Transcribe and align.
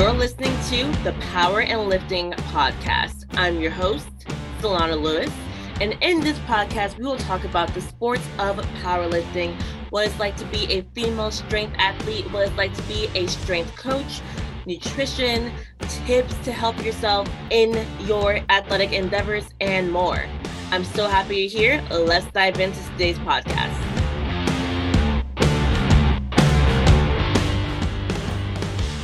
You're 0.00 0.14
listening 0.14 0.58
to 0.70 1.02
the 1.02 1.12
Power 1.20 1.60
and 1.60 1.86
Lifting 1.90 2.32
Podcast. 2.32 3.26
I'm 3.34 3.60
your 3.60 3.70
host, 3.70 4.08
Solana 4.62 4.98
Lewis. 4.98 5.30
And 5.78 5.94
in 6.00 6.20
this 6.20 6.38
podcast, 6.38 6.96
we 6.96 7.04
will 7.04 7.18
talk 7.18 7.44
about 7.44 7.74
the 7.74 7.82
sports 7.82 8.26
of 8.38 8.56
powerlifting, 8.82 9.60
what 9.90 10.06
it's 10.06 10.18
like 10.18 10.38
to 10.38 10.46
be 10.46 10.64
a 10.72 10.80
female 10.94 11.30
strength 11.30 11.74
athlete, 11.76 12.24
what 12.32 12.48
it's 12.48 12.56
like 12.56 12.72
to 12.72 12.82
be 12.84 13.10
a 13.14 13.26
strength 13.26 13.76
coach, 13.76 14.22
nutrition, 14.64 15.52
tips 16.06 16.34
to 16.44 16.50
help 16.52 16.82
yourself 16.82 17.28
in 17.50 17.86
your 18.06 18.40
athletic 18.48 18.94
endeavors, 18.94 19.50
and 19.60 19.92
more. 19.92 20.24
I'm 20.70 20.84
so 20.84 21.08
happy 21.08 21.40
you're 21.40 21.50
here. 21.50 21.84
Let's 21.90 22.24
dive 22.32 22.58
into 22.58 22.82
today's 22.92 23.18
podcast. 23.18 23.89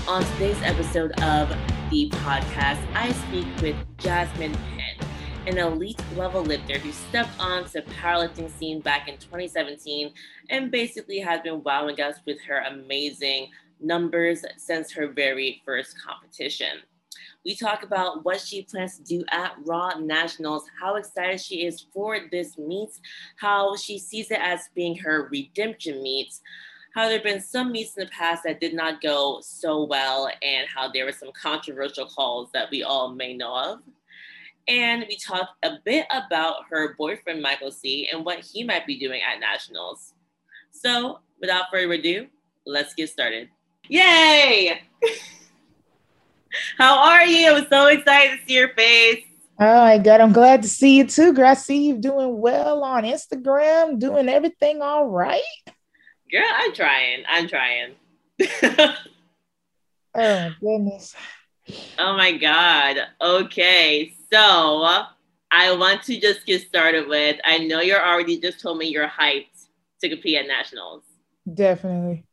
On 0.09 0.23
today's 0.35 0.63
episode 0.63 1.11
of 1.21 1.49
the 1.91 2.09
podcast, 2.11 2.79
I 2.95 3.11
speak 3.27 3.45
with 3.61 3.75
Jasmyn 3.97 4.55
Penn, 4.55 5.09
an 5.49 5.59
elite 5.59 6.01
level 6.15 6.45
lifter 6.45 6.79
who 6.79 6.93
stepped 6.93 7.37
onto 7.41 7.71
the 7.71 7.83
powerlifting 7.83 8.49
scene 8.57 8.79
back 8.79 9.09
in 9.09 9.19
2017 9.19 10.13
and 10.49 10.71
basically 10.71 11.19
has 11.19 11.41
been 11.41 11.61
wowing 11.65 12.01
us 12.01 12.21
with 12.25 12.41
her 12.43 12.61
amazing 12.69 13.49
numbers 13.81 14.45
since 14.59 14.93
her 14.93 15.09
very 15.09 15.61
first 15.65 15.97
competition. 16.01 16.79
We 17.45 17.57
talk 17.57 17.83
about 17.83 18.25
what 18.25 18.41
she 18.41 18.63
plans 18.63 18.99
to 18.99 19.03
do 19.03 19.25
at 19.33 19.57
Raw 19.65 19.99
Nationals, 19.99 20.67
how 20.81 20.95
excited 20.95 21.41
she 21.41 21.67
is 21.67 21.85
for 21.93 22.21
this 22.31 22.57
meet, 22.57 22.91
how 23.39 23.75
she 23.75 23.99
sees 23.99 24.31
it 24.31 24.39
as 24.41 24.69
being 24.73 24.97
her 24.99 25.29
redemption 25.33 26.01
meet, 26.01 26.33
how 26.97 27.03
there 27.09 27.19
have 27.19 27.25
been 27.25 27.43
some 27.43 27.73
meets 27.73 27.95
in 27.95 28.05
the 28.05 28.11
past 28.11 28.43
that 28.45 28.59
did 28.59 28.73
not 28.73 29.03
go 29.03 29.39
so 29.43 29.85
well, 29.85 30.31
and 30.43 30.67
how 30.75 30.91
there 30.91 31.05
were 31.05 31.13
some 31.13 31.31
controversial 31.39 32.07
calls 32.07 32.49
that 32.55 32.71
we 32.71 32.83
all 32.83 33.13
may 33.13 33.35
know 33.35 33.55
of. 33.55 33.81
And 34.67 35.05
we 35.07 35.19
talked 35.19 35.63
a 35.63 35.73
bit 35.85 36.07
about 36.11 36.65
her 36.71 36.95
boyfriend, 36.95 37.43
Michael 37.43 37.71
C., 37.71 38.09
and 38.11 38.25
what 38.25 38.41
he 38.41 38.65
might 38.65 38.87
be 38.87 38.99
doing 38.99 39.21
at 39.21 39.41
Nationals. 39.41 40.15
So, 40.71 41.21
without 41.39 41.67
further 41.71 41.93
ado, 41.93 42.29
let's 42.65 42.95
get 42.95 43.11
started. 43.11 43.51
Yay! 43.89 44.81
How 46.79 46.99
are 46.99 47.27
you? 47.27 47.57
I'm 47.57 47.67
so 47.69 47.89
excited 47.89 48.41
to 48.41 48.47
see 48.47 48.55
your 48.55 48.71
face. 48.71 49.23
Oh 49.61 49.83
my 49.83 49.99
God, 49.99 50.23
I'm 50.23 50.33
glad 50.33 50.63
to 50.63 50.69
see 50.69 50.97
you 50.97 51.07
too. 51.07 51.35
Girl, 51.35 51.49
I 51.49 51.55
see 51.55 51.89
you 51.89 51.99
doing 51.99 52.41
well 52.41 52.83
on 52.83 53.05
Instagram, 53.05 53.99
doing 53.99 54.31
everything 54.31 54.81
all 54.81 55.07
right. 55.07 55.43
Girl, 56.31 56.43
I'm 56.57 56.73
trying. 56.73 57.23
I'm 57.29 57.49
trying. 57.49 57.95
oh 60.15 60.51
goodness. 60.61 61.15
Oh 61.99 62.17
my 62.17 62.37
God. 62.37 62.97
Okay. 63.21 64.13
So 64.33 65.05
I 65.51 65.75
want 65.77 66.03
to 66.05 66.21
just 66.21 66.45
get 66.47 66.63
started 66.63 67.09
with 67.09 67.37
I 67.45 67.59
know 67.59 67.81
you're 67.81 68.05
already 68.05 68.41
just 68.41 68.61
told 68.61 68.79
me 68.79 68.87
you're 68.87 69.09
hyped 69.09 69.67
to 70.01 70.09
compete 70.09 70.39
at 70.39 70.47
nationals. 70.47 71.03
Definitely. 71.55 72.25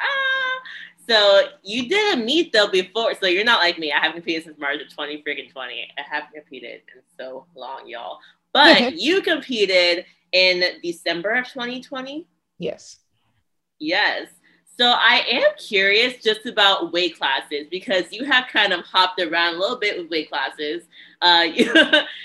Ah, 0.00 0.60
so 1.08 1.40
you 1.62 1.88
did 1.88 2.18
a 2.18 2.22
meet 2.22 2.52
though 2.52 2.68
before, 2.68 3.14
so 3.14 3.26
you're 3.26 3.44
not 3.44 3.60
like 3.60 3.78
me. 3.78 3.90
I 3.90 3.98
haven't 3.98 4.16
competed 4.16 4.44
since 4.44 4.58
March 4.58 4.80
of 4.82 4.92
20 4.92 5.22
freaking 5.22 5.50
20. 5.50 5.88
I 5.98 6.02
haven't 6.02 6.34
competed 6.34 6.82
in 6.94 7.02
so 7.18 7.46
long, 7.54 7.88
y'all. 7.88 8.18
But 8.52 8.94
you 9.00 9.22
competed 9.22 10.04
in 10.32 10.62
December 10.82 11.32
of 11.32 11.48
2020. 11.48 12.26
Yes. 12.58 12.98
Yes. 13.84 14.28
So 14.78 14.86
I 14.86 15.22
am 15.30 15.50
curious 15.58 16.22
just 16.22 16.46
about 16.46 16.92
weight 16.92 17.16
classes 17.16 17.66
because 17.70 18.12
you 18.12 18.24
have 18.24 18.48
kind 18.48 18.72
of 18.72 18.80
hopped 18.80 19.20
around 19.20 19.54
a 19.54 19.58
little 19.58 19.78
bit 19.78 19.98
with 19.98 20.10
weight 20.10 20.30
classes. 20.30 20.84
Uh, 21.20 21.46
you, 21.54 21.72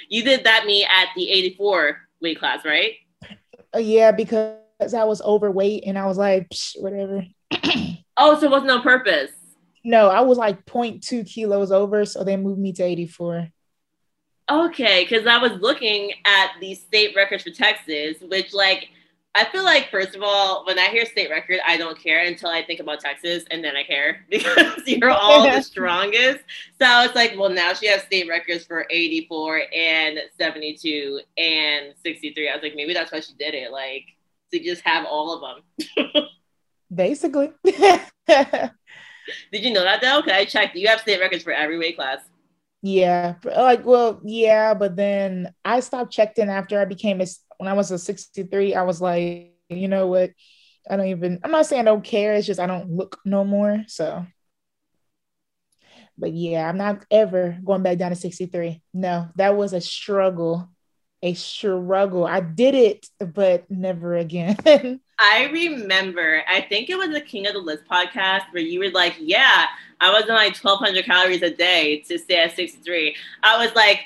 you 0.08 0.24
did 0.24 0.46
that 0.46 0.66
me 0.66 0.84
at 0.86 1.10
the 1.16 1.30
84 1.30 1.98
weight 2.22 2.40
class, 2.40 2.66
right? 2.66 2.94
Uh, 3.76 3.80
yeah, 3.80 4.12
because 4.12 4.56
I 4.98 5.04
was 5.04 5.22
overweight 5.22 5.84
and 5.86 5.98
I 5.98 6.06
was 6.06 6.18
like, 6.18 6.52
whatever. 6.78 7.26
Oh, 8.22 8.38
so 8.38 8.48
it 8.48 8.52
wasn't 8.52 8.72
on 8.72 8.82
purpose. 8.82 9.32
No, 9.86 10.10
I 10.10 10.20
was 10.20 10.38
like 10.38 10.66
0.2 10.66 11.26
kilos 11.26 11.72
over, 11.72 12.04
so 12.04 12.26
they 12.26 12.36
moved 12.36 12.60
me 12.60 12.74
to 12.74 12.84
84. 12.84 13.48
Okay, 14.52 15.08
because 15.08 15.26
I 15.26 15.38
was 15.38 15.54
looking 15.62 16.12
at 16.26 16.52
the 16.60 16.76
state 16.76 17.16
records 17.16 17.44
for 17.44 17.52
Texas, 17.52 18.18
which 18.22 18.54
like 18.54 18.90
I 19.36 19.46
feel 19.46 19.64
like 19.64 19.90
first 19.92 20.16
of 20.16 20.24
all, 20.24 20.66
when 20.66 20.80
I 20.80 20.88
hear 20.88 21.06
state 21.06 21.30
record, 21.30 21.60
I 21.66 21.78
don't 21.78 21.98
care 21.98 22.26
until 22.26 22.50
I 22.50 22.64
think 22.64 22.80
about 22.80 23.00
Texas, 23.00 23.44
and 23.52 23.64
then 23.64 23.76
I 23.76 23.84
care 23.84 24.26
because 24.30 24.82
you're 24.88 25.12
all 25.12 25.44
the 25.44 25.62
strongest. 25.62 26.40
So 26.82 27.02
it's 27.04 27.16
like, 27.16 27.36
well, 27.38 27.50
now 27.50 27.74
she 27.74 27.88
has 27.88 28.02
state 28.04 28.28
records 28.28 28.66
for 28.66 28.88
84 28.90 29.62
and 29.76 30.20
72 30.38 31.20
and 31.38 31.94
63. 32.04 32.50
I 32.50 32.56
was 32.56 32.64
like, 32.64 32.76
maybe 32.76 32.94
that's 32.94 33.12
why 33.12 33.20
she 33.20 33.34
did 33.34 33.54
it, 33.54 33.72
like 33.72 34.06
to 34.52 34.60
just 34.60 34.82
have 34.82 35.06
all 35.06 35.34
of 35.34 35.64
them. 36.08 36.24
Basically. 36.94 37.52
Did 37.66 39.64
you 39.64 39.72
know 39.72 39.84
that 39.84 40.02
though? 40.02 40.22
Cause 40.22 40.32
I 40.32 40.46
checked. 40.46 40.76
You 40.76 40.88
have 40.88 41.02
state 41.02 41.20
records 41.20 41.44
for 41.44 41.54
every 41.54 41.78
weight 41.78 41.96
class. 41.96 42.20
Yeah, 42.82 43.36
like 43.44 43.86
well, 43.86 44.22
yeah, 44.24 44.74
but 44.74 44.96
then 44.96 45.54
I 45.66 45.82
stopped 45.82 46.14
checking 46.14 46.50
after 46.50 46.80
I 46.80 46.86
became 46.86 47.22
a 47.22 47.28
when 47.60 47.68
I 47.68 47.74
was 47.74 47.92
a 47.92 48.00
63, 48.00 48.74
I 48.74 48.84
was 48.84 49.02
like, 49.02 49.54
you 49.70 49.88
know 49.88 50.08
what? 50.08 50.32
I 50.90 50.98
don't 50.98 51.08
even 51.08 51.40
I'm 51.44 51.52
not 51.52 51.68
saying 51.68 51.82
I 51.82 51.86
don't 51.86 52.04
care, 52.04 52.34
it's 52.34 52.48
just 52.48 52.60
I 52.60 52.66
don't 52.66 52.90
look 52.90 53.20
no 53.26 53.44
more. 53.44 53.84
So 53.88 54.26
but 56.18 56.34
yeah, 56.34 56.68
I'm 56.68 56.78
not 56.78 57.06
ever 57.12 57.58
going 57.64 57.84
back 57.84 57.98
down 57.98 58.12
to 58.12 58.16
63. 58.16 58.82
No, 58.94 59.30
that 59.36 59.56
was 59.56 59.74
a 59.74 59.82
struggle. 59.82 60.70
A 61.22 61.34
struggle. 61.34 62.26
I 62.26 62.40
did 62.40 62.76
it, 62.76 63.08
but 63.20 63.70
never 63.70 64.16
again. 64.16 64.58
I 65.20 65.50
remember, 65.52 66.44
I 66.48 66.62
think 66.62 66.90
it 66.90 66.98
was 66.98 67.10
the 67.10 67.22
King 67.22 67.46
of 67.48 67.54
the 67.54 67.60
Lifts 67.60 67.88
podcast 67.90 68.44
where 68.52 68.64
you 68.64 68.80
were 68.80 68.90
like, 68.92 69.16
Yeah, 69.20 69.66
I 70.00 70.12
was 70.12 70.24
on 70.24 70.36
like 70.36 70.58
1200 70.58 71.06
calories 71.06 71.42
a 71.42 71.52
day 71.52 72.00
to 72.08 72.18
stay 72.18 72.40
at 72.40 72.56
63. 72.56 73.16
I 73.44 73.66
was 73.66 73.76
like, 73.76 74.00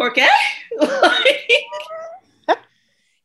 Okay. 0.00 0.28
qué? 0.80 1.60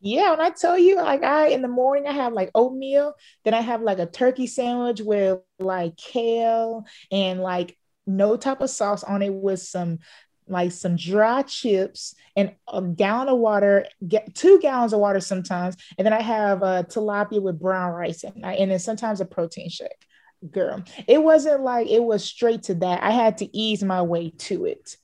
Yeah, 0.01 0.31
when 0.31 0.41
I 0.41 0.49
tell 0.49 0.77
you, 0.77 0.97
like, 0.97 1.23
I 1.23 1.47
in 1.47 1.61
the 1.61 1.67
morning, 1.67 2.07
I 2.07 2.13
have 2.13 2.33
like 2.33 2.51
oatmeal, 2.55 3.13
then 3.43 3.53
I 3.53 3.61
have 3.61 3.81
like 3.81 3.99
a 3.99 4.05
turkey 4.05 4.47
sandwich 4.47 5.01
with 5.01 5.39
like 5.59 5.97
kale 5.97 6.85
and 7.11 7.41
like 7.41 7.77
no 8.07 8.37
type 8.37 8.61
of 8.61 8.69
sauce 8.69 9.03
on 9.03 9.21
it 9.21 9.33
with 9.33 9.61
some 9.61 9.99
like 10.47 10.71
some 10.71 10.95
dry 10.95 11.43
chips 11.43 12.15
and 12.35 12.55
a 12.67 12.81
gallon 12.81 13.29
of 13.29 13.37
water, 13.37 13.85
get 14.07 14.33
two 14.33 14.59
gallons 14.59 14.93
of 14.93 14.99
water 14.99 15.19
sometimes, 15.19 15.75
and 15.97 16.05
then 16.05 16.13
I 16.13 16.21
have 16.21 16.63
a 16.63 16.83
tilapia 16.83 17.41
with 17.41 17.59
brown 17.59 17.93
rice 17.93 18.23
and, 18.23 18.43
and 18.43 18.71
then 18.71 18.79
sometimes 18.79 19.21
a 19.21 19.25
protein 19.25 19.69
shake. 19.69 20.05
Girl, 20.51 20.83
it 21.07 21.21
wasn't 21.21 21.61
like 21.61 21.87
it 21.87 22.01
was 22.01 22.23
straight 22.23 22.63
to 22.63 22.75
that. 22.75 23.03
I 23.03 23.11
had 23.11 23.39
to 23.39 23.57
ease 23.57 23.83
my 23.83 24.01
way 24.01 24.31
to 24.31 24.65
it. 24.65 24.95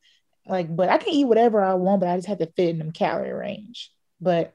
Like, 0.48 0.74
but 0.74 0.90
I 0.90 0.98
can 0.98 1.10
eat 1.10 1.26
whatever 1.26 1.62
I 1.62 1.74
want, 1.74 2.00
but 2.00 2.10
I 2.10 2.16
just 2.16 2.28
had 2.28 2.40
to 2.40 2.52
fit 2.56 2.70
in 2.70 2.78
them 2.78 2.92
calorie 2.92 3.34
range. 3.34 3.92
But 4.22 4.54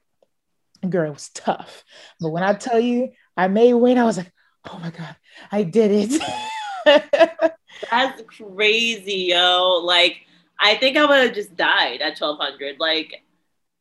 girl, 0.88 1.08
it 1.10 1.14
was 1.14 1.30
tough. 1.30 1.84
But 2.20 2.30
when 2.30 2.42
I 2.42 2.54
tell 2.54 2.80
you 2.80 3.10
I 3.36 3.48
made 3.48 3.74
weight, 3.74 3.98
I 3.98 4.04
was 4.04 4.16
like, 4.16 4.32
oh 4.70 4.78
my 4.78 4.90
God, 4.90 5.16
I 5.50 5.62
did 5.62 6.10
it. 6.12 6.22
That's 7.90 8.22
crazy, 8.22 9.28
yo. 9.30 9.80
Like 9.84 10.26
I 10.60 10.74
think 10.74 10.96
I 10.96 11.06
would 11.06 11.26
have 11.26 11.34
just 11.34 11.56
died 11.56 12.02
at 12.02 12.20
1200. 12.20 12.78
Like, 12.78 13.24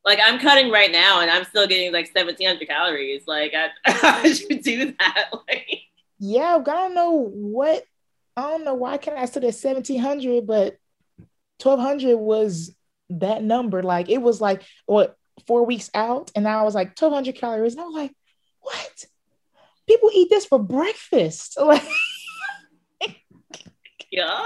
like 0.06 0.20
I'm 0.26 0.40
cutting 0.40 0.72
right 0.72 0.92
now 0.92 1.20
and 1.20 1.30
I'm 1.30 1.44
still 1.44 1.68
getting 1.68 1.92
like 1.92 2.10
1700 2.14 2.68
calories. 2.68 3.24
Like, 3.28 3.54
I, 3.54 3.92
how 3.92 4.24
did 4.24 4.40
you 4.40 4.62
do 4.62 4.94
that? 4.98 5.30
Like, 5.48 5.68
yeah, 6.20 6.58
I 6.58 6.64
don't 6.64 6.96
know 6.96 7.30
what, 7.32 7.84
I 8.36 8.42
don't 8.42 8.66
know 8.66 8.74
why 8.74 8.98
can 8.98 9.14
I 9.18 9.26
sit 9.26 9.44
at 9.44 9.56
1700, 9.56 10.46
but 10.46 10.78
1200 11.62 12.18
was 12.18 12.76
that 13.10 13.44
number. 13.44 13.84
Like, 13.84 14.10
it 14.10 14.22
was 14.22 14.40
like, 14.40 14.64
what, 14.86 15.18
four 15.50 15.66
weeks 15.66 15.90
out? 15.96 16.30
And 16.36 16.44
now 16.44 16.60
I 16.60 16.64
was 16.64 16.76
like, 16.76 16.90
1200 16.90 17.36
calories. 17.36 17.74
And 17.74 17.82
I 17.82 17.86
was 17.86 17.96
like, 17.96 18.16
what? 18.60 19.06
People 19.88 20.12
eat 20.14 20.30
this 20.30 20.46
for 20.46 20.60
breakfast. 20.60 21.58
Like, 21.70 21.84
yeah. 24.12 24.46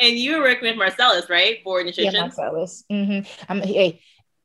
And 0.00 0.16
you 0.16 0.36
were 0.36 0.42
working 0.42 0.68
with 0.68 0.76
Marcellus, 0.76 1.30
right, 1.30 1.58
for 1.64 1.82
nutrition? 1.82 2.14
Yeah, 2.14 2.20
Marcellus. 2.20 2.84
Mm-hmm. 2.90 3.30
I'm, 3.48 3.62
hey, 3.62 4.00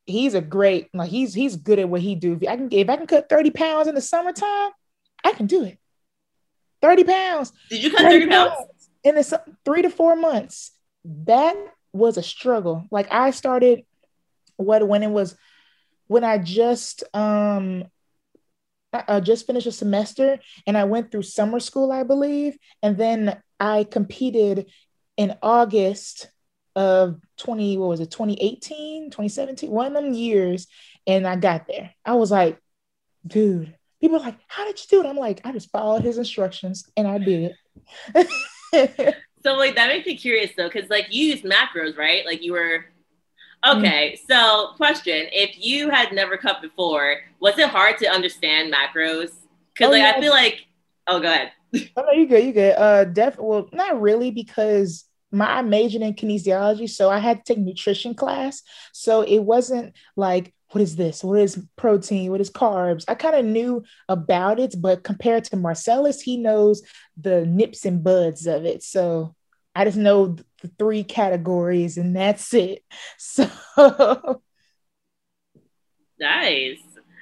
he's 0.06 0.34
a 0.34 0.42
great 0.42 0.90
like 0.94 1.10
he's 1.10 1.34
he's 1.34 1.56
good 1.56 1.80
at 1.80 1.90
what 1.90 2.02
he 2.02 2.16
do. 2.16 2.38
If 2.42 2.48
I 2.48 2.56
can 2.58 2.70
if 2.72 2.90
I 2.90 2.98
can 2.98 3.08
cut 3.08 3.30
thirty 3.30 3.52
pounds 3.52 3.88
in 3.88 3.96
the 3.96 4.02
summertime, 4.02 4.72
I 5.24 5.32
can 5.34 5.48
do 5.48 5.64
it. 5.64 5.78
Thirty 6.82 7.04
pounds. 7.04 7.54
Did 7.70 7.84
you 7.84 7.92
cut 7.92 8.02
thirty 8.02 8.28
pounds? 8.28 8.54
pounds 8.56 8.90
in 9.04 9.16
the 9.16 9.42
three 9.66 9.82
to 9.84 9.90
four 9.90 10.16
months? 10.16 10.72
That 11.06 11.56
was 11.94 12.18
a 12.18 12.24
struggle. 12.24 12.86
Like 12.92 13.14
I 13.14 13.32
started 13.32 13.86
what 14.64 14.88
when 14.88 15.04
it 15.04 15.10
was 15.10 15.36
when 16.08 16.24
I 16.24 16.38
just 16.38 17.04
um 17.14 17.86
I 18.94 19.20
just 19.20 19.48
finished 19.48 19.68
a 19.68 19.72
semester 19.72 20.40
and 20.68 20.78
I 20.78 20.84
went 20.84 21.12
through 21.12 21.24
summer 21.24 21.60
school, 21.60 21.92
I 21.92 22.04
believe. 22.04 22.58
And 22.84 22.98
then 22.98 23.42
I 23.60 23.86
competed 23.86 24.70
in 25.18 25.36
August 25.42 26.30
of 26.76 27.20
20, 27.38 27.78
what 27.78 27.90
was 27.90 28.00
it, 28.00 28.12
2018, 28.12 29.06
2017, 29.06 29.70
one 29.70 29.88
of 29.88 29.94
them 29.94 30.14
years. 30.14 30.68
And 31.08 31.28
I 31.28 31.36
got 31.36 31.68
there. 31.68 31.92
I 32.06 32.14
was 32.14 32.32
like, 32.32 32.60
dude, 33.26 33.74
people 34.00 34.18
are 34.18 34.22
like, 34.22 34.38
how 34.48 34.66
did 34.66 34.80
you 34.80 34.86
do 34.90 35.06
it? 35.06 35.10
I'm 35.10 35.18
like, 35.18 35.42
I 35.44 35.52
just 35.52 35.72
followed 35.72 36.04
his 36.04 36.18
instructions 36.18 36.88
and 36.96 37.08
I 37.08 37.18
did 37.18 37.56
it. 38.14 39.16
so 39.44 39.56
like 39.56 39.76
that 39.76 39.88
makes 39.88 40.06
me 40.06 40.18
curious 40.18 40.52
though, 40.56 40.70
because 40.70 40.90
like 40.90 41.08
you 41.10 41.26
use 41.28 41.42
macros, 41.42 41.98
right? 41.98 42.26
Like 42.26 42.44
you 42.44 42.54
were 42.54 42.86
Okay, 43.66 44.18
mm-hmm. 44.18 44.32
so 44.32 44.74
question: 44.76 45.28
If 45.32 45.58
you 45.58 45.90
had 45.90 46.12
never 46.12 46.38
cut 46.38 46.62
before, 46.62 47.18
was 47.40 47.58
it 47.58 47.70
hard 47.70 47.98
to 48.00 48.08
understand 48.08 48.74
macros? 48.74 49.32
Because 49.74 49.88
oh, 49.88 49.92
like 49.92 50.02
yeah. 50.02 50.14
I 50.16 50.20
feel 50.20 50.32
like, 50.32 50.66
oh, 51.08 51.20
go 51.20 51.32
ahead. 51.32 51.52
oh 51.96 52.02
no, 52.02 52.12
you 52.12 52.28
good, 52.28 52.44
you 52.44 52.54
good. 52.54 52.76
Uh, 52.76 53.06
def 53.06 53.38
well, 53.38 53.70
not 53.72 54.02
really 54.02 54.32
because 54.32 55.06
my 55.32 55.62
majored 55.62 56.02
in 56.02 56.14
kinesiology, 56.14 56.90
so 56.90 57.10
I 57.10 57.20
had 57.20 57.46
to 57.46 57.54
take 57.54 57.64
nutrition 57.64 58.14
class. 58.14 58.62
So 58.92 59.22
it 59.22 59.40
wasn't 59.40 59.96
like 60.16 60.54
what 60.74 60.82
is 60.82 60.96
this? 60.96 61.24
What 61.24 61.40
is 61.40 61.64
protein? 61.76 62.32
What 62.32 62.42
is 62.42 62.50
carbs? 62.50 63.06
I 63.08 63.16
kind 63.16 63.36
of 63.36 63.46
knew 63.46 63.84
about 64.10 64.60
it, 64.60 64.76
but 64.80 65.04
compared 65.04 65.44
to 65.46 65.56
Marcellus, 65.56 66.22
he 66.22 66.38
knows 66.38 66.82
the 67.16 67.46
nips 67.46 67.86
and 67.86 68.04
buds 68.04 68.48
of 68.48 68.66
it. 68.66 68.82
So 68.84 69.36
I 69.76 69.86
just 69.86 69.98
know 69.98 70.36
the 70.62 70.68
three 70.78 71.04
categories 71.04 71.98
and 71.98 72.16
that's 72.16 72.54
it. 72.54 72.84
So 73.18 74.42
nice. 76.20 76.80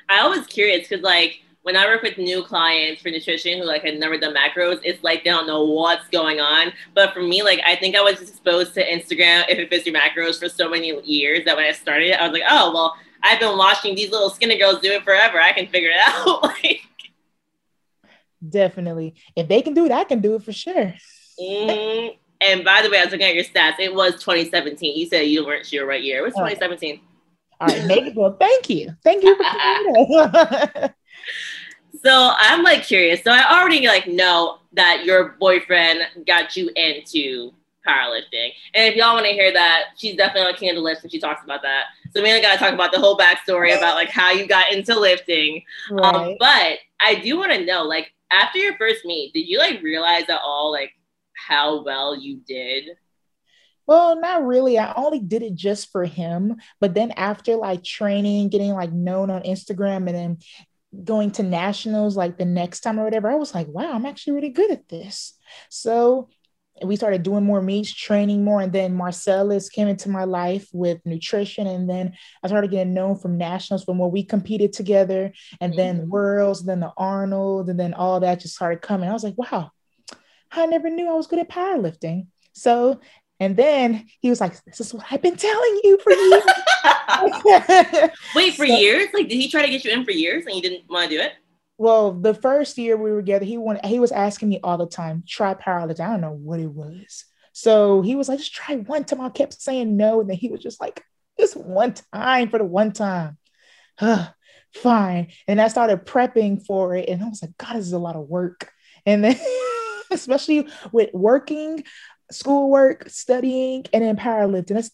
I 0.09 0.27
was 0.27 0.45
curious 0.47 0.87
because 0.87 1.03
like 1.03 1.41
when 1.63 1.75
I 1.75 1.85
work 1.85 2.01
with 2.01 2.17
new 2.17 2.43
clients 2.43 3.01
for 3.01 3.09
nutrition 3.09 3.59
who 3.59 3.65
like 3.65 3.83
had 3.83 3.99
never 3.99 4.17
done 4.17 4.35
macros, 4.35 4.79
it's 4.83 5.03
like 5.03 5.23
they 5.23 5.29
don't 5.29 5.47
know 5.47 5.63
what's 5.63 6.07
going 6.09 6.39
on. 6.39 6.73
But 6.95 7.13
for 7.13 7.21
me, 7.21 7.43
like 7.43 7.61
I 7.65 7.75
think 7.75 7.95
I 7.95 8.01
was 8.01 8.21
exposed 8.21 8.73
to 8.75 8.85
Instagram 8.85 9.45
if 9.47 9.59
it 9.59 9.69
fits 9.69 9.85
your 9.85 9.95
macros 9.95 10.39
for 10.39 10.49
so 10.49 10.69
many 10.69 10.99
years 11.05 11.45
that 11.45 11.55
when 11.55 11.65
I 11.65 11.71
started, 11.71 12.13
I 12.13 12.27
was 12.27 12.33
like, 12.33 12.47
oh 12.49 12.73
well, 12.73 12.95
I've 13.23 13.39
been 13.39 13.57
watching 13.57 13.95
these 13.95 14.11
little 14.11 14.29
skinny 14.29 14.57
girls 14.57 14.79
do 14.79 14.91
it 14.91 15.03
forever. 15.03 15.39
I 15.39 15.53
can 15.53 15.67
figure 15.67 15.91
it 15.91 16.01
out. 16.05 16.43
like 16.43 16.81
definitely, 18.47 19.15
if 19.35 19.47
they 19.47 19.61
can 19.61 19.73
do 19.73 19.85
it, 19.85 19.91
I 19.91 20.03
can 20.03 20.19
do 20.19 20.35
it 20.35 20.43
for 20.43 20.51
sure. 20.51 20.93
Mm, 21.39 22.17
and 22.41 22.63
by 22.65 22.81
the 22.81 22.89
way, 22.89 22.99
I 22.99 23.03
was 23.03 23.11
looking 23.11 23.27
at 23.27 23.35
your 23.35 23.43
stats. 23.43 23.79
It 23.79 23.93
was 23.93 24.13
2017. 24.13 24.97
You 24.97 25.05
said 25.07 25.21
you 25.21 25.45
weren't 25.45 25.65
sure 25.65 25.85
what 25.85 26.03
year. 26.03 26.19
It 26.19 26.23
was 26.23 26.33
2017. 26.33 26.99
All 27.59 27.67
right, 27.67 27.85
maybe. 27.85 28.11
Well, 28.15 28.35
thank 28.39 28.69
you. 28.69 28.95
Thank 29.03 29.23
you 29.23 29.35
for 29.35 29.43
coming. 29.43 30.89
so 32.03 32.33
I'm 32.37 32.63
like 32.63 32.83
curious. 32.83 33.23
So 33.23 33.31
I 33.31 33.59
already 33.59 33.87
like 33.87 34.07
know 34.07 34.57
that 34.73 35.05
your 35.05 35.35
boyfriend 35.39 36.01
got 36.25 36.57
you 36.57 36.71
into 36.75 37.51
powerlifting. 37.87 38.51
And 38.73 38.91
if 38.91 38.95
y'all 38.95 39.13
want 39.13 39.25
to 39.25 39.33
hear 39.33 39.53
that, 39.53 39.85
she's 39.97 40.15
definitely 40.15 40.69
on 40.69 40.77
of 40.77 40.83
Lifts 40.83 41.03
when 41.03 41.11
she 41.11 41.19
talks 41.19 41.43
about 41.43 41.61
that. 41.61 41.85
So 42.15 42.21
we 42.21 42.29
only 42.29 42.41
got 42.41 42.53
to 42.53 42.57
talk 42.57 42.73
about 42.73 42.91
the 42.91 42.99
whole 42.99 43.17
backstory 43.17 43.77
about 43.77 43.95
like 43.95 44.09
how 44.09 44.31
you 44.31 44.47
got 44.47 44.73
into 44.73 44.99
lifting. 44.99 45.63
Um, 45.91 45.97
right. 45.97 46.15
Um, 46.15 46.35
but 46.39 46.79
I 46.99 47.15
do 47.23 47.37
want 47.37 47.51
to 47.51 47.65
know, 47.65 47.83
like, 47.83 48.11
after 48.31 48.59
your 48.59 48.77
first 48.77 49.05
meet, 49.05 49.33
did 49.33 49.47
you 49.47 49.59
like 49.59 49.81
realize 49.81 50.23
at 50.29 50.39
all 50.43 50.71
like 50.71 50.93
how 51.47 51.83
well 51.83 52.15
you 52.15 52.41
did? 52.47 52.89
Well, 53.87 54.19
not 54.19 54.45
really. 54.45 54.77
I 54.77 54.93
only 54.93 55.19
did 55.19 55.41
it 55.41 55.55
just 55.55 55.91
for 55.91 56.05
him. 56.05 56.57
But 56.79 56.93
then 56.93 57.11
after 57.11 57.55
like 57.55 57.83
training, 57.83 58.49
getting 58.49 58.71
like 58.71 58.91
known 58.91 59.29
on 59.29 59.43
Instagram 59.43 60.07
and 60.07 60.15
then 60.15 60.37
going 61.03 61.31
to 61.31 61.43
nationals 61.43 62.15
like 62.15 62.37
the 62.37 62.45
next 62.45 62.81
time 62.81 62.99
or 62.99 63.03
whatever, 63.03 63.29
I 63.29 63.35
was 63.35 63.55
like, 63.55 63.67
wow, 63.67 63.91
I'm 63.91 64.05
actually 64.05 64.33
really 64.33 64.49
good 64.49 64.71
at 64.71 64.87
this. 64.87 65.33
So 65.69 66.29
we 66.83 66.95
started 66.95 67.23
doing 67.23 67.43
more 67.43 67.61
meets, 67.61 67.93
training 67.93 68.43
more, 68.43 68.61
and 68.61 68.73
then 68.73 68.95
Marcellus 68.95 69.69
came 69.69 69.87
into 69.87 70.09
my 70.09 70.23
life 70.23 70.67
with 70.73 70.99
nutrition, 71.05 71.67
and 71.67 71.89
then 71.89 72.13
I 72.43 72.47
started 72.47 72.71
getting 72.71 72.93
known 72.93 73.17
from 73.17 73.37
nationals 73.37 73.83
from 73.83 73.97
where 73.97 74.09
we 74.09 74.23
competed 74.23 74.73
together, 74.73 75.33
and 75.59 75.73
then 75.73 75.99
mm-hmm. 75.99 76.09
worlds, 76.09 76.63
then 76.63 76.79
the 76.79 76.91
Arnold, 76.97 77.69
and 77.69 77.79
then 77.79 77.93
all 77.93 78.19
that 78.21 78.39
just 78.39 78.55
started 78.55 78.81
coming. 78.81 79.09
I 79.09 79.13
was 79.13 79.23
like, 79.23 79.37
wow, 79.37 79.69
I 80.51 80.65
never 80.65 80.89
knew 80.89 81.09
I 81.09 81.13
was 81.13 81.27
good 81.27 81.39
at 81.39 81.49
powerlifting. 81.49 82.27
So, 82.53 82.99
and 83.39 83.55
then 83.55 84.05
he 84.19 84.29
was 84.29 84.41
like, 84.41 84.63
This 84.65 84.81
is 84.81 84.93
what 84.93 85.05
I've 85.09 85.21
been 85.21 85.37
telling 85.37 85.81
you 85.83 85.97
for 86.03 86.11
years. 86.11 86.43
Wait, 88.35 88.55
for 88.55 88.67
so, 88.67 88.77
years? 88.77 89.07
Like, 89.13 89.29
did 89.29 89.35
he 89.35 89.49
try 89.49 89.63
to 89.63 89.69
get 89.69 89.83
you 89.83 89.91
in 89.91 90.05
for 90.05 90.11
years 90.11 90.45
and 90.45 90.55
you 90.55 90.61
didn't 90.61 90.89
want 90.89 91.09
to 91.09 91.17
do 91.17 91.21
it? 91.21 91.33
Well, 91.77 92.11
the 92.13 92.33
first 92.33 92.77
year 92.77 92.95
we 92.95 93.11
were 93.11 93.21
together, 93.21 93.45
he 93.45 93.57
wanted, 93.57 93.85
he 93.85 93.99
was 93.99 94.11
asking 94.11 94.49
me 94.49 94.59
all 94.63 94.77
the 94.77 94.85
time, 94.85 95.23
try 95.27 95.53
powerlifting. 95.55 96.01
I 96.01 96.11
don't 96.11 96.21
know 96.21 96.31
what 96.31 96.59
it 96.59 96.71
was. 96.71 97.25
So 97.53 98.01
he 98.01 98.15
was 98.15 98.29
like, 98.29 98.39
just 98.39 98.53
try 98.53 98.75
one 98.75 99.03
time. 99.03 99.21
I 99.21 99.29
kept 99.29 99.59
saying 99.59 99.97
no. 99.97 100.21
And 100.21 100.29
then 100.29 100.37
he 100.37 100.49
was 100.49 100.61
just 100.61 100.79
like, 100.79 101.03
just 101.39 101.57
one 101.57 101.93
time 102.13 102.49
for 102.49 102.59
the 102.59 102.65
one 102.65 102.91
time. 102.91 103.37
Fine. 104.73 105.27
And 105.47 105.59
I 105.59 105.67
started 105.67 106.05
prepping 106.05 106.65
for 106.65 106.95
it. 106.95 107.09
And 107.09 107.23
I 107.23 107.27
was 107.27 107.41
like, 107.41 107.57
God, 107.57 107.75
this 107.75 107.85
is 107.85 107.93
a 107.93 107.99
lot 107.99 108.15
of 108.15 108.27
work. 108.27 108.71
And 109.05 109.23
then 109.23 109.35
especially 110.15 110.67
with 110.91 111.09
working, 111.13 111.83
schoolwork, 112.31 113.09
studying, 113.09 113.85
and 113.93 114.03
then 114.03 114.15
powerlifting. 114.17 114.75
That's 114.75 114.91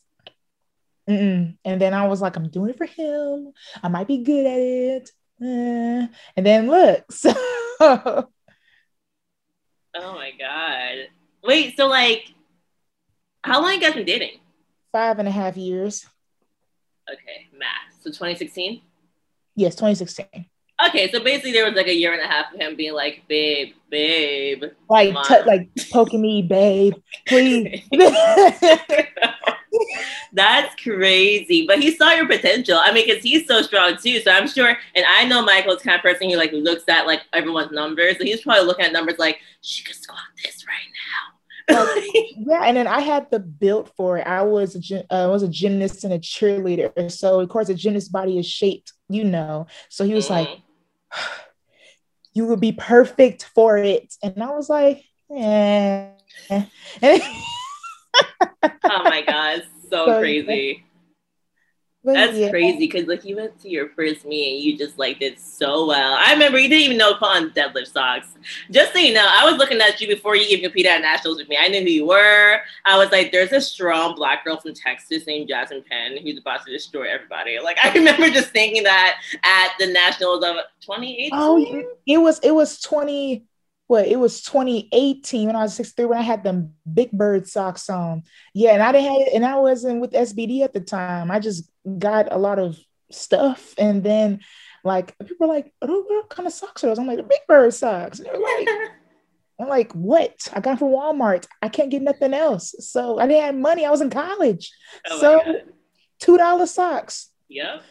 Mm-mm. 1.10 1.58
And 1.64 1.82
then 1.82 1.94
I 1.94 2.08
was 2.08 2.22
like, 2.22 2.36
I'm 2.36 2.50
doing 2.50 2.72
it 2.72 2.78
for 2.78 2.86
him. 2.86 3.54
I 3.82 3.88
might 3.88 4.08
be 4.08 4.24
good 4.24 4.46
at 4.46 4.60
it. 4.60 5.10
Eh. 5.42 6.08
And 6.36 6.46
then 6.46 6.68
look. 6.68 7.06
So. 7.80 8.28
oh 9.96 10.14
my 10.14 10.32
God. 10.38 11.10
Wait, 11.44 11.78
so 11.78 11.88
like, 11.88 12.34
how 13.44 13.62
long 13.62 13.74
you 13.74 13.80
guys 13.80 13.94
been 13.94 14.06
dating? 14.06 14.40
Five 14.92 15.20
and 15.20 15.28
a 15.28 15.32
half 15.32 15.56
years. 15.58 16.08
Okay, 17.12 17.48
math. 17.58 17.94
So 18.02 18.10
2016? 18.10 18.82
Yes, 19.56 19.76
2016. 19.76 20.48
Okay, 20.86 21.10
so 21.12 21.24
basically 21.24 21.54
there 21.54 21.66
was 21.66 21.74
like 21.74 21.88
a 21.88 21.96
year 21.96 22.14
and 22.14 22.22
a 22.22 22.28
half 22.28 22.54
of 22.54 22.60
him 22.60 22.76
being 22.76 22.94
like, 22.94 23.24
babe, 23.28 23.74
babe. 23.90 24.64
Like 24.90 25.16
t- 25.24 25.42
like 25.46 25.70
poking 25.92 26.22
me, 26.22 26.44
babe, 26.44 26.94
please. 27.28 27.82
That's 30.34 30.76
crazy. 30.82 31.66
But 31.66 31.80
he 31.80 31.96
saw 31.96 32.12
your 32.14 32.28
potential. 32.28 32.78
I 32.80 32.94
mean, 32.94 33.08
because 33.08 33.24
he's 33.24 33.48
so 33.48 33.64
strong 33.64 33.98
too. 33.98 34.20
So 34.22 34.32
I'm 34.32 34.48
sure, 34.48 34.78
and 34.96 35.06
I 35.10 35.26
know 35.26 35.44
Michael's 35.44 35.82
kind 35.82 35.96
of 35.96 36.04
person 36.04 36.30
who 36.30 36.38
like 36.38 36.52
looks 36.52 36.84
at 36.88 37.08
like 37.08 37.22
everyone's 37.34 37.72
numbers. 37.72 38.18
So 38.20 38.24
he's 38.24 38.42
probably 38.42 38.66
looking 38.66 38.86
at 38.86 38.94
numbers 38.94 39.18
like, 39.18 39.40
she 39.62 39.84
could 39.84 39.96
squat 39.96 40.20
this 40.44 40.64
right 40.68 40.76
now. 40.94 41.38
yeah, 42.38 42.64
and 42.64 42.78
then 42.78 42.88
I 42.88 43.02
had 43.02 43.30
the 43.30 43.40
build 43.40 43.92
for 43.98 44.20
it. 44.20 44.28
I 44.28 44.42
was 44.44 44.76
a 44.76 45.14
uh, 45.14 45.28
was 45.28 45.44
a 45.44 45.50
gymnast 45.50 46.06
and 46.06 46.14
a 46.14 46.20
cheerleader, 46.20 47.12
so 47.12 47.42
of 47.42 47.50
course 47.50 47.68
a 47.68 47.74
gymnast 47.74 48.12
body 48.12 48.38
is 48.38 48.46
shaped, 48.46 48.94
you 49.10 49.26
know. 49.26 49.68
So 49.90 50.06
he 50.06 50.14
was 50.14 50.28
mm. 50.28 50.32
like, 50.32 50.50
you 52.34 52.46
would 52.46 52.60
be 52.60 52.72
perfect 52.72 53.50
for 53.56 53.78
it. 53.78 54.14
And 54.22 54.42
I 54.44 54.52
was 54.52 54.70
like, 54.70 55.04
eh. 55.36 56.10
oh 56.50 56.64
my 58.84 59.24
God, 59.26 59.64
so, 59.90 60.06
so 60.06 60.20
crazy. 60.20 60.84
But 62.08 62.14
That's 62.14 62.38
yeah. 62.38 62.50
crazy 62.52 62.78
because 62.78 63.06
like 63.06 63.26
you 63.26 63.36
went 63.36 63.60
to 63.60 63.70
your 63.70 63.90
first 63.90 64.24
meet 64.24 64.54
and 64.54 64.64
you 64.64 64.78
just 64.78 64.98
like 64.98 65.20
did 65.20 65.38
so 65.38 65.88
well. 65.88 66.14
I 66.18 66.32
remember 66.32 66.58
you 66.58 66.70
didn't 66.70 66.86
even 66.86 66.98
know 66.98 67.18
on 67.20 67.50
deadlift 67.50 67.92
socks. 67.92 68.30
Just 68.72 68.94
so 68.94 69.00
you 69.00 69.14
know, 69.14 69.28
I 69.30 69.44
was 69.44 69.58
looking 69.58 69.82
at 69.82 70.00
you 70.00 70.08
before 70.08 70.38
you 70.38 70.44
even 70.44 70.64
competed 70.64 70.90
at 70.90 71.02
nationals 71.02 71.38
with 71.38 71.50
me. 71.50 71.58
I 71.60 71.68
knew 71.68 71.82
who 71.82 71.90
you 71.90 72.08
were. 72.08 72.62
I 72.86 72.98
was 72.98 73.12
like, 73.12 73.34
there's 73.34 73.52
a 73.52 73.60
strong 73.60 74.16
black 74.16 74.46
girl 74.46 74.56
from 74.56 74.74
Texas 74.74 75.28
named 75.28 75.50
Jasmyn 75.50 75.86
Penn 75.86 76.18
who's 76.24 76.40
about 76.40 76.66
to 76.66 76.72
destroy 76.72 77.14
everybody. 77.14 77.60
Like 77.60 77.78
I 77.84 77.92
remember 77.94 78.30
just 78.30 78.52
thinking 78.52 78.84
that 78.84 79.20
at 79.44 79.74
the 79.78 79.88
nationals 79.88 80.46
of 80.46 80.56
2018. 80.80 81.32
Oh, 81.34 81.84
it 82.06 82.20
was 82.20 82.40
it 82.40 82.52
was 82.52 82.80
20 82.80 83.46
what 83.88 84.06
it 84.06 84.20
was 84.20 84.42
2018 84.42 85.48
when 85.48 85.56
I 85.56 85.64
was 85.64 85.74
63 85.74 86.06
when 86.06 86.18
I 86.18 86.22
had 86.22 86.44
them 86.44 86.74
big 86.94 87.12
bird 87.12 87.48
socks 87.48 87.90
on. 87.90 88.24
Yeah, 88.54 88.72
and 88.72 88.84
I 88.84 88.92
didn't 88.92 89.08
have 89.08 89.34
and 89.34 89.46
I 89.46 89.58
wasn't 89.58 90.02
with 90.02 90.12
SBD 90.12 90.62
at 90.62 90.74
the 90.74 90.82
time. 90.82 91.32
I 91.32 91.40
just 91.40 91.70
got 91.98 92.32
a 92.32 92.38
lot 92.38 92.60
of 92.60 92.78
stuff 93.12 93.74
and 93.78 94.04
then 94.04 94.42
like 94.84 95.18
people 95.20 95.50
are 95.50 95.54
like, 95.56 95.74
oh, 95.82 96.04
what 96.08 96.30
kind 96.30 96.48
of 96.48 96.54
socks 96.54 96.84
are 96.84 96.88
those? 96.88 97.00
I'm 97.00 97.08
like, 97.08 97.18
the 97.18 97.24
big 97.24 97.42
bird 97.48 97.74
socks. 97.74 98.20
They're 98.20 98.38
Like, 98.38 98.70
I'm 99.60 99.68
like, 99.68 99.92
what? 99.94 100.48
I 100.54 100.60
got 100.60 100.80
from 100.80 100.90
Walmart. 100.90 101.48
I 101.62 101.70
can't 101.70 101.90
get 101.90 102.04
nothing 102.04 102.34
else. 102.34 102.76
So 102.80 103.20
I 103.20 103.28
didn't 103.28 103.44
have 103.44 103.56
money. 103.56 103.86
I 103.86 103.92
was 103.92 104.02
in 104.02 104.10
college. 104.10 104.72
Oh 105.10 105.20
so 105.20 105.62
two 106.20 106.38
dollar 106.38 106.66
socks. 106.68 107.32
Yep. 107.50 107.84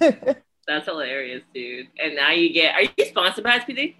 That's 0.66 0.86
hilarious, 0.86 1.42
dude. 1.54 1.88
And 1.98 2.16
now 2.16 2.30
you 2.30 2.52
get 2.52 2.74
are 2.74 2.82
you 2.82 3.04
sponsored 3.06 3.44
by 3.44 3.58
SBD? 3.58 3.96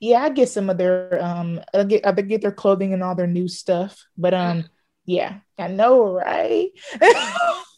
yeah, 0.00 0.22
I 0.22 0.28
get 0.28 0.48
some 0.48 0.70
of 0.70 0.78
their 0.78 1.22
um 1.22 1.60
I 1.72 1.84
get 1.84 2.06
I 2.06 2.12
get 2.12 2.40
their 2.40 2.52
clothing 2.52 2.92
and 2.92 3.02
all 3.02 3.14
their 3.14 3.26
new 3.26 3.48
stuff. 3.48 4.06
But 4.16 4.34
um 4.34 4.64
yeah, 5.06 5.40
I 5.58 5.68
know, 5.68 6.12
right? 6.14 6.70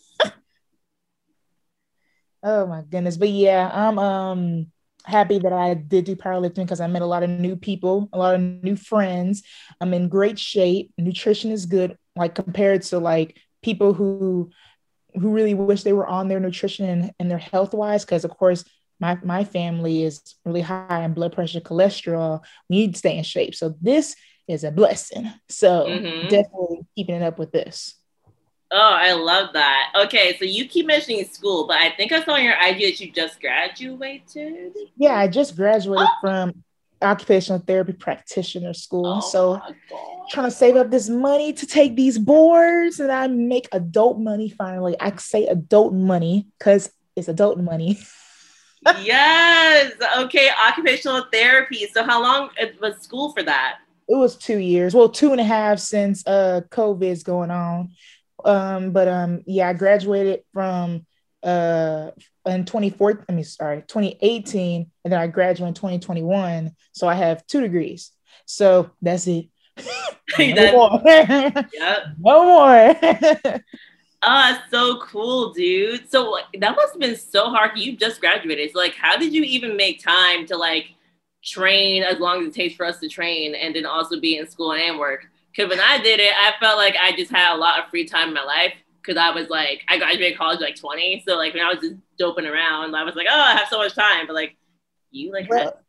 oh 2.46 2.66
my 2.66 2.82
goodness. 2.82 3.16
But 3.18 3.30
yeah, 3.30 3.68
I'm 3.72 3.98
um 3.98 4.66
happy 5.04 5.38
that 5.38 5.52
I 5.52 5.74
did 5.74 6.04
do 6.04 6.16
powerlifting 6.16 6.64
because 6.64 6.80
I 6.80 6.86
met 6.86 7.02
a 7.02 7.06
lot 7.06 7.22
of 7.22 7.30
new 7.30 7.56
people, 7.56 8.08
a 8.12 8.18
lot 8.18 8.34
of 8.34 8.40
new 8.40 8.76
friends. 8.76 9.42
I'm 9.80 9.92
in 9.92 10.08
great 10.08 10.38
shape. 10.38 10.92
Nutrition 10.96 11.50
is 11.50 11.66
good, 11.66 11.98
like 12.14 12.34
compared 12.34 12.82
to 12.82 12.98
like 12.98 13.38
people 13.62 13.92
who 13.92 14.50
who 15.14 15.30
really 15.30 15.54
wish 15.54 15.82
they 15.82 15.92
were 15.92 16.06
on 16.06 16.28
their 16.28 16.40
nutrition 16.40 16.88
and, 16.88 17.12
and 17.18 17.30
their 17.30 17.38
health 17.38 17.74
wise. 17.74 18.04
Because 18.04 18.24
of 18.24 18.30
course, 18.30 18.64
my 19.00 19.18
my 19.22 19.44
family 19.44 20.04
is 20.04 20.22
really 20.44 20.62
high 20.62 21.04
in 21.04 21.14
blood 21.14 21.34
pressure, 21.34 21.60
cholesterol. 21.60 22.42
We 22.70 22.76
need 22.76 22.92
to 22.92 22.98
stay 22.98 23.18
in 23.18 23.24
shape. 23.24 23.54
So 23.54 23.74
this 23.80 24.14
is 24.46 24.62
a 24.62 24.70
blessing. 24.70 25.32
So 25.48 25.86
mm-hmm. 25.86 26.28
definitely 26.28 26.82
keeping 26.94 27.16
it 27.16 27.22
up 27.22 27.38
with 27.40 27.50
this. 27.50 27.96
Oh, 28.72 28.96
I 28.98 29.12
love 29.12 29.52
that. 29.52 29.92
Okay, 29.96 30.36
so 30.38 30.44
you 30.44 30.66
keep 30.66 30.86
mentioning 30.86 31.24
school, 31.26 31.66
but 31.66 31.76
I 31.76 31.90
think 31.90 32.10
I 32.10 32.24
saw 32.24 32.32
on 32.32 32.42
your 32.42 32.54
IG 32.54 32.80
that 32.80 33.00
you 33.00 33.12
just 33.12 33.40
graduated. 33.40 34.72
Yeah, 34.96 35.14
I 35.14 35.28
just 35.28 35.54
graduated 35.54 36.08
oh. 36.08 36.20
from 36.20 36.64
occupational 37.02 37.60
therapy 37.60 37.92
practitioner 37.92 38.72
school. 38.72 39.06
Oh 39.06 39.20
so 39.20 39.60
trying 40.30 40.46
to 40.46 40.50
save 40.50 40.76
up 40.76 40.90
this 40.90 41.08
money 41.08 41.52
to 41.52 41.66
take 41.66 41.94
these 41.94 42.18
boards 42.18 43.00
and 43.00 43.12
I 43.12 43.26
make 43.26 43.68
adult 43.72 44.18
money 44.18 44.48
finally. 44.48 44.96
I 45.00 45.14
say 45.16 45.46
adult 45.46 45.92
money 45.92 46.46
because 46.58 46.90
it's 47.14 47.28
adult 47.28 47.58
money. 47.58 47.98
yes. 49.02 49.92
Okay, 50.18 50.50
occupational 50.66 51.26
therapy. 51.32 51.86
So 51.92 52.02
how 52.02 52.22
long 52.22 52.50
was 52.80 53.02
school 53.02 53.32
for 53.32 53.42
that? 53.42 53.78
It 54.08 54.16
was 54.16 54.36
two 54.36 54.58
years. 54.58 54.94
Well, 54.94 55.08
two 55.08 55.32
and 55.32 55.40
a 55.40 55.44
half 55.44 55.78
since 55.78 56.26
uh 56.26 56.62
COVID 56.70 57.10
is 57.10 57.22
going 57.22 57.50
on. 57.50 57.90
Um, 58.46 58.92
but 58.92 59.08
um, 59.08 59.42
yeah, 59.46 59.68
I 59.68 59.72
graduated 59.72 60.40
from 60.52 61.06
uh 61.42 62.10
in 62.46 62.64
2014, 62.64 63.24
I 63.28 63.32
mean, 63.32 63.44
sorry, 63.44 63.82
2018, 63.86 64.90
and 65.04 65.12
then 65.12 65.20
I 65.20 65.26
graduated 65.26 65.68
in 65.68 65.74
2021. 65.74 66.70
So 66.92 67.08
I 67.08 67.14
have 67.14 67.46
two 67.46 67.60
degrees. 67.60 68.12
So 68.46 68.90
that's 69.02 69.26
it. 69.26 69.46
no 70.38 70.72
more. 70.72 71.02
yep. 71.04 71.98
No 72.18 72.44
more. 72.44 73.60
Ah, 74.22 74.56
uh, 74.56 74.70
so 74.70 74.98
cool, 75.00 75.52
dude. 75.52 76.10
So 76.10 76.38
that 76.58 76.74
must 76.74 76.94
have 76.94 77.00
been 77.00 77.16
so 77.16 77.50
hard. 77.50 77.72
You 77.76 77.96
just 77.96 78.20
graduated. 78.20 78.72
So 78.72 78.78
like, 78.78 78.94
how 78.94 79.16
did 79.16 79.32
you 79.32 79.42
even 79.42 79.76
make 79.76 80.02
time 80.02 80.46
to 80.46 80.56
like 80.56 80.86
train 81.44 82.02
as 82.02 82.18
long 82.18 82.42
as 82.42 82.48
it 82.48 82.54
takes 82.54 82.74
for 82.74 82.86
us 82.86 82.98
to 83.00 83.08
train, 83.08 83.54
and 83.54 83.76
then 83.76 83.86
also 83.86 84.18
be 84.18 84.38
in 84.38 84.48
school 84.48 84.72
and 84.72 84.98
work? 84.98 85.26
Because 85.56 85.70
when 85.70 85.80
I 85.80 85.98
did 85.98 86.20
it, 86.20 86.32
I 86.38 86.52
felt 86.60 86.76
like 86.76 86.96
I 87.00 87.16
just 87.16 87.30
had 87.30 87.54
a 87.54 87.58
lot 87.58 87.82
of 87.82 87.90
free 87.90 88.06
time 88.06 88.28
in 88.28 88.34
my 88.34 88.44
life. 88.44 88.74
Because 89.00 89.16
I 89.16 89.30
was 89.30 89.48
like, 89.48 89.82
I 89.88 89.98
graduated 89.98 90.36
college 90.36 90.60
like 90.60 90.74
20. 90.74 91.22
So 91.26 91.36
like 91.36 91.54
when 91.54 91.62
I 91.62 91.72
was 91.72 91.78
just 91.80 91.94
doping 92.18 92.44
around, 92.44 92.94
I 92.94 93.04
was 93.04 93.14
like, 93.14 93.28
oh, 93.30 93.40
I 93.40 93.54
have 93.54 93.68
so 93.68 93.78
much 93.78 93.94
time. 93.94 94.26
But 94.26 94.34
like, 94.34 94.56
you 95.12 95.32
like 95.32 95.48
well, 95.48 95.80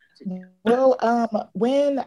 well 0.63 0.97
um, 0.99 1.49
when 1.53 2.05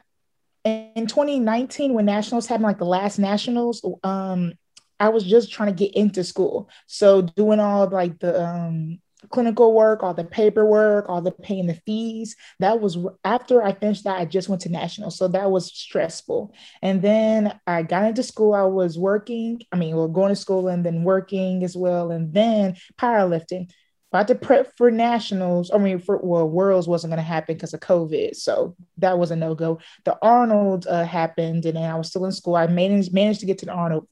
in 0.65 1.07
2019 1.07 1.95
when 1.95 2.07
nationals 2.07 2.47
happened, 2.47 2.65
like 2.65 2.79
the 2.79 2.85
last 2.85 3.19
nationals, 3.19 3.85
um, 4.05 4.53
I 5.01 5.09
was 5.09 5.25
just 5.25 5.51
trying 5.51 5.75
to 5.75 5.85
get 5.85 5.95
into 5.97 6.23
school. 6.23 6.69
So 6.87 7.23
doing 7.23 7.59
all 7.59 7.89
like 7.89 8.19
the 8.21 8.43
um 8.43 9.01
clinical 9.31 9.73
work, 9.75 10.03
all 10.03 10.15
the 10.15 10.25
paperwork, 10.25 11.09
all 11.09 11.23
the 11.23 11.31
paying 11.31 11.67
the 11.67 11.81
fees. 11.87 12.37
That 12.59 12.81
was 12.81 12.99
after 13.25 13.63
I 13.63 13.73
finished 13.73 14.05
that, 14.05 14.19
I 14.19 14.25
just 14.25 14.49
went 14.49 14.63
to 14.63 14.69
national. 14.69 15.11
So 15.11 15.29
that 15.29 15.51
was 15.51 15.73
stressful. 15.73 16.53
And 16.83 17.01
then 17.01 17.59
I 17.67 17.83
got 17.83 18.05
into 18.05 18.23
school. 18.23 18.55
I 18.55 18.63
was 18.63 18.99
working, 18.99 19.63
I 19.73 19.77
mean, 19.77 19.97
well, 19.97 20.09
going 20.09 20.31
to 20.31 20.37
school 20.37 20.69
and 20.69 20.85
then 20.85 21.05
working 21.05 21.65
as 21.65 21.77
well. 21.77 22.11
And 22.11 22.35
then 22.35 22.77
powerlifting. 22.99 23.71
Had 24.13 24.27
to 24.27 24.35
prep 24.35 24.77
for 24.77 24.91
nationals. 24.91 25.71
I 25.73 25.79
mean, 25.79 26.01
for 26.01 26.19
well, 26.19 26.49
worlds 26.49 26.89
wasn't 26.89 27.13
going 27.13 27.19
to 27.19 27.23
happen 27.23 27.55
because 27.55 27.75
of 27.75 27.79
COVID, 27.79 28.35
so 28.35 28.75
that 28.99 29.21
was 29.21 29.31
a 29.31 29.37
no 29.37 29.55
go. 29.55 29.79
The 30.05 30.19
Arnold 30.21 30.89
uh, 30.89 31.05
happened, 31.05 31.65
and 31.65 31.77
then 31.77 31.89
I 31.89 31.95
was 31.95 32.09
still 32.09 32.25
in 32.25 32.33
school. 32.33 32.57
I 32.57 32.67
managed 32.67 33.15
managed 33.15 33.39
to 33.39 33.47
get 33.47 33.59
to 33.59 33.67
the 33.67 33.73
Arnold. 33.73 34.09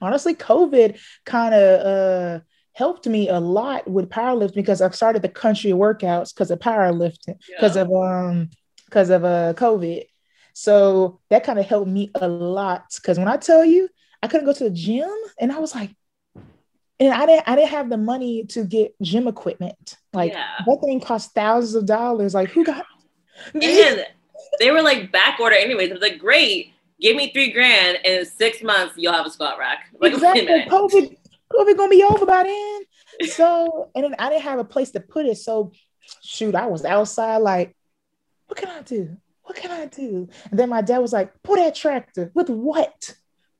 Honestly, 0.00 0.34
COVID 0.34 0.98
kind 1.24 1.54
of 1.54 1.86
uh, 1.86 2.40
helped 2.78 3.08
me 3.08 3.28
a 3.28 3.40
lot 3.40 3.90
with 3.90 4.08
powerlifting 4.08 4.54
because 4.54 4.80
I've 4.80 4.94
started 4.94 5.20
the 5.20 5.28
country 5.28 5.72
workouts 5.72 6.32
because 6.32 6.52
of 6.52 6.60
powerlifting, 6.60 7.36
because 7.48 7.74
yeah. 7.74 7.82
of 7.82 7.92
um 7.92 8.50
because 8.84 9.10
of 9.10 9.24
uh 9.24 9.52
COVID. 9.54 10.04
So 10.52 11.18
that 11.28 11.42
kind 11.42 11.58
of 11.58 11.66
helped 11.66 11.90
me 11.90 12.12
a 12.14 12.28
lot. 12.28 12.84
Cause 13.02 13.18
when 13.18 13.26
I 13.26 13.36
tell 13.36 13.64
you 13.64 13.88
I 14.22 14.28
couldn't 14.28 14.46
go 14.46 14.52
to 14.52 14.64
the 14.64 14.70
gym 14.70 15.10
and 15.40 15.50
I 15.50 15.58
was 15.58 15.74
like, 15.74 15.90
and 17.00 17.12
I 17.12 17.26
didn't 17.26 17.48
I 17.48 17.56
didn't 17.56 17.70
have 17.70 17.90
the 17.90 17.96
money 17.96 18.44
to 18.50 18.64
get 18.64 18.94
gym 19.02 19.26
equipment. 19.26 19.96
Like 20.12 20.32
yeah. 20.32 20.46
that 20.64 20.80
thing 20.80 21.00
cost 21.00 21.34
thousands 21.34 21.74
of 21.74 21.84
dollars. 21.84 22.32
Like 22.32 22.50
who 22.50 22.64
got 22.64 22.86
and 23.54 24.06
they 24.60 24.70
were 24.70 24.82
like 24.82 25.10
back 25.10 25.40
order 25.40 25.56
anyways. 25.56 25.90
I 25.90 25.94
was 25.94 26.02
like, 26.02 26.20
great, 26.20 26.74
give 27.00 27.16
me 27.16 27.32
three 27.32 27.50
grand 27.50 27.98
and 28.04 28.20
in 28.20 28.24
six 28.24 28.62
months 28.62 28.94
you'll 28.96 29.12
have 29.12 29.26
a 29.26 29.30
squat 29.30 29.58
rack. 29.58 29.86
Like, 30.00 30.12
exactly. 30.12 30.64
COVID 30.68 31.16
COVID 31.52 31.76
gonna 31.76 31.90
be 31.90 32.02
over 32.02 32.26
by 32.26 32.44
then. 32.44 32.80
So, 33.30 33.90
and 33.94 34.04
then 34.04 34.14
I 34.18 34.28
didn't 34.28 34.42
have 34.42 34.60
a 34.60 34.64
place 34.64 34.92
to 34.92 35.00
put 35.00 35.26
it. 35.26 35.38
So, 35.38 35.72
shoot, 36.22 36.54
I 36.54 36.66
was 36.66 36.84
outside 36.84 37.38
like, 37.38 37.74
what 38.46 38.58
can 38.58 38.68
I 38.68 38.82
do? 38.82 39.16
What 39.42 39.56
can 39.56 39.70
I 39.70 39.86
do? 39.86 40.28
And 40.50 40.58
then 40.58 40.68
my 40.68 40.82
dad 40.82 40.98
was 40.98 41.12
like, 41.12 41.32
pull 41.42 41.56
that 41.56 41.74
tractor 41.74 42.30
with 42.34 42.50
what? 42.50 43.14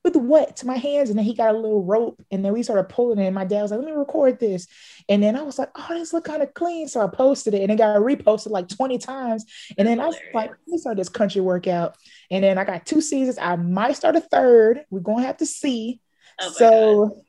With 0.05 0.17
what? 0.17 0.57
To 0.57 0.67
my 0.67 0.77
hands. 0.77 1.09
And 1.09 1.19
then 1.19 1.25
he 1.25 1.35
got 1.35 1.55
a 1.55 1.59
little 1.59 1.83
rope 1.83 2.23
and 2.31 2.45
then 2.45 2.53
we 2.53 2.63
started 2.63 2.91
pulling 2.91 3.19
it. 3.19 3.27
And 3.27 3.35
my 3.35 3.45
dad 3.45 3.63
was 3.63 3.71
like, 3.71 3.81
let 3.81 3.87
me 3.87 3.93
record 3.93 4.39
this. 4.39 4.67
And 5.09 5.23
then 5.23 5.35
I 5.35 5.43
was 5.43 5.59
like, 5.59 5.71
oh, 5.75 5.87
this 5.91 6.13
look 6.13 6.25
kind 6.25 6.43
of 6.43 6.53
clean. 6.53 6.89
So 6.89 7.01
I 7.01 7.09
posted 7.09 7.55
it 7.55 7.63
and 7.63 7.73
it 7.73 7.77
got 7.77 7.97
reposted 7.97 8.51
like 8.51 8.69
20 8.69 8.99
times. 8.99 9.47
And 9.79 9.89
then 9.89 9.99
I 9.99 10.07
was 10.07 10.17
like, 10.35 10.51
let 10.51 10.69
me 10.69 10.79
start 10.79 10.99
this 10.99 11.09
country 11.09 11.41
workout. 11.41 11.97
And 12.31 12.45
then 12.45 12.59
I 12.59 12.65
got 12.65 12.85
two 12.85 13.01
seasons. 13.01 13.39
I 13.41 13.57
might 13.57 13.97
start 13.97 14.17
a 14.17 14.21
third. 14.21 14.85
We're 14.91 15.01
going 15.01 15.23
to 15.23 15.27
have 15.27 15.39
to 15.39 15.47
see. 15.47 16.01
Oh 16.41 16.51
so, 16.51 17.07
God 17.09 17.23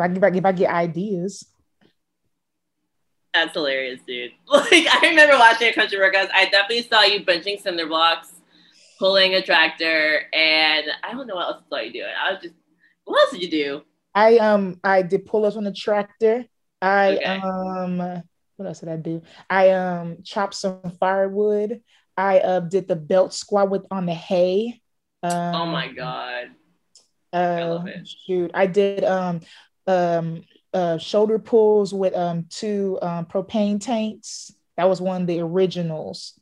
if 0.00 0.10
I, 0.10 0.16
if 0.16 0.22
I, 0.22 0.36
if 0.36 0.44
I 0.44 0.52
get 0.52 0.70
ideas. 0.70 1.46
That's 3.32 3.52
hilarious, 3.52 4.00
dude. 4.06 4.32
Like 4.48 4.72
I 4.72 4.98
remember 5.02 5.38
watching 5.38 5.68
a 5.68 5.72
country 5.72 5.98
workouts. 5.98 6.30
I 6.34 6.46
definitely 6.46 6.82
saw 6.82 7.02
you 7.02 7.24
benching 7.24 7.60
cinder 7.60 7.86
blocks, 7.86 8.32
pulling 8.98 9.34
a 9.34 9.42
tractor, 9.42 10.22
and 10.32 10.86
I 11.02 11.12
don't 11.12 11.26
know 11.26 11.36
what 11.36 11.46
else 11.46 11.62
I 11.66 11.68
saw 11.68 11.82
you 11.82 11.92
doing. 11.92 12.12
I 12.20 12.32
was 12.32 12.42
just, 12.42 12.54
what 13.04 13.20
else 13.20 13.30
did 13.32 13.42
you 13.42 13.50
do? 13.50 13.82
I 14.14 14.38
um 14.38 14.80
I 14.82 15.02
did 15.02 15.26
pull 15.26 15.44
ups 15.44 15.56
on 15.56 15.64
the 15.64 15.72
tractor. 15.72 16.44
I 16.82 17.16
okay. 17.16 17.24
um 17.24 17.98
what 18.56 18.66
else 18.66 18.80
did 18.80 18.88
I 18.88 18.96
do? 18.96 19.22
I 19.48 19.70
um 19.70 20.18
chopped 20.24 20.54
some 20.54 20.92
firewood. 20.98 21.82
I 22.16 22.40
uh 22.40 22.60
did 22.60 22.88
the 22.88 22.96
belt 22.96 23.32
squat 23.32 23.70
with 23.70 23.86
on 23.90 24.06
the 24.06 24.14
hay. 24.14 24.80
Um, 25.22 25.54
oh 25.54 25.66
my 25.66 25.88
god. 25.92 26.48
Uh, 27.32 27.36
I 27.36 27.64
love 27.64 27.86
it. 27.86 28.08
Shoot, 28.26 28.50
I 28.54 28.66
did 28.66 29.04
um 29.04 29.40
um, 29.90 30.44
uh, 30.72 30.98
shoulder 30.98 31.38
pulls 31.38 31.92
with 31.92 32.14
um, 32.14 32.46
two 32.48 32.98
um, 33.02 33.26
propane 33.26 33.80
tanks. 33.80 34.52
That 34.76 34.88
was 34.88 35.00
one 35.00 35.22
of 35.22 35.26
the 35.26 35.40
originals. 35.40 36.38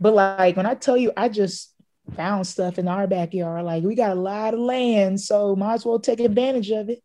But 0.00 0.14
like 0.14 0.56
when 0.56 0.66
I 0.66 0.74
tell 0.74 0.96
you, 0.96 1.12
I 1.16 1.28
just 1.28 1.72
found 2.16 2.46
stuff 2.46 2.78
in 2.78 2.88
our 2.88 3.06
backyard. 3.06 3.64
Like 3.64 3.84
we 3.84 3.94
got 3.94 4.16
a 4.16 4.20
lot 4.20 4.54
of 4.54 4.60
land, 4.60 5.20
so 5.20 5.54
might 5.54 5.74
as 5.74 5.84
well 5.84 6.00
take 6.00 6.20
advantage 6.20 6.70
of 6.70 6.88
it. 6.88 7.02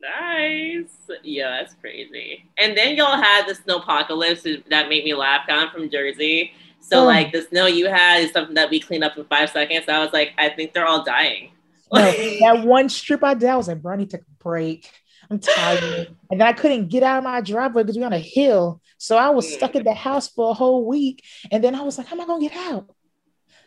Nice. 0.00 0.90
Yeah, 1.22 1.50
that's 1.50 1.74
crazy. 1.74 2.48
And 2.58 2.76
then 2.76 2.96
y'all 2.96 3.20
had 3.20 3.46
the 3.46 3.54
snow 3.54 3.78
apocalypse 3.78 4.42
that 4.42 4.88
made 4.88 5.04
me 5.04 5.14
laugh. 5.14 5.44
I'm 5.48 5.70
from 5.70 5.90
Jersey. 5.90 6.52
So 6.80 7.02
oh. 7.02 7.06
like 7.06 7.32
the 7.32 7.42
snow 7.42 7.66
you 7.66 7.88
had 7.88 8.22
is 8.22 8.32
something 8.32 8.54
that 8.54 8.70
we 8.70 8.78
cleaned 8.78 9.04
up 9.04 9.16
in 9.16 9.24
five 9.24 9.50
seconds. 9.50 9.88
I 9.88 9.98
was 9.98 10.12
like, 10.12 10.32
I 10.38 10.48
think 10.50 10.72
they're 10.72 10.86
all 10.86 11.04
dying. 11.04 11.50
No, 11.92 12.00
that 12.00 12.64
one 12.64 12.88
strip 12.88 13.22
I 13.22 13.34
did, 13.34 13.48
I 13.48 13.56
was 13.56 13.68
like, 13.68 13.80
bro, 13.80 13.94
I 13.94 13.96
need 13.96 14.10
to 14.10 14.18
take 14.18 14.26
a 14.26 14.42
break. 14.42 14.90
I'm 15.30 15.38
tired. 15.38 16.14
and 16.30 16.40
then 16.40 16.46
I 16.46 16.52
couldn't 16.52 16.88
get 16.88 17.02
out 17.02 17.18
of 17.18 17.24
my 17.24 17.40
driveway 17.40 17.82
because 17.82 17.98
we're 17.98 18.06
on 18.06 18.12
a 18.12 18.18
hill. 18.18 18.80
So 18.98 19.16
I 19.16 19.30
was 19.30 19.52
stuck 19.52 19.74
in 19.74 19.84
the 19.84 19.94
house 19.94 20.28
for 20.28 20.50
a 20.50 20.54
whole 20.54 20.84
week. 20.86 21.24
And 21.50 21.62
then 21.62 21.74
I 21.74 21.82
was 21.82 21.98
like, 21.98 22.06
how 22.06 22.16
am 22.16 22.22
I 22.22 22.26
gonna 22.26 22.48
get 22.48 22.56
out? 22.56 22.88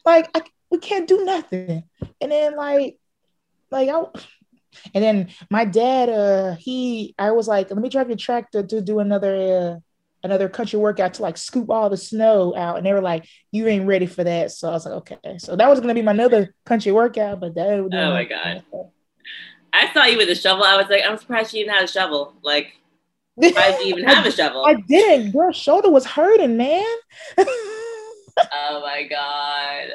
Like, 0.06 0.30
I, 0.36 0.42
we 0.70 0.80
can't 0.80 1.08
do 1.08 1.24
nothing. 1.26 1.84
And 2.22 2.32
then 2.32 2.56
like, 2.56 2.98
like 3.72 3.90
I 3.90 4.04
and 4.94 5.04
then 5.04 5.30
my 5.50 5.66
dad, 5.66 6.10
uh, 6.10 6.56
he 6.56 7.16
I 7.18 7.32
was 7.32 7.48
like, 7.48 7.70
let 7.70 7.80
me 7.80 7.90
drive 7.90 8.10
your 8.10 8.18
tractor 8.18 8.64
to 8.64 8.82
do 8.82 9.00
another 9.00 9.36
uh, 9.36 9.80
another 10.24 10.50
country 10.50 10.80
workout 10.80 11.16
to 11.16 11.22
like 11.22 11.38
scoop 11.38 11.70
all 11.70 11.90
the 11.90 11.98
snow 11.98 12.56
out. 12.56 12.78
And 12.78 12.86
they 12.86 12.94
were 12.94 13.02
like, 13.02 13.26
you 13.52 13.68
ain't 13.68 13.88
ready 13.88 14.06
for 14.06 14.24
that. 14.24 14.52
So 14.52 14.70
I 14.70 14.72
was 14.72 14.86
like, 14.86 14.96
okay. 14.96 15.38
So 15.38 15.56
that 15.56 15.70
was 15.70 15.80
gonna 15.80 15.94
be 15.94 16.02
my 16.02 16.12
another 16.12 16.54
country 16.66 16.92
workout, 16.92 17.40
but 17.40 17.56
that 17.56 17.68
Oh 17.70 17.90
my 17.90 18.26
god. 18.26 18.64
I 19.72 19.94
saw 19.94 20.06
you 20.06 20.18
with 20.18 20.30
a 20.30 20.36
shovel. 20.36 20.64
I 20.64 20.78
was 20.78 20.88
like, 20.90 21.04
I'm 21.06 21.18
surprised 21.18 21.54
you 21.54 21.62
even 21.62 21.74
had 21.74 21.84
a 21.84 21.88
shovel. 21.88 22.34
Like, 22.42 22.74
why 23.36 23.52
did 23.52 23.88
you 23.88 23.94
even 23.94 24.04
have 24.08 24.26
a 24.26 24.32
shovel? 24.32 24.66
I 24.66 24.76
didn't. 24.76 25.34
Your 25.34 25.54
shoulder 25.54 25.90
was 25.90 26.06
hurting, 26.06 26.58
man. 26.58 26.84
oh 27.38 28.82
my 28.84 29.08
god. 29.10 29.88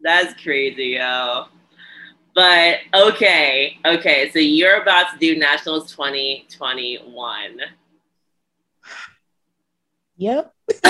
That's 0.00 0.40
crazy, 0.42 0.96
yo. 0.98 1.46
But 2.34 2.80
okay, 2.94 3.78
okay. 3.84 4.30
So 4.30 4.38
you're 4.38 4.82
about 4.82 5.12
to 5.12 5.18
do 5.18 5.38
Nationals 5.38 5.90
2021. 5.92 7.60
Yep. 10.16 10.52
so 10.72 10.80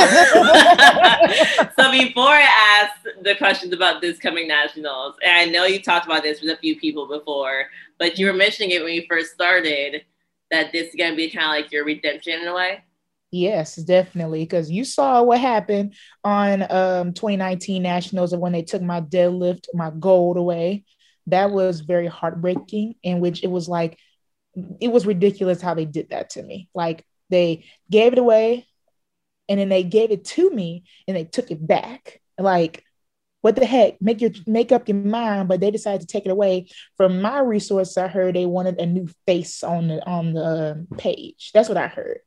before 1.90 2.28
I 2.28 2.48
ask 2.82 2.92
the 3.22 3.34
questions 3.36 3.72
about 3.72 4.00
this 4.00 4.18
coming 4.18 4.46
nationals, 4.48 5.16
and 5.24 5.36
I 5.36 5.44
know 5.46 5.64
you 5.64 5.82
talked 5.82 6.06
about 6.06 6.22
this 6.22 6.40
with 6.40 6.50
a 6.50 6.56
few 6.56 6.78
people 6.78 7.08
before, 7.08 7.66
but 7.98 8.18
you 8.18 8.26
were 8.26 8.32
mentioning 8.32 8.70
it 8.70 8.82
when 8.82 8.94
you 8.94 9.04
first 9.08 9.32
started 9.32 10.02
that 10.50 10.70
this 10.72 10.88
is 10.88 10.94
gonna 10.96 11.16
be 11.16 11.30
kind 11.30 11.44
of 11.44 11.50
like 11.50 11.72
your 11.72 11.84
redemption 11.84 12.40
in 12.40 12.46
a 12.46 12.54
way. 12.54 12.84
Yes, 13.32 13.74
definitely. 13.76 14.44
Because 14.44 14.70
you 14.70 14.84
saw 14.84 15.22
what 15.22 15.40
happened 15.40 15.94
on 16.22 16.62
um 16.70 17.12
2019 17.12 17.82
nationals 17.82 18.34
when 18.34 18.52
they 18.52 18.62
took 18.62 18.82
my 18.82 19.00
deadlift, 19.00 19.66
my 19.74 19.90
gold 19.90 20.36
away. 20.36 20.84
That 21.26 21.50
was 21.50 21.80
very 21.80 22.06
heartbreaking, 22.06 22.94
in 23.02 23.18
which 23.18 23.42
it 23.42 23.48
was 23.48 23.68
like 23.68 23.98
it 24.80 24.88
was 24.88 25.04
ridiculous 25.04 25.60
how 25.60 25.74
they 25.74 25.84
did 25.84 26.10
that 26.10 26.30
to 26.30 26.42
me. 26.42 26.68
Like 26.74 27.04
they 27.28 27.64
gave 27.90 28.12
it 28.12 28.18
away 28.20 28.66
and 29.48 29.60
then 29.60 29.68
they 29.68 29.82
gave 29.82 30.10
it 30.10 30.24
to 30.24 30.50
me 30.50 30.84
and 31.06 31.16
they 31.16 31.24
took 31.24 31.50
it 31.50 31.64
back. 31.66 32.20
Like, 32.38 32.84
what 33.42 33.56
the 33.56 33.66
heck? 33.66 34.00
Make 34.00 34.20
your 34.20 34.32
make 34.46 34.72
up 34.72 34.88
your 34.88 34.96
mind, 34.96 35.48
but 35.48 35.60
they 35.60 35.70
decided 35.70 36.00
to 36.00 36.06
take 36.06 36.26
it 36.26 36.32
away. 36.32 36.68
From 36.96 37.22
my 37.22 37.40
resource, 37.40 37.96
I 37.96 38.08
heard 38.08 38.34
they 38.34 38.46
wanted 38.46 38.80
a 38.80 38.86
new 38.86 39.08
face 39.26 39.62
on 39.62 39.88
the 39.88 40.04
on 40.04 40.32
the 40.32 40.86
page. 40.98 41.52
That's 41.54 41.68
what 41.68 41.78
I 41.78 41.86
heard. 41.86 42.20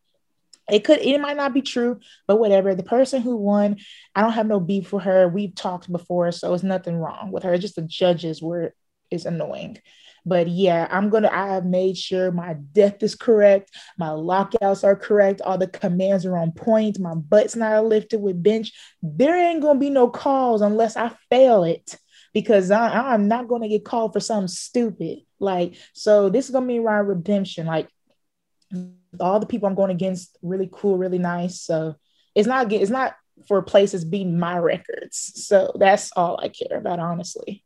It 0.72 0.84
could, 0.84 1.00
it 1.00 1.20
might 1.20 1.38
not 1.38 1.54
be 1.54 1.62
true, 1.62 2.00
but 2.28 2.38
whatever. 2.38 2.76
The 2.76 2.84
person 2.84 3.22
who 3.22 3.36
won, 3.36 3.78
I 4.16 4.22
don't 4.22 4.34
have 4.34 4.48
no 4.48 4.60
beef 4.60 4.94
with 4.94 5.04
her. 5.04 5.28
We've 5.28 5.56
talked 5.56 5.92
before, 5.92 6.32
so 6.32 6.54
it's 6.54 6.64
nothing 6.64 6.96
wrong 6.96 7.32
with 7.32 7.44
her. 7.44 7.58
Just 7.58 7.76
the 7.76 7.82
judges 7.82 8.42
were 8.42 8.74
is 9.12 9.26
annoying. 9.26 9.80
But 10.30 10.48
yeah, 10.48 10.88
I'm 10.92 11.10
gonna. 11.10 11.30
I 11.32 11.54
have 11.54 11.66
made 11.66 11.98
sure 11.98 12.32
my 12.32 12.54
depth 12.54 13.02
is 13.02 13.16
correct, 13.16 13.76
my 13.98 14.12
lockouts 14.12 14.84
are 14.84 14.96
correct, 14.96 15.42
all 15.42 15.58
the 15.58 15.68
commands 15.68 16.24
are 16.26 16.38
on 16.38 16.52
point, 16.52 17.00
my 17.00 17.16
butt's 17.16 17.56
not 17.56 17.86
lifted 17.86 18.22
with 18.22 18.44
bench. 18.44 18.72
There 19.02 19.36
ain't 19.36 19.64
gonna 19.64 19.80
be 19.80 19.90
no 19.90 20.08
calls 20.08 20.62
unless 20.62 20.96
I 20.96 21.12
fail 21.32 21.64
it 21.64 21.98
because 22.32 22.70
I, 22.70 23.14
I'm 23.14 23.28
not 23.28 23.48
gonna 23.48 23.68
get 23.68 23.84
called 23.86 24.14
for 24.14 24.20
something 24.20 24.50
stupid. 24.50 25.22
Like 25.40 25.76
so, 25.94 26.30
this 26.30 26.46
is 26.46 26.52
gonna 26.52 26.68
be 26.68 26.80
my 26.80 27.00
redemption. 27.00 27.66
Like 27.66 27.90
all 29.20 29.40
the 29.40 29.48
people 29.48 29.68
I'm 29.68 29.76
going 29.76 29.90
against, 29.90 30.38
really 30.44 30.70
cool, 30.72 30.98
really 30.98 31.18
nice. 31.18 31.60
So 31.60 31.96
it's 32.36 32.48
not 32.48 32.72
it's 32.72 32.92
not 32.92 33.16
for 33.48 33.64
places 33.64 34.06
beating 34.06 34.38
my 34.38 34.60
records. 34.60 35.32
So 35.48 35.72
that's 35.80 36.12
all 36.16 36.40
I 36.40 36.50
care 36.50 36.78
about, 36.78 37.00
honestly. 37.00 37.64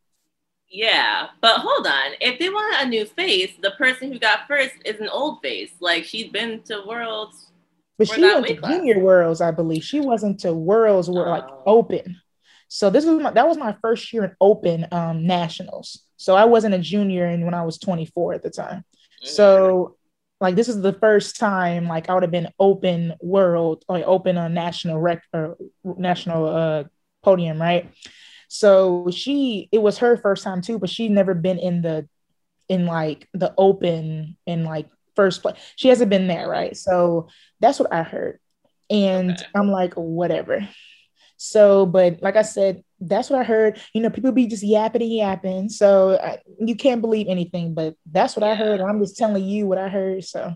Yeah, 0.73 1.27
but 1.39 1.59
hold 1.59 1.85
on. 1.85 2.13
If 2.19 2.39
they 2.39 2.49
want 2.49 2.83
a 2.83 2.89
new 2.89 3.05
face, 3.05 3.51
the 3.61 3.71
person 3.77 4.11
who 4.11 4.17
got 4.17 4.47
first 4.47 4.73
is 4.83 4.99
an 4.99 5.07
old 5.07 5.39
face. 5.43 5.69
Like 5.79 6.03
she's 6.03 6.31
been 6.31 6.63
to 6.63 6.83
worlds. 6.87 7.51
But 7.99 8.07
she 8.07 8.19
went 8.21 8.47
to 8.47 8.55
class. 8.55 8.73
junior 8.73 8.97
worlds, 8.97 9.39
I 9.39 9.51
believe. 9.51 9.83
She 9.83 9.99
wasn't 9.99 10.39
to 10.39 10.51
worlds 10.51 11.11
were 11.11 11.27
oh. 11.27 11.29
like 11.29 11.45
open. 11.67 12.19
So 12.69 12.89
this 12.89 13.05
was 13.05 13.21
my, 13.21 13.29
that 13.29 13.47
was 13.47 13.55
my 13.55 13.77
first 13.83 14.11
year 14.11 14.23
in 14.23 14.35
open 14.41 14.87
um, 14.91 15.27
nationals. 15.27 16.01
So 16.17 16.35
I 16.35 16.45
wasn't 16.45 16.73
a 16.73 16.79
junior 16.79 17.27
and 17.27 17.45
when 17.45 17.53
I 17.53 17.63
was 17.63 17.77
24 17.77 18.33
at 18.33 18.41
the 18.41 18.49
time. 18.49 18.79
Mm-hmm. 18.79 19.27
So 19.27 19.97
like 20.41 20.55
this 20.55 20.69
is 20.69 20.81
the 20.81 20.93
first 20.93 21.37
time 21.37 21.87
like 21.87 22.09
I 22.09 22.15
would 22.15 22.23
have 22.23 22.31
been 22.31 22.49
open 22.57 23.13
world 23.21 23.85
or 23.87 24.01
open 24.03 24.37
a 24.37 24.49
national 24.49 24.99
rec 24.99 25.21
or 25.31 25.55
national 25.83 26.47
uh 26.47 26.83
podium, 27.21 27.61
right? 27.61 27.91
So 28.53 29.09
she, 29.09 29.67
it 29.71 29.81
was 29.81 29.97
her 29.97 30.15
first 30.15 30.43
time 30.43 30.61
too, 30.61 30.77
but 30.77 30.91
she'd 30.91 31.09
never 31.09 31.33
been 31.33 31.57
in 31.57 31.81
the, 31.81 32.07
in 32.69 32.85
like 32.85 33.27
the 33.33 33.51
open 33.57 34.37
in 34.45 34.63
like 34.63 34.87
first 35.15 35.41
place. 35.41 35.55
She 35.75 35.87
hasn't 35.87 36.11
been 36.11 36.27
there, 36.27 36.47
right? 36.47 36.77
So 36.77 37.29
that's 37.59 37.79
what 37.79 37.91
I 37.91 38.03
heard. 38.03 38.39
And 38.91 39.31
okay. 39.31 39.45
I'm 39.55 39.71
like, 39.71 39.95
whatever. 39.95 40.69
So, 41.37 41.87
but 41.87 42.21
like 42.21 42.35
I 42.35 42.43
said, 42.43 42.83
that's 42.99 43.31
what 43.31 43.39
I 43.39 43.43
heard. 43.43 43.81
You 43.91 44.03
know, 44.03 44.11
people 44.11 44.31
be 44.31 44.45
just 44.45 44.61
yapping 44.61 45.01
and 45.01 45.11
yapping. 45.11 45.69
So 45.69 46.19
I, 46.19 46.37
you 46.59 46.75
can't 46.75 47.01
believe 47.01 47.25
anything, 47.27 47.73
but 47.73 47.95
that's 48.11 48.35
what 48.35 48.45
yeah. 48.45 48.51
I 48.51 48.55
heard. 48.55 48.81
I'm 48.81 48.99
just 48.99 49.17
telling 49.17 49.43
you 49.43 49.65
what 49.65 49.79
I 49.79 49.89
heard. 49.89 50.23
So 50.25 50.55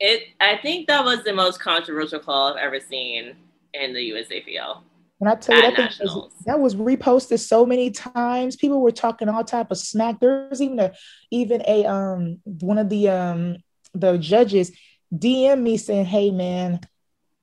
it, 0.00 0.24
I 0.38 0.58
think 0.58 0.88
that 0.88 1.02
was 1.02 1.24
the 1.24 1.32
most 1.32 1.60
controversial 1.60 2.20
call 2.20 2.52
I've 2.52 2.62
ever 2.62 2.78
seen 2.78 3.36
in 3.72 3.94
the 3.94 4.10
USAPL. 4.10 4.82
And 5.20 5.28
I 5.28 5.36
tell 5.36 5.56
you 5.56 5.62
that, 5.62 5.92
was, 6.00 6.32
that 6.44 6.60
was 6.60 6.74
reposted 6.74 7.38
so 7.38 7.64
many 7.64 7.90
times. 7.90 8.56
People 8.56 8.80
were 8.80 8.90
talking 8.90 9.28
all 9.28 9.44
type 9.44 9.70
of 9.70 9.78
smack. 9.78 10.20
There's 10.20 10.60
even 10.60 10.80
a 10.80 10.92
even 11.30 11.62
a 11.66 11.86
um 11.86 12.40
one 12.44 12.78
of 12.78 12.88
the 12.88 13.08
um 13.08 13.56
the 13.94 14.18
judges 14.18 14.72
DM 15.14 15.62
me 15.62 15.76
saying, 15.76 16.06
"Hey 16.06 16.30
man, 16.30 16.80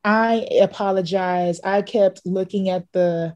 I 0.04 0.48
apologize. 0.62 1.62
I 1.64 1.82
kept 1.82 2.22
looking 2.26 2.70
at 2.70 2.92
the 2.92 3.36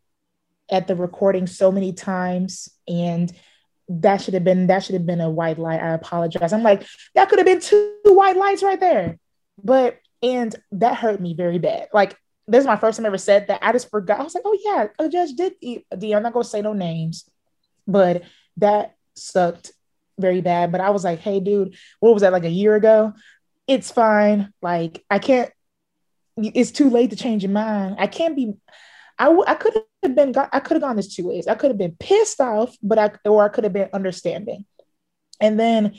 at 0.69 0.87
the 0.87 0.95
recording 0.95 1.47
so 1.47 1.71
many 1.71 1.93
times 1.93 2.69
and 2.87 3.31
that 3.87 4.21
should 4.21 4.33
have 4.33 4.43
been 4.43 4.67
that 4.67 4.83
should 4.83 4.95
have 4.95 5.05
been 5.05 5.21
a 5.21 5.29
white 5.29 5.59
light. 5.59 5.81
I 5.81 5.93
apologize. 5.93 6.53
I'm 6.53 6.63
like, 6.63 6.85
that 7.13 7.29
could 7.29 7.39
have 7.39 7.45
been 7.45 7.59
two 7.59 7.93
white 8.05 8.35
lights 8.35 8.63
right 8.63 8.79
there. 8.79 9.17
But 9.63 9.99
and 10.23 10.55
that 10.71 10.97
hurt 10.97 11.21
me 11.21 11.35
very 11.35 11.59
bad. 11.59 11.89
Like 11.93 12.17
this 12.47 12.61
is 12.61 12.67
my 12.67 12.75
first 12.75 12.97
time 12.97 13.05
ever 13.05 13.17
said 13.17 13.47
that. 13.47 13.59
I 13.63 13.71
just 13.71 13.89
forgot. 13.89 14.19
I 14.19 14.23
was 14.23 14.35
like, 14.35 14.43
oh 14.45 14.57
yeah, 14.63 14.87
a 14.99 15.09
judge 15.09 15.33
did 15.33 15.53
eat 15.61 15.85
I'm 15.91 16.23
not 16.23 16.33
gonna 16.33 16.43
say 16.43 16.61
no 16.61 16.73
names, 16.73 17.29
but 17.87 18.23
that 18.57 18.95
sucked 19.15 19.71
very 20.19 20.41
bad. 20.41 20.71
But 20.71 20.81
I 20.81 20.91
was 20.91 21.03
like, 21.03 21.19
hey, 21.19 21.39
dude, 21.39 21.75
what 21.99 22.13
was 22.13 22.21
that 22.21 22.33
like 22.33 22.43
a 22.43 22.49
year 22.49 22.75
ago? 22.75 23.13
It's 23.67 23.91
fine. 23.91 24.53
Like 24.61 25.03
I 25.09 25.19
can't. 25.19 25.51
It's 26.37 26.71
too 26.71 26.89
late 26.89 27.11
to 27.11 27.15
change 27.15 27.43
your 27.43 27.51
mind. 27.51 27.95
I 27.97 28.07
can't 28.07 28.35
be. 28.35 28.53
I, 29.17 29.25
w- 29.25 29.45
I 29.47 29.55
could 29.55 29.73
have 30.03 30.15
been. 30.15 30.33
I 30.37 30.59
could 30.59 30.75
have 30.75 30.81
gone 30.81 30.97
this 30.97 31.15
two 31.15 31.29
ways. 31.29 31.47
I 31.47 31.55
could 31.55 31.71
have 31.71 31.77
been 31.77 31.95
pissed 31.99 32.41
off, 32.41 32.75
but 32.83 32.99
I 32.99 33.11
or 33.27 33.43
I 33.43 33.49
could 33.49 33.63
have 33.63 33.73
been 33.73 33.89
understanding. 33.93 34.65
And 35.41 35.59
then 35.59 35.95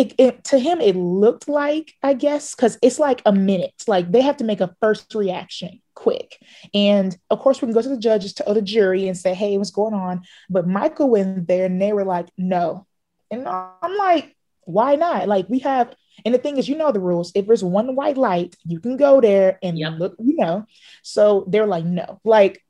it, 0.00 0.14
it, 0.16 0.44
to 0.44 0.58
him 0.58 0.80
it 0.80 0.96
looked 0.96 1.46
like 1.46 1.92
i 2.02 2.14
guess 2.14 2.54
because 2.54 2.78
it's 2.80 2.98
like 2.98 3.20
a 3.26 3.32
minute. 3.32 3.84
Like 3.86 4.10
they 4.10 4.22
have 4.22 4.38
to 4.38 4.44
make 4.44 4.60
a 4.60 4.74
first 4.80 5.14
reaction 5.14 5.80
quick. 5.94 6.38
And 6.72 7.16
of 7.28 7.40
course 7.40 7.60
we 7.60 7.66
can 7.66 7.74
go 7.74 7.82
to 7.82 7.88
the 7.90 7.98
judges 7.98 8.32
to 8.34 8.44
the 8.54 8.62
jury 8.62 9.08
and 9.08 9.16
say 9.16 9.34
hey 9.34 9.58
what's 9.58 9.70
going 9.70 9.94
on? 9.94 10.22
But 10.48 10.66
michael 10.66 11.10
went 11.10 11.46
there 11.46 11.66
and 11.66 11.80
they 11.80 11.92
were 11.92 12.04
like 12.04 12.28
no. 12.38 12.86
And 13.30 13.46
i'm 13.46 13.96
like 13.96 14.34
why 14.64 14.94
not? 14.94 15.28
Like 15.28 15.48
we 15.48 15.58
have 15.60 15.94
and 16.24 16.34
the 16.34 16.38
thing 16.38 16.56
is 16.56 16.68
you 16.68 16.76
know 16.76 16.92
the 16.92 17.00
rules. 17.00 17.32
If 17.34 17.46
there's 17.46 17.64
one 17.64 17.94
white 17.94 18.16
light 18.16 18.56
you 18.64 18.80
can 18.80 18.96
go 18.96 19.20
there 19.20 19.58
and 19.62 19.78
yep. 19.78 19.98
look 19.98 20.16
you 20.18 20.36
know. 20.36 20.64
So 21.02 21.44
they're 21.48 21.66
like 21.66 21.84
no. 21.84 22.20
Like 22.24 22.62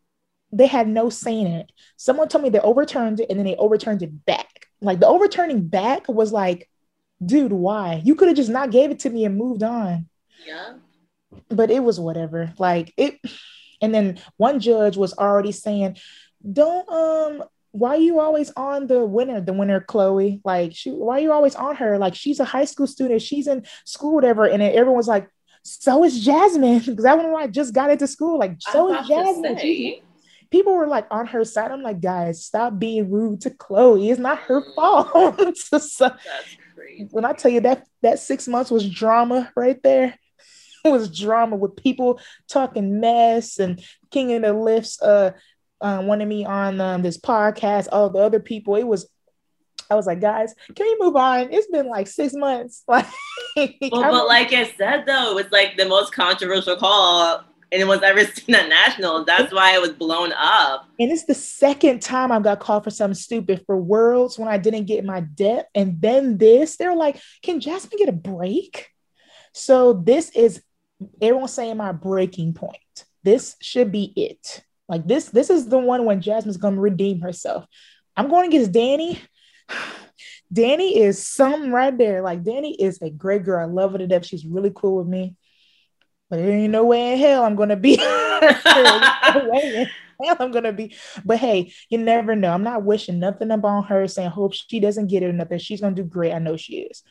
they 0.51 0.67
had 0.67 0.89
no 0.89 1.11
say 1.11 1.39
in 1.39 1.47
it. 1.47 1.71
Someone 1.97 2.29
told 2.29 2.43
me 2.43 2.51
they 2.51 2.59
overturned 2.59 3.21
it 3.21 3.31
and 3.31 3.39
then 3.39 3.47
they 3.47 3.57
overturned 3.57 4.03
it 4.03 4.27
back. 4.27 4.67
Like 4.81 4.99
the 4.99 5.07
overturning 5.07 5.69
back 5.69 6.09
was 6.09 6.33
like 6.33 6.69
dude, 7.25 7.53
why? 7.53 8.03
You 8.05 8.15
could 8.15 8.29
have 8.29 8.37
just 8.37 8.51
not 8.51 8.71
gave 8.71 8.91
it 8.91 9.01
to 9.01 9.11
me 9.11 9.25
and 9.25 9.37
moved 9.37 9.63
on. 9.63 10.07
Yeah. 10.47 10.75
But 11.49 11.71
it 11.71 11.83
was 11.83 12.01
whatever. 12.01 12.53
Like 12.59 12.93
it 12.97 13.19
and 13.81 13.95
then 13.95 14.19
one 14.37 14.61
judge 14.61 14.97
was 14.97 15.17
already 15.17 15.53
saying, 15.53 15.97
Don't 16.51 16.89
um 16.91 17.45
why 17.73 17.91
are 17.91 17.99
you 17.99 18.19
always 18.19 18.51
on 18.57 18.89
the 18.89 19.05
winner, 19.05 19.41
the 19.41 19.53
winner 19.53 19.81
Chloe? 19.81 20.41
Like 20.45 20.75
she 20.75 20.91
why 20.91 21.19
are 21.19 21.21
you 21.21 21.33
always 21.33 21.55
on 21.55 21.77
her? 21.77 21.99
Like 21.99 22.15
she's 22.15 22.41
a 22.41 22.45
high 22.45 22.65
school 22.65 22.87
student, 22.87 23.23
she's 23.23 23.47
in 23.47 23.65
school, 23.85 24.15
whatever. 24.15 24.45
And 24.47 24.61
then 24.61 24.75
everyone's 24.75 25.09
like, 25.09 25.29
so 25.63 26.05
is 26.05 26.27
Jasmyn. 26.27 26.81
Because 26.87 27.05
that 27.05 27.17
one 27.17 27.35
I 27.37 27.47
just 27.47 27.75
got 27.75 27.91
into 27.91 28.07
school. 28.07 28.39
Like, 28.39 28.57
so 28.61 28.93
is 28.95 29.09
Jasmyn. 29.09 30.03
People 30.51 30.75
were 30.75 30.89
like 30.89 31.07
on 31.13 31.27
her 31.27 31.45
side. 31.45 31.71
I'm 31.71 31.83
like, 31.83 32.01
guys, 32.01 32.45
stop 32.45 32.77
being 32.77 33.09
rude 33.09 33.43
to 33.43 33.51
Chloe. 33.51 34.11
It's 34.11 34.19
not 34.19 34.39
her 34.41 34.63
fault. 34.75 35.57
so, 35.79 36.11
crazy. 36.81 37.09
When 37.11 37.25
I 37.25 37.33
tell 37.33 37.51
you 37.51 37.61
that 37.61 37.87
that 38.03 38.19
six 38.19 38.49
months 38.49 38.71
was 38.71 38.89
drama 38.89 39.53
right 39.57 39.81
there. 39.83 40.19
It 40.85 40.89
was 40.91 41.17
drama 41.17 41.57
with 41.57 41.77
people 41.77 42.21
talking 42.49 43.01
mess 43.01 43.59
and 43.59 43.83
King 44.11 44.33
of 44.35 44.43
the 44.43 44.53
Lifts 44.53 45.01
uh, 45.03 45.33
uh 45.81 46.03
wanted 46.05 46.27
me 46.27 46.45
on 46.45 46.81
um, 46.81 47.03
this 47.03 47.19
podcast, 47.19 47.89
all 47.93 48.11
the 48.11 48.19
other 48.19 48.41
people. 48.41 48.77
It 48.77 48.87
was 48.87 49.09
I 49.91 49.97
was 49.97 50.07
like, 50.07 50.21
guys, 50.21 50.55
can 50.77 50.87
we 50.87 50.97
move 51.01 51.17
on? 51.17 51.53
It's 51.53 51.67
been 51.67 51.89
like 51.89 52.07
six 52.07 52.35
months. 52.35 52.85
Like, 53.57 53.75
well, 53.91 54.03
but 54.13 54.29
like 54.29 54.53
I 54.53 54.71
said, 54.79 55.07
though, 55.07 55.33
it 55.33 55.35
was 55.35 55.51
like 55.51 55.77
the 55.77 55.87
most 55.87 56.13
controversial 56.15 56.77
call 56.77 57.45
anyone's 57.73 58.03
ever 58.03 58.25
seen 58.35 58.55
at 58.55 58.69
national. 58.69 59.25
That's 59.25 59.53
why 59.53 59.75
it 59.75 59.81
was 59.81 59.93
blown 59.93 60.33
up. 60.33 60.87
And 60.99 61.11
it's 61.11 61.25
the 61.25 61.35
second 61.35 62.03
time 62.03 62.33
I 62.33 62.41
got 62.41 62.61
called 62.61 62.85
for 62.85 62.91
something 62.91 63.15
stupid 63.15 63.63
for 63.67 63.77
worlds 63.77 64.39
when 64.39 64.49
I 64.49 64.59
didn't 64.59 64.87
get 64.87 65.05
my 65.05 65.21
depth. 65.21 65.69
And 65.75 66.01
then 66.01 66.39
this, 66.39 66.77
they're 66.77 66.97
like, 66.97 67.21
can 67.43 67.61
Jasmyn 67.61 67.99
get 67.99 68.09
a 68.09 68.13
break? 68.13 68.89
So 69.53 69.93
this 69.93 70.31
is 70.31 70.63
everyone's 71.21 71.53
saying 71.53 71.77
my 71.77 71.93
breaking 71.93 72.55
point. 72.55 72.77
This 73.23 73.57
should 73.61 73.93
be 73.93 74.13
it. 74.17 74.65
Like 74.89 75.07
this, 75.07 75.27
this 75.27 75.51
is 75.51 75.69
the 75.69 75.79
one 75.79 76.05
when 76.05 76.21
Jasmyn's 76.21 76.57
gonna 76.57 76.81
redeem 76.81 77.21
herself. 77.21 77.67
I'm 78.17 78.29
going 78.29 78.49
against 78.49 78.73
Danny. 78.73 79.21
Danny 80.53 80.99
is 80.99 81.25
some 81.25 81.73
right 81.73 81.97
there. 81.97 82.23
Like 82.23 82.43
Danny 82.43 82.75
is 82.75 83.01
a 83.01 83.09
great 83.09 83.45
girl. 83.45 83.63
I 83.63 83.71
love 83.71 83.93
her 83.93 83.99
to 83.99 84.09
death. 84.09 84.27
She's 84.27 84.45
really 84.45 84.73
cool 84.75 84.97
with 84.97 85.07
me 85.07 85.37
but 86.31 86.39
there 86.39 86.51
ain't 86.51 86.73
no 86.73 86.85
way 86.85 87.13
in 87.13 87.19
hell 87.19 87.45
I'm 87.45 87.57
gonna 87.57 87.77
be. 87.77 87.99
I'm 90.39 90.53
gonna 90.53 90.73
be. 90.73 90.95
But 91.25 91.39
hey, 91.39 91.73
you 91.89 91.99
never 91.99 92.37
know. 92.37 92.53
I'm 92.53 92.63
not 92.63 92.85
wishing 92.85 93.19
nothing 93.19 93.51
upon 93.51 93.85
her, 93.85 94.07
saying 94.07 94.31
hope 94.31 94.55
she 94.55 94.81
doesn't 94.81 95.09
get 95.09 95.23
it 95.23 95.27
or 95.27 95.33
nothing. 95.33 95.59
She's 95.59 95.81
gonna 95.81 95.95
do 95.95 96.05
great. 96.05 96.33
I 96.33 96.39
know 96.39 96.57
she 96.57 96.79
is. 96.81 97.03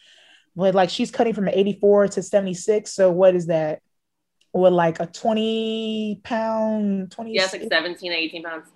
But 0.55 0.73
like 0.75 0.89
she's 0.89 1.11
cutting 1.11 1.33
from 1.33 1.47
84 1.47 2.09
to 2.09 2.23
76. 2.23 2.91
So 2.91 3.11
what 3.11 3.35
is 3.35 3.47
that? 3.47 3.81
With 4.51 4.73
like 4.73 4.99
a 4.99 5.05
20 5.05 6.21
pound, 6.23 7.11
20 7.11 7.33
yes, 7.33 7.53
like 7.53 7.63
17, 7.69 8.11
18 8.11 8.43
pounds. 8.43 8.67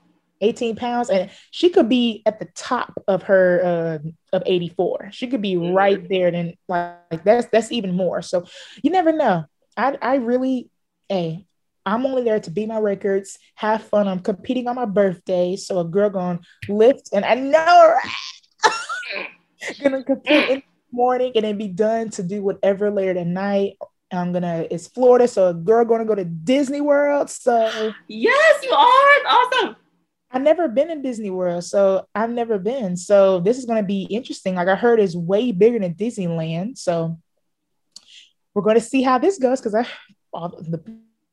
18 0.41 0.75
pounds, 0.75 1.09
and 1.09 1.31
she 1.51 1.69
could 1.69 1.87
be 1.87 2.21
at 2.25 2.37
the 2.37 2.45
top 2.53 3.01
of 3.07 3.23
her 3.23 3.61
uh, 4.03 4.35
of 4.35 4.43
84. 4.45 5.09
She 5.11 5.27
could 5.27 5.41
be 5.41 5.55
mm-hmm. 5.55 5.73
right 5.73 6.07
there. 6.09 6.31
Then 6.31 6.55
like, 6.67 6.97
like 7.09 7.23
that's 7.23 7.47
that's 7.47 7.71
even 7.71 7.93
more. 7.95 8.21
So 8.21 8.45
you 8.83 8.91
never 8.91 9.13
know. 9.13 9.45
I 9.77 9.97
I 10.01 10.15
really, 10.15 10.69
hey, 11.09 11.45
I'm 11.85 12.05
only 12.05 12.23
there 12.23 12.39
to 12.39 12.51
beat 12.51 12.67
my 12.67 12.79
records, 12.79 13.37
have 13.55 13.83
fun. 13.83 14.07
I'm 14.07 14.19
competing 14.19 14.67
on 14.67 14.75
my 14.75 14.85
birthday, 14.85 15.55
so 15.55 15.79
a 15.79 15.85
girl 15.85 16.09
gonna 16.09 16.39
lift, 16.69 17.09
and 17.13 17.25
I 17.25 17.35
know 17.35 17.95
gonna 19.83 20.03
compete 20.03 20.49
in 20.49 20.57
the 20.57 20.63
morning 20.91 21.31
and 21.35 21.43
then 21.43 21.57
be 21.57 21.67
done 21.67 22.09
to 22.11 22.23
do 22.23 22.41
whatever 22.41 22.89
later 22.89 23.15
tonight. 23.15 23.73
I'm 24.11 24.31
gonna. 24.31 24.65
It's 24.69 24.87
Florida, 24.87 25.27
so 25.27 25.49
a 25.49 25.53
girl 25.53 25.83
gonna 25.85 26.05
go 26.05 26.15
to 26.15 26.25
Disney 26.25 26.81
World. 26.81 27.29
So 27.29 27.91
yes, 28.07 28.63
you 28.63 28.71
are 28.71 29.09
it's 29.17 29.25
awesome. 29.27 29.75
I've 30.31 30.41
never 30.41 30.67
been 30.67 30.89
in 30.89 31.01
Disney 31.01 31.29
World, 31.29 31.63
so 31.63 32.07
I've 32.15 32.31
never 32.31 32.57
been. 32.57 32.95
So 32.97 33.39
this 33.39 33.57
is 33.57 33.65
gonna 33.65 33.83
be 33.83 34.03
interesting. 34.03 34.55
Like 34.55 34.67
I 34.67 34.75
heard, 34.75 34.99
it's 34.99 35.15
way 35.15 35.51
bigger 35.51 35.79
than 35.79 35.95
Disneyland. 35.95 36.77
So 36.77 37.19
we're 38.53 38.61
going 38.61 38.75
to 38.75 38.81
see 38.81 39.01
how 39.01 39.17
this 39.17 39.37
goes 39.37 39.59
because 39.59 39.75
I 39.75 39.85
the 40.33 40.81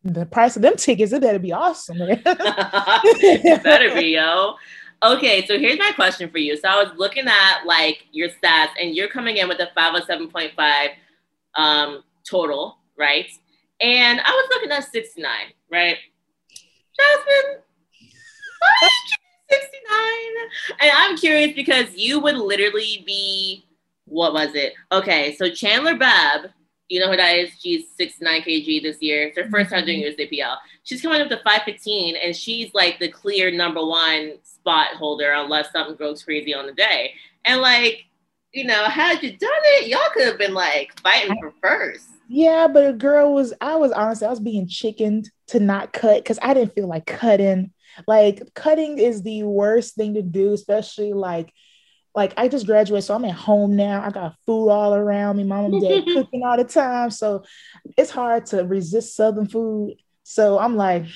the 0.02 0.24
price 0.26 0.56
of 0.56 0.62
them 0.62 0.76
tickets, 0.76 1.12
it 1.12 1.20
better 1.20 1.38
be 1.38 1.52
awesome. 1.52 1.98
it 2.00 3.62
better 3.62 3.94
be, 3.94 4.14
yo. 4.14 4.54
Okay, 5.02 5.46
so 5.46 5.58
here's 5.58 5.78
my 5.78 5.92
question 5.94 6.30
for 6.30 6.38
you. 6.38 6.56
So 6.56 6.68
I 6.68 6.82
was 6.82 6.92
looking 6.96 7.26
at 7.26 7.64
like 7.66 8.06
your 8.12 8.28
stats, 8.28 8.70
and 8.80 8.94
you're 8.94 9.08
coming 9.08 9.36
in 9.36 9.48
with 9.48 9.58
a 9.60 9.68
507.5 9.76 10.88
um, 11.56 12.02
total, 12.28 12.78
right? 12.98 13.30
And 13.80 14.20
I 14.20 14.30
was 14.30 14.48
looking 14.54 14.70
at 14.70 14.90
69, 14.90 15.30
right? 15.70 15.96
Jasmyn, 16.50 17.60
69. 19.50 19.60
And 20.80 20.90
I'm 20.94 21.16
curious 21.16 21.54
because 21.54 21.94
you 21.94 22.20
would 22.20 22.36
literally 22.36 23.02
be, 23.06 23.66
what 24.04 24.34
was 24.34 24.54
it? 24.54 24.74
Okay, 24.92 25.34
so 25.36 25.48
Chandler 25.50 25.96
Bebb 25.96 26.50
you 26.90 26.98
know 26.98 27.08
who 27.08 27.16
that 27.16 27.36
is? 27.36 27.50
She's 27.58 27.86
69 27.96 28.42
kg 28.42 28.82
this 28.82 29.00
year. 29.00 29.28
It's 29.28 29.38
her 29.38 29.48
first 29.48 29.70
time 29.70 29.86
doing 29.86 30.02
mm-hmm. 30.02 30.20
USAPL. 30.20 30.56
She's 30.82 31.00
coming 31.00 31.22
up 31.22 31.28
to 31.28 31.36
515, 31.36 32.16
and 32.16 32.34
she's 32.34 32.74
like 32.74 32.98
the 32.98 33.08
clear 33.08 33.50
number 33.52 33.84
one 33.86 34.34
spot 34.42 34.96
holder 34.96 35.32
unless 35.32 35.70
something 35.70 35.96
goes 35.96 36.24
crazy 36.24 36.52
on 36.52 36.66
the 36.66 36.72
day. 36.72 37.14
And 37.44 37.60
like, 37.60 38.06
you 38.52 38.64
know, 38.64 38.84
had 38.84 39.22
you 39.22 39.36
done 39.36 39.50
it, 39.52 39.86
y'all 39.88 40.00
could 40.12 40.26
have 40.26 40.38
been 40.38 40.52
like 40.52 40.98
fighting 41.00 41.36
for 41.40 41.54
first. 41.62 42.08
Yeah, 42.28 42.66
but 42.66 42.86
a 42.86 42.92
girl 42.92 43.32
was, 43.34 43.54
I 43.60 43.76
was 43.76 43.92
honestly, 43.92 44.26
I 44.26 44.30
was 44.30 44.40
being 44.40 44.66
chickened 44.66 45.30
to 45.48 45.60
not 45.60 45.92
cut 45.92 46.24
because 46.24 46.40
I 46.42 46.54
didn't 46.54 46.74
feel 46.74 46.88
like 46.88 47.06
cutting. 47.06 47.72
Like, 48.08 48.42
cutting 48.54 48.98
is 48.98 49.22
the 49.22 49.44
worst 49.44 49.94
thing 49.94 50.14
to 50.14 50.22
do, 50.22 50.52
especially 50.52 51.12
like 51.12 51.52
like 52.14 52.34
I 52.36 52.48
just 52.48 52.66
graduated, 52.66 53.04
so 53.04 53.14
I'm 53.14 53.24
at 53.24 53.34
home 53.34 53.76
now. 53.76 54.02
I 54.02 54.10
got 54.10 54.34
food 54.46 54.68
all 54.68 54.94
around 54.94 55.36
me, 55.36 55.44
mom 55.44 55.66
and 55.66 55.82
dad 55.82 56.04
cooking 56.14 56.44
all 56.44 56.56
the 56.56 56.64
time. 56.64 57.10
So 57.10 57.44
it's 57.96 58.10
hard 58.10 58.46
to 58.46 58.64
resist 58.64 59.14
Southern 59.14 59.46
food. 59.46 59.94
So 60.24 60.58
I'm 60.58 60.76
like, 60.76 61.06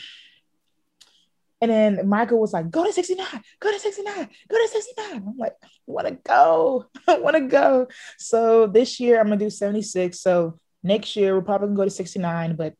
and 1.60 1.70
then 1.70 2.08
Michael 2.08 2.40
was 2.40 2.52
like, 2.52 2.70
go 2.70 2.84
to 2.84 2.92
69, 2.92 3.26
go 3.58 3.72
to 3.72 3.78
69, 3.78 4.28
go 4.50 4.56
to 4.56 4.68
69. 4.68 5.14
I'm 5.14 5.38
like, 5.38 5.54
I 5.62 5.68
wanna 5.86 6.12
go, 6.12 6.86
I 7.08 7.18
wanna 7.18 7.48
go. 7.48 7.88
So 8.18 8.66
this 8.66 9.00
year 9.00 9.18
I'm 9.18 9.26
gonna 9.26 9.38
do 9.38 9.50
76. 9.50 10.20
So 10.20 10.58
next 10.82 11.16
year 11.16 11.34
we're 11.34 11.42
probably 11.42 11.68
gonna 11.68 11.76
go 11.76 11.84
to 11.84 11.90
69, 11.90 12.56
but 12.56 12.74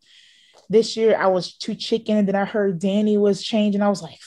this 0.69 0.97
year 0.97 1.17
I 1.17 1.29
was 1.29 1.55
too 1.57 1.75
chicken. 1.75 2.17
And 2.17 2.29
then 2.29 2.37
I 2.37 2.45
heard 2.45 2.79
Danny 2.79 3.17
was 3.17 3.43
changing. 3.43 3.83
I 3.83 3.89
was 3.89 4.03
like, 4.03 4.19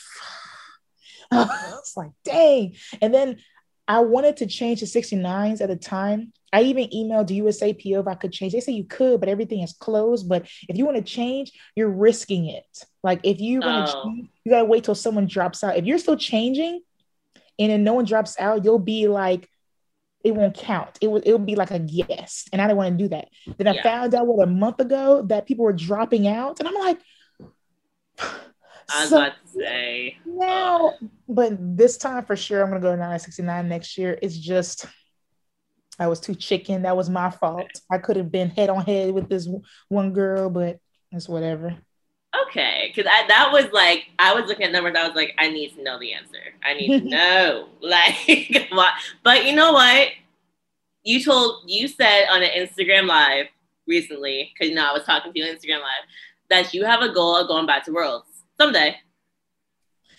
I 1.32 1.45
was 1.73 1.93
like, 1.95 2.12
dang. 2.23 2.76
And 3.02 3.13
then 3.13 3.38
I 3.88 4.00
wanted 4.00 4.38
to 4.38 4.47
change 4.47 4.80
to 4.80 4.86
69s 4.86 5.62
at 5.62 5.69
the 5.69 5.76
time. 5.76 6.34
I 6.52 6.63
even 6.63 6.86
emailed 6.86 7.30
USAPL 7.30 8.02
if 8.02 8.08
I 8.08 8.15
could 8.15 8.32
change. 8.32 8.54
They 8.54 8.60
say 8.60 8.71
you 8.71 8.86
could, 8.86 9.19
but 9.19 9.30
everything 9.30 9.62
is 9.62 9.73
closed. 9.73 10.28
But 10.28 10.47
if 10.67 10.78
you 10.78 10.86
want 10.86 10.97
to 10.97 11.04
change, 11.04 11.52
you're 11.76 11.89
risking 11.89 12.47
it. 12.47 12.84
Like 13.04 13.21
if 13.23 13.39
you're 13.39 13.62
gonna 13.62 13.89
oh. 13.89 14.04
change, 14.04 14.30
you 14.43 14.52
gotta 14.52 14.65
wait 14.65 14.84
till 14.84 14.95
someone 14.95 15.28
drops 15.28 15.63
out. 15.63 15.78
If 15.78 15.86
you're 15.86 15.97
still 15.97 16.17
changing 16.17 16.82
and 17.60 17.71
then 17.71 17.84
no 17.84 17.93
one 17.93 18.06
drops 18.06 18.39
out, 18.39 18.63
you'll 18.63 18.80
be 18.80 19.08
like, 19.08 19.50
it 20.23 20.36
won't 20.36 20.56
count. 20.56 20.97
It 21.02 21.08
will 21.08 21.21
it'll 21.23 21.39
be 21.39 21.56
like 21.56 21.71
a 21.71 21.80
guess. 21.80 22.45
And 22.52 22.62
I 22.62 22.67
didn't 22.67 22.78
want 22.78 22.97
to 22.97 23.04
do 23.04 23.10
that. 23.10 23.30
Then 23.58 23.67
I 23.67 23.82
found 23.82 24.13
out 24.15 24.28
what 24.28 24.47
a 24.47 24.52
month 24.52 24.80
ago 24.80 25.21
that 25.23 25.45
people 25.45 25.65
were 25.65 25.73
dropping 25.73 26.28
out. 26.28 26.60
And 26.60 26.67
I'm 26.67 26.76
like, 26.76 27.00
I 28.89 29.02
was 29.02 29.10
so, 29.10 29.17
about 29.17 29.34
to 29.34 29.52
say. 29.52 30.17
Now, 30.26 30.89
uh, 30.89 30.91
but 31.28 31.78
this 31.78 31.97
time 31.97 32.26
for 32.26 32.36
sure, 32.36 32.62
I'm 32.62 32.69
gonna 32.69 32.80
go 32.80 32.91
to 32.91 32.97
969 32.97 33.67
next 33.67 33.97
year. 33.97 34.17
It's 34.21 34.38
just 34.38 34.86
I 36.00 36.08
was 36.08 36.19
too 36.19 36.36
chicken. 36.36 36.84
That 36.84 36.95
was 36.95 37.10
my 37.10 37.30
fault. 37.30 37.69
I 37.91 37.97
could 37.97 38.15
have 38.17 38.32
been 38.32 38.50
head 38.50 38.69
on 38.69 38.86
head 38.86 39.13
with 39.13 39.30
this 39.30 39.47
one 39.89 40.13
girl, 40.13 40.50
but 40.50 40.80
it's 41.12 41.28
whatever. 41.28 41.76
Okay, 42.47 42.91
because 42.93 43.10
that 43.28 43.50
was 43.52 43.65
like 43.73 44.06
I 44.19 44.34
was 44.34 44.45
looking 44.45 44.65
at 44.65 44.71
numbers. 44.71 44.95
I 44.97 45.08
was 45.08 45.15
like, 45.15 45.34
I 45.38 45.50
need 45.50 45.76
to 45.76 45.84
know 45.84 46.00
the 46.00 46.13
answer. 46.13 46.38
I 46.63 46.73
need 46.73 47.02
to 47.02 47.10
know, 47.10 47.69
like? 47.82 48.69
But 49.23 49.45
you 49.45 49.56
know 49.56 49.73
what? 49.73 50.10
You 51.04 51.23
told 51.23 51.63
you 51.67 51.88
said 51.88 52.26
on 52.30 52.43
an 52.43 52.50
Instagram 52.50 53.08
live 53.08 53.47
recently, 53.88 54.52
because 54.54 54.69
you 54.69 54.76
know 54.76 54.89
I 54.89 54.93
was 54.93 55.04
talking 55.04 55.34
to 55.34 55.39
you 55.39 55.45
on 55.45 55.56
Instagram 55.56 55.82
live, 55.82 56.06
that 56.50 56.73
you 56.73 56.86
have 56.86 57.02
a 57.02 57.13
goal 57.13 57.38
of 57.38 57.47
going 57.47 57.65
back 57.65 57.86
to 57.86 57.91
Worlds 57.91 58.27
someday. 58.60 58.98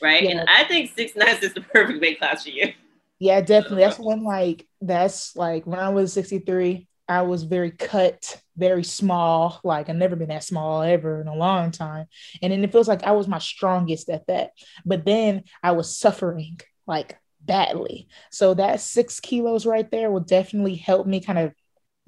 Right. 0.00 0.22
Yeah. 0.22 0.30
And 0.30 0.48
I 0.48 0.64
think 0.64 0.90
six 0.94 1.16
nine 1.16 1.36
is 1.42 1.54
the 1.54 1.60
perfect 1.60 2.00
weight 2.00 2.18
class 2.18 2.44
for 2.44 2.50
you. 2.50 2.72
Yeah, 3.18 3.40
definitely. 3.40 3.82
That's 3.82 3.98
when 3.98 4.22
like 4.22 4.66
that's 4.80 5.34
like 5.34 5.66
when 5.66 5.80
I 5.80 5.88
was 5.88 6.12
63, 6.12 6.86
I 7.08 7.22
was 7.22 7.42
very 7.42 7.72
cut, 7.72 8.40
very 8.56 8.84
small. 8.84 9.60
Like 9.64 9.88
I've 9.88 9.96
never 9.96 10.14
been 10.14 10.28
that 10.28 10.44
small 10.44 10.82
ever 10.82 11.20
in 11.20 11.26
a 11.26 11.34
long 11.34 11.72
time. 11.72 12.06
And 12.42 12.52
then 12.52 12.62
it 12.62 12.70
feels 12.70 12.86
like 12.86 13.02
I 13.02 13.12
was 13.12 13.26
my 13.26 13.38
strongest 13.38 14.08
at 14.08 14.26
that. 14.28 14.50
But 14.84 15.04
then 15.04 15.44
I 15.62 15.72
was 15.72 15.96
suffering 15.96 16.60
like 16.86 17.18
badly. 17.40 18.08
So 18.30 18.54
that 18.54 18.80
six 18.80 19.20
kilos 19.20 19.66
right 19.66 19.90
there 19.90 20.10
will 20.10 20.20
definitely 20.20 20.76
help 20.76 21.06
me 21.06 21.20
kind 21.20 21.38
of 21.38 21.54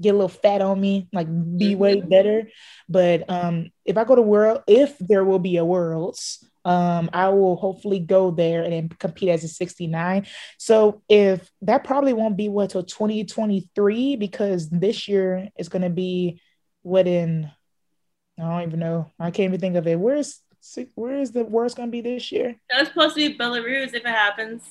get 0.01 0.11
a 0.11 0.19
little 0.19 0.29
fat 0.29 0.63
on 0.63 0.81
me, 0.81 1.09
like 1.13 1.29
be 1.57 1.75
way 1.75 1.97
mm-hmm. 1.97 2.09
better. 2.09 2.49
But 2.89 3.29
um, 3.29 3.71
if 3.85 3.97
I 3.97 4.05
go 4.05 4.15
to 4.15 4.23
world, 4.23 4.63
if 4.67 4.97
there 4.99 5.25
will 5.25 5.39
be 5.39 5.57
a 5.57 5.65
worlds, 5.65 6.45
um, 6.65 7.11
I 7.13 7.29
will 7.31 7.57
hopefully 7.57 8.01
go 8.01 8.31
there 8.31 8.63
and 8.63 8.97
compete 8.99 9.31
as 9.31 9.45
a 9.45 9.49
69. 9.49 10.27
So 10.59 11.03
if 11.09 11.51
that 11.63 11.85
probably 11.85 12.13
won't 12.13 12.37
be 12.37 12.49
what 12.49 12.71
till 12.71 12.83
2023 12.83 14.17
because 14.17 14.69
this 14.69 15.09
year 15.09 15.49
is 15.59 15.69
going 15.69 15.83
to 15.83 15.91
be 15.91 16.41
what 16.83 17.07
in 17.07 17.51
I 18.39 18.43
don't 18.43 18.69
even 18.69 18.81
know. 18.81 19.11
I 19.19 19.31
can't 19.31 19.51
even 19.51 19.61
think 19.61 19.77
of 19.77 19.87
it. 19.87 19.99
Where's 19.99 20.41
where 20.95 21.19
is 21.19 21.33
the 21.33 21.45
worst 21.45 21.77
going 21.77 21.89
to 21.89 21.93
be 21.93 22.01
this 22.01 22.33
year? 22.33 22.57
That's 22.71 22.89
supposed 22.89 23.17
to 23.17 23.29
be 23.29 23.37
Belarus 23.37 23.89
if 23.89 23.97
it 23.97 24.07
happens. 24.07 24.63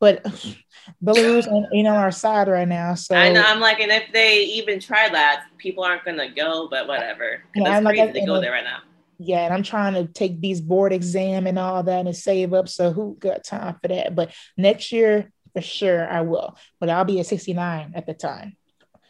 But 0.00 0.24
Belarus 1.04 1.46
ain't 1.72 1.86
on 1.86 1.96
our 1.96 2.10
side 2.10 2.48
right 2.48 2.66
now. 2.66 2.94
So 2.94 3.14
I 3.14 3.30
know 3.30 3.44
I'm 3.46 3.60
like, 3.60 3.80
and 3.80 3.92
if 3.92 4.12
they 4.12 4.42
even 4.44 4.80
try 4.80 5.08
that, 5.08 5.44
people 5.58 5.84
aren't 5.84 6.04
gonna 6.04 6.30
go. 6.34 6.68
But 6.68 6.88
whatever. 6.88 7.42
Yeah, 7.54 7.76
I'm 7.76 7.84
crazy 7.84 8.02
like, 8.02 8.14
to 8.14 8.26
go 8.26 8.40
there 8.40 8.52
right 8.52 8.64
now. 8.64 8.78
Yeah, 9.18 9.44
and 9.44 9.52
I'm 9.52 9.62
trying 9.62 9.94
to 9.94 10.10
take 10.10 10.40
these 10.40 10.62
board 10.62 10.94
exam 10.94 11.46
and 11.46 11.58
all 11.58 11.82
that 11.82 12.06
and 12.06 12.16
save 12.16 12.54
up. 12.54 12.68
So 12.68 12.90
who 12.90 13.16
got 13.20 13.44
time 13.44 13.76
for 13.80 13.88
that? 13.88 14.14
But 14.14 14.32
next 14.56 14.92
year 14.92 15.30
for 15.52 15.60
sure 15.60 16.08
I 16.08 16.22
will. 16.22 16.56
But 16.78 16.88
I'll 16.88 17.04
be 17.04 17.20
at 17.20 17.26
69 17.26 17.92
at 17.94 18.06
the 18.06 18.14
time. 18.14 18.56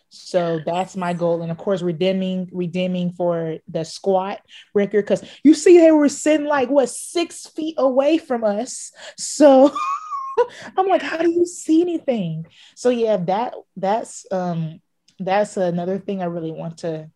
So 0.08 0.60
that's 0.66 0.96
my 0.96 1.12
goal. 1.12 1.42
And 1.42 1.52
of 1.52 1.58
course, 1.58 1.82
redeeming, 1.82 2.48
redeeming 2.52 3.12
for 3.12 3.58
the 3.68 3.84
squat 3.84 4.40
record. 4.74 5.06
Cause 5.06 5.22
you 5.44 5.54
see, 5.54 5.78
they 5.78 5.92
were 5.92 6.08
sitting 6.08 6.46
like 6.46 6.68
what 6.68 6.88
six 6.88 7.46
feet 7.46 7.76
away 7.78 8.18
from 8.18 8.42
us. 8.42 8.90
So 9.16 9.72
I'm 10.76 10.88
like, 10.88 11.02
how 11.02 11.18
do 11.18 11.30
you 11.30 11.46
see 11.46 11.80
anything? 11.82 12.46
So 12.74 12.90
yeah, 12.90 13.16
that 13.16 13.54
that's 13.76 14.26
um 14.30 14.80
that's 15.18 15.56
another 15.56 15.98
thing 15.98 16.22
I 16.22 16.26
really 16.26 16.52
want 16.52 16.78
to 16.78 17.10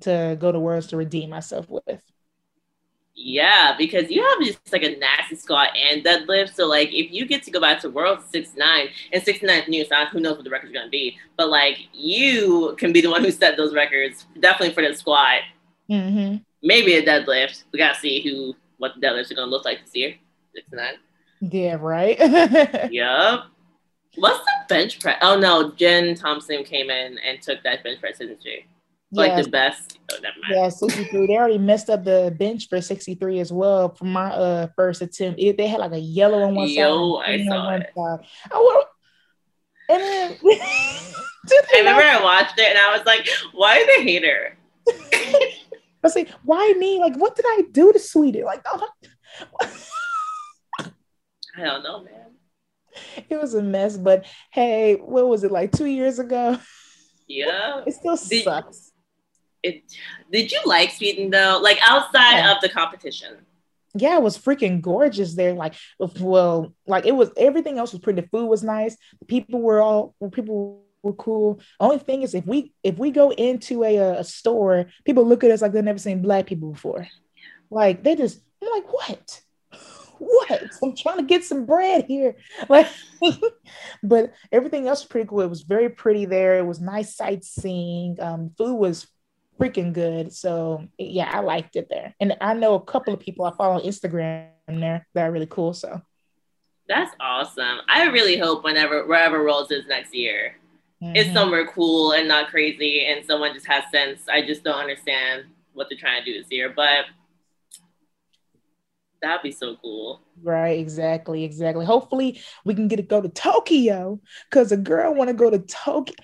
to 0.00 0.36
go 0.38 0.50
to 0.52 0.58
worlds 0.58 0.88
to 0.88 0.96
redeem 0.96 1.30
myself 1.30 1.66
with. 1.68 2.02
Yeah, 3.16 3.76
because 3.78 4.10
you 4.10 4.24
have 4.24 4.40
just 4.44 4.72
like 4.72 4.82
a 4.82 4.96
nasty 4.96 5.36
squat 5.36 5.68
and 5.76 6.04
deadlift. 6.04 6.54
So 6.54 6.66
like 6.66 6.88
if 6.88 7.12
you 7.12 7.26
get 7.26 7.44
to 7.44 7.50
go 7.52 7.60
back 7.60 7.80
to 7.82 7.90
world 7.90 8.18
six 8.32 8.50
nine 8.56 8.88
and 9.12 9.22
six 9.22 9.40
nine 9.42 9.62
is 9.62 9.68
new, 9.68 9.84
so 9.84 10.04
who 10.06 10.18
knows 10.18 10.36
what 10.36 10.44
the 10.44 10.50
record's 10.50 10.72
are 10.72 10.74
gonna 10.74 10.90
be. 10.90 11.16
But 11.36 11.48
like 11.48 11.78
you 11.92 12.74
can 12.78 12.92
be 12.92 13.00
the 13.00 13.10
one 13.10 13.22
who 13.22 13.30
set 13.30 13.56
those 13.56 13.72
records, 13.72 14.26
definitely 14.40 14.74
for 14.74 14.82
the 14.82 14.94
squat 14.94 15.42
Mm-hmm. 15.90 16.36
Maybe 16.62 16.94
a 16.94 17.04
deadlift. 17.04 17.64
We 17.72 17.78
gotta 17.78 17.98
see 17.98 18.22
who 18.22 18.54
what 18.78 18.92
the 18.94 19.06
deadlifts 19.06 19.30
are 19.30 19.34
gonna 19.34 19.50
look 19.50 19.64
like 19.64 19.84
this 19.84 19.94
year. 19.94 20.14
Six 20.54 20.66
nine. 20.72 20.94
Yeah, 21.40 21.76
right. 21.80 22.18
Yep. 22.90 23.40
What's 24.16 24.38
the 24.38 24.52
bench 24.68 25.00
press? 25.00 25.18
Oh 25.22 25.38
no, 25.38 25.72
Jen 25.72 26.14
Thompson 26.14 26.62
came 26.62 26.88
in 26.88 27.18
and 27.18 27.42
took 27.42 27.62
that 27.64 27.82
bench 27.82 28.00
press, 28.00 28.18
didn't 28.18 28.42
she? 28.42 28.64
Like 29.10 29.32
yeah, 29.32 29.42
the 29.42 29.48
best. 29.50 29.98
Oh, 30.12 30.16
never 30.22 30.36
mind. 30.48 30.54
yeah, 30.54 30.68
63. 30.68 31.26
They 31.26 31.36
already 31.36 31.58
messed 31.58 31.90
up 31.90 32.04
the 32.04 32.34
bench 32.38 32.68
for 32.68 32.80
63 32.80 33.40
as 33.40 33.52
well 33.52 33.94
for 33.94 34.04
my 34.04 34.30
uh 34.30 34.68
first 34.76 35.02
attempt. 35.02 35.40
It, 35.40 35.56
they 35.56 35.66
had 35.66 35.80
like 35.80 35.92
a 35.92 35.98
yellow 35.98 36.42
on 36.42 36.54
one 36.54 36.68
Yo, 36.68 37.20
side. 37.20 37.22
I 37.24 37.36
green 37.36 37.52
on 37.52 37.58
saw 37.58 37.64
one 37.66 37.82
it. 37.82 37.92
side. 37.96 38.26
I 38.52 38.56
wa- 38.56 38.84
and 39.88 40.02
then 40.02 40.38
I 40.44 41.78
remember 41.78 42.02
I 42.02 42.22
watched 42.22 42.58
it 42.58 42.68
and 42.68 42.78
I 42.78 42.96
was 42.96 43.04
like, 43.04 43.28
why 43.52 43.80
are 43.80 43.86
they 43.86 44.02
hate 44.04 44.24
her? 44.24 44.56
I 46.04 46.08
say, 46.08 46.26
why 46.44 46.72
me? 46.78 46.98
Like, 46.98 47.16
what 47.16 47.34
did 47.36 47.44
I 47.48 47.62
do 47.72 47.92
to 47.92 47.98
Sweden? 47.98 48.44
Like, 48.44 48.62
oh, 48.66 48.86
I 51.56 51.62
don't 51.64 51.82
know, 51.82 52.02
man. 52.04 52.32
it 53.28 53.40
was 53.40 53.54
a 53.54 53.62
mess. 53.62 53.96
But 53.96 54.26
hey, 54.52 54.94
what 54.94 55.28
was 55.28 55.44
it 55.44 55.52
like 55.52 55.72
two 55.72 55.86
years 55.86 56.18
ago? 56.18 56.58
Yeah. 57.26 57.82
It 57.86 57.94
still 57.94 58.16
Did- 58.16 58.44
sucks. 58.44 58.90
It, 59.62 59.82
did 60.30 60.52
you 60.52 60.60
like 60.66 60.90
Sweden 60.90 61.30
though? 61.30 61.58
Like 61.62 61.78
outside 61.80 62.36
Yeah. 62.38 62.52
of 62.54 62.60
the 62.60 62.68
competition? 62.68 63.38
yeah, 63.96 64.16
it 64.16 64.22
was 64.22 64.36
freaking 64.36 64.82
gorgeous 64.82 65.34
there. 65.36 65.54
Like, 65.54 65.74
well, 66.20 66.74
like 66.86 67.06
it 67.06 67.12
was 67.14 67.30
everything 67.36 67.78
else 67.78 67.92
was 67.92 68.00
pretty. 68.02 68.20
The 68.20 68.28
food 68.28 68.46
was 68.46 68.62
nice. 68.62 68.96
People 69.28 69.62
were 69.62 69.80
all 69.80 70.14
people 70.32 70.82
were 71.02 71.14
cool. 71.14 71.60
Only 71.80 71.98
thing 71.98 72.22
is, 72.22 72.34
if 72.34 72.44
we 72.44 72.74
if 72.82 72.98
we 72.98 73.10
go 73.10 73.30
into 73.30 73.84
a, 73.84 73.96
a 74.18 74.24
store, 74.24 74.86
people 75.06 75.24
look 75.26 75.44
at 75.44 75.50
us 75.50 75.62
like 75.62 75.72
they've 75.72 75.82
never 75.84 75.98
seen 75.98 76.20
black 76.22 76.44
people 76.46 76.72
before. 76.72 77.06
Like 77.70 78.02
they 78.04 78.16
just, 78.16 78.40
I'm 78.62 78.68
like, 78.70 78.92
what? 78.92 79.40
What? 80.24 80.62
I'm 80.82 80.96
trying 80.96 81.18
to 81.18 81.22
get 81.22 81.44
some 81.44 81.66
bread 81.66 82.06
here. 82.06 82.36
Like, 82.68 82.88
but 84.02 84.32
everything 84.50 84.88
else 84.88 85.02
was 85.02 85.08
pretty 85.08 85.28
cool. 85.28 85.42
It 85.42 85.50
was 85.50 85.62
very 85.62 85.90
pretty 85.90 86.24
there. 86.24 86.58
It 86.58 86.66
was 86.66 86.80
nice 86.80 87.14
sightseeing. 87.14 88.16
Um, 88.20 88.50
food 88.56 88.76
was 88.76 89.06
freaking 89.60 89.92
good. 89.92 90.32
So 90.32 90.86
yeah, 90.98 91.30
I 91.32 91.40
liked 91.40 91.76
it 91.76 91.88
there. 91.90 92.14
And 92.20 92.36
I 92.40 92.54
know 92.54 92.74
a 92.74 92.80
couple 92.80 93.12
of 93.12 93.20
people 93.20 93.44
I 93.44 93.52
follow 93.56 93.74
on 93.74 93.82
Instagram 93.82 94.48
there 94.66 95.06
that 95.14 95.28
are 95.28 95.32
really 95.32 95.46
cool. 95.46 95.74
So 95.74 96.00
That's 96.88 97.14
awesome. 97.20 97.80
I 97.88 98.04
really 98.06 98.38
hope 98.38 98.64
whenever 98.64 99.06
wherever 99.06 99.44
Worlds 99.44 99.70
is 99.70 99.86
next 99.86 100.14
year, 100.14 100.56
it's 101.00 101.28
mhm. 101.28 101.34
somewhere 101.34 101.66
cool 101.66 102.12
and 102.12 102.26
not 102.26 102.48
crazy, 102.48 103.04
and 103.06 103.24
someone 103.26 103.52
just 103.52 103.66
has 103.66 103.84
sense. 103.92 104.22
I 104.28 104.40
just 104.40 104.64
don't 104.64 104.78
understand 104.78 105.44
what 105.74 105.88
they're 105.88 105.98
trying 105.98 106.24
to 106.24 106.32
do 106.32 106.38
this 106.38 106.50
year, 106.50 106.72
but 106.74 107.06
that'd 109.24 109.42
be 109.42 109.52
so 109.52 109.76
cool. 109.76 110.20
right, 110.42 110.78
exactly, 110.78 111.44
exactly. 111.44 111.84
Hopefully 111.84 112.40
we 112.64 112.74
can 112.74 112.88
get 112.88 112.96
to 112.96 113.02
go 113.02 113.20
to 113.20 113.28
Tokyo 113.28 114.20
because 114.50 114.72
a 114.72 114.76
girl 114.76 115.14
want 115.14 115.28
to 115.28 115.34
go 115.34 115.50
to 115.50 115.58
Tokyo. 115.58 116.14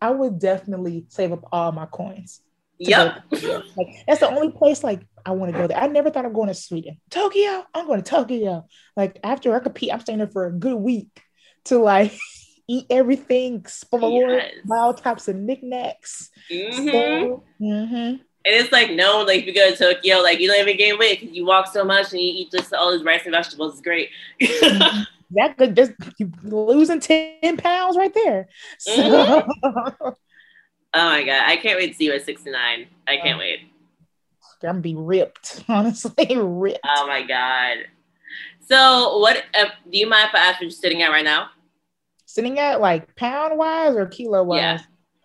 I 0.00 0.10
would 0.10 0.38
definitely 0.38 1.06
save 1.08 1.32
up 1.32 1.44
all 1.52 1.72
my 1.72 1.86
coins. 1.86 2.40
Yep. 2.78 3.30
to 3.32 3.62
Like 3.76 3.88
that's 4.06 4.20
the 4.20 4.28
only 4.30 4.50
place 4.52 4.84
like 4.84 5.00
I 5.24 5.30
want 5.32 5.52
to 5.52 5.58
go 5.58 5.66
there. 5.66 5.78
I 5.78 5.86
never 5.86 6.10
thought 6.10 6.26
of 6.26 6.34
going 6.34 6.48
to 6.48 6.54
Sweden. 6.54 7.00
Tokyo, 7.10 7.64
I'm 7.74 7.86
going 7.86 8.02
to 8.02 8.08
Tokyo. 8.10 8.66
Like 8.96 9.18
after 9.24 9.54
I 9.54 9.60
compete, 9.60 9.92
I'm 9.92 10.00
staying 10.00 10.18
there 10.18 10.28
for 10.28 10.46
a 10.46 10.52
good 10.52 10.76
week 10.76 11.08
to 11.66 11.78
like 11.78 12.12
eat 12.68 12.86
everything, 12.90 13.56
explore, 13.56 14.32
Yes. 14.32 14.52
buy 14.66 14.76
all 14.78 14.94
types 14.94 15.28
of 15.28 15.36
knickknacks. 15.36 16.30
hmm 16.50 16.90
So, 16.90 17.44
mhm. 17.60 18.20
And 18.46 18.54
it's 18.54 18.70
like 18.70 18.92
no, 18.92 19.22
like 19.26 19.40
if 19.40 19.46
you 19.46 19.54
go 19.54 19.70
to 19.72 19.76
Tokyo, 19.76 20.18
like 20.18 20.38
you 20.38 20.46
don't 20.48 20.60
even 20.60 20.76
gain 20.76 20.98
weight 20.98 21.20
because 21.20 21.34
you 21.34 21.44
walk 21.44 21.66
so 21.66 21.84
much 21.84 22.12
and 22.12 22.20
you 22.20 22.28
eat 22.28 22.52
just 22.52 22.72
all 22.72 22.92
these 22.92 23.04
rice 23.04 23.22
and 23.24 23.32
vegetables. 23.32 23.72
It's 23.72 23.82
great. 23.82 24.10
that 25.32 25.56
could 25.58 25.74
just 25.74 25.92
you 26.18 26.30
losing 26.44 27.00
10 27.00 27.56
pounds 27.56 27.96
right 27.96 28.14
there. 28.14 28.48
So 28.78 29.02
Oh 30.94 31.10
my 31.10 31.24
god, 31.24 31.42
I 31.44 31.56
can't 31.56 31.78
wait 31.78 31.88
to 31.88 31.94
see 31.94 32.04
you 32.04 32.12
at 32.12 32.24
69. 32.24 32.86
I 33.08 33.16
can't 33.16 33.38
wait. 33.38 33.60
I'm 34.62 34.68
gonna 34.68 34.80
be 34.80 34.94
ripped, 34.94 35.64
honestly, 35.68 36.36
ripped. 36.36 36.78
Oh 36.84 37.06
my 37.06 37.22
god. 37.22 37.78
So 38.68 39.18
what 39.18 39.44
uh, 39.58 39.66
do 39.90 39.98
you 39.98 40.08
mind 40.08 40.28
if 40.28 40.34
I 40.34 40.38
ask 40.38 40.54
what 40.54 40.62
you're 40.62 40.70
sitting 40.70 41.02
at 41.02 41.10
right 41.10 41.24
now? 41.24 41.50
Sitting 42.24 42.58
at 42.58 42.80
like 42.80 43.14
pound 43.16 43.58
wise 43.58 43.96
or 43.96 44.06
kilo 44.06 44.42
wise? 44.44 44.60
Yeah. 44.60 44.78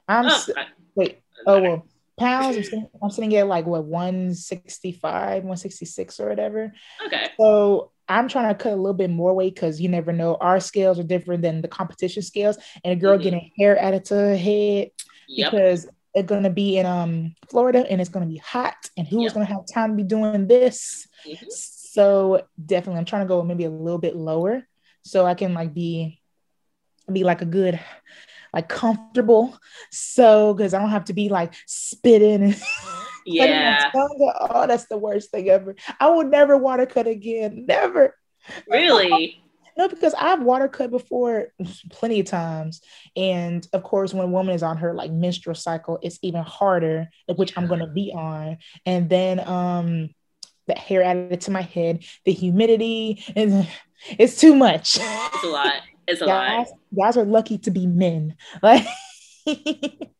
I'm 0.07 0.25
Oh, 0.25 0.37
si- 0.37 0.53
wait, 0.95 1.19
oh 1.47 1.61
well, 1.61 1.87
pounds. 2.17 2.57
I'm 2.57 2.63
sitting, 2.63 2.87
I'm 3.01 3.09
sitting 3.09 3.35
at 3.37 3.47
like 3.47 3.65
what 3.65 3.85
165, 3.85 5.43
166 5.43 6.19
or 6.19 6.29
whatever. 6.29 6.73
okay. 7.05 7.29
So 7.39 7.91
I'm 8.07 8.27
trying 8.27 8.49
to 8.49 8.61
cut 8.61 8.73
a 8.73 8.75
little 8.75 8.93
bit 8.93 9.09
more 9.09 9.33
weight 9.33 9.55
because 9.55 9.79
you 9.79 9.87
never 9.89 10.11
know. 10.11 10.35
Our 10.35 10.59
scales 10.59 10.99
are 10.99 11.03
different 11.03 11.41
than 11.41 11.61
the 11.61 11.67
competition 11.67 12.21
scales, 12.23 12.57
and 12.83 12.91
a 12.93 12.95
girl 12.95 13.17
Mhm. 13.17 13.23
getting 13.23 13.51
hair 13.57 13.77
added 13.79 14.05
to 14.05 14.15
her 14.15 14.35
head 14.35 14.89
Yep. 15.27 15.51
because 15.51 15.87
it's 16.13 16.27
gonna 16.27 16.49
be 16.49 16.77
in 16.77 16.85
um 16.85 17.35
Florida 17.49 17.85
and 17.89 18.01
it's 18.01 18.09
gonna 18.09 18.25
be 18.25 18.37
hot, 18.37 18.75
and 18.97 19.07
who's 19.07 19.23
Yep. 19.25 19.33
gonna 19.33 19.45
have 19.45 19.65
time 19.73 19.91
to 19.91 19.95
be 19.95 20.03
doing 20.03 20.47
this? 20.47 21.07
Mhm. 21.25 21.49
So 21.49 22.45
definitely, 22.63 22.99
I'm 22.99 23.05
trying 23.05 23.23
to 23.23 23.27
go 23.27 23.43
maybe 23.43 23.63
a 23.65 23.69
little 23.69 23.99
bit 23.99 24.15
lower 24.15 24.67
so 25.03 25.25
I 25.25 25.33
can 25.35 25.53
like 25.53 25.73
be 25.73 26.19
be 27.11 27.23
like 27.23 27.41
a 27.41 27.45
good 27.45 27.79
like 28.53 28.69
comfortable. 28.69 29.57
So 29.91 30.53
because 30.53 30.73
I 30.73 30.79
don't 30.79 30.89
have 30.89 31.05
to 31.05 31.13
be 31.13 31.29
like 31.29 31.53
spitting 31.65 32.43
and 32.43 32.61
Yeah. 33.25 33.77
Oh, 33.93 34.65
that's 34.67 34.85
the 34.85 34.97
worst 34.97 35.31
thing 35.31 35.49
ever. 35.49 35.75
I 35.99 36.09
will 36.09 36.23
never 36.23 36.57
water 36.57 36.85
cut 36.85 37.07
again. 37.07 37.65
Never. 37.67 38.15
Really? 38.67 39.37
No, 39.77 39.87
because 39.87 40.13
I've 40.15 40.41
water 40.43 40.67
cut 40.67 40.91
before 40.91 41.47
plenty 41.91 42.19
of 42.19 42.25
times. 42.25 42.81
And 43.15 43.65
of 43.71 43.83
course, 43.83 44.13
when 44.13 44.27
a 44.27 44.29
woman 44.29 44.53
is 44.53 44.63
on 44.63 44.75
her 44.77 44.93
like 44.93 45.11
menstrual 45.11 45.55
cycle, 45.55 45.97
it's 46.01 46.19
even 46.21 46.43
harder, 46.43 47.07
which 47.37 47.57
I'm 47.57 47.67
gonna 47.67 47.87
be 47.87 48.11
on. 48.13 48.57
And 48.85 49.09
then 49.09 49.39
um 49.39 50.09
the 50.67 50.75
hair 50.75 51.01
added 51.03 51.39
to 51.41 51.51
my 51.51 51.61
head, 51.61 52.03
the 52.25 52.33
humidity, 52.33 53.23
and 53.33 53.65
it's 54.19 54.37
too 54.37 54.55
much. 54.55 54.97
It's 54.99 55.43
a 55.45 55.47
lot. 55.47 55.81
It's 56.07 56.21
a 56.21 56.25
lot. 56.25 56.47
Guys, 56.65 56.73
guys 56.97 57.17
are 57.17 57.25
lucky 57.25 57.57
to 57.59 57.71
be 57.71 57.87
men. 57.87 58.35
Like 58.61 58.85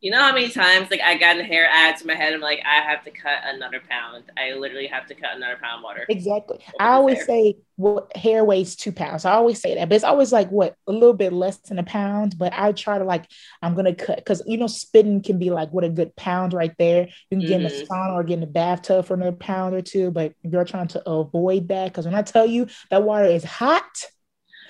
You 0.00 0.10
know 0.10 0.18
how 0.20 0.34
many 0.34 0.50
times 0.50 0.90
like 0.90 1.00
I 1.00 1.16
got 1.16 1.38
a 1.38 1.42
hair 1.42 1.66
added 1.66 1.98
to 2.02 2.06
my 2.06 2.14
head? 2.14 2.34
I'm 2.34 2.40
like, 2.42 2.60
I 2.66 2.82
have 2.82 3.04
to 3.04 3.10
cut 3.10 3.38
another 3.46 3.80
pound. 3.88 4.24
I 4.36 4.52
literally 4.52 4.86
have 4.88 5.06
to 5.06 5.14
cut 5.14 5.34
another 5.34 5.56
pound 5.62 5.78
of 5.78 5.82
water. 5.84 6.04
exactly. 6.10 6.58
I 6.78 6.90
always 6.90 7.16
hair. 7.16 7.24
say 7.24 7.54
what 7.76 8.14
hair 8.14 8.44
weighs 8.44 8.76
two 8.76 8.92
pounds. 8.92 9.24
I 9.24 9.32
always 9.32 9.62
say 9.62 9.74
that, 9.76 9.88
but 9.88 9.94
it's 9.94 10.04
always 10.04 10.30
like 10.30 10.50
what 10.50 10.74
a 10.86 10.92
little 10.92 11.14
bit 11.14 11.32
less 11.32 11.56
than 11.56 11.78
a 11.78 11.84
pound. 11.84 12.36
But 12.36 12.52
I 12.52 12.72
try 12.72 12.98
to 12.98 13.04
like 13.04 13.24
I'm 13.62 13.74
gonna 13.74 13.94
cut 13.94 14.16
because 14.18 14.42
you 14.46 14.58
know 14.58 14.66
spitting 14.66 15.22
can 15.22 15.38
be 15.38 15.48
like 15.48 15.70
what 15.70 15.84
a 15.84 15.88
good 15.88 16.14
pound 16.16 16.52
right 16.52 16.74
there. 16.78 17.08
You 17.30 17.38
can 17.38 17.46
get 17.46 17.56
in 17.56 17.62
the 17.62 17.70
Mhm. 17.70 17.88
sauna 17.88 18.12
or 18.12 18.24
get 18.24 18.34
in 18.34 18.40
the 18.40 18.46
bathtub 18.46 19.06
for 19.06 19.14
another 19.14 19.32
pound 19.32 19.74
or 19.74 19.80
two. 19.80 20.10
But 20.10 20.34
you're 20.42 20.66
trying 20.66 20.88
to 20.88 21.08
avoid 21.08 21.68
that 21.68 21.86
because 21.86 22.04
when 22.04 22.14
I 22.14 22.20
tell 22.20 22.44
you 22.44 22.66
that 22.90 23.04
water 23.04 23.24
is 23.24 23.42
hot, 23.42 23.88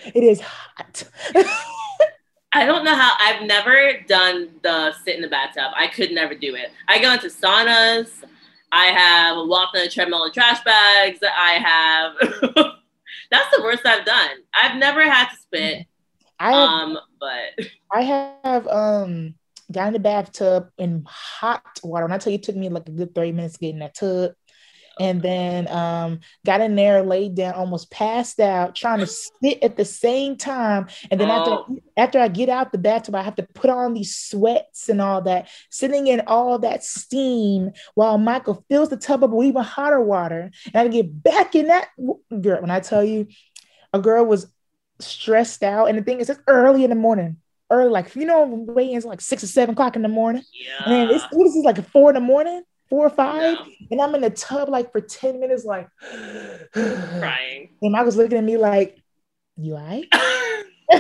it 0.07 0.23
is 0.23 0.41
hot. 0.41 1.05
I 2.53 2.65
don't 2.67 2.85
know 2.85 2.95
how 2.95 3.15
I've 3.19 3.43
never 3.43 4.01
done 4.07 4.51
the 4.63 4.93
sit 5.05 5.17
in 5.17 5.23
the 5.23 5.29
bathtub. 5.29 5.73
I 5.77 5.89
could 5.89 6.13
never 6.13 6.35
do 6.35 6.55
it. 6.55 6.71
I 6.87 7.01
go 7.01 7.13
into 7.13 7.27
saunas. 7.27 8.11
I 8.71 8.87
have 8.87 9.37
walked 9.49 9.77
on 9.77 9.85
the 9.85 9.91
treadmill 9.91 10.25
in 10.25 10.33
trash 10.33 10.63
bags. 10.65 11.19
I 11.23 11.59
have 11.59 12.13
that's 13.31 13.57
the 13.57 13.63
worst 13.63 13.85
I've 13.85 14.05
done. 14.05 14.31
I've 14.55 14.77
never 14.77 15.03
had 15.03 15.31
to 15.31 15.37
spit. 15.37 15.87
I 16.39 16.53
have 16.53 16.55
Um, 16.55 16.99
but 17.19 17.67
I 17.93 18.03
have 18.03 18.67
um 18.69 19.35
got 19.73 19.89
in 19.89 19.93
the 19.95 19.99
bathtub 19.99 20.69
in 20.79 21.05
hot 21.07 21.63
water. 21.83 22.05
When 22.05 22.13
I 22.13 22.19
tell 22.19 22.33
you, 22.33 22.39
it 22.39 22.45
took 22.45 22.57
me 22.57 22.69
like 22.69 22.89
a 22.89 22.93
good 22.93 23.15
30 23.15 23.33
minutes 23.33 23.55
to 23.55 23.61
get 23.61 23.71
in 23.71 23.79
that 23.81 23.95
tub. 23.95 24.33
And 25.01 25.21
then 25.23 25.69
um 25.69 26.21
got 26.47 26.61
in 26.61 26.77
there, 26.77 27.03
laid 27.03 27.35
down, 27.35 27.55
almost 27.55 27.91
passed 27.91 28.39
out, 28.41 28.75
trying 28.75 29.01
to 29.01 29.07
sit 29.43 29.63
at 29.63 29.77
the 29.77 29.85
same 29.85 30.37
time. 30.37 30.87
And 31.11 31.21
then 31.21 31.31
Oh. 31.31 31.35
after 31.35 31.81
after 31.97 32.19
I 32.21 32.29
get 32.29 32.49
out 32.49 32.73
the 32.73 32.79
bathtub, 32.79 33.15
I 33.15 33.23
have 33.23 33.37
to 33.37 33.43
put 33.55 33.71
on 33.71 33.95
these 33.95 34.15
sweats 34.17 34.89
and 34.89 35.01
all 35.01 35.23
that, 35.23 35.49
sitting 35.71 36.07
in 36.07 36.23
all 36.27 36.59
that 36.61 36.83
steam 36.85 37.71
while 37.95 38.19
Michael 38.19 38.65
fills 38.69 38.89
the 38.89 38.97
tub 38.97 39.23
up 39.25 39.31
with 39.31 39.47
even 39.47 39.63
hotter 39.63 40.01
water. 40.01 40.51
And 40.73 40.77
I 40.77 40.89
get 40.89 41.23
back 41.23 41.55
in 41.55 41.67
that 41.69 41.89
girl. 42.41 42.61
When 42.61 42.71
I 42.71 42.81
tell 42.81 43.05
you, 43.05 43.27
a 43.93 44.01
girl 44.01 44.25
was 44.25 44.47
stressed 45.01 45.63
out. 45.63 45.87
And 45.89 45.99
the 45.99 46.03
thing 46.03 46.21
is, 46.21 46.31
it's 46.31 46.41
early 46.47 46.85
in 46.85 46.91
the 46.91 46.97
morning. 46.97 47.37
Early, 47.71 47.91
like 47.91 48.15
you 48.15 48.27
know, 48.27 48.45
weigh-ins 48.45 49.05
like 49.05 49.21
six 49.21 49.43
or 49.43 49.47
seven 49.47 49.73
o'clock 49.73 49.97
in 49.97 50.03
the 50.03 50.09
morning. 50.09 50.43
yeah. 50.53 50.85
And 50.91 51.11
it's 51.11 51.25
what 51.33 51.47
is 51.47 51.55
this 51.55 51.65
like 51.65 51.85
four 51.91 52.11
in 52.11 52.15
the 52.15 52.21
morning, 52.21 52.63
four 52.95 53.07
or 53.07 53.11
five, 53.11 53.59
No, 53.59 53.67
and 53.91 54.01
I'm 54.01 54.15
in 54.15 54.21
the 54.23 54.31
tub 54.31 54.69
like 54.69 54.93
for 54.93 55.01
10 55.01 55.41
minutes, 55.41 55.65
like 55.65 55.89
crying. 56.73 57.71
and 57.83 57.93
Michael's 57.93 58.17
looking 58.17 58.39
at 58.39 58.45
me 58.45 58.57
like, 58.57 59.03
you 59.57 59.77
all 59.77 59.83
right? 59.85 60.07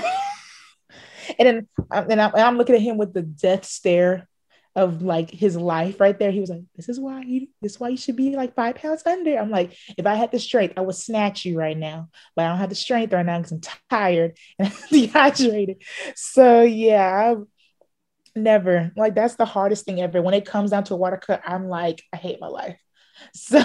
and 1.38 1.46
then 1.48 1.68
um, 1.90 2.10
and 2.10 2.20
I'm, 2.20 2.32
and 2.34 2.42
I'm 2.42 2.58
looking 2.58 2.74
at 2.74 2.82
him 2.82 2.96
with 2.98 3.12
the 3.14 3.22
death 3.22 3.64
stare. 3.64 4.28
of 4.76 5.02
like 5.02 5.30
his 5.30 5.56
life 5.56 6.00
right 6.00 6.18
there. 6.18 6.32
He 6.32 6.40
was 6.40 6.50
like, 6.50 6.62
"This 6.76 6.88
is 6.88 6.98
why 6.98 7.22
you. 7.22 7.46
This 7.62 7.72
is 7.74 7.80
why 7.80 7.90
you 7.90 7.96
should 7.96 8.16
be 8.16 8.34
like 8.34 8.56
five 8.56 8.74
pounds 8.76 9.02
under." 9.06 9.36
I'm 9.38 9.50
like, 9.50 9.76
if 9.96 10.06
I 10.06 10.14
had 10.16 10.32
the 10.32 10.38
strength, 10.40 10.74
I 10.76 10.80
would 10.82 10.96
snatch 10.96 11.44
you 11.44 11.56
right 11.58 11.78
now, 11.78 12.08
but 12.34 12.44
I 12.44 12.48
don't 12.48 12.58
have 12.58 12.70
the 12.70 12.74
strength 12.74 13.12
right 13.12 13.24
now 13.24 13.38
because 13.38 13.52
I'm 13.52 13.60
tired 13.90 14.36
and 14.58 14.72
dehydrated. 14.90 15.82
So 16.16 16.62
yeah, 16.62 17.36
I 17.36 17.36
never 18.36 18.92
like 18.96 19.14
that's 19.14 19.36
the 19.36 19.44
hardest 19.44 19.84
thing 19.84 20.00
ever. 20.00 20.22
When 20.22 20.34
it 20.34 20.46
comes 20.46 20.70
down 20.70 20.84
to 20.84 20.94
a 20.94 20.96
water 20.96 21.16
cut, 21.16 21.42
I'm 21.46 21.68
like, 21.68 22.02
I 22.12 22.16
hate 22.16 22.40
my 22.40 22.48
life. 22.48 22.76
So. 23.32 23.62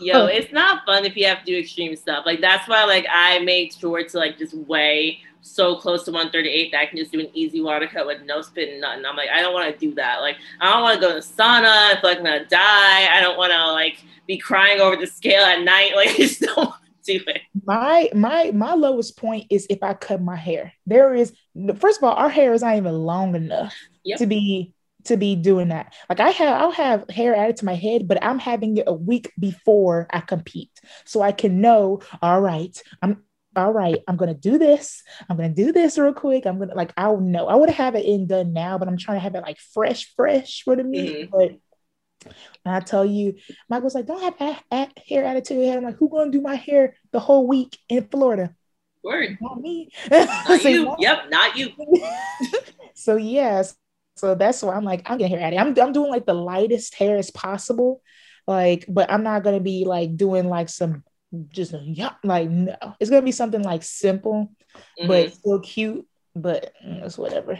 Yo, 0.00 0.26
it's 0.26 0.52
not 0.52 0.84
fun 0.86 1.04
if 1.04 1.14
you 1.14 1.26
have 1.26 1.40
to 1.40 1.44
do 1.44 1.58
extreme 1.58 1.94
stuff. 1.94 2.24
Like 2.24 2.40
that's 2.40 2.66
why 2.66 2.84
like 2.84 3.06
I 3.08 3.38
made 3.40 3.72
sure 3.72 4.02
to 4.02 4.18
like 4.18 4.38
just 4.38 4.54
weigh 4.54 5.20
so 5.42 5.76
close 5.76 6.04
to 6.04 6.10
138 6.10 6.72
that 6.72 6.80
I 6.80 6.86
can 6.86 6.98
just 6.98 7.12
do 7.12 7.20
an 7.20 7.28
easy 7.34 7.60
water 7.60 7.86
cut 7.86 8.06
with 8.06 8.22
no 8.22 8.42
spit 8.42 8.70
and 8.70 8.80
nothing. 8.80 9.04
I'm 9.04 9.16
like, 9.16 9.28
I 9.30 9.40
don't 9.40 9.52
want 9.52 9.72
to 9.72 9.78
do 9.78 9.94
that. 9.94 10.20
Like, 10.20 10.36
I 10.60 10.72
don't 10.72 10.82
want 10.82 11.00
to 11.00 11.06
go 11.06 11.08
to 11.08 11.14
the 11.14 11.42
sauna. 11.42 11.66
I 11.66 11.98
feel 12.00 12.10
like 12.10 12.18
I'm 12.18 12.24
gonna 12.24 12.46
die. 12.46 13.08
I 13.14 13.20
don't 13.20 13.38
want 13.38 13.52
to 13.52 13.72
like 13.72 14.02
be 14.26 14.38
crying 14.38 14.80
over 14.80 14.96
the 14.96 15.06
scale 15.06 15.44
at 15.44 15.62
night. 15.62 15.92
Like, 15.96 16.10
I 16.10 16.16
just 16.16 16.40
don't 16.40 16.56
want 16.56 16.74
to 17.04 17.18
do 17.18 17.24
it. 17.26 17.42
My 17.64 18.08
my 18.14 18.50
my 18.52 18.72
lowest 18.72 19.18
point 19.18 19.46
is 19.50 19.66
if 19.68 19.82
I 19.82 19.94
cut 19.94 20.22
my 20.22 20.36
hair. 20.36 20.72
There 20.86 21.14
is 21.14 21.34
first 21.78 21.98
of 21.98 22.04
all, 22.04 22.14
our 22.14 22.30
hair 22.30 22.52
is 22.54 22.62
not 22.62 22.76
even 22.76 22.94
long 22.94 23.34
enough 23.34 23.74
yep. 24.04 24.18
to 24.18 24.26
be 24.26 24.74
to 25.04 25.16
be 25.16 25.36
doing 25.36 25.68
that. 25.68 25.94
Like 26.08 26.20
I 26.20 26.30
have, 26.30 26.60
I'll 26.60 26.70
have 26.72 27.08
hair 27.10 27.34
added 27.34 27.56
to 27.58 27.64
my 27.64 27.74
head, 27.74 28.06
but 28.06 28.22
I'm 28.22 28.38
having 28.38 28.76
it 28.76 28.84
a 28.86 28.92
week 28.92 29.32
before 29.38 30.06
I 30.10 30.20
compete, 30.20 30.72
so 31.04 31.22
I 31.22 31.32
can 31.32 31.60
know. 31.60 32.00
All 32.22 32.40
right, 32.40 32.80
I'm 33.02 33.24
all 33.56 33.72
right. 33.72 33.98
I'm 34.06 34.16
gonna 34.16 34.34
do 34.34 34.58
this. 34.58 35.02
I'm 35.28 35.36
gonna 35.36 35.48
do 35.50 35.72
this 35.72 35.98
real 35.98 36.12
quick. 36.12 36.46
I'm 36.46 36.58
gonna 36.58 36.74
like 36.74 36.92
I'll 36.96 37.20
know. 37.20 37.48
I 37.48 37.54
would 37.54 37.70
have 37.70 37.94
it 37.94 38.04
in 38.04 38.26
done 38.26 38.52
now, 38.52 38.78
but 38.78 38.88
I'm 38.88 38.96
trying 38.96 39.16
to 39.16 39.22
have 39.22 39.34
it 39.34 39.42
like 39.42 39.58
fresh, 39.58 40.12
fresh 40.14 40.62
for 40.62 40.76
the 40.76 40.84
meet. 40.84 41.30
Mm-hmm. 41.30 41.30
But 41.30 42.32
I 42.64 42.80
tell 42.80 43.04
you, 43.04 43.36
Michael's 43.68 43.94
like, 43.94 44.06
don't 44.06 44.22
have 44.22 44.34
a- 44.40 44.74
a- 44.74 45.02
hair 45.08 45.24
added 45.24 45.46
to 45.46 45.54
your 45.54 45.64
head. 45.64 45.78
I'm 45.78 45.84
like, 45.84 45.96
who 45.96 46.08
gonna 46.08 46.30
do 46.30 46.40
my 46.40 46.54
hair 46.54 46.96
the 47.12 47.20
whole 47.20 47.46
week 47.46 47.78
in 47.88 48.06
Florida? 48.08 48.54
Word. 49.02 49.38
Not 49.40 49.60
me. 49.60 49.90
Not 50.10 50.62
you. 50.62 50.94
Yep, 50.98 51.30
not 51.30 51.56
you. 51.56 51.70
so 52.94 53.16
yes, 53.16 53.74
so 54.20 54.34
that's 54.34 54.62
why 54.62 54.74
I'm 54.74 54.84
like, 54.84 55.10
I'm 55.10 55.16
getting 55.16 55.38
hair 55.38 55.46
added. 55.46 55.58
I'm, 55.58 55.68
I'm 55.78 55.94
doing 55.94 56.10
like 56.10 56.26
the 56.26 56.34
lightest 56.34 56.94
hair 56.94 57.16
as 57.16 57.30
possible. 57.30 58.02
Like, 58.46 58.84
but 58.86 59.10
I'm 59.10 59.22
not 59.22 59.42
gonna 59.42 59.60
be 59.60 59.86
like 59.86 60.14
doing 60.14 60.46
like 60.46 60.68
some 60.68 61.04
just 61.48 61.74
yeah, 61.84 62.12
like 62.22 62.50
no. 62.50 62.76
It's 63.00 63.08
gonna 63.08 63.22
be 63.22 63.32
something 63.32 63.62
like 63.62 63.82
simple, 63.82 64.52
mm-hmm. 64.74 65.08
but 65.08 65.32
still 65.32 65.60
cute. 65.60 66.06
But 66.36 66.74
mm, 66.86 67.02
it's 67.02 67.16
whatever. 67.16 67.58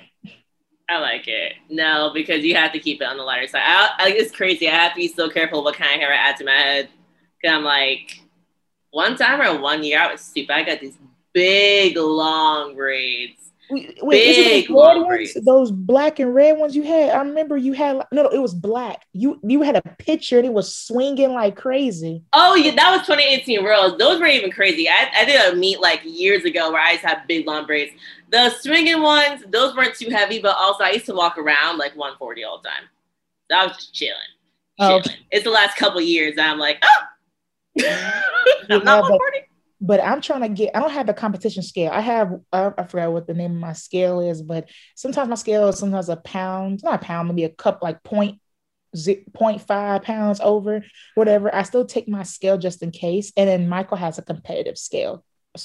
I 0.91 0.99
like 0.99 1.29
it. 1.29 1.55
No, 1.71 2.11
because 2.13 2.45
you 2.45 2.55
have 2.57 2.73
to 2.73 2.79
keep 2.79 3.01
it 3.01 3.05
on 3.05 3.17
the 3.17 3.23
lighter 3.23 3.47
side. 3.47 3.63
I, 3.65 3.91
I, 3.99 4.09
it's 4.11 4.35
crazy. 4.35 4.69
I 4.69 4.75
have 4.75 4.93
to 4.93 4.97
be 4.97 5.09
so 5.09 5.31
careful 5.31 5.65
what 5.65 5.77
kind 5.77 5.95
of 5.95 6.01
hair 6.01 6.13
I 6.13 6.17
add 6.17 6.37
to 6.39 6.45
my 6.45 6.53
head. 6.53 6.89
Cause 7.43 7.55
I'm 7.55 7.65
like, 7.65 8.21
one 8.91 9.17
time 9.17 9.41
or 9.41 9.59
one 9.63 9.83
year, 9.83 9.99
I 9.99 10.13
was 10.13 10.21
stupid. 10.21 10.51
I 10.51 10.63
got 10.63 10.81
these 10.81 10.99
big 11.33 11.97
long 11.97 12.75
braids 12.75 13.41
Wait, 13.71 13.97
Big 14.01 14.69
those, 14.69 14.75
ones, 14.75 15.35
those 15.45 15.71
black 15.71 16.19
and 16.19 16.35
red 16.35 16.59
ones 16.59 16.75
you 16.75 16.83
had? 16.83 17.11
I 17.11 17.19
remember 17.19 17.57
you 17.57 17.73
had 17.73 17.97
no, 18.11 18.23
no, 18.25 18.29
it 18.29 18.39
was 18.39 18.53
black. 18.53 19.07
You 19.13 19.39
you 19.45 19.63
had 19.63 19.77
a 19.77 19.83
picture 19.99 20.39
and 20.39 20.47
it 20.47 20.53
was 20.53 20.75
swinging 20.75 21.33
like 21.35 21.57
crazy. 21.57 22.25
Oh 22.33 22.57
yeah, 22.57 22.75
that 22.75 22.91
was 22.91 23.07
2018 23.07 23.63
Worlds. 23.63 23.97
Those 23.99 24.21
were 24.21 24.27
even 24.27 24.51
crazy. 24.51 24.89
I, 24.89 25.11
I 25.17 25.25
did 25.25 25.53
a 25.53 25.57
meet 25.57 25.81
like 25.81 26.01
years 26.05 26.45
ago 26.45 26.73
where 26.73 26.81
I 26.81 26.95
just 26.95 27.05
had 27.05 27.27
big 27.29 27.47
long 27.47 27.67
braids. 27.67 27.93
The 28.31 28.51
swinging 28.51 29.03
ones, 29.03 29.45
those 29.49 29.77
weren't 29.77 29.95
too 29.95 30.11
heavy, 30.11 30.41
but 30.41 30.57
also 30.57 30.83
I 30.83 30.91
used 30.91 31.07
to 31.07 31.15
walk 31.15 31.39
around 31.39 31.79
like 31.79 31.93
140 31.93 32.43
all 32.45 32.61
the 32.61 32.69
time. 32.69 32.89
So 33.51 33.57
I 33.57 33.67
was 33.67 33.77
just 33.77 33.95
chilling. 33.95 34.15
Oh, 34.81 35.01
chilling. 35.01 35.19
Oh. 35.21 35.27
It's 35.31 35.45
the 35.45 35.51
last 35.51 35.77
couple 35.77 36.01
years 36.01 36.35
I'm 36.39 36.59
like, 36.59 36.83
oh, 36.83 37.03
I'm 38.69 38.85
not 38.85 39.03
140 39.03 39.40
but 39.81 40.03
I'm 40.03 40.21
trying 40.21 40.43
to 40.43 40.49
get, 40.49 40.77
I 40.77 40.81
don't 40.81 40.91
have 40.91 41.07
the 41.07 41.15
competition 41.15 41.63
scale. 41.63 41.91
I 41.91 42.01
have, 42.01 42.33
I, 42.53 42.73
I 42.77 42.85
forgot 42.85 43.13
what 43.13 43.27
the 43.27 43.35
name 43.35 43.53
of 43.53 43.59
my 43.59 43.73
scale 43.73 44.21
is, 44.21 44.43
but 44.43 44.69
sometimes 44.95 45.29
my 45.29 45.35
scale 45.37 45.69
is 45.69 45.79
sometimes 45.79 46.09
a 46.09 46.17
pound, 46.17 46.81
not 46.83 47.03
a 47.03 47.05
pound, 47.05 47.29
maybe 47.29 47.45
a 47.45 47.49
cup 47.49 47.81
like 47.83 48.03
point, 48.03 48.41
0.5 48.95 50.03
pounds 50.03 50.41
over, 50.41 50.85
whatever. 51.15 51.55
I 51.55 51.63
still 51.63 51.87
take 51.87 52.09
my 52.09 52.25
scale 52.25 52.59
just 52.59 52.83
in 52.83 52.91
case. 52.91 53.33
And 53.37 53.49
then 53.49 53.69
Michael 53.69 53.97
has 53.97 54.19
a 54.19 54.23
competitive 54.23 54.77
scale. 54.77 55.25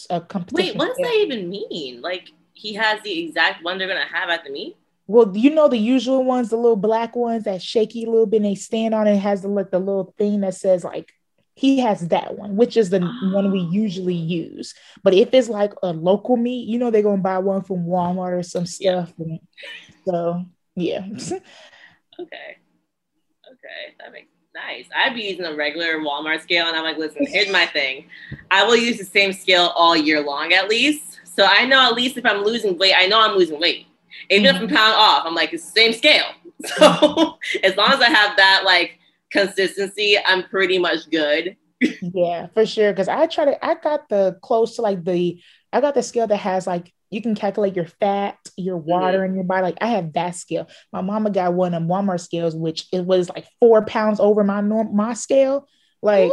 A 0.10 0.22
competition 0.22 0.74
Wait, 0.74 0.78
what 0.78 0.88
does 0.88 0.96
scale. 0.96 1.08
that 1.08 1.26
even 1.26 1.50
mean? 1.50 2.02
Like 2.02 2.30
he 2.54 2.74
has 2.76 3.02
the 3.04 3.26
exact 3.26 3.64
one 3.64 3.78
they're 3.78 3.88
going 3.88 4.02
to 4.02 4.14
have 4.14 4.30
at 4.30 4.44
the 4.44 4.50
meet? 4.50 4.78
Well, 5.08 5.36
you 5.36 5.52
know 5.52 5.68
the 5.68 5.78
usual 5.78 6.24
ones, 6.24 6.50
the 6.50 6.56
little 6.56 6.78
black 6.78 7.16
ones 7.16 7.44
that 7.44 7.62
shaky 7.62 8.06
a 8.06 8.10
little 8.10 8.26
bit, 8.26 8.38
and 8.38 8.46
they 8.46 8.56
stand 8.56 8.96
on 8.96 9.08
it, 9.08 9.14
it 9.14 9.20
has 9.20 9.44
the 9.44 9.48
like 9.50 9.70
the 9.70 9.78
little 9.78 10.16
thing 10.18 10.42
that 10.42 10.56
says 10.56 10.84
like 10.84 11.12
he 11.56 11.80
has 11.80 12.10
that 12.10 12.38
one, 12.38 12.58
which 12.58 12.76
is 12.76 12.90
the 12.90 13.00
one 13.32 13.52
we 13.52 13.60
usually 13.60 14.14
use. 14.14 14.76
But 15.04 15.14
if 15.14 15.34
it's 15.34 15.48
like 15.48 15.74
a 15.82 15.94
local 15.94 16.36
meet, 16.36 16.68
you 16.68 16.78
know, 16.78 16.92
they're 16.92 17.02
gonna 17.02 17.22
buy 17.22 17.38
one 17.40 17.64
from 17.64 17.86
Walmart 17.86 18.38
or 18.38 18.44
some 18.44 18.66
stuff. 18.66 19.14
Yeah. 19.18 19.38
So 20.06 20.46
yeah. 20.76 21.06
okay. 22.20 22.58
Okay, 23.48 23.96
that 24.00 24.12
makes 24.12 24.28
nice. 24.54 24.86
I'd 24.96 25.16
be 25.16 25.22
using 25.22 25.46
a 25.46 25.56
regular 25.56 25.98
Walmart 26.00 26.42
scale, 26.42 26.68
and 26.68 26.76
I'm 26.76 26.84
like, 26.84 26.98
listen, 26.98 27.26
here's 27.26 27.52
my 27.52 27.66
thing. 27.66 28.08
I 28.52 28.66
will 28.66 28.76
use 28.76 28.98
the 28.98 29.06
same 29.06 29.32
scale 29.32 29.72
all 29.76 29.96
year 29.96 30.22
long 30.22 30.54
at 30.54 30.70
least. 30.70 31.20
So 31.24 31.46
I 31.46 31.66
know 31.66 31.80
at 31.82 31.94
least 31.94 32.18
if 32.18 32.26
I'm 32.26 32.44
losing 32.44 32.78
weight, 32.78 32.94
I 32.98 33.08
know 33.08 33.22
I'm 33.22 33.38
losing 33.38 33.60
weight. 33.60 33.88
Even 34.30 34.46
mm-hmm. 34.46 34.64
if 34.64 34.70
I'm 34.70 34.76
pound 34.76 34.96
off, 34.98 35.24
I'm 35.26 35.36
like, 35.36 35.54
it's 35.54 35.66
the 35.66 35.72
same 35.72 35.94
scale. 35.94 36.26
So 36.66 37.38
as 37.64 37.76
long 37.76 37.92
as 37.92 38.00
I 38.00 38.10
have 38.10 38.38
that 38.38 38.62
like 38.66 38.98
consistency, 39.36 40.18
I'm 40.26 40.44
pretty 40.44 40.78
much 40.78 41.10
good. 41.10 41.58
yeah, 42.02 42.48
for 42.54 42.66
sure. 42.66 42.94
Cause 42.94 43.08
I 43.08 43.28
try 43.28 43.46
to, 43.46 43.66
I 43.66 43.76
got 43.76 44.10
the 44.10 44.38
close 44.42 44.76
to 44.76 44.82
like 44.82 45.04
the, 45.04 45.42
I 45.74 45.82
got 45.82 45.94
the 45.94 46.04
scale 46.04 46.28
that 46.28 46.38
has 46.38 46.66
like, 46.66 46.92
you 47.12 47.22
can 47.22 47.36
calculate 47.36 47.76
your 47.76 47.86
fat, 47.86 48.38
your 48.58 48.78
water 48.78 49.20
mm-hmm. 49.20 49.30
in 49.30 49.36
your 49.36 49.44
body. 49.44 49.62
Like 49.62 49.78
I 49.82 49.88
have 49.88 50.14
that 50.14 50.36
scale. 50.36 50.68
My 50.92 51.02
mama 51.02 51.30
got 51.30 51.54
one 51.54 51.74
of 51.74 51.84
Walmart 51.84 52.20
scales, 52.20 52.56
which 52.56 52.88
it 52.92 53.06
was 53.06 53.30
like 53.30 53.46
four 53.60 53.86
pounds 53.86 54.20
over 54.20 54.44
my 54.44 54.62
norm, 54.62 54.96
my 54.96 55.14
scale. 55.14 55.68
Like, 56.02 56.32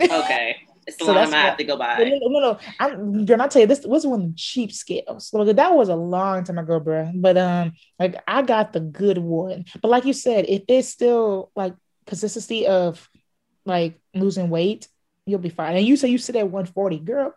okay. 0.00 0.56
It's 0.86 0.96
the 0.98 1.04
so 1.04 1.12
one 1.12 1.22
I'm 1.22 1.30
gonna 1.30 1.42
have 1.42 1.56
to 1.56 1.64
go 1.64 1.76
buy. 1.76 1.98
No, 1.98 2.28
no, 2.28 2.40
no. 2.40 2.58
I'm 2.78 3.24
gonna 3.24 3.48
tell 3.48 3.62
you 3.62 3.66
this 3.66 3.86
was 3.86 4.06
one 4.06 4.20
of 4.20 4.28
the 4.28 4.34
cheap 4.36 4.72
scales. 4.72 5.32
Like 5.32 5.56
that 5.56 5.74
was 5.74 5.88
a 5.88 5.96
long 5.96 6.44
time 6.44 6.58
ago, 6.58 6.80
bro. 6.80 7.10
But 7.14 7.38
um, 7.38 7.72
like 7.98 8.16
I 8.26 8.42
got 8.42 8.72
the 8.72 8.80
good 8.80 9.18
one. 9.18 9.64
But 9.80 9.90
like 9.90 10.04
you 10.04 10.12
said, 10.12 10.46
if 10.48 10.62
it's 10.68 10.88
still 10.88 11.50
like 11.56 11.74
consistency 12.06 12.66
of 12.66 13.08
like 13.64 14.00
losing 14.14 14.50
weight, 14.50 14.88
you'll 15.26 15.38
be 15.38 15.48
fine. 15.48 15.76
And 15.76 15.86
you 15.86 15.96
say 15.96 16.08
you 16.08 16.18
sit 16.18 16.36
at 16.36 16.48
140, 16.48 16.98
girl, 16.98 17.34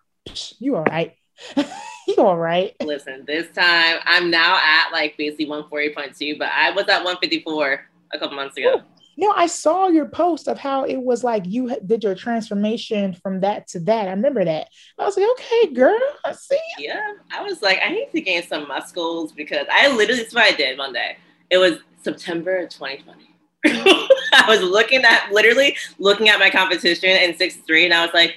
you 0.59 0.75
all 0.75 0.83
right. 0.83 1.15
you 1.55 2.15
all 2.17 2.37
right. 2.37 2.75
Listen, 2.81 3.23
this 3.25 3.47
time 3.51 3.99
I'm 4.03 4.29
now 4.29 4.57
at 4.57 4.91
like 4.91 5.15
basically 5.17 5.45
140.2, 5.45 6.37
but 6.37 6.49
I 6.49 6.71
was 6.71 6.87
at 6.89 7.03
154 7.03 7.85
a 8.13 8.19
couple 8.19 8.35
months 8.35 8.57
ago. 8.57 8.77
Ooh 8.77 8.96
no, 9.17 9.33
I 9.35 9.47
saw 9.47 9.87
your 9.87 10.05
post 10.05 10.47
of 10.47 10.59
how 10.59 10.83
it 10.83 10.97
was 10.97 11.23
like 11.23 11.43
you 11.47 11.75
did 11.83 12.03
your 12.03 12.13
transformation 12.13 13.13
from 13.13 13.39
that 13.39 13.67
to 13.69 13.79
that. 13.81 14.07
I 14.07 14.11
remember 14.11 14.45
that. 14.45 14.67
I 14.99 15.05
was 15.05 15.17
like, 15.17 15.27
okay, 15.31 15.73
girl, 15.73 15.99
I 16.23 16.33
see. 16.33 16.59
Yeah, 16.77 17.13
I 17.31 17.41
was 17.41 17.63
like, 17.63 17.79
I 17.83 17.89
need 17.89 18.11
to 18.11 18.21
gain 18.21 18.43
some 18.43 18.67
muscles 18.67 19.31
because 19.31 19.65
I 19.71 19.87
literally, 19.87 20.21
that's 20.21 20.35
what 20.35 20.43
I 20.43 20.51
did 20.51 20.77
one 20.77 20.93
day. 20.93 21.17
It 21.49 21.57
was 21.57 21.79
September 22.03 22.67
2020. 22.67 23.33
I 23.65 24.45
was 24.47 24.61
looking 24.61 25.03
at, 25.03 25.31
literally 25.31 25.75
looking 25.97 26.29
at 26.29 26.39
my 26.39 26.51
competition 26.51 27.09
in 27.09 27.35
six 27.35 27.55
three, 27.55 27.85
and 27.85 27.93
I 27.93 28.05
was 28.05 28.13
like, 28.13 28.35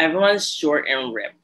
everyone's 0.00 0.48
short 0.48 0.86
and 0.88 1.14
ripped. 1.14 1.36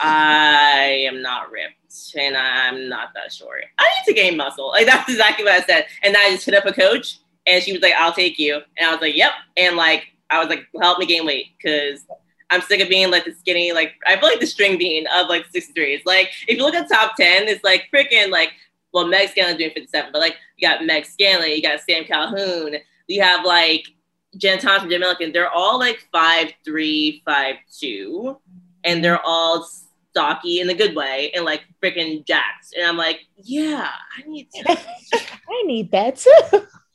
I 0.00 1.04
am 1.08 1.22
not 1.22 1.50
ripped 1.50 1.74
and 2.16 2.36
I'm 2.36 2.88
not 2.88 3.14
that 3.14 3.32
short. 3.32 3.64
I 3.78 3.84
need 3.84 4.12
to 4.12 4.14
gain 4.14 4.36
muscle. 4.36 4.68
Like 4.68 4.86
that's 4.86 5.08
exactly 5.08 5.44
what 5.44 5.54
I 5.54 5.64
said. 5.64 5.86
And 6.02 6.16
I 6.16 6.30
just 6.30 6.44
hit 6.44 6.54
up 6.54 6.66
a 6.66 6.72
coach 6.72 7.18
and 7.48 7.62
she 7.62 7.72
was 7.72 7.82
like, 7.82 7.94
I'll 7.98 8.12
take 8.12 8.38
you. 8.38 8.60
And 8.76 8.88
I 8.88 8.92
was 8.92 9.00
like, 9.00 9.16
yep. 9.16 9.32
And 9.56 9.76
like, 9.76 10.06
I 10.30 10.38
was 10.38 10.48
like, 10.48 10.66
help 10.80 10.98
me 10.98 11.06
gain 11.06 11.26
weight 11.26 11.46
because 11.56 12.04
I'm 12.50 12.60
sick 12.62 12.80
of 12.80 12.88
being 12.88 13.10
like 13.10 13.24
the 13.24 13.34
skinny, 13.34 13.72
like, 13.72 13.94
I 14.06 14.16
feel 14.16 14.28
like 14.28 14.40
the 14.40 14.46
string 14.46 14.78
bean 14.78 15.06
of 15.14 15.28
like 15.28 15.46
63. 15.50 15.94
It's 15.94 16.06
like, 16.06 16.30
if 16.46 16.58
you 16.58 16.64
look 16.64 16.74
at 16.74 16.88
top 16.88 17.16
10, 17.16 17.48
it's 17.48 17.64
like 17.64 17.88
freaking 17.94 18.30
like, 18.30 18.52
well, 18.92 19.06
Meg 19.06 19.28
Scanlon's 19.30 19.58
doing 19.58 19.70
57, 19.74 20.10
but 20.12 20.20
like, 20.20 20.36
you 20.56 20.68
got 20.68 20.84
Meg 20.84 21.04
Scanlon, 21.04 21.50
you 21.50 21.62
got 21.62 21.80
Sam 21.80 22.04
Calhoun, 22.04 22.76
you 23.06 23.22
have 23.22 23.44
like 23.44 23.86
Jen 24.36 24.58
Thompson, 24.58 24.90
Jen 24.90 25.00
Milliken. 25.00 25.32
They're 25.32 25.50
all 25.50 25.78
like 25.78 26.06
five 26.12 26.52
three, 26.64 27.22
five 27.24 27.56
two, 27.78 28.38
and 28.84 29.02
they're 29.02 29.24
all 29.24 29.68
stocky 30.10 30.60
in 30.60 30.70
a 30.70 30.74
good 30.74 30.94
way 30.94 31.30
and 31.34 31.44
like 31.44 31.62
freaking 31.82 32.24
jacked. 32.26 32.74
And 32.76 32.86
I'm 32.86 32.96
like, 32.96 33.20
yeah, 33.36 33.90
I 34.16 34.28
need 34.28 34.48
to. 34.52 34.78
I 35.14 35.62
need 35.64 35.90
that 35.92 36.16
too. 36.16 36.66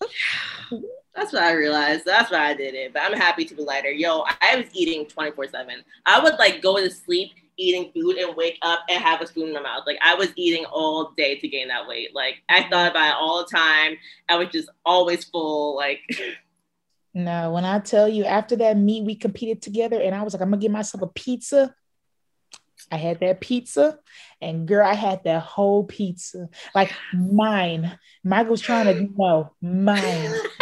That's 1.16 1.32
what 1.32 1.44
I 1.44 1.54
realized. 1.54 2.06
That's 2.06 2.32
why 2.32 2.50
I 2.50 2.54
did 2.56 2.74
it. 2.74 2.92
But 2.92 3.04
I'm 3.04 3.14
happy 3.14 3.46
to 3.46 3.54
be 3.54 3.62
lighter. 3.64 3.92
Yo, 3.92 4.24
I 4.42 4.56
was 4.56 4.66
eating 4.74 5.06
24 5.06 5.48
7. 5.50 5.84
I 6.06 6.20
would 6.20 6.40
like 6.40 6.62
go 6.62 6.78
to 6.78 6.90
sleep 6.90 7.32
eating 7.56 7.92
food 7.94 8.18
and 8.18 8.36
wake 8.36 8.58
up 8.64 8.80
and 8.90 9.04
have 9.04 9.22
a 9.22 9.28
spoon 9.28 9.50
in 9.50 9.54
my 9.54 9.62
mouth. 9.62 9.84
Like 9.86 10.00
I 10.04 10.16
was 10.16 10.30
eating 10.36 10.66
all 10.66 11.14
day 11.16 11.38
to 11.38 11.48
gain 11.48 11.68
that 11.68 11.88
weight. 11.88 12.16
Like 12.16 12.42
I 12.50 12.64
thought 12.64 12.90
about 12.90 13.10
it 13.10 13.16
all 13.20 13.44
the 13.44 13.56
time. 13.56 13.98
I 14.28 14.38
was 14.38 14.50
just 14.50 14.70
always 14.86 15.24
full. 15.26 15.76
Like 15.76 16.00
No, 17.14 17.52
when 17.52 17.64
I 17.64 17.80
tell 17.80 18.10
you 18.10 18.26
after 18.26 18.56
that 18.58 18.78
meet, 18.78 19.04
we 19.04 19.16
competed 19.16 19.62
together 19.62 20.02
and 20.02 20.16
I 20.16 20.24
was 20.24 20.34
like, 20.34 20.42
I'm 20.42 20.50
gonna 20.50 20.62
give 20.62 20.72
myself 20.72 21.04
a 21.04 21.08
pizza. 21.08 21.74
I 22.92 22.98
had 22.98 23.20
that 23.20 23.40
pizza, 23.40 24.00
and 24.44 24.68
girl, 24.68 24.86
I 24.86 24.94
had 24.94 25.24
that 25.24 25.42
whole 25.42 25.86
pizza, 25.86 26.50
like 26.76 26.94
mine. 27.14 27.98
Michael 28.24 28.52
was 28.52 28.62
trying 28.62 28.86
to 28.86 29.14
know 29.18 29.52
mine. 29.62 30.34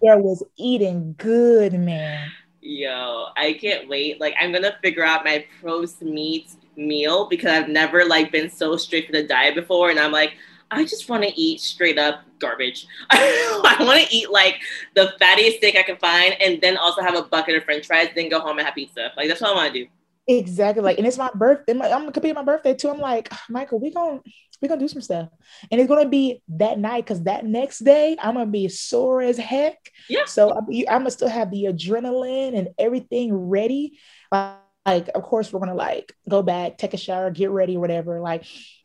girl 0.00 0.20
was 0.20 0.42
eating 0.56 1.14
good, 1.18 1.72
man. 1.74 2.30
Yo, 2.60 3.26
I 3.36 3.54
can't 3.54 3.88
wait. 3.88 4.20
Like, 4.20 4.34
I'm 4.40 4.52
gonna 4.52 4.76
figure 4.82 5.04
out 5.04 5.24
my 5.24 5.44
post 5.62 6.02
meet 6.02 6.50
meal 6.76 7.28
because 7.28 7.50
I've 7.50 7.68
never 7.68 8.04
like 8.04 8.32
been 8.32 8.50
so 8.50 8.76
strict 8.76 9.10
with 9.10 9.24
a 9.24 9.26
diet 9.26 9.54
before, 9.54 9.90
and 9.90 9.98
I'm 9.98 10.12
like, 10.12 10.34
I 10.70 10.84
just 10.84 11.08
want 11.08 11.22
to 11.24 11.40
eat 11.40 11.60
straight 11.60 11.98
up 11.98 12.22
garbage. 12.38 12.86
I 13.10 13.76
want 13.80 14.00
to 14.00 14.16
eat 14.16 14.30
like 14.30 14.60
the 14.94 15.12
fattiest 15.20 15.58
steak 15.58 15.76
I 15.76 15.82
can 15.82 15.96
find, 15.96 16.34
and 16.40 16.60
then 16.60 16.76
also 16.76 17.02
have 17.02 17.14
a 17.14 17.22
bucket 17.22 17.56
of 17.56 17.64
French 17.64 17.86
fries, 17.86 18.08
then 18.14 18.28
go 18.28 18.40
home 18.40 18.58
and 18.58 18.66
have 18.66 18.74
pizza. 18.74 19.10
Like 19.16 19.28
that's 19.28 19.40
what 19.40 19.50
I 19.50 19.54
want 19.54 19.72
to 19.72 19.84
do. 19.84 19.90
Exactly. 20.26 20.82
Like, 20.82 20.98
and 20.98 21.06
it's 21.06 21.18
my 21.18 21.30
birthday. 21.34 21.74
My, 21.74 21.90
I'm 21.90 22.00
gonna 22.02 22.20
be 22.20 22.32
my 22.32 22.44
birthday 22.44 22.74
too. 22.74 22.90
I'm 22.90 23.00
like, 23.00 23.32
Michael, 23.48 23.80
we 23.80 23.90
gonna 23.90 24.20
we 24.60 24.68
gonna 24.68 24.80
do 24.80 24.88
some 24.88 25.02
stuff, 25.02 25.28
and 25.70 25.80
it's 25.80 25.88
gonna 25.88 26.08
be 26.08 26.42
that 26.48 26.78
night 26.78 27.04
because 27.04 27.24
that 27.24 27.44
next 27.44 27.80
day 27.80 28.16
I'm 28.20 28.34
gonna 28.34 28.46
be 28.46 28.68
sore 28.68 29.20
as 29.20 29.36
heck. 29.36 29.78
Yeah. 30.08 30.26
So 30.26 30.50
I'm, 30.50 30.66
I'm 30.88 31.00
gonna 31.00 31.10
still 31.10 31.28
have 31.28 31.50
the 31.50 31.64
adrenaline 31.64 32.56
and 32.56 32.68
everything 32.78 33.34
ready. 33.34 33.98
Like, 34.30 34.58
like, 34.84 35.08
of 35.14 35.22
course, 35.22 35.52
we're 35.52 35.60
gonna 35.60 35.74
like 35.74 36.12
go 36.28 36.42
back, 36.42 36.78
take 36.78 36.94
a 36.94 36.96
shower, 36.96 37.30
get 37.30 37.50
ready, 37.50 37.76
whatever. 37.76 38.20
Like, 38.20 38.44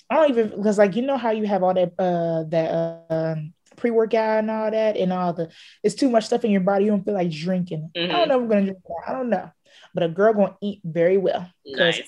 I 0.10 0.16
don't 0.16 0.30
even 0.30 0.50
because 0.50 0.78
like 0.78 0.96
you 0.96 1.02
know 1.02 1.18
how 1.18 1.32
you 1.32 1.46
have 1.46 1.64
all 1.64 1.74
that 1.74 1.94
uh 2.00 2.44
that 2.50 2.72
uh, 3.10 3.36
pre 3.76 3.92
workout 3.92 4.40
and 4.40 4.52
all 4.52 4.72
that 4.72 4.96
and 4.98 5.12
all 5.12 5.34
the 5.34 5.52
it's 5.84 5.96
too 5.96 6.10
much 6.10 6.26
stuff 6.26 6.46
in 6.46 6.52
your 6.52 6.62
body. 6.62 6.86
You 6.86 6.92
don't 6.92 7.04
feel 7.04 7.14
like 7.14 7.32
drinking. 7.32 7.92
Mm-hmm. 7.96 8.16
I 8.16 8.26
don't 8.26 8.30
mm-hmm. 8.30 8.30
know 8.30 8.36
if 8.38 8.42
I'm 8.42 8.50
gonna 8.50 8.62
drink 8.66 8.80
that. 8.84 9.10
I 9.10 9.14
don't 9.14 9.30
know, 9.30 9.52
but 9.98 10.04
a 10.04 10.10
girl 10.10 10.32
gonna 10.32 10.56
eat 10.62 10.80
very 10.86 11.18
well. 11.18 11.50
Nice. 11.66 12.04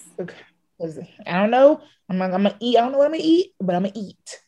Cause 0.80 1.00
I 1.26 1.40
don't 1.40 1.50
know. 1.50 1.82
I'm 2.08 2.22
I'm 2.22 2.30
gonna 2.30 2.56
eat. 2.60 2.78
I 2.78 2.82
don't 2.82 2.92
know 2.92 3.00
what 3.00 3.06
I'm 3.06 3.14
gonna 3.14 3.24
eat, 3.26 3.54
but 3.60 3.74
I'm 3.76 3.82
gonna 3.82 3.94
eat. 3.96 4.42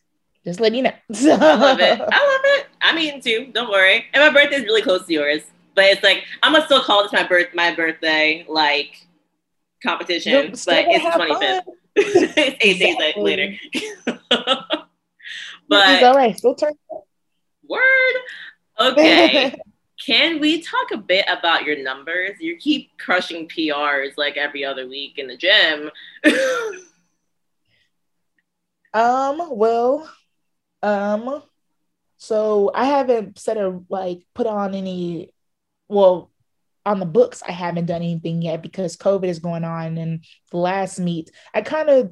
Just 0.45 0.59
let 0.59 0.75
you 0.75 0.83
know. 0.83 0.91
I 1.11 1.55
love 1.55 1.79
it. 1.79 1.99
I 1.99 2.03
love 2.03 2.41
it. 2.43 2.67
I'm 2.81 2.99
eating 2.99 3.19
too. 3.19 3.51
Don't 3.51 3.71
worry. 3.71 4.05
And 4.13 4.21
my 4.23 4.29
birthday 4.29 4.57
is 4.57 4.65
really 4.65 4.83
close 4.83 5.07
to 5.07 5.13
yours, 5.13 5.41
but 5.73 5.85
it's 5.85 6.03
like 6.03 6.23
I'm 6.43 6.53
gonna 6.53 6.65
still 6.65 6.83
call 6.83 7.01
this 7.01 7.13
my 7.13 7.27
birth 7.27 7.47
my 7.55 7.73
birthday 7.73 8.45
like 8.47 9.07
competition, 9.81 10.33
You're 10.33 10.43
but 10.43 10.59
it's 10.67 11.03
the 11.03 11.09
25th. 11.19 11.61
it's 11.95 12.57
eight 12.63 12.77
days 12.77 13.15
later. 13.17 13.55
but 15.67 16.03
all 16.03 16.13
right. 16.13 16.37
Still 16.37 16.53
turn. 16.53 16.73
Word. 17.67 18.13
Okay. 18.79 19.59
Can 20.05 20.39
we 20.39 20.61
talk 20.61 20.91
a 20.91 20.97
bit 20.97 21.25
about 21.29 21.63
your 21.63 21.81
numbers? 21.81 22.37
You 22.39 22.57
keep 22.57 22.97
crushing 22.97 23.47
PRs 23.47 24.13
like 24.17 24.35
every 24.35 24.65
other 24.65 24.87
week 24.87 25.19
in 25.19 25.27
the 25.27 25.37
gym. 25.37 25.91
um, 28.93 29.49
well, 29.51 30.09
um, 30.81 31.43
so 32.17 32.71
I 32.73 32.85
haven't 32.85 33.37
set 33.37 33.57
a 33.57 33.79
like 33.89 34.21
put 34.33 34.47
on 34.47 34.73
any 34.73 35.33
well 35.87 36.31
on 36.85 36.99
the 36.99 37.05
books 37.05 37.43
I 37.47 37.51
haven't 37.51 37.85
done 37.85 38.01
anything 38.01 38.41
yet 38.41 38.63
because 38.63 38.97
COVID 38.97 39.25
is 39.25 39.39
going 39.39 39.63
on 39.63 39.97
and 39.97 40.23
the 40.49 40.57
last 40.57 40.99
meet 40.99 41.31
I 41.53 41.61
kind 41.61 41.89
of 41.89 42.11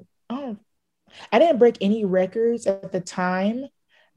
I 1.32 1.40
didn't 1.40 1.58
break 1.58 1.78
any 1.82 2.06
records 2.06 2.68
at 2.68 2.92
the 2.92 3.02
time 3.02 3.66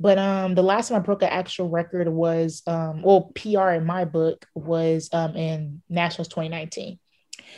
but 0.03 0.19
um, 0.19 0.57
the 0.57 0.65
last 0.65 0.89
time 0.89 0.97
I 0.97 1.01
broke 1.01 1.23
an 1.23 1.29
actual 1.29 1.69
record 1.69 2.09
was 2.09 2.63
um, 2.67 3.03
well, 3.03 3.31
PR 3.37 3.71
in 3.71 3.87
my 3.87 4.05
book 4.05 4.45
was 4.53 5.09
um, 5.13 5.37
in 5.37 5.81
Nationals 5.89 6.27
2019. 6.27 6.99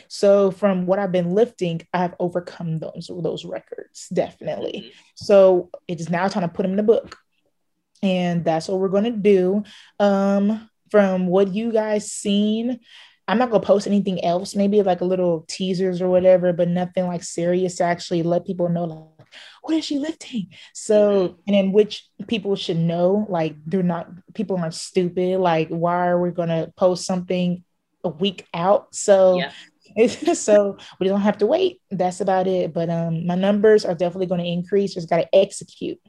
So 0.09 0.51
from 0.51 0.85
what 0.85 0.99
I've 0.99 1.11
been 1.11 1.31
lifting, 1.31 1.81
I 1.91 1.97
have 1.97 2.13
overcome 2.19 2.77
those 2.77 3.09
those 3.09 3.45
records 3.45 4.07
definitely. 4.13 4.83
Mm-hmm. 4.85 4.89
So 5.15 5.71
it 5.87 5.99
is 5.99 6.11
now 6.11 6.27
time 6.27 6.43
to 6.43 6.47
put 6.47 6.61
them 6.63 6.71
in 6.71 6.77
the 6.77 6.83
book, 6.83 7.17
and 8.03 8.45
that's 8.45 8.67
what 8.67 8.79
we're 8.79 8.89
going 8.89 9.05
to 9.05 9.11
do. 9.11 9.63
Um, 9.99 10.69
from 10.91 11.25
what 11.25 11.51
you 11.51 11.71
guys 11.71 12.11
seen, 12.11 12.79
I'm 13.27 13.39
not 13.39 13.49
gonna 13.49 13.65
post 13.65 13.87
anything 13.87 14.23
else, 14.23 14.55
maybe 14.55 14.83
like 14.83 15.01
a 15.01 15.05
little 15.05 15.45
teasers 15.47 15.99
or 15.99 16.09
whatever, 16.09 16.53
but 16.53 16.67
nothing 16.67 17.07
like 17.07 17.23
serious 17.23 17.77
to 17.77 17.85
actually 17.85 18.21
let 18.21 18.45
people 18.45 18.69
know 18.69 18.83
like 18.83 19.14
what 19.61 19.75
is 19.75 19.85
she 19.85 19.99
lifting? 19.99 20.49
So, 20.73 21.29
mm-hmm. 21.29 21.39
and 21.47 21.55
in 21.55 21.71
which 21.71 22.07
people 22.27 22.55
should 22.55 22.77
know, 22.77 23.25
like 23.29 23.55
they're 23.65 23.83
not 23.83 24.09
people 24.33 24.57
aren't 24.57 24.73
stupid. 24.73 25.39
Like, 25.39 25.69
why 25.69 26.07
are 26.07 26.21
we 26.21 26.31
gonna 26.31 26.71
post 26.75 27.05
something 27.05 27.63
a 28.03 28.09
week 28.09 28.45
out? 28.53 28.93
So 28.93 29.39
yeah. 29.39 29.51
so 30.33 30.77
we 30.99 31.07
don't 31.07 31.21
have 31.21 31.37
to 31.39 31.45
wait. 31.45 31.81
That's 31.91 32.21
about 32.21 32.47
it. 32.47 32.73
But 32.73 32.89
um 32.89 33.25
my 33.25 33.35
numbers 33.35 33.85
are 33.85 33.95
definitely 33.95 34.27
gonna 34.27 34.43
increase. 34.43 34.93
Just 34.93 35.09
gotta 35.09 35.27
execute. 35.33 35.99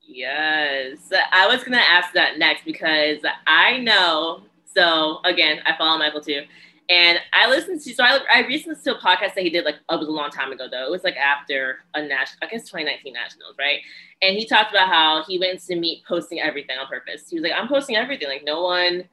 Yes. 0.00 0.98
I 1.32 1.46
was 1.48 1.64
gonna 1.64 1.76
ask 1.78 2.12
that 2.14 2.38
next 2.38 2.64
because 2.64 3.18
I 3.46 3.78
know 3.78 4.42
so 4.74 5.20
again, 5.24 5.60
I 5.66 5.76
follow 5.76 5.98
Michael 5.98 6.20
too. 6.20 6.42
And 6.90 7.18
I 7.34 7.48
listened 7.48 7.82
to, 7.82 7.94
so 7.94 8.02
I, 8.02 8.18
I 8.32 8.40
recently 8.46 8.76
listened 8.76 8.96
to 8.96 8.96
a 8.96 8.98
podcast 8.98 9.34
that 9.34 9.44
he 9.44 9.50
did 9.50 9.64
like, 9.66 9.74
it 9.74 9.98
was 9.98 10.08
a 10.08 10.10
long 10.10 10.30
time 10.30 10.52
ago 10.52 10.68
though. 10.70 10.86
It 10.86 10.90
was 10.90 11.04
like 11.04 11.16
after 11.16 11.80
a 11.94 12.00
national, 12.00 12.38
I 12.42 12.46
guess 12.46 12.62
2019 12.62 13.12
Nationals, 13.12 13.56
right? 13.58 13.80
And 14.22 14.36
he 14.36 14.46
talked 14.46 14.70
about 14.70 14.88
how 14.88 15.22
he 15.24 15.38
went 15.38 15.60
to 15.66 15.76
meet 15.76 16.04
posting 16.06 16.40
everything 16.40 16.78
on 16.78 16.86
purpose. 16.86 17.28
He 17.28 17.36
was 17.36 17.42
like, 17.42 17.52
I'm 17.54 17.68
posting 17.68 17.96
everything. 17.96 18.28
Like, 18.28 18.44
no 18.44 18.62
one 18.62 19.04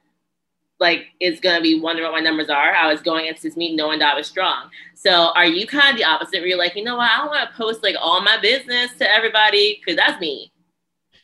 like 0.78 1.06
is 1.20 1.40
gonna 1.40 1.62
be 1.62 1.80
wondering 1.80 2.10
what 2.10 2.18
my 2.18 2.20
numbers 2.20 2.50
are. 2.50 2.74
I 2.74 2.90
was 2.90 3.00
going 3.00 3.26
into 3.26 3.42
this 3.42 3.56
meeting 3.56 3.76
knowing 3.76 3.98
that 4.00 4.14
I 4.14 4.16
was 4.16 4.26
strong. 4.26 4.70
So 4.94 5.30
are 5.34 5.46
you 5.46 5.66
kind 5.66 5.90
of 5.90 5.96
the 5.96 6.04
opposite 6.04 6.40
where 6.40 6.46
you're 6.46 6.58
like, 6.58 6.76
you 6.76 6.84
know 6.84 6.96
what, 6.96 7.10
I 7.10 7.18
don't 7.18 7.28
want 7.28 7.50
to 7.50 7.56
post 7.56 7.82
like 7.82 7.96
all 7.98 8.20
my 8.20 8.38
business 8.40 8.92
to 8.98 9.10
everybody 9.10 9.80
because 9.80 9.96
that's 9.96 10.20
me. 10.20 10.52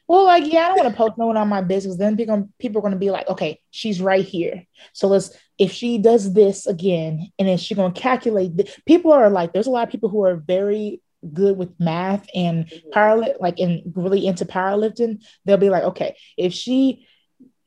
Well, 0.09 0.25
like, 0.25 0.53
yeah, 0.53 0.65
I 0.65 0.69
don't 0.69 0.85
want 0.85 0.91
to 0.91 0.97
post 0.97 1.17
no 1.17 1.27
one 1.27 1.37
on 1.37 1.49
my 1.49 1.63
business. 1.63 1.97
Then 1.97 2.17
people, 2.17 2.49
people 2.59 2.79
are 2.79 2.83
going 2.83 2.93
to 2.93 2.99
be 2.99 3.11
like, 3.11 3.29
okay, 3.29 3.61
she's 3.71 4.01
right 4.01 4.25
here. 4.25 4.67
So 4.93 5.09
let's, 5.09 5.37
if 5.63 5.71
she 5.71 5.97
does 5.97 6.33
this 6.33 6.67
again, 6.67 7.31
and 7.39 7.47
then 7.47 7.57
she's 7.57 7.77
going 7.77 7.93
to 7.93 8.01
calculate. 8.01 8.57
Th- 8.57 8.81
people 8.85 9.13
are 9.13 9.31
like, 9.31 9.53
there's 9.53 9.69
a 9.69 9.71
lot 9.71 9.87
of 9.87 9.93
people 9.93 10.09
who 10.09 10.25
are 10.25 10.35
very 10.35 11.01
good 11.33 11.57
with 11.57 11.79
math 11.79 12.27
and 12.35 12.67
mm-hmm. 12.67 12.91
power, 12.91 13.25
like, 13.39 13.61
and 13.61 13.81
really 13.95 14.27
into 14.27 14.45
powerlifting. 14.45 15.23
They'll 15.45 15.57
be 15.59 15.71
like, 15.71 15.85
okay, 15.85 16.17
if 16.37 16.53
she 16.53 17.07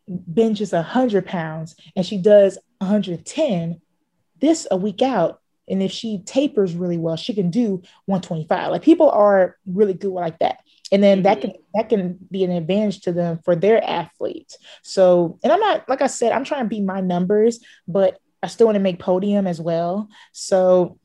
benches 0.10 0.74
100 0.74 1.26
pounds 1.26 1.78
and 1.96 2.06
she 2.06 2.18
does 2.18 2.58
110, 2.80 3.80
this 4.42 4.68
a 4.70 4.76
week 4.76 5.02
out, 5.02 5.40
and 5.70 5.82
if 5.82 5.94
she 5.94 6.22
tapers 6.26 6.76
really 6.76 6.98
well, 6.98 7.16
she 7.16 7.34
can 7.34 7.50
do 7.50 7.82
125. 8.08 8.72
Like 8.72 8.82
people 8.82 9.10
are 9.10 9.56
really 9.66 9.94
good 9.94 10.12
like 10.12 10.38
that 10.40 10.58
and 10.92 11.02
then 11.02 11.24
that 11.24 11.40
mm-hmm. 11.40 11.52
can 11.52 11.62
that 11.74 11.90
can 11.90 12.18
be 12.32 12.44
an 12.44 12.52
advantage 12.52 13.02
to 13.02 13.12
them 13.12 13.40
for 13.44 13.56
their 13.56 13.84
athletes. 13.84 14.58
So 14.84 15.40
and 15.44 15.52
i'm 15.52 15.60
not 15.60 15.88
like 15.90 16.02
i 16.02 16.08
said 16.08 16.32
i'm 16.32 16.44
trying 16.44 16.64
to 16.64 16.70
beat 16.70 16.84
my 16.84 17.02
numbers 17.02 17.60
but 17.88 18.20
i 18.44 18.48
still 18.48 18.68
want 18.68 18.76
to 18.76 18.82
make 18.82 19.00
podium 19.00 19.48
as 19.48 19.60
well. 19.60 20.10
So 20.32 21.00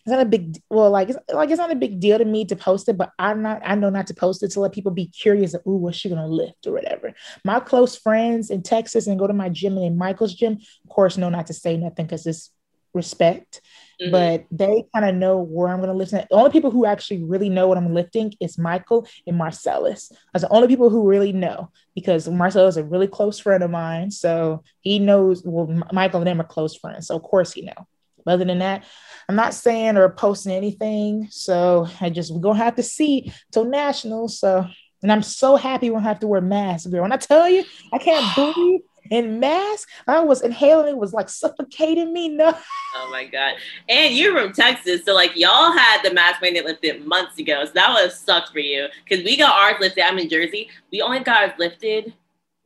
it's 0.00 0.10
not 0.10 0.20
a 0.20 0.24
big 0.24 0.58
well 0.70 0.90
like 0.90 1.10
it's 1.10 1.18
like 1.32 1.50
it's 1.50 1.58
not 1.58 1.70
a 1.70 1.76
big 1.76 2.00
deal 2.00 2.18
to 2.18 2.24
me 2.24 2.44
to 2.46 2.56
post 2.56 2.88
it 2.88 2.96
but 2.96 3.10
i'm 3.18 3.42
not 3.42 3.60
i 3.64 3.74
know 3.74 3.90
not 3.90 4.06
to 4.06 4.14
post 4.14 4.42
it 4.42 4.50
to 4.50 4.60
let 4.60 4.72
people 4.72 4.90
be 4.90 5.06
curious 5.06 5.52
of 5.52 5.60
ooh 5.66 5.76
what's 5.76 5.98
she 5.98 6.08
gonna 6.08 6.26
lift 6.26 6.66
or 6.66 6.72
whatever. 6.72 7.12
My 7.44 7.60
close 7.60 7.96
friends 7.96 8.50
in 8.50 8.62
texas 8.62 9.06
and 9.06 9.18
go 9.18 9.26
to 9.26 9.34
my 9.34 9.50
gym 9.50 9.76
and 9.76 9.84
in 9.84 9.98
michael's 9.98 10.34
gym 10.34 10.54
of 10.54 10.90
course 10.90 11.18
know 11.18 11.28
not 11.28 11.48
to 11.48 11.54
say 11.54 11.76
nothing 11.76 12.06
because 12.06 12.26
it's 12.26 12.50
respect 12.94 13.60
Mm-hmm. 14.00 14.12
But 14.12 14.46
they 14.50 14.84
kind 14.94 15.04
of 15.04 15.14
know 15.14 15.38
where 15.38 15.68
I'm 15.68 15.78
going 15.78 15.90
to 15.90 15.94
listen. 15.94 16.24
The 16.30 16.36
only 16.36 16.50
people 16.50 16.70
who 16.70 16.86
actually 16.86 17.22
really 17.22 17.48
know 17.48 17.68
what 17.68 17.76
I'm 17.76 17.92
lifting 17.92 18.32
is 18.40 18.56
Michael 18.56 19.06
and 19.26 19.36
Marcellus. 19.36 20.10
That's 20.32 20.44
the 20.44 20.52
only 20.52 20.68
people 20.68 20.88
who 20.88 21.08
really 21.08 21.32
know 21.32 21.70
because 21.94 22.28
Marcellus 22.28 22.74
is 22.74 22.78
a 22.78 22.84
really 22.84 23.08
close 23.08 23.38
friend 23.38 23.62
of 23.62 23.70
mine. 23.70 24.10
So 24.10 24.62
he 24.80 24.98
knows, 24.98 25.42
well, 25.44 25.66
Michael 25.92 26.20
and 26.20 26.26
them 26.26 26.40
are 26.40 26.44
close 26.44 26.76
friends. 26.76 27.08
So 27.08 27.16
of 27.16 27.22
course 27.22 27.52
he 27.52 27.62
know. 27.62 27.86
But 28.24 28.32
other 28.34 28.44
than 28.44 28.58
that, 28.60 28.84
I'm 29.28 29.36
not 29.36 29.54
saying 29.54 29.96
or 29.96 30.08
posting 30.08 30.52
anything. 30.52 31.28
So 31.30 31.86
I 32.00 32.10
just, 32.10 32.32
we're 32.32 32.40
going 32.40 32.56
to 32.56 32.64
have 32.64 32.76
to 32.76 32.82
see 32.82 33.32
till 33.52 33.64
nationals. 33.64 34.38
So, 34.38 34.66
and 35.02 35.12
I'm 35.12 35.22
so 35.22 35.56
happy 35.56 35.88
we 35.88 35.94
don't 35.94 36.02
have 36.02 36.20
to 36.20 36.26
wear 36.26 36.40
masks, 36.40 36.86
girl. 36.86 37.02
When 37.02 37.12
I 37.12 37.16
tell 37.16 37.48
you, 37.48 37.64
I 37.92 37.98
can't 37.98 38.34
breathe 38.54 38.80
in 39.10 39.40
mask. 39.40 39.88
I 40.06 40.20
was 40.20 40.42
inhaling, 40.42 40.94
it 40.94 40.96
was 40.96 41.12
like 41.12 41.28
suffocating 41.28 42.12
me. 42.12 42.28
No. 42.28 42.56
Oh 42.92 43.08
my 43.12 43.24
God. 43.24 43.54
And 43.88 44.16
you're 44.16 44.36
from 44.36 44.52
Texas. 44.52 45.04
So 45.04 45.14
like 45.14 45.36
y'all 45.36 45.70
had 45.70 46.02
the 46.02 46.12
mask 46.12 46.42
mandate 46.42 46.64
lifted 46.64 47.06
months 47.06 47.38
ago. 47.38 47.64
So 47.64 47.70
that 47.74 47.90
was 47.90 48.18
sucked 48.18 48.50
for 48.52 48.58
you. 48.58 48.88
Cause 49.08 49.20
we 49.24 49.36
got 49.36 49.54
ours 49.54 49.80
lifted. 49.80 50.02
I'm 50.02 50.18
in 50.18 50.28
Jersey. 50.28 50.68
We 50.90 51.00
only 51.00 51.20
got 51.20 51.42
ours 51.42 51.52
lifted 51.56 52.12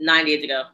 nine 0.01 0.24
days 0.24 0.42
ago. 0.42 0.64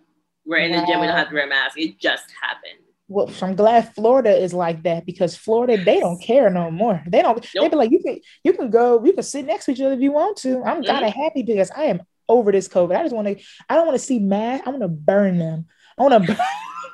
We're 0.46 0.58
in 0.58 0.70
wow. 0.70 0.80
the 0.80 0.86
gym. 0.86 1.00
We 1.00 1.08
don't 1.08 1.16
have 1.16 1.30
to 1.30 1.34
wear 1.34 1.48
masks. 1.48 1.74
It 1.78 1.98
just 1.98 2.26
happened. 2.40 2.78
Well, 3.08 3.28
I'm 3.42 3.56
glad 3.56 3.92
Florida 3.92 4.30
is 4.30 4.54
like 4.54 4.84
that 4.84 5.04
because 5.04 5.36
Florida 5.36 5.82
they 5.82 5.98
don't 5.98 6.22
care 6.22 6.48
no 6.48 6.70
more. 6.70 7.02
They 7.08 7.22
don't. 7.22 7.44
Nope. 7.56 7.64
They 7.64 7.68
be 7.68 7.76
like, 7.76 7.90
you 7.90 7.98
can 7.98 8.20
you 8.44 8.52
can 8.52 8.70
go, 8.70 9.04
you 9.04 9.12
can 9.12 9.24
sit 9.24 9.46
next 9.46 9.64
to 9.64 9.72
each 9.72 9.80
other 9.80 9.94
if 9.94 10.00
you 10.00 10.12
want 10.12 10.36
to. 10.38 10.62
I'm 10.62 10.80
mm-hmm. 10.80 10.92
kind 10.92 11.04
of 11.04 11.12
happy 11.12 11.42
because 11.42 11.72
I 11.72 11.86
am 11.86 12.02
over 12.30 12.52
this 12.52 12.68
COVID. 12.68 12.96
I 12.96 13.02
just 13.02 13.14
want 13.14 13.28
to. 13.28 13.36
I 13.68 13.74
don't 13.74 13.86
want 13.86 13.98
to 13.98 14.04
see 14.04 14.18
masks. 14.18 14.66
I 14.66 14.70
want 14.70 14.82
to 14.82 14.88
burn 14.88 15.38
them. 15.38 15.66
I 15.98 16.02
want 16.02 16.26
to. 16.26 16.38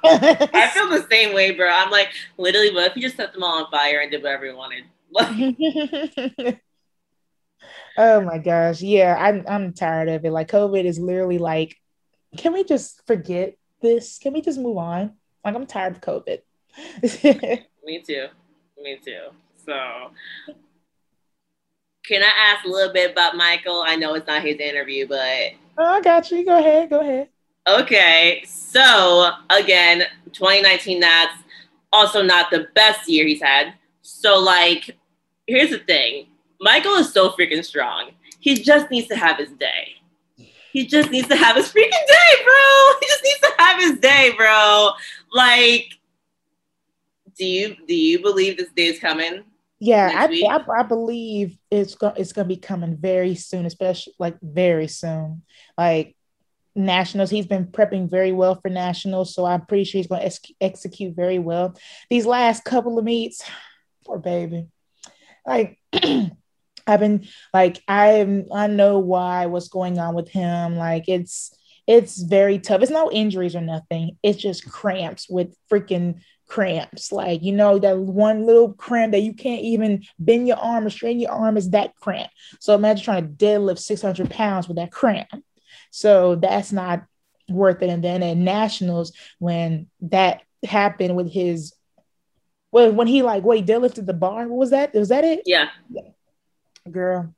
I 0.05 0.71
feel 0.75 0.89
the 0.89 1.07
same 1.11 1.35
way, 1.35 1.53
bro. 1.53 1.69
I'm 1.69 1.91
like, 1.91 2.09
literally, 2.39 2.73
what 2.73 2.91
if 2.91 2.97
you 2.97 3.03
just 3.03 3.17
set 3.17 3.33
them 3.33 3.45
all 3.45 3.65
on 3.65 3.71
fire 3.71 4.01
and 4.01 4.11
did 4.11 4.23
whatever 4.23 4.47
you 4.47 4.57
wanted? 4.57 4.85
oh 7.97 8.21
my 8.21 8.39
gosh. 8.39 8.83
Yeah, 8.83 9.17
I'm 9.19 9.45
I'm 9.47 9.73
tired 9.73 10.09
of 10.09 10.25
it. 10.25 10.31
Like 10.31 10.51
COVID 10.51 10.85
is 10.85 10.99
literally 10.99 11.39
like, 11.39 11.77
can 12.37 12.53
we 12.53 12.65
just 12.65 13.07
forget 13.07 13.57
this? 13.83 14.19
Can 14.19 14.33
we 14.33 14.41
just 14.41 14.59
move 14.59 14.79
on? 14.79 15.13
Like 15.45 15.55
I'm 15.55 15.67
tired 15.67 15.93
of 15.97 16.01
COVID. 16.01 16.41
Me 17.85 18.03
too. 18.03 18.27
Me 18.83 18.99
too. 19.05 19.29
So 19.65 20.11
can 22.07 22.23
I 22.23 22.31
ask 22.53 22.65
a 22.65 22.69
little 22.69 22.93
bit 22.93 23.11
about 23.11 23.37
Michael? 23.37 23.83
I 23.85 23.97
know 23.97 24.15
it's 24.15 24.27
not 24.27 24.43
his 24.43 24.59
interview, 24.59 25.07
but 25.09 25.53
oh, 25.79 25.85
I 25.85 26.01
got 26.01 26.31
you. 26.31 26.45
Go 26.45 26.59
ahead. 26.59 26.91
Go 26.91 27.01
ahead. 27.01 27.29
Okay. 27.69 28.45
So 28.47 29.31
again, 29.51 30.05
2019 30.33 31.01
that's 31.01 31.35
also 31.93 32.23
not 32.23 32.51
the 32.51 32.69
best 32.75 33.09
year 33.09 33.27
he's 33.27 33.43
had. 33.43 33.75
So 34.03 34.39
like 34.39 34.97
here's 35.47 35.71
the 35.71 35.79
thing. 35.79 36.27
Michael 36.61 36.95
is 36.95 37.13
so 37.13 37.31
freaking 37.31 37.65
strong. 37.65 38.13
He 38.41 38.55
just 38.55 38.91
needs 38.91 39.09
to 39.09 39.17
have 39.17 39.39
his 39.39 39.51
day. 39.51 39.95
He 40.73 40.87
just 40.87 41.11
needs 41.11 41.29
to 41.29 41.37
have 41.37 41.57
his 41.57 41.73
freaking 41.73 41.91
day, 41.91 42.45
bro. 42.45 42.93
He 43.01 43.07
just 43.07 43.25
needs 43.25 43.41
to 43.41 43.53
have 43.59 43.81
his 43.81 43.99
day, 43.99 44.33
bro. 44.37 44.91
Like, 45.33 45.99
do 47.37 47.45
you 47.45 47.77
do 47.87 47.95
you 47.95 48.23
believe 48.23 48.59
this 48.59 48.71
day 48.77 48.87
is 48.87 48.99
coming? 49.01 49.43
Yeah, 49.79 50.11
I, 50.15 50.43
I, 50.49 50.81
I 50.81 50.83
believe 50.85 51.59
it's 51.71 51.95
going 51.97 52.15
it's 52.17 52.33
gonna 52.33 52.49
be 52.49 52.57
coming 52.57 52.97
very 52.97 53.35
soon, 53.35 53.67
especially 53.67 54.15
like 54.19 54.37
very 54.41 54.89
soon. 54.89 55.43
Like 55.77 56.17
nationals, 56.75 57.31
he's 57.31 57.47
been 57.47 57.67
prepping 57.67 58.11
very 58.11 58.33
well 58.33 58.59
for 58.61 58.71
nationals, 58.71 59.35
so 59.35 59.45
I'm 59.45 59.67
pretty 59.67 59.85
sure 59.85 59.99
he's 59.99 60.07
gonna 60.07 60.25
ex- 60.25 60.41
execute 60.61 61.15
very 61.15 61.39
well. 61.39 61.77
These 62.09 62.25
last 62.25 62.65
couple 62.65 62.99
of 62.99 63.05
meets, 63.05 63.43
poor 64.07 64.19
baby, 64.19 64.69
like. 65.47 65.79
I've 66.89 67.01
been 67.01 67.27
like 67.53 67.83
I 67.89 68.45
I 68.55 68.69
know 68.69 69.01
why 69.01 69.47
what's 69.47 69.67
going 69.67 69.99
on 69.99 70.15
with 70.15 70.29
him. 70.29 70.77
Like 70.77 71.09
it's 71.09 71.53
it's 71.87 72.21
very 72.21 72.59
tough. 72.59 72.83
It's 72.83 72.91
no 72.91 73.11
injuries 73.11 73.57
or 73.57 73.61
nothing. 73.61 74.19
It's 74.23 74.41
just 74.41 74.71
cramps 74.71 75.29
with 75.29 75.57
freaking 75.71 76.21
cramps. 76.47 77.13
Like, 77.13 77.43
you 77.43 77.53
know, 77.53 77.79
that 77.79 77.99
one 77.99 78.47
little 78.47 78.73
cramp 78.73 79.13
that 79.13 79.21
you 79.21 79.35
can't 79.35 79.63
even 79.63 80.05
bend 80.19 80.49
your 80.49 80.59
arm 80.59 80.87
or 80.87 80.91
straighten 80.91 81.21
your 81.21 81.33
arm 81.33 81.57
is 81.57 81.71
that 81.71 81.97
cramp. 81.97 82.31
So 82.61 82.75
imagine 82.75 83.05
trying 83.05 83.23
to 83.37 83.45
deadlift 83.45 83.79
600 83.79 84.31
pounds 84.31 84.69
with 84.69 84.77
that 84.77 84.93
cramp. 84.93 85.29
So 85.91 86.37
that's 86.37 86.73
not 86.73 87.05
worth 87.49 87.83
it. 87.83 87.91
And 87.91 88.03
then 88.03 88.23
at 88.23 88.37
nationals, 88.37 89.13
when 89.39 89.89
that 90.03 90.43
happened 90.65 91.17
with 91.17 91.31
his, 91.31 91.75
well, 92.71 92.93
when 92.93 93.07
he 93.07 93.23
like, 93.23 93.45
wait, 93.45 93.67
deadlifted 93.67 94.07
the 94.07 94.15
bar, 94.15 94.47
what 94.49 94.59
was 94.59 94.71
that? 94.71 94.95
Was 94.95 95.09
that 95.09 95.25
it? 95.25 95.43
Yeah. 95.47 95.69
yeah. 95.91 96.03
Girl. 96.91 97.35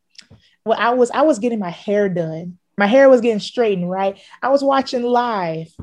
Well, 0.64 0.78
I 0.78 0.90
was, 0.90 1.10
I 1.10 1.22
was 1.22 1.38
getting 1.38 1.58
my 1.58 1.70
hair 1.70 2.08
done. 2.08 2.58
My 2.76 2.86
hair 2.86 3.08
was 3.08 3.20
getting 3.20 3.40
straightened, 3.40 3.90
right? 3.90 4.20
I 4.42 4.50
was 4.50 4.62
watching 4.62 5.02
live 5.02 5.74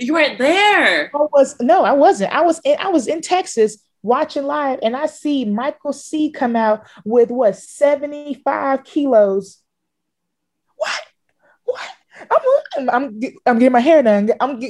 you 0.00 0.14
weren't 0.14 0.38
there. 0.38 1.10
I 1.14 1.18
was 1.32 1.60
no, 1.60 1.84
I 1.84 1.92
wasn't. 1.92 2.32
I 2.32 2.40
was 2.40 2.60
in, 2.64 2.76
I 2.78 2.88
was 2.88 3.06
in 3.06 3.20
Texas 3.20 3.78
watching 4.02 4.44
live, 4.44 4.78
and 4.82 4.96
I 4.96 5.06
see 5.06 5.44
Michael 5.44 5.92
C 5.92 6.30
come 6.30 6.56
out 6.56 6.86
with 7.04 7.30
what 7.30 7.56
75 7.56 8.84
kilos. 8.84 9.58
What? 10.76 11.00
What? 11.64 11.88
I'm 12.30 12.90
I'm 12.90 13.20
I'm 13.46 13.58
getting 13.58 13.72
my 13.72 13.80
hair 13.80 14.02
done. 14.02 14.30
I'm 14.40 14.60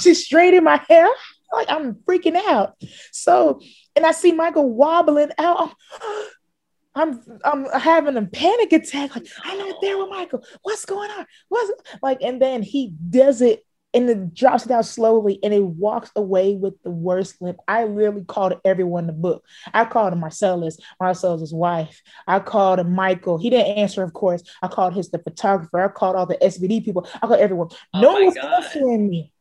she's 0.00 0.24
straightening 0.24 0.64
my 0.64 0.80
hair. 0.88 1.08
Like 1.52 1.70
I'm 1.70 1.94
freaking 1.94 2.36
out. 2.36 2.76
So, 3.12 3.60
and 3.94 4.06
I 4.06 4.12
see 4.12 4.32
Michael 4.32 4.70
wobbling 4.70 5.30
out. 5.38 5.74
I'm 6.94 7.22
I'm 7.42 7.64
having 7.70 8.18
a 8.18 8.26
panic 8.26 8.72
attack. 8.72 9.14
Like 9.14 9.26
I'm 9.44 9.58
not 9.58 9.76
there 9.80 9.96
with 9.96 10.10
Michael. 10.10 10.44
What's 10.62 10.84
going 10.84 11.10
on? 11.10 11.24
What's 11.48 11.70
like? 12.02 12.18
And 12.20 12.40
then 12.40 12.62
he 12.62 12.92
does 13.08 13.40
it 13.40 13.64
and 13.94 14.08
it 14.08 14.34
drops 14.34 14.64
it 14.64 14.68
down 14.68 14.84
slowly 14.84 15.38
and 15.42 15.52
it 15.52 15.62
walks 15.62 16.10
away 16.16 16.54
with 16.54 16.80
the 16.82 16.90
worst 16.90 17.40
limp. 17.40 17.58
I 17.68 17.84
literally 17.84 18.24
called 18.24 18.54
everyone 18.64 19.04
in 19.04 19.06
the 19.08 19.12
book. 19.12 19.44
I 19.72 19.84
called 19.84 20.16
Marcellus, 20.16 20.78
Marcellus' 21.00 21.52
wife. 21.52 22.02
I 22.26 22.38
called 22.40 22.86
Michael. 22.88 23.38
He 23.38 23.50
didn't 23.50 23.76
answer, 23.76 24.02
of 24.02 24.12
course. 24.12 24.42
I 24.62 24.68
called 24.68 24.94
his 24.94 25.10
the 25.10 25.18
photographer. 25.18 25.80
I 25.80 25.88
called 25.88 26.16
all 26.16 26.26
the 26.26 26.36
SBD 26.36 26.84
people. 26.84 27.06
I 27.14 27.26
called 27.26 27.40
everyone. 27.40 27.68
Oh 27.94 28.00
no 28.00 28.12
one 28.12 28.26
was 28.26 28.36
answering 28.36 29.08
me. 29.08 29.32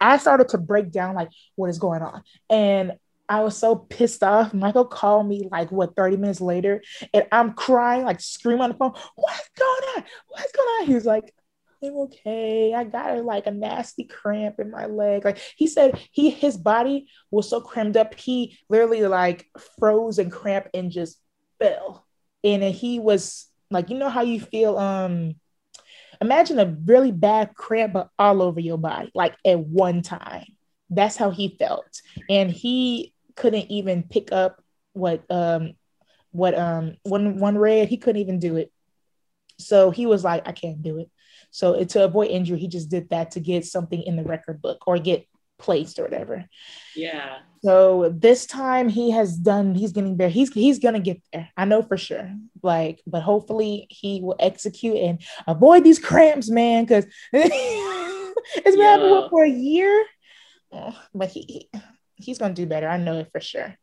I 0.00 0.18
started 0.18 0.48
to 0.48 0.58
break 0.58 0.90
down 0.90 1.14
like 1.14 1.28
what 1.54 1.70
is 1.70 1.78
going 1.78 2.02
on. 2.02 2.22
And 2.50 2.92
I 3.28 3.40
was 3.42 3.56
so 3.56 3.76
pissed 3.76 4.22
off. 4.22 4.52
Michael 4.52 4.84
called 4.84 5.26
me 5.26 5.48
like 5.50 5.72
what 5.72 5.96
30 5.96 6.16
minutes 6.18 6.40
later, 6.40 6.82
and 7.14 7.26
I'm 7.32 7.54
crying, 7.54 8.04
like 8.04 8.20
screaming 8.20 8.62
on 8.62 8.70
the 8.70 8.76
phone, 8.76 8.92
What's 9.14 9.48
going 9.56 9.82
on? 9.96 10.04
What's 10.28 10.52
going 10.52 10.68
on? 10.68 10.86
He 10.86 10.94
was 10.94 11.06
like, 11.06 11.32
I'm 11.82 11.96
okay. 11.96 12.72
I 12.74 12.84
got 12.84 13.16
a, 13.16 13.22
like 13.22 13.46
a 13.46 13.50
nasty 13.50 14.04
cramp 14.04 14.60
in 14.60 14.70
my 14.70 14.86
leg. 14.86 15.24
Like 15.24 15.38
he 15.56 15.66
said, 15.66 16.00
he 16.12 16.30
his 16.30 16.56
body 16.56 17.08
was 17.30 17.48
so 17.48 17.60
crammed 17.60 17.96
up, 17.96 18.14
he 18.14 18.58
literally 18.68 19.02
like 19.06 19.46
froze 19.78 20.18
and 20.18 20.30
cramped 20.30 20.68
and 20.74 20.90
just 20.90 21.20
fell. 21.58 22.06
And 22.44 22.62
he 22.62 22.98
was 22.98 23.48
like, 23.70 23.90
you 23.90 23.98
know 23.98 24.08
how 24.08 24.22
you 24.22 24.40
feel. 24.40 24.78
Um, 24.78 25.34
imagine 26.20 26.58
a 26.58 26.76
really 26.84 27.12
bad 27.12 27.54
cramp 27.54 27.94
but 27.94 28.10
all 28.18 28.42
over 28.42 28.60
your 28.60 28.78
body, 28.78 29.10
like 29.14 29.34
at 29.44 29.58
one 29.58 30.02
time. 30.02 30.46
That's 30.90 31.16
how 31.16 31.30
he 31.30 31.56
felt, 31.58 32.02
and 32.28 32.50
he 32.50 33.14
couldn't 33.34 33.70
even 33.70 34.02
pick 34.02 34.30
up 34.30 34.62
what 34.92 35.24
um 35.30 35.72
what 36.32 36.56
um 36.56 36.96
one 37.02 37.38
one 37.38 37.56
red. 37.56 37.88
He 37.88 37.96
couldn't 37.96 38.20
even 38.20 38.38
do 38.38 38.56
it. 38.56 38.70
So 39.58 39.90
he 39.90 40.06
was 40.06 40.22
like, 40.22 40.46
I 40.46 40.52
can't 40.52 40.82
do 40.82 40.98
it. 40.98 41.10
So 41.52 41.84
to 41.84 42.04
avoid 42.04 42.30
injury, 42.30 42.58
he 42.58 42.66
just 42.66 42.90
did 42.90 43.10
that 43.10 43.32
to 43.32 43.40
get 43.40 43.64
something 43.66 44.02
in 44.02 44.16
the 44.16 44.24
record 44.24 44.60
book 44.60 44.82
or 44.86 44.98
get 44.98 45.26
placed 45.58 45.98
or 45.98 46.02
whatever. 46.02 46.46
Yeah. 46.96 47.38
So 47.62 48.12
this 48.12 48.46
time 48.46 48.88
he 48.88 49.12
has 49.12 49.36
done. 49.36 49.74
He's 49.74 49.92
getting 49.92 50.16
there. 50.16 50.30
He's 50.30 50.52
he's 50.52 50.78
gonna 50.80 50.98
get 50.98 51.22
there. 51.32 51.50
I 51.56 51.66
know 51.66 51.82
for 51.82 51.96
sure. 51.96 52.34
Like, 52.62 53.02
but 53.06 53.22
hopefully 53.22 53.86
he 53.90 54.20
will 54.20 54.36
execute 54.40 54.96
and 54.96 55.20
avoid 55.46 55.84
these 55.84 55.98
cramps, 55.98 56.50
man. 56.50 56.84
Because 56.84 57.04
it's 57.32 58.64
been 58.64 58.78
yeah. 58.78 58.84
happening 58.84 59.28
for 59.30 59.44
a 59.44 59.50
year. 59.50 60.04
But 61.14 61.28
he, 61.28 61.68
he 61.72 61.80
he's 62.16 62.38
gonna 62.38 62.54
do 62.54 62.66
better. 62.66 62.88
I 62.88 62.96
know 62.96 63.18
it 63.18 63.30
for 63.30 63.40
sure. 63.40 63.76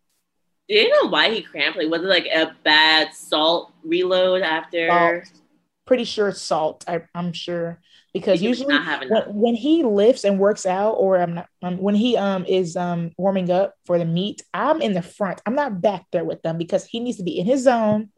Do 0.68 0.76
you 0.76 0.90
know 0.90 1.10
why 1.10 1.34
he 1.34 1.42
cramped? 1.42 1.78
Like, 1.78 1.90
was 1.90 2.02
it 2.02 2.08
like 2.08 2.26
a 2.26 2.56
bad 2.64 3.14
salt 3.14 3.74
reload 3.84 4.42
after? 4.42 4.88
Salt 4.88 5.42
pretty 5.90 6.04
sure 6.04 6.32
salt. 6.32 6.86
I, 6.88 7.02
am 7.16 7.34
sure 7.34 7.82
because 8.14 8.44
usually 8.44 8.78
when, 8.78 9.24
when, 9.34 9.56
he 9.56 9.84
lifts 9.84 10.24
and 10.24 10.38
works 10.38 10.68
out, 10.68 10.92
or 10.92 11.20
I'm 11.20 11.34
not 11.34 11.48
um, 11.64 11.80
when 11.80 11.96
he 11.96 12.16
um 12.16 12.46
is 12.46 12.78
um 12.78 13.10
warming 13.18 13.50
up 13.50 13.74
for 13.88 13.98
the 13.98 14.06
meet, 14.06 14.44
I'm 14.54 14.84
in 14.84 14.94
the 14.94 15.02
front. 15.02 15.42
I'm 15.48 15.56
not 15.56 15.82
back 15.82 16.06
there 16.12 16.24
with 16.24 16.44
them 16.44 16.60
because 16.60 16.86
he 16.86 17.00
needs 17.00 17.18
to 17.18 17.24
be 17.24 17.40
in 17.40 17.48
his 17.48 17.64
zone. 17.64 18.12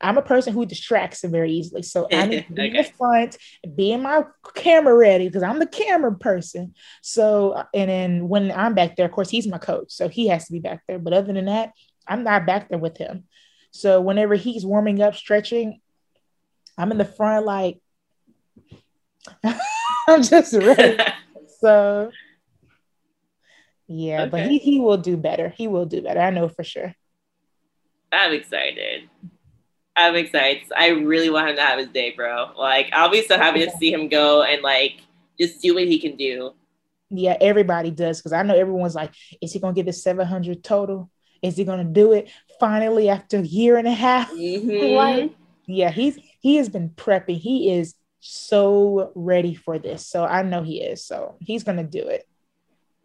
I'm 0.00 0.18
a 0.18 0.22
person 0.22 0.54
who 0.54 0.64
distracts 0.64 1.24
him 1.24 1.32
very 1.32 1.50
easily, 1.50 1.82
so 1.82 2.06
I 2.12 2.26
need 2.26 2.46
to 2.46 2.52
be 2.52 2.62
okay. 2.62 2.78
in 2.78 2.84
the 2.84 2.90
front, 2.96 3.36
being 3.74 4.02
my 4.02 4.22
camera 4.54 4.96
ready 4.96 5.26
because 5.26 5.42
I'm 5.42 5.58
the 5.58 5.66
camera 5.66 6.14
person. 6.14 6.74
So, 7.02 7.64
and 7.74 7.90
then 7.90 8.28
when 8.28 8.52
I'm 8.52 8.74
back 8.74 8.94
there, 8.94 9.06
of 9.06 9.12
course, 9.12 9.30
he's 9.30 9.48
my 9.48 9.58
coach, 9.58 9.90
so 9.90 10.08
he 10.08 10.28
has 10.28 10.46
to 10.46 10.52
be 10.52 10.60
back 10.60 10.84
there. 10.86 11.00
But 11.00 11.12
other 11.12 11.32
than 11.32 11.46
that, 11.46 11.72
I'm 12.06 12.22
not 12.22 12.46
back 12.46 12.68
there 12.68 12.78
with 12.78 12.98
him. 12.98 13.24
So 13.72 14.00
whenever 14.00 14.36
he's 14.36 14.64
warming 14.64 15.02
up, 15.02 15.16
stretching, 15.16 15.80
I'm 16.80 16.92
in 16.92 16.98
the 16.98 17.04
front, 17.04 17.44
like 17.44 17.80
I'm 20.08 20.22
just 20.22 20.54
ready. 20.54 20.98
so 21.60 22.10
yeah, 23.86 24.22
okay. 24.22 24.30
but 24.30 24.46
he, 24.46 24.58
he 24.58 24.80
will 24.80 24.98
do 24.98 25.16
better. 25.16 25.48
He 25.48 25.66
will 25.66 25.84
do 25.84 26.00
better. 26.00 26.20
I 26.20 26.30
know 26.30 26.48
for 26.48 26.64
sure. 26.64 26.94
I'm 28.12 28.32
excited. 28.32 29.08
I'm 29.96 30.16
excited. 30.16 30.62
I 30.76 30.88
really 30.88 31.28
want 31.28 31.50
him 31.50 31.56
to 31.56 31.62
have 31.62 31.78
his 31.78 31.88
day, 31.88 32.12
bro. 32.12 32.52
Like, 32.56 32.88
I'll 32.92 33.10
be 33.10 33.22
so 33.22 33.36
happy 33.36 33.64
to 33.64 33.70
see 33.78 33.92
him 33.92 34.08
go 34.08 34.42
and 34.42 34.62
like 34.62 35.02
just 35.38 35.60
do 35.60 35.74
what 35.74 35.84
he 35.84 35.98
can 35.98 36.16
do. 36.16 36.52
Yeah, 37.10 37.36
everybody 37.40 37.90
does 37.90 38.18
because 38.18 38.32
I 38.32 38.42
know 38.42 38.54
everyone's 38.54 38.94
like, 38.94 39.12
is 39.42 39.52
he 39.52 39.58
gonna 39.58 39.74
get 39.74 39.86
the 39.86 39.92
700 39.92 40.62
total? 40.62 41.10
Is 41.42 41.56
he 41.56 41.64
gonna 41.64 41.84
do 41.84 42.12
it 42.12 42.30
finally 42.58 43.08
after 43.08 43.38
a 43.38 43.42
year 43.42 43.76
and 43.76 43.88
a 43.88 43.92
half? 43.92 44.30
Mm-hmm. 44.40 44.94
like, 44.94 45.32
yeah, 45.66 45.90
he's 45.90 46.18
he 46.40 46.56
has 46.56 46.68
been 46.68 46.90
prepping. 46.90 47.38
He 47.38 47.70
is 47.70 47.94
so 48.20 49.12
ready 49.14 49.54
for 49.54 49.78
this. 49.78 50.06
So 50.06 50.24
I 50.24 50.42
know 50.42 50.62
he 50.62 50.82
is. 50.82 51.04
So 51.04 51.36
he's 51.40 51.64
gonna 51.64 51.84
do 51.84 52.06
it. 52.06 52.26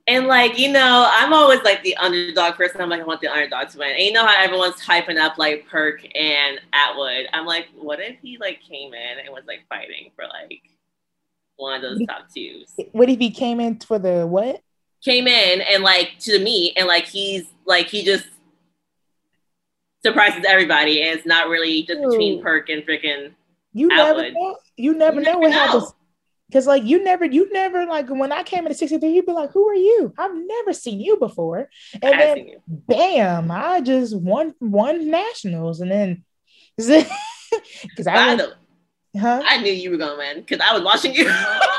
And 0.08 0.28
like, 0.28 0.60
you 0.60 0.72
know, 0.72 1.10
I'm 1.12 1.34
always 1.34 1.62
like 1.64 1.82
the 1.82 1.98
underdog 1.98 2.56
person. 2.56 2.80
I'm 2.80 2.90
like, 2.90 3.02
I 3.02 3.06
want 3.06 3.22
the 3.22 3.28
underdog 3.28 3.70
to 3.70 3.80
win. 3.80 3.92
And 3.92 4.04
you 4.04 4.12
know 4.12 4.26
how 4.26 4.40
everyone's 4.44 4.76
hyping 4.76 5.18
up 5.18 5.40
like 5.40 5.68
Perk 5.68 6.06
and 6.16 6.60
Atwood. 6.74 7.26
I'm 7.34 7.46
like, 7.46 7.68
what 7.76 8.00
if 8.00 8.18
he 8.22 8.38
like 8.38 8.62
came 8.62 8.94
in 8.94 9.20
and 9.20 9.30
was 9.34 9.46
like 9.48 9.66
fighting 9.68 10.12
for 10.16 10.26
like 10.26 10.62
one 11.56 11.74
of 11.74 11.82
those 11.82 12.06
top 12.06 12.28
twos? 12.34 12.72
What 12.92 13.10
if 13.10 13.18
he 13.18 13.32
came 13.32 13.60
in 13.60 13.80
for 13.80 13.98
the 13.98 14.28
what? 14.28 14.62
Came 15.04 15.28
in 15.28 15.62
and 15.62 15.84
like 15.84 16.14
to 16.20 16.38
the 16.38 16.44
meet 16.44 16.74
and 16.78 16.88
like 16.88 17.06
he's 17.06 17.46
like 17.66 17.88
he 17.88 18.04
just 18.04 18.28
surprises 20.06 20.46
everybody 20.48 21.02
and 21.02 21.18
it's 21.18 21.26
not 21.26 21.50
really 21.50 21.84
just 21.84 22.02
between 22.02 22.42
Perk 22.42 22.70
and 22.70 22.84
freaking 22.84 23.34
you 23.74 23.90
Atwood. 23.92 24.24
never 24.24 24.32
know. 24.34 24.58
You 24.78 24.94
never 24.94 25.20
you 25.20 25.26
know 25.26 25.38
what 25.40 25.52
happens 25.52 25.94
Cause 26.54 26.68
like 26.68 26.84
you 26.84 27.04
never, 27.04 27.26
you 27.26 27.52
never 27.52 27.86
like 27.86 28.08
when 28.08 28.32
I 28.32 28.44
came 28.44 28.66
into 28.66 28.76
63, 28.76 29.10
you'd 29.10 29.26
be 29.26 29.32
like, 29.32 29.52
Who 29.52 29.68
are 29.68 29.74
you? 29.74 30.14
I've 30.18 30.36
never 30.36 30.74
seen 30.74 31.00
you 31.00 31.18
before. 31.18 31.70
And 32.02 32.16
I 32.16 32.18
then 32.18 32.48
bam, 32.68 33.50
I 33.50 33.82
just 33.82 34.16
won 34.16 34.54
won 34.60 35.10
nationals. 35.10 35.82
And 35.82 35.92
then 35.92 36.24
because 36.78 38.06
I 38.08 38.36
was, 38.36 38.54
huh? 39.20 39.42
I 39.44 39.58
knew 39.62 39.72
you 39.72 39.90
were 39.90 39.98
gonna 39.98 40.18
win 40.18 40.42
because 40.42 40.60
I 40.60 40.74
was 40.74 40.84
watching 40.84 41.16
you. 41.16 41.32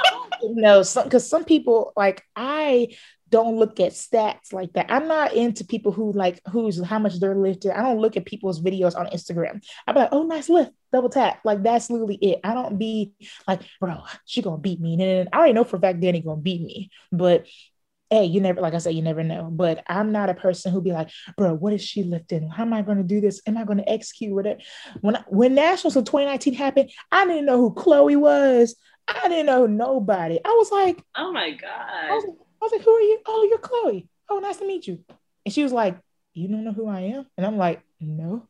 no, 0.42 0.82
some 0.82 1.04
because 1.04 1.28
some 1.28 1.44
people 1.44 1.92
like 1.96 2.24
I 2.34 2.88
don't 3.30 3.56
look 3.56 3.80
at 3.80 3.92
stats 3.92 4.52
like 4.52 4.72
that. 4.74 4.86
I'm 4.88 5.08
not 5.08 5.32
into 5.32 5.64
people 5.64 5.92
who 5.92 6.12
like 6.12 6.40
who's 6.50 6.82
how 6.82 6.98
much 6.98 7.18
they're 7.18 7.34
lifted. 7.34 7.76
I 7.76 7.82
don't 7.82 8.00
look 8.00 8.16
at 8.16 8.24
people's 8.24 8.60
videos 8.60 8.96
on 8.96 9.06
Instagram. 9.06 9.64
I'm 9.86 9.96
like, 9.96 10.10
oh, 10.12 10.22
nice 10.22 10.48
lift, 10.48 10.72
double 10.92 11.08
tap. 11.08 11.40
Like 11.44 11.62
that's 11.62 11.90
literally 11.90 12.16
it. 12.16 12.40
I 12.44 12.54
don't 12.54 12.78
be 12.78 13.12
like, 13.48 13.62
bro, 13.80 14.02
she 14.24 14.42
gonna 14.42 14.58
beat 14.58 14.80
me. 14.80 14.94
And 15.02 15.28
I 15.32 15.38
already 15.38 15.52
know 15.54 15.64
for 15.64 15.76
a 15.76 15.80
fact 15.80 16.00
Danny 16.00 16.20
gonna 16.20 16.40
beat 16.40 16.62
me. 16.62 16.90
But 17.10 17.46
hey, 18.10 18.24
you 18.24 18.40
never, 18.40 18.60
like 18.60 18.74
I 18.74 18.78
said, 18.78 18.94
you 18.94 19.02
never 19.02 19.24
know. 19.24 19.48
But 19.50 19.82
I'm 19.88 20.12
not 20.12 20.30
a 20.30 20.34
person 20.34 20.70
who 20.72 20.80
be 20.80 20.92
like, 20.92 21.10
bro, 21.36 21.54
what 21.54 21.72
is 21.72 21.82
she 21.82 22.04
lifting? 22.04 22.48
How 22.48 22.62
am 22.62 22.72
I 22.72 22.82
going 22.82 22.98
to 22.98 23.02
do 23.02 23.20
this? 23.20 23.42
Am 23.48 23.56
I 23.56 23.64
going 23.64 23.78
to 23.78 23.88
execute 23.88 24.32
with 24.32 24.46
it? 24.46 24.62
When 25.00 25.16
when 25.26 25.56
Nationals 25.56 25.96
of 25.96 26.04
2019 26.04 26.54
happened, 26.54 26.90
I 27.10 27.26
didn't 27.26 27.46
know 27.46 27.56
who 27.56 27.74
Chloe 27.74 28.14
was. 28.14 28.76
I 29.08 29.28
didn't 29.28 29.46
know 29.46 29.66
nobody. 29.66 30.38
I 30.44 30.50
was 30.50 30.70
like, 30.70 31.02
oh 31.16 31.32
my 31.32 31.50
god 31.50 32.22
was 32.66 32.72
like, 32.72 32.84
who 32.84 32.92
are 32.92 33.00
you? 33.00 33.18
Oh, 33.26 33.46
you're 33.48 33.58
Chloe. 33.58 34.08
Oh, 34.28 34.38
nice 34.38 34.56
to 34.58 34.66
meet 34.66 34.86
you. 34.86 35.04
And 35.44 35.52
she 35.52 35.62
was 35.62 35.72
like, 35.72 35.96
you 36.34 36.48
don't 36.48 36.64
know 36.64 36.72
who 36.72 36.88
I 36.88 37.00
am? 37.00 37.26
And 37.36 37.46
I'm 37.46 37.56
like, 37.56 37.80
no. 38.00 38.46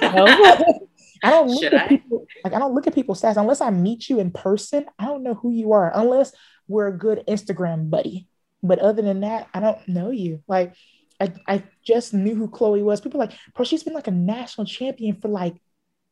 no. 0.00 0.26
I 1.22 1.30
don't 1.30 1.48
look 1.48 1.62
Should 1.64 1.74
at 1.74 1.86
I? 1.86 1.88
people 1.88 2.26
like 2.44 2.52
I 2.52 2.60
don't 2.60 2.74
look 2.74 2.86
at 2.86 2.94
people's 2.94 3.20
stats 3.20 3.36
unless 3.36 3.60
I 3.60 3.70
meet 3.70 4.08
you 4.08 4.20
in 4.20 4.30
person. 4.30 4.86
I 4.98 5.06
don't 5.06 5.24
know 5.24 5.34
who 5.34 5.50
you 5.50 5.72
are 5.72 5.90
unless 5.92 6.32
we're 6.68 6.86
a 6.86 6.96
good 6.96 7.24
Instagram 7.26 7.90
buddy. 7.90 8.28
But 8.62 8.78
other 8.78 9.02
than 9.02 9.20
that, 9.20 9.48
I 9.52 9.60
don't 9.60 9.88
know 9.88 10.10
you. 10.10 10.42
Like 10.46 10.74
I, 11.20 11.32
I 11.46 11.64
just 11.82 12.14
knew 12.14 12.36
who 12.36 12.48
Chloe 12.48 12.82
was. 12.82 13.00
People 13.00 13.18
like, 13.18 13.32
bro, 13.54 13.64
she's 13.64 13.82
been 13.82 13.94
like 13.94 14.06
a 14.06 14.12
national 14.12 14.66
champion 14.66 15.20
for 15.20 15.28
like 15.28 15.56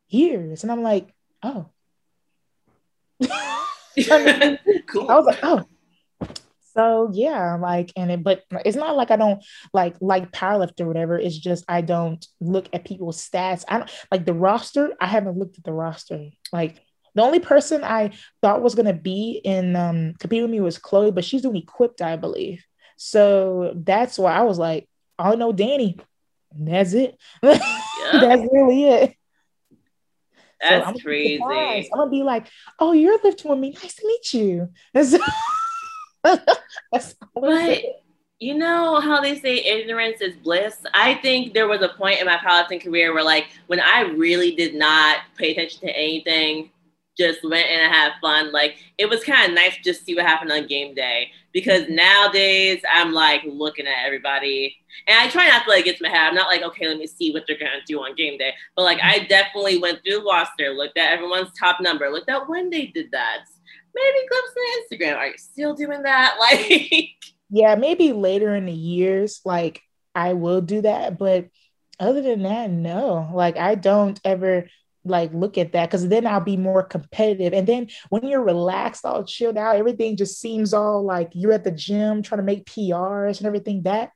years. 0.09 0.63
And 0.63 0.73
I'm 0.73 0.83
like, 0.83 1.15
oh. 1.43 1.67
cool. 4.87 5.11
I 5.11 5.17
was 5.17 5.27
like, 5.27 5.39
oh, 5.43 5.65
so 6.77 7.11
yeah, 7.13 7.57
like, 7.57 7.93
and 7.97 8.11
it, 8.11 8.23
but 8.23 8.43
it's 8.65 8.77
not 8.77 8.97
like 8.97 9.11
I 9.11 9.17
don't 9.17 9.43
like 9.73 9.97
like 10.01 10.31
powerlift 10.33 10.81
or 10.81 10.87
whatever. 10.87 11.19
It's 11.19 11.39
just 11.39 11.65
I 11.69 11.81
don't 11.81 12.25
look 12.41 12.69
at 12.73 12.85
people's 12.85 13.27
stats. 13.27 13.65
I 13.69 13.79
don't 13.79 13.91
like 14.11 14.27
the 14.27 14.35
roster. 14.35 14.95
I 15.01 15.07
haven't 15.07 15.39
looked 15.39 15.59
at 15.59 15.65
the 15.65 15.73
roster. 15.73 16.29
Like 16.53 16.83
the 17.15 17.23
only 17.23 17.41
person 17.41 17.83
I 17.83 18.13
thought 18.43 18.63
was 18.63 18.75
gonna 18.75 18.93
be 18.93 19.41
in 19.43 19.75
um 19.75 20.15
compete 20.21 20.43
with 20.43 20.51
me 20.51 20.61
was 20.61 20.79
Chloe, 20.79 21.13
but 21.13 21.25
she's 21.25 21.43
doing 21.43 21.57
equipped, 21.57 22.03
I 22.03 22.17
believe. 22.17 22.65
So 22.97 23.73
that's 23.75 24.19
why 24.19 24.35
I 24.35 24.43
was 24.43 24.59
like, 24.59 24.89
I 25.19 25.35
know 25.35 25.53
Danny. 25.53 25.99
That's 26.55 26.93
it. 26.93 27.19
Yeah. 28.13 28.21
that's 28.21 28.43
really 28.53 28.85
it. 28.85 29.17
That's 30.63 30.85
so 30.85 30.91
I'm 30.91 30.99
crazy. 30.99 31.43
I'm 31.43 31.83
gonna 31.93 32.11
be 32.11 32.23
like, 32.23 32.47
oh, 32.79 32.93
you're 32.93 33.19
lifting 33.25 33.51
with 33.51 33.59
me. 33.59 33.71
Nice 33.71 33.95
to 33.97 34.07
meet 34.07 34.33
you. 34.33 34.69
but 37.35 37.83
you 38.39 38.55
know 38.55 39.01
how 39.01 39.21
they 39.21 39.39
say 39.39 39.57
ignorance 39.57 40.21
is 40.21 40.37
bliss? 40.37 40.79
I 40.95 41.15
think 41.15 41.55
there 41.55 41.69
was 41.69 41.83
a 41.83 41.89
point 41.89 42.21
in 42.21 42.27
my 42.27 42.37
powerlifting 42.37 42.83
career 42.83 43.15
where, 43.15 43.25
like, 43.25 43.47
when 43.67 43.81
I 43.81 44.03
really 44.03 44.55
did 44.55 44.75
not 44.75 45.19
pay 45.37 45.53
attention 45.53 45.81
to 45.81 45.97
anything, 45.97 46.71
just 47.17 47.43
went 47.43 47.67
and 47.67 47.93
had 47.93 48.13
fun. 48.21 48.53
Like, 48.53 48.77
it 48.99 49.09
was 49.09 49.25
kind 49.25 49.49
of 49.49 49.55
nice 49.55 49.77
to 49.77 49.83
just 49.83 50.05
see 50.05 50.15
what 50.15 50.27
happened 50.27 50.53
on 50.53 50.67
game 50.67 50.95
day. 50.95 51.31
Because 51.53 51.89
nowadays, 51.89 52.83
I'm 52.91 53.13
like 53.13 53.41
looking 53.47 53.87
at 53.87 54.05
everybody, 54.05 54.77
and 55.07 55.19
I 55.19 55.31
try 55.31 55.49
not 55.49 55.65
to 55.65 55.71
like 55.71 55.87
get 55.87 55.97
to 55.97 56.03
my 56.03 56.11
head. 56.11 56.29
I'm 56.29 56.35
not 56.35 56.49
like, 56.49 56.63
okay, 56.63 56.87
let 56.89 56.99
me 56.99 57.07
see 57.07 57.33
what 57.33 57.45
they're 57.49 57.59
gonna 57.59 57.81
do 57.87 58.01
on 58.01 58.15
game 58.15 58.37
day. 58.37 58.53
But 58.75 58.83
like, 58.83 58.99
I 59.03 59.21
definitely 59.21 59.79
went 59.79 60.03
through 60.05 60.19
the 60.19 60.25
roster, 60.25 60.75
looked 60.75 60.99
at 60.99 61.13
everyone's 61.13 61.53
top 61.59 61.81
number, 61.81 62.11
looked 62.11 62.29
at 62.29 62.47
when 62.47 62.69
they 62.69 62.87
did 62.87 63.11
that 63.13 63.47
maybe 63.97 64.29
clips 64.29 64.55
on 64.57 64.99
Instagram. 64.99 65.17
Are 65.17 65.27
you 65.29 65.39
still 65.39 65.75
doing 65.75 66.03
that? 66.03 66.37
Like, 66.47 67.11
yeah, 67.51 67.75
maybe 67.77 68.13
later 68.13 68.55
in 68.55 68.67
the 68.67 68.73
years, 68.73 69.41
like 69.45 69.83
I 70.15 70.35
will 70.35 70.61
do 70.61 70.83
that. 70.83 71.19
But 71.19 71.49
other 71.99 72.23
than 72.23 72.43
that, 72.43 72.71
no. 72.71 73.31
Like, 73.33 73.57
I 73.57 73.75
don't 73.75 74.21
ever 74.25 74.67
like 75.07 75.33
look 75.33 75.57
at 75.57 75.73
that 75.73 75.87
because 75.87 76.09
then 76.09 76.27
I'll 76.27 76.41
be 76.41 76.57
more 76.57 76.83
competitive. 76.83 77.53
And 77.53 77.67
then 77.67 77.89
when 78.09 78.27
you're 78.27 78.43
relaxed, 78.43 79.05
all 79.05 79.25
chilled 79.25 79.57
out, 79.57 79.77
everything 79.77 80.17
just 80.17 80.41
seems 80.41 80.75
all 80.75 81.05
like 81.05 81.31
you're 81.33 81.53
at 81.53 81.65
the 81.65 81.71
gym 81.71 82.23
trying 82.23 82.41
to 82.41 82.45
make 82.45 82.67
PRs 82.67 83.39
and 83.39 83.47
everything. 83.47 83.83
That 83.85 84.11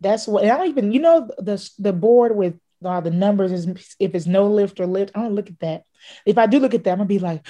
that's 0.00 0.26
what 0.26 0.42
and 0.42 0.52
I 0.52 0.58
don't 0.58 0.68
even 0.68 0.92
you 0.92 1.00
know 1.00 1.30
the 1.38 1.70
the 1.78 1.92
board 1.92 2.36
with 2.36 2.58
uh, 2.84 3.00
the 3.00 3.10
numbers 3.10 3.52
is 3.52 3.66
if 3.98 4.14
it's 4.14 4.26
no 4.26 4.48
lift 4.48 4.80
or 4.80 4.86
lift. 4.86 5.16
I 5.16 5.22
don't 5.22 5.34
look 5.34 5.48
at 5.48 5.60
that. 5.60 5.84
If 6.24 6.38
I 6.38 6.46
do 6.46 6.58
look 6.58 6.74
at 6.74 6.84
that, 6.84 6.90
I'm 6.90 6.98
gonna 6.98 7.08
be 7.08 7.18
like, 7.18 7.46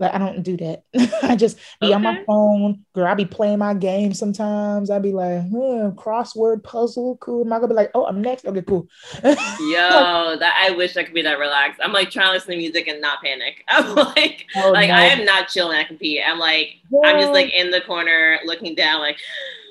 like 0.00 0.14
I 0.14 0.18
don't 0.18 0.42
do 0.42 0.56
that. 0.56 0.82
I 1.22 1.36
just 1.36 1.58
be 1.80 1.88
okay. 1.88 1.94
on 1.94 2.02
my 2.02 2.24
phone. 2.26 2.86
Girl, 2.94 3.06
I 3.06 3.14
be 3.14 3.26
playing 3.26 3.58
my 3.58 3.74
game 3.74 4.14
sometimes. 4.14 4.90
I 4.90 4.98
be 4.98 5.12
like, 5.12 5.42
hmm, 5.42 5.90
crossword 5.90 6.64
puzzle, 6.64 7.18
cool. 7.18 7.44
Am 7.44 7.52
I 7.52 7.56
gonna 7.56 7.68
be 7.68 7.74
like, 7.74 7.90
oh, 7.94 8.06
I'm 8.06 8.22
next? 8.22 8.46
Okay, 8.46 8.62
cool. 8.62 8.88
Yo, 9.22 9.34
that 9.34 10.58
I 10.58 10.74
wish 10.74 10.96
I 10.96 11.04
could 11.04 11.12
be 11.12 11.22
that 11.22 11.38
relaxed. 11.38 11.80
I'm 11.84 11.92
like 11.92 12.10
trying 12.10 12.28
to 12.28 12.32
listen 12.32 12.52
to 12.52 12.56
music 12.56 12.88
and 12.88 13.00
not 13.02 13.22
panic. 13.22 13.62
I'm 13.68 13.94
like, 13.94 14.46
oh, 14.56 14.70
like 14.72 14.88
no. 14.88 14.94
I 14.94 15.02
am 15.02 15.26
not 15.26 15.48
chilling 15.48 15.78
at 15.78 15.88
compete. 15.88 16.22
I'm 16.26 16.38
like, 16.38 16.76
yeah. 16.90 17.10
I'm 17.10 17.20
just 17.20 17.32
like 17.32 17.52
in 17.52 17.70
the 17.70 17.82
corner 17.82 18.38
looking 18.46 18.74
down, 18.74 19.00
like 19.00 19.18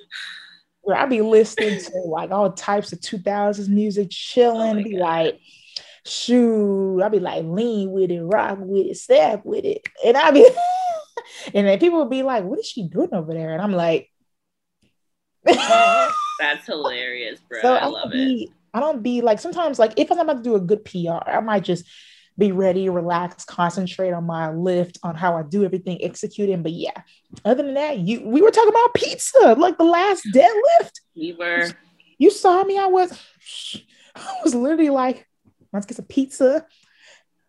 where 0.81 0.95
I 0.95 1.07
be 1.07 1.21
listening 1.21 1.79
to 1.79 1.97
like 2.05 2.29
all 2.29 2.51
types 2.51 2.93
of 2.93 2.99
2000s 2.99 3.67
music, 3.67 4.09
chilling, 4.11 4.79
oh 4.79 4.83
be 4.83 4.91
God. 4.91 5.01
like 5.01 5.39
shoot, 6.05 7.01
I'll 7.01 7.09
be 7.09 7.19
like 7.19 7.43
lean 7.45 7.91
with 7.91 8.11
it, 8.11 8.21
rock 8.21 8.57
with 8.61 8.87
it, 8.87 8.97
step 8.97 9.41
with 9.45 9.65
it. 9.65 9.81
And 10.05 10.17
I'll 10.17 10.31
be 10.31 10.49
and 11.53 11.67
then 11.67 11.79
people 11.79 11.99
will 11.99 12.05
be 12.05 12.23
like, 12.23 12.43
what 12.43 12.59
is 12.59 12.67
she 12.67 12.87
doing 12.87 13.13
over 13.13 13.33
there? 13.33 13.53
And 13.53 13.61
I'm 13.61 13.73
like, 13.73 14.09
That's 16.39 16.65
hilarious, 16.65 17.39
bro. 17.47 17.61
So 17.61 17.73
I, 17.73 17.79
I 17.79 17.85
love 17.85 18.11
be, 18.11 18.43
it. 18.43 18.49
I 18.73 18.79
don't 18.79 19.01
be 19.01 19.21
like 19.21 19.39
sometimes 19.39 19.79
like 19.79 19.93
if 19.97 20.11
I'm 20.11 20.19
about 20.19 20.37
to 20.37 20.43
do 20.43 20.55
a 20.55 20.59
good 20.59 20.85
PR, 20.85 21.29
I 21.29 21.39
might 21.39 21.63
just 21.63 21.85
be 22.37 22.51
ready, 22.51 22.87
relax, 22.89 23.43
concentrate 23.43 24.13
on 24.13 24.25
my 24.25 24.49
lift, 24.51 24.97
on 25.03 25.15
how 25.15 25.35
I 25.35 25.43
do 25.43 25.65
everything, 25.65 26.03
executing. 26.03 26.63
But 26.63 26.71
yeah, 26.71 27.01
other 27.43 27.63
than 27.63 27.73
that, 27.73 27.99
you 27.99 28.21
we 28.25 28.41
were 28.41 28.51
talking 28.51 28.69
about 28.69 28.93
pizza, 28.93 29.55
like 29.57 29.77
the 29.77 29.83
last 29.83 30.25
deadlift. 30.33 30.91
We 31.15 31.33
were. 31.33 31.69
You 32.17 32.31
saw 32.31 32.63
me. 32.63 32.77
I 32.77 32.87
was, 32.87 33.17
I 34.15 34.37
was 34.43 34.53
literally 34.53 34.89
like, 34.89 35.25
let's 35.73 35.85
get 35.85 35.97
some 35.97 36.05
pizza 36.05 36.65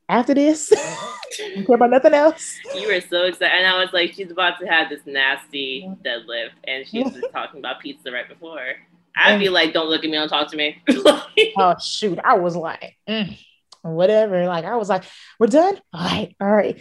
after 0.09 0.35
this. 0.35 0.71
don't 1.39 1.67
care 1.67 1.77
about 1.77 1.91
nothing 1.91 2.15
else. 2.15 2.59
You 2.75 2.89
were 2.89 3.01
so 3.01 3.25
excited. 3.25 3.57
And 3.57 3.67
I 3.67 3.81
was 3.81 3.93
like, 3.93 4.13
she's 4.13 4.31
about 4.31 4.59
to 4.61 4.67
have 4.67 4.89
this 4.89 5.01
nasty 5.07 5.89
deadlift. 6.05 6.51
And 6.65 6.87
she's 6.87 7.11
just 7.11 7.33
talking 7.33 7.61
about 7.61 7.81
pizza 7.81 8.11
right 8.11 8.29
before. 8.29 8.75
I'd 9.17 9.39
be 9.39 9.49
like, 9.49 9.73
don't 9.73 9.89
look 9.89 10.05
at 10.05 10.11
me, 10.11 10.17
don't 10.17 10.29
talk 10.29 10.51
to 10.51 10.57
me. 10.57 10.83
oh, 10.89 11.75
shoot. 11.81 12.19
I 12.23 12.39
was 12.39 12.57
like, 12.57 12.97
mm, 13.09 13.37
whatever. 13.83 14.47
Like, 14.47 14.65
I 14.65 14.77
was 14.77 14.89
like, 14.89 15.05
we're 15.39 15.49
done? 15.49 15.79
All 15.93 16.05
right, 16.05 16.35
all 16.41 16.51
right. 16.51 16.81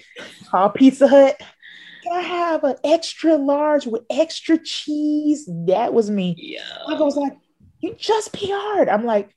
Call 0.49 0.69
Pizza 0.69 1.07
Hut. 1.07 1.35
Can 2.03 2.13
I 2.13 2.21
have 2.21 2.63
an 2.63 2.75
extra 2.83 3.35
large 3.35 3.87
with 3.87 4.03
extra 4.09 4.57
cheese? 4.57 5.49
That 5.67 5.93
was 5.93 6.09
me. 6.09 6.35
Yeah. 6.37 6.61
I 6.87 6.93
was 6.93 7.15
like, 7.15 7.33
you 7.81 7.95
just 7.95 8.31
PR'd. 8.31 8.89
I'm 8.89 9.05
like, 9.05 9.35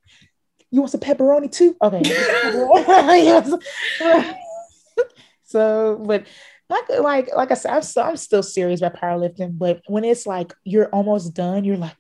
you 0.72 0.80
want 0.80 0.90
some 0.90 1.00
pepperoni 1.00 1.52
too? 1.52 1.76
Okay. 1.82 2.02
so, 5.44 6.02
but 6.04 6.26
like, 6.70 6.88
like, 6.98 7.28
like 7.36 7.50
I 7.50 7.54
said, 7.54 7.72
I'm, 7.72 7.82
still, 7.82 8.02
I'm 8.02 8.16
still 8.16 8.42
serious 8.42 8.80
about 8.80 8.98
powerlifting. 8.98 9.58
But 9.58 9.82
when 9.86 10.04
it's 10.04 10.26
like 10.26 10.54
you're 10.64 10.88
almost 10.88 11.34
done, 11.34 11.64
you're 11.64 11.76
like, 11.76 11.96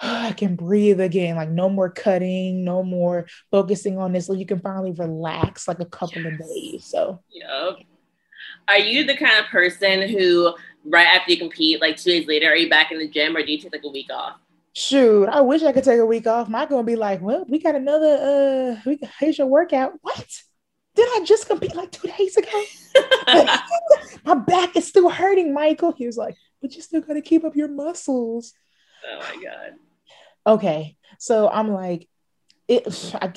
oh, 0.00 0.16
I 0.16 0.32
can 0.32 0.56
breathe 0.56 1.00
again. 1.00 1.36
Like 1.36 1.50
no 1.50 1.68
more 1.68 1.90
cutting, 1.90 2.64
no 2.64 2.82
more 2.82 3.26
focusing 3.50 3.98
on 3.98 4.12
this. 4.12 4.26
So 4.26 4.32
you 4.32 4.46
can 4.46 4.58
finally 4.58 4.92
relax 4.92 5.68
like 5.68 5.80
a 5.80 5.84
couple 5.84 6.22
yes. 6.22 6.32
of 6.32 6.48
days. 6.48 6.84
So, 6.86 7.20
yep. 7.30 7.76
Are 8.68 8.78
you 8.78 9.04
the 9.04 9.16
kind 9.16 9.38
of 9.38 9.50
person 9.50 10.08
who, 10.08 10.54
right 10.86 11.06
after 11.06 11.32
you 11.32 11.38
compete, 11.38 11.82
like 11.82 11.98
two 11.98 12.10
days 12.10 12.26
later, 12.26 12.48
are 12.48 12.56
you 12.56 12.70
back 12.70 12.90
in 12.90 12.98
the 12.98 13.08
gym, 13.08 13.36
or 13.36 13.44
do 13.44 13.52
you 13.52 13.58
take 13.58 13.72
like 13.72 13.84
a 13.84 13.90
week 13.90 14.10
off? 14.10 14.38
Shoot, 14.76 15.28
I 15.28 15.40
wish 15.40 15.62
I 15.62 15.70
could 15.70 15.84
take 15.84 16.00
a 16.00 16.06
week 16.06 16.26
off. 16.26 16.48
My 16.48 16.66
gonna 16.66 16.82
be 16.82 16.96
like, 16.96 17.22
well, 17.22 17.44
we 17.48 17.60
got 17.60 17.76
another. 17.76 18.76
Uh, 18.76 18.80
we 18.84 18.98
here's 19.20 19.38
your 19.38 19.46
workout. 19.46 19.92
What? 20.02 20.26
Did 20.96 21.08
I 21.10 21.24
just 21.24 21.46
compete 21.46 21.76
like 21.76 21.92
two 21.92 22.08
days 22.08 22.36
ago? 22.36 22.64
my 24.24 24.34
back 24.34 24.76
is 24.76 24.86
still 24.86 25.08
hurting, 25.08 25.54
Michael. 25.54 25.92
He 25.92 26.06
was 26.06 26.16
like, 26.16 26.36
but 26.60 26.74
you 26.74 26.82
still 26.82 27.00
got 27.00 27.14
to 27.14 27.20
keep 27.20 27.44
up 27.44 27.54
your 27.54 27.68
muscles. 27.68 28.52
Oh 29.08 29.18
my 29.18 29.42
God. 29.42 29.74
Okay. 30.46 30.96
So 31.18 31.48
I'm 31.48 31.70
like, 31.70 32.08
it, 32.66 33.14
I, 33.20 33.32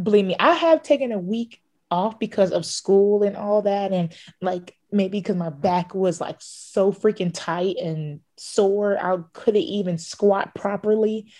believe 0.00 0.26
me, 0.26 0.36
I 0.38 0.52
have 0.52 0.82
taken 0.82 1.12
a 1.12 1.18
week 1.18 1.60
off 1.90 2.18
because 2.18 2.52
of 2.52 2.66
school 2.66 3.22
and 3.22 3.36
all 3.36 3.62
that. 3.62 3.92
And 3.92 4.12
like 4.40 4.74
maybe 4.90 5.18
because 5.18 5.36
my 5.36 5.50
back 5.50 5.94
was 5.94 6.20
like 6.20 6.36
so 6.40 6.92
freaking 6.92 7.30
tight 7.32 7.76
and 7.76 8.20
sore, 8.36 8.98
I 8.98 9.18
couldn't 9.32 9.62
even 9.62 9.98
squat 9.98 10.54
properly. 10.54 11.32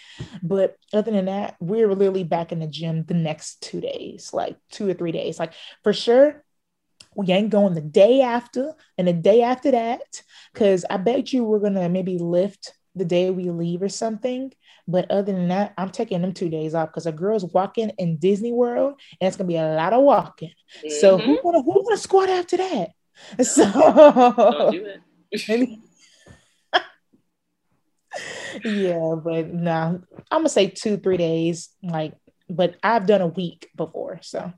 But 0.42 0.76
other 0.92 1.10
than 1.10 1.26
that, 1.26 1.56
we 1.60 1.82
are 1.82 1.94
literally 1.94 2.24
back 2.24 2.52
in 2.52 2.60
the 2.60 2.66
gym 2.66 3.04
the 3.04 3.14
next 3.14 3.62
two 3.62 3.80
days, 3.80 4.30
like 4.32 4.56
two 4.70 4.88
or 4.88 4.94
three 4.94 5.12
days. 5.12 5.38
Like 5.38 5.52
for 5.82 5.92
sure, 5.92 6.44
we 7.14 7.28
ain't 7.28 7.50
going 7.50 7.74
the 7.74 7.80
day 7.80 8.20
after 8.20 8.74
and 8.98 9.08
the 9.08 9.12
day 9.12 9.42
after 9.42 9.70
that 9.70 10.22
because 10.52 10.84
I 10.88 10.98
bet 10.98 11.32
you 11.32 11.44
we're 11.44 11.60
gonna 11.60 11.88
maybe 11.88 12.18
lift 12.18 12.74
the 12.96 13.04
day 13.04 13.30
we 13.30 13.50
leave 13.50 13.82
or 13.82 13.88
something. 13.88 14.52
But 14.88 15.10
other 15.10 15.32
than 15.32 15.48
that, 15.48 15.74
I'm 15.76 15.90
taking 15.90 16.22
them 16.22 16.32
two 16.32 16.48
days 16.48 16.74
off 16.74 16.88
because 16.88 17.06
a 17.06 17.12
girl's 17.12 17.44
walking 17.44 17.90
in 17.98 18.16
Disney 18.16 18.52
World 18.52 19.00
and 19.20 19.28
it's 19.28 19.36
gonna 19.36 19.48
be 19.48 19.56
a 19.56 19.74
lot 19.74 19.92
of 19.92 20.02
walking. 20.02 20.52
Mm-hmm. 20.78 20.90
So 21.00 21.18
who 21.18 21.38
wanna 21.42 21.62
who 21.62 21.82
wanna 21.84 21.96
squat 21.96 22.28
after 22.28 22.56
that? 22.56 22.90
No, 23.38 23.44
so 23.44 23.70
don't 23.70 24.72
do 24.72 24.86
it. 24.86 25.00
yeah, 28.64 29.14
but 29.22 29.52
no, 29.52 29.62
nah, 29.62 29.88
I'm 30.30 30.40
gonna 30.40 30.48
say 30.48 30.68
two, 30.68 30.96
three 30.96 31.16
days. 31.16 31.70
Like, 31.82 32.14
but 32.48 32.76
I've 32.82 33.06
done 33.06 33.20
a 33.20 33.26
week 33.26 33.68
before, 33.76 34.20
so 34.22 34.52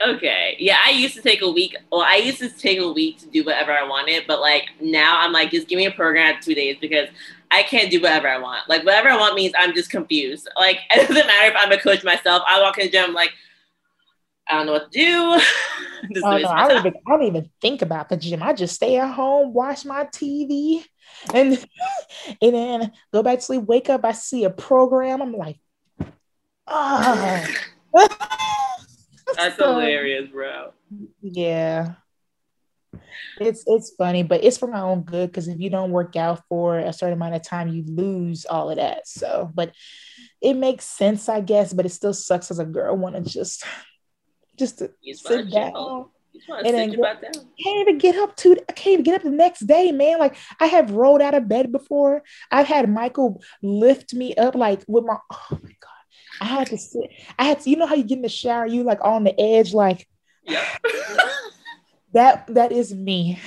Okay. 0.00 0.56
Yeah, 0.60 0.78
I 0.84 0.90
used 0.90 1.16
to 1.16 1.22
take 1.22 1.42
a 1.42 1.50
week. 1.50 1.76
Well, 1.90 2.02
I 2.02 2.16
used 2.16 2.38
to 2.38 2.48
take 2.48 2.78
a 2.78 2.92
week 2.92 3.18
to 3.18 3.26
do 3.26 3.42
whatever 3.42 3.72
I 3.72 3.82
wanted, 3.82 4.24
but 4.28 4.40
like 4.40 4.68
now 4.80 5.18
I'm 5.18 5.32
like, 5.32 5.50
just 5.50 5.66
give 5.66 5.76
me 5.76 5.86
a 5.86 5.90
program 5.90 6.36
two 6.40 6.54
days 6.54 6.76
because 6.80 7.08
I 7.50 7.62
can't 7.62 7.90
do 7.90 8.00
whatever 8.00 8.28
I 8.28 8.38
want. 8.38 8.68
Like 8.68 8.84
whatever 8.84 9.08
I 9.08 9.16
want 9.16 9.34
means 9.34 9.54
I'm 9.58 9.74
just 9.74 9.90
confused. 9.90 10.48
Like 10.56 10.78
it 10.90 11.08
doesn't 11.08 11.26
matter 11.26 11.48
if 11.48 11.54
I'm 11.56 11.72
a 11.72 11.78
coach 11.78 12.04
myself. 12.04 12.42
I 12.46 12.60
walk 12.60 12.78
in 12.78 12.86
the 12.86 12.92
gym, 12.92 13.14
like, 13.14 13.30
I 14.48 14.54
don't 14.56 14.66
know 14.66 14.72
what 14.72 14.90
to 14.90 14.98
do. 14.98 15.40
oh, 16.24 16.38
no, 16.38 16.48
I 16.48 16.68
don't 16.68 16.78
even 16.78 16.94
I 17.06 17.10
don't 17.10 17.26
even 17.26 17.50
think 17.60 17.82
about 17.82 18.08
the 18.08 18.16
gym. 18.16 18.42
I 18.42 18.52
just 18.52 18.74
stay 18.74 18.96
at 18.96 19.12
home, 19.12 19.52
watch 19.52 19.84
my 19.84 20.04
TV, 20.04 20.84
and 21.34 21.52
and 22.42 22.54
then 22.54 22.92
go 23.12 23.22
back 23.22 23.38
to 23.38 23.44
sleep. 23.44 23.62
Wake 23.64 23.90
up, 23.90 24.04
I 24.04 24.12
see 24.12 24.44
a 24.44 24.50
program. 24.50 25.20
I'm 25.20 25.34
like, 25.34 25.58
ah. 26.66 27.46
Oh. 27.94 28.08
That's 29.36 29.56
so, 29.56 29.72
hilarious, 29.72 30.30
bro. 30.30 30.72
Yeah. 31.20 31.94
It's 33.40 33.64
it's 33.66 33.90
funny, 33.96 34.22
but 34.22 34.44
it's 34.44 34.58
for 34.58 34.66
my 34.66 34.80
own 34.80 35.02
good 35.02 35.30
because 35.30 35.48
if 35.48 35.60
you 35.60 35.70
don't 35.70 35.90
work 35.90 36.16
out 36.16 36.42
for 36.48 36.78
a 36.78 36.92
certain 36.92 37.14
amount 37.14 37.34
of 37.34 37.42
time, 37.42 37.68
you 37.68 37.84
lose 37.86 38.44
all 38.46 38.70
of 38.70 38.76
that. 38.76 39.06
So, 39.06 39.50
but 39.54 39.72
it 40.40 40.54
makes 40.54 40.84
sense, 40.84 41.28
I 41.28 41.40
guess, 41.40 41.72
but 41.72 41.86
it 41.86 41.90
still 41.90 42.14
sucks 42.14 42.50
as 42.50 42.58
a 42.58 42.64
girl 42.64 42.96
want 42.96 43.16
to 43.16 43.22
just 43.22 43.64
just 44.58 44.78
to 44.78 44.90
sit 45.14 45.50
down. 45.50 46.06
And 46.48 46.74
then 46.74 46.94
can't 46.94 47.80
even 47.80 47.98
get 47.98 48.14
up 48.16 48.36
to 48.36 48.56
I 48.68 48.72
can't 48.72 48.92
even 48.92 49.02
get 49.02 49.16
up 49.16 49.22
the 49.22 49.30
next 49.30 49.60
day, 49.60 49.90
man. 49.92 50.18
Like 50.18 50.36
I 50.60 50.66
have 50.66 50.92
rolled 50.92 51.20
out 51.20 51.34
of 51.34 51.48
bed 51.48 51.72
before. 51.72 52.22
I've 52.50 52.66
had 52.66 52.88
Michael 52.88 53.42
lift 53.62 54.14
me 54.14 54.34
up 54.36 54.54
like 54.54 54.84
with 54.86 55.04
my 55.04 55.16
oh 55.30 55.46
my 55.50 55.58
god 55.80 55.98
I 56.40 56.44
had 56.44 56.68
to 56.68 56.78
sit. 56.78 57.10
I 57.38 57.44
had 57.44 57.60
to. 57.60 57.70
You 57.70 57.76
know 57.76 57.86
how 57.86 57.94
you 57.94 58.04
get 58.04 58.16
in 58.16 58.22
the 58.22 58.28
shower, 58.28 58.66
you 58.66 58.82
like 58.82 59.00
on 59.02 59.24
the 59.24 59.38
edge, 59.40 59.74
like. 59.74 60.06
Yeah. 60.44 60.64
that 62.12 62.46
that 62.54 62.72
is 62.72 62.94
me. 62.94 63.38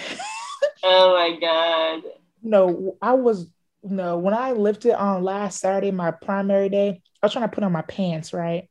oh 0.84 1.14
my 1.14 1.40
god. 1.40 2.12
No, 2.44 2.98
I 3.02 3.14
was 3.14 3.48
no 3.84 4.18
when 4.18 4.34
I 4.34 4.52
lifted 4.52 4.94
on 4.94 5.24
last 5.24 5.60
Saturday, 5.60 5.92
my 5.92 6.12
primary 6.12 6.70
day. 6.70 7.02
I 7.22 7.26
was 7.26 7.34
trying 7.34 7.48
to 7.48 7.54
put 7.54 7.64
on 7.64 7.72
my 7.72 7.84
pants, 7.84 8.34
right? 8.34 8.70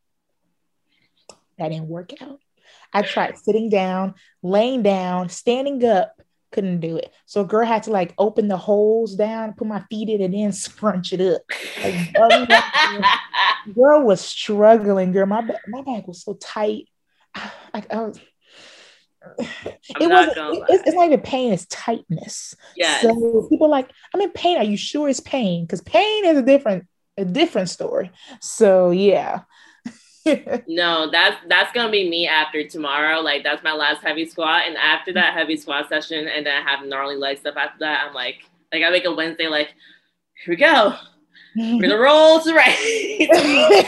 That 1.58 1.68
didn't 1.68 1.88
work 1.88 2.12
out. 2.20 2.40
I 2.92 3.02
tried 3.02 3.38
sitting 3.38 3.70
down, 3.70 4.14
laying 4.42 4.82
down, 4.82 5.28
standing 5.28 5.84
up, 5.84 6.20
couldn't 6.50 6.80
do 6.80 6.96
it. 6.96 7.12
So 7.26 7.44
girl 7.44 7.66
had 7.66 7.84
to 7.84 7.90
like 7.90 8.14
open 8.18 8.48
the 8.48 8.56
holes 8.56 9.14
down, 9.14 9.54
put 9.54 9.66
my 9.66 9.84
feet 9.90 10.08
in, 10.08 10.22
and 10.22 10.34
then 10.34 10.52
scrunch 10.64 11.12
it 11.12 11.20
up. 11.20 11.42
Like, 11.82 12.12
girl 13.74 14.04
was 14.04 14.20
struggling. 14.20 15.12
Girl, 15.12 15.26
my 15.26 15.42
my 15.68 15.82
back 15.82 16.08
was 16.08 16.22
so 16.22 16.34
tight. 16.34 16.88
I, 17.34 17.84
I 17.90 17.96
was. 17.96 18.20
it 19.38 20.08
was 20.08 20.28
it's, 20.70 20.82
it's, 20.86 20.96
not 20.96 21.06
even 21.06 21.20
pain, 21.20 21.52
it's 21.52 21.66
tightness. 21.66 22.54
Yeah. 22.76 23.00
So 23.00 23.46
people 23.48 23.68
like, 23.68 23.90
I'm 24.14 24.20
in 24.20 24.30
pain. 24.30 24.56
Are 24.56 24.64
you 24.64 24.76
sure 24.76 25.08
it's 25.08 25.20
pain? 25.20 25.64
Because 25.64 25.82
pain 25.82 26.24
is 26.24 26.38
a 26.38 26.42
different 26.42 26.86
a 27.16 27.24
different 27.24 27.68
story. 27.68 28.10
So 28.40 28.90
yeah. 28.90 29.42
no, 30.66 31.10
that's 31.10 31.36
that's 31.48 31.72
gonna 31.72 31.90
be 31.90 32.08
me 32.08 32.26
after 32.26 32.66
tomorrow. 32.66 33.20
Like 33.20 33.42
that's 33.42 33.62
my 33.62 33.72
last 33.72 34.02
heavy 34.02 34.26
squat, 34.26 34.64
and 34.66 34.76
after 34.76 35.12
that 35.14 35.32
heavy 35.34 35.56
squat 35.56 35.88
session, 35.88 36.28
and 36.28 36.44
then 36.44 36.54
I 36.54 36.70
have 36.70 36.86
gnarly 36.86 37.16
leg 37.16 37.38
stuff 37.38 37.56
after 37.56 37.78
that. 37.80 38.06
I'm 38.06 38.14
like, 38.14 38.44
like 38.72 38.82
I 38.82 38.90
wake 38.90 39.06
up 39.06 39.16
Wednesday, 39.16 39.48
like, 39.48 39.74
here 40.44 40.52
we 40.52 40.56
go. 40.56 40.94
We're 41.56 41.80
gonna 41.80 41.98
roll 41.98 42.38
to 42.40 42.44
the 42.44 42.54
right 42.54 43.28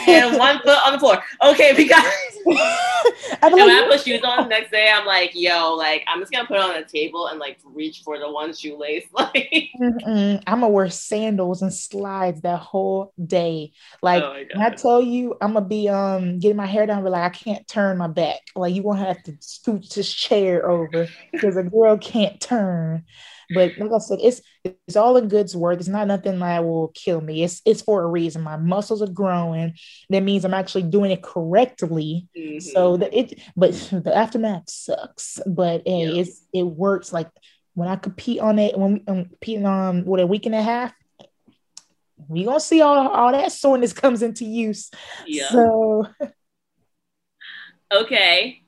and 0.07 0.37
one 0.37 0.59
foot 0.59 0.77
on 0.85 0.93
the 0.93 0.99
floor. 0.99 1.23
Okay, 1.43 1.73
we 1.75 1.87
got 1.87 2.05
and 2.45 3.53
when 3.53 3.69
I 3.69 3.87
put 3.89 4.01
shoes 4.01 4.21
on 4.23 4.43
the 4.43 4.49
next 4.49 4.71
day, 4.71 4.91
I'm 4.93 5.05
like, 5.05 5.31
yo, 5.33 5.73
like 5.75 6.03
I'm 6.07 6.19
just 6.19 6.31
gonna 6.31 6.47
put 6.47 6.57
it 6.57 6.61
on 6.61 6.73
the 6.73 6.85
table 6.85 7.27
and 7.27 7.39
like 7.39 7.59
reach 7.63 8.01
for 8.03 8.19
the 8.19 8.29
one 8.29 8.53
shoelace. 8.53 9.05
Like 9.13 9.69
I'm 9.79 10.41
gonna 10.45 10.69
wear 10.69 10.89
sandals 10.89 11.61
and 11.61 11.73
slides 11.73 12.41
that 12.41 12.59
whole 12.59 13.13
day. 13.25 13.71
Like 14.01 14.23
oh 14.23 14.43
I 14.59 14.69
tell 14.71 15.01
you, 15.01 15.35
I'm 15.39 15.53
gonna 15.53 15.65
be 15.65 15.87
um 15.87 16.39
getting 16.39 16.57
my 16.57 16.65
hair 16.65 16.85
done, 16.85 17.03
but 17.03 17.13
like 17.13 17.23
I 17.23 17.29
can't 17.29 17.67
turn 17.67 17.97
my 17.97 18.07
back. 18.07 18.39
Like 18.55 18.73
you 18.73 18.83
won't 18.83 18.99
have 18.99 19.23
to 19.23 19.33
scoot 19.39 19.89
this 19.89 20.11
chair 20.11 20.69
over 20.69 21.07
because 21.31 21.55
a 21.55 21.63
girl 21.63 21.97
can't 21.97 22.39
turn. 22.41 23.05
But 23.53 23.77
like 23.77 23.91
I 23.91 23.97
said, 23.99 24.19
it's 24.21 24.41
it's 24.63 24.95
all 24.95 25.17
in 25.17 25.27
good's 25.27 25.55
work. 25.55 25.79
It's 25.79 25.87
not 25.87 26.07
nothing 26.07 26.39
that 26.39 26.63
will 26.63 26.89
kill 26.89 27.21
me. 27.21 27.43
It's 27.43 27.61
it's 27.65 27.81
for 27.81 28.03
a 28.03 28.07
reason. 28.07 28.41
My 28.41 28.57
muscles 28.57 29.01
are 29.01 29.07
growing. 29.07 29.73
That 30.09 30.23
means 30.23 30.45
I'm 30.45 30.53
actually 30.53 30.83
doing 30.83 31.11
it 31.11 31.21
correctly. 31.21 32.27
Mm-hmm. 32.37 32.59
So 32.59 32.97
that 32.97 33.13
it 33.13 33.39
but 33.55 33.73
the 33.91 34.15
aftermath 34.15 34.69
sucks. 34.69 35.39
But 35.45 35.83
hey, 35.85 36.05
yeah. 36.05 36.21
it's 36.21 36.45
it 36.53 36.63
works. 36.63 37.13
Like 37.13 37.29
when 37.73 37.87
I 37.87 37.95
compete 37.95 38.39
on 38.39 38.59
it, 38.59 38.77
when 38.77 39.03
I'm 39.07 39.25
competing 39.25 39.65
on 39.65 40.05
what 40.05 40.19
a 40.19 40.27
week 40.27 40.45
and 40.45 40.55
a 40.55 40.61
half, 40.61 40.93
we 42.27 42.43
gonna 42.43 42.59
see 42.59 42.81
all, 42.81 43.07
all 43.07 43.31
that 43.31 43.51
soreness 43.51 43.93
comes 43.93 44.21
into 44.21 44.45
use. 44.45 44.91
Yeah. 45.25 45.49
So 45.49 46.07
okay. 47.93 48.59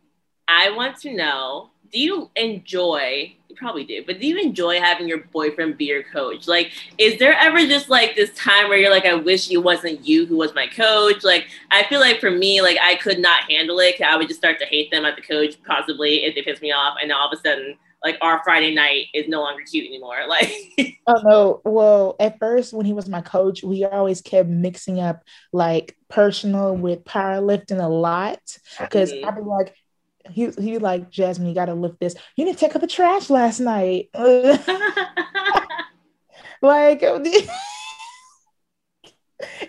I 0.47 0.71
want 0.71 0.97
to 0.97 1.13
know, 1.13 1.71
do 1.91 1.99
you 1.99 2.31
enjoy 2.35 3.35
you 3.55 3.59
probably 3.59 3.83
do, 3.85 4.03
but 4.05 4.19
do 4.19 4.27
you 4.27 4.37
enjoy 4.37 4.79
having 4.79 5.07
your 5.07 5.19
boyfriend 5.31 5.77
be 5.77 5.85
your 5.85 6.03
coach? 6.03 6.47
Like, 6.47 6.71
is 6.97 7.17
there 7.19 7.33
ever 7.33 7.59
just 7.65 7.89
like 7.89 8.15
this 8.15 8.31
time 8.35 8.69
where 8.69 8.77
you're 8.77 8.91
like, 8.91 9.05
I 9.05 9.15
wish 9.15 9.49
it 9.49 9.57
wasn't 9.57 10.05
you 10.05 10.25
who 10.25 10.37
was 10.37 10.53
my 10.53 10.67
coach? 10.67 11.23
Like, 11.23 11.47
I 11.71 11.83
feel 11.83 11.99
like 11.99 12.19
for 12.19 12.31
me, 12.31 12.61
like 12.61 12.77
I 12.81 12.95
could 12.95 13.19
not 13.19 13.49
handle 13.49 13.79
it. 13.79 14.01
I 14.01 14.17
would 14.17 14.27
just 14.27 14.39
start 14.39 14.59
to 14.59 14.65
hate 14.65 14.91
them 14.91 15.05
as 15.05 15.15
the 15.15 15.21
coach, 15.21 15.55
possibly 15.65 16.25
if 16.25 16.35
they 16.35 16.41
piss 16.41 16.61
me 16.61 16.71
off, 16.71 16.97
and 17.01 17.09
then 17.09 17.17
all 17.17 17.31
of 17.31 17.37
a 17.37 17.41
sudden, 17.41 17.77
like 18.03 18.17
our 18.21 18.41
Friday 18.43 18.73
night 18.73 19.07
is 19.13 19.27
no 19.27 19.41
longer 19.41 19.63
cute 19.63 19.87
anymore. 19.87 20.15
Like, 20.27 20.51
oh 21.07 21.21
no. 21.23 21.61
Well, 21.63 22.15
at 22.19 22.39
first 22.39 22.73
when 22.73 22.85
he 22.85 22.93
was 22.93 23.07
my 23.07 23.21
coach, 23.21 23.63
we 23.63 23.85
always 23.85 24.21
kept 24.21 24.49
mixing 24.49 24.99
up 24.99 25.23
like 25.53 25.95
personal 26.09 26.75
with 26.75 27.05
powerlifting 27.05 27.81
a 27.81 27.87
lot 27.87 28.39
because 28.79 29.11
mm-hmm. 29.11 29.27
I'd 29.27 29.35
be 29.35 29.41
like, 29.41 29.75
he 30.31 30.49
he 30.59 30.77
like 30.77 31.11
Jasmyn, 31.11 31.47
you 31.47 31.55
got 31.55 31.65
to 31.65 31.73
lift 31.73 31.99
this. 31.99 32.15
You 32.35 32.45
didn't 32.45 32.59
take 32.59 32.75
up 32.75 32.81
the 32.81 32.87
trash 32.87 33.29
last 33.29 33.59
night. 33.59 34.09
like 36.61 37.01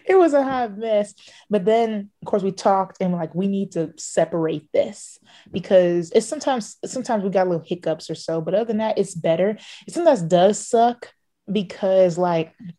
it 0.07 0.17
was 0.17 0.35
a 0.35 0.43
hot 0.43 0.77
mess. 0.77 1.15
But 1.51 1.65
then, 1.65 2.11
of 2.23 2.27
course, 2.27 2.43
we 2.43 2.53
talked 2.53 2.99
and 3.01 3.13
like 3.13 3.35
we 3.35 3.49
need 3.49 3.73
to 3.73 3.93
separate 3.97 4.71
this 4.73 5.19
because 5.53 6.11
it's 6.13 6.27
sometimes 6.27 6.77
sometimes 6.85 7.25
we 7.25 7.31
got 7.31 7.49
little 7.49 7.67
hiccups 7.67 8.11
or 8.11 8.15
so. 8.15 8.41
But 8.41 8.55
other 8.55 8.65
than 8.65 8.79
that, 8.79 8.99
it's 8.99 9.15
better. 9.15 9.59
It 9.87 9.95
sometimes 9.95 10.23
does 10.23 10.67
suck 10.67 11.13
because 11.51 12.19
like 12.19 12.55
I'm 12.61 12.75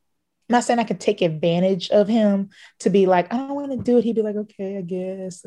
not 0.50 0.64
saying 0.64 0.80
I 0.80 0.86
could 0.86 1.02
take 1.02 1.22
advantage 1.22 1.90
of 1.90 2.08
him 2.08 2.50
to 2.80 2.90
be 2.90 3.06
like, 3.06 3.34
I 3.34 3.38
don't 3.38 3.56
want 3.56 3.72
to 3.72 3.78
do 3.78 3.98
it. 3.98 4.04
He'd 4.04 4.16
be 4.16 4.22
like, 4.22 4.36
okay, 4.36 4.78
I 4.78 4.82
guess. 4.82 5.46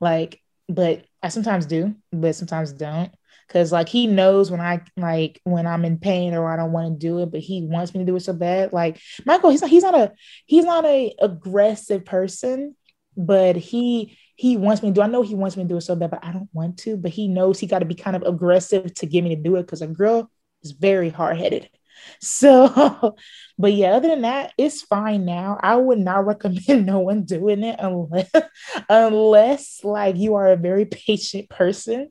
Like 0.00 0.40
but 0.68 1.04
I 1.22 1.28
sometimes 1.28 1.66
do, 1.66 1.94
but 2.12 2.34
sometimes 2.34 2.72
don't. 2.72 3.12
Cause 3.48 3.70
like 3.70 3.88
he 3.88 4.06
knows 4.06 4.50
when 4.50 4.62
I 4.62 4.80
like 4.96 5.40
when 5.44 5.66
I'm 5.66 5.84
in 5.84 5.98
pain 5.98 6.32
or 6.32 6.50
I 6.50 6.56
don't 6.56 6.72
want 6.72 6.98
to 6.98 7.06
do 7.06 7.18
it, 7.18 7.30
but 7.30 7.40
he 7.40 7.66
wants 7.66 7.92
me 7.92 8.00
to 8.00 8.06
do 8.06 8.16
it 8.16 8.20
so 8.20 8.32
bad. 8.32 8.72
Like 8.72 8.98
Michael, 9.26 9.50
he's 9.50 9.60
not 9.60 9.68
he's 9.68 9.82
not 9.82 9.94
a 9.94 10.12
he's 10.46 10.64
not 10.64 10.86
a 10.86 11.14
aggressive 11.20 12.04
person, 12.06 12.74
but 13.14 13.56
he 13.56 14.16
he 14.36 14.56
wants 14.56 14.82
me 14.82 14.88
to 14.88 14.94
do. 14.94 15.02
I 15.02 15.06
know 15.06 15.20
he 15.20 15.34
wants 15.34 15.56
me 15.56 15.64
to 15.64 15.68
do 15.68 15.76
it 15.76 15.82
so 15.82 15.94
bad, 15.94 16.12
but 16.12 16.24
I 16.24 16.32
don't 16.32 16.48
want 16.54 16.78
to. 16.78 16.96
But 16.96 17.10
he 17.10 17.28
knows 17.28 17.58
he 17.58 17.66
got 17.66 17.80
to 17.80 17.84
be 17.84 17.94
kind 17.94 18.16
of 18.16 18.22
aggressive 18.22 18.94
to 18.94 19.06
get 19.06 19.22
me 19.22 19.36
to 19.36 19.42
do 19.42 19.56
it 19.56 19.62
because 19.62 19.82
a 19.82 19.86
girl 19.86 20.30
is 20.62 20.72
very 20.72 21.10
hard 21.10 21.36
headed. 21.36 21.68
So, 22.20 23.16
but 23.58 23.72
yeah, 23.72 23.92
other 23.94 24.08
than 24.08 24.22
that, 24.22 24.52
it's 24.56 24.82
fine 24.82 25.24
now. 25.24 25.58
I 25.60 25.76
would 25.76 25.98
not 25.98 26.26
recommend 26.26 26.86
no 26.86 27.00
one 27.00 27.24
doing 27.24 27.64
it 27.64 27.76
unless 27.78 28.30
unless 28.88 29.80
like 29.82 30.16
you 30.16 30.34
are 30.36 30.52
a 30.52 30.56
very 30.56 30.84
patient 30.84 31.48
person. 31.48 32.10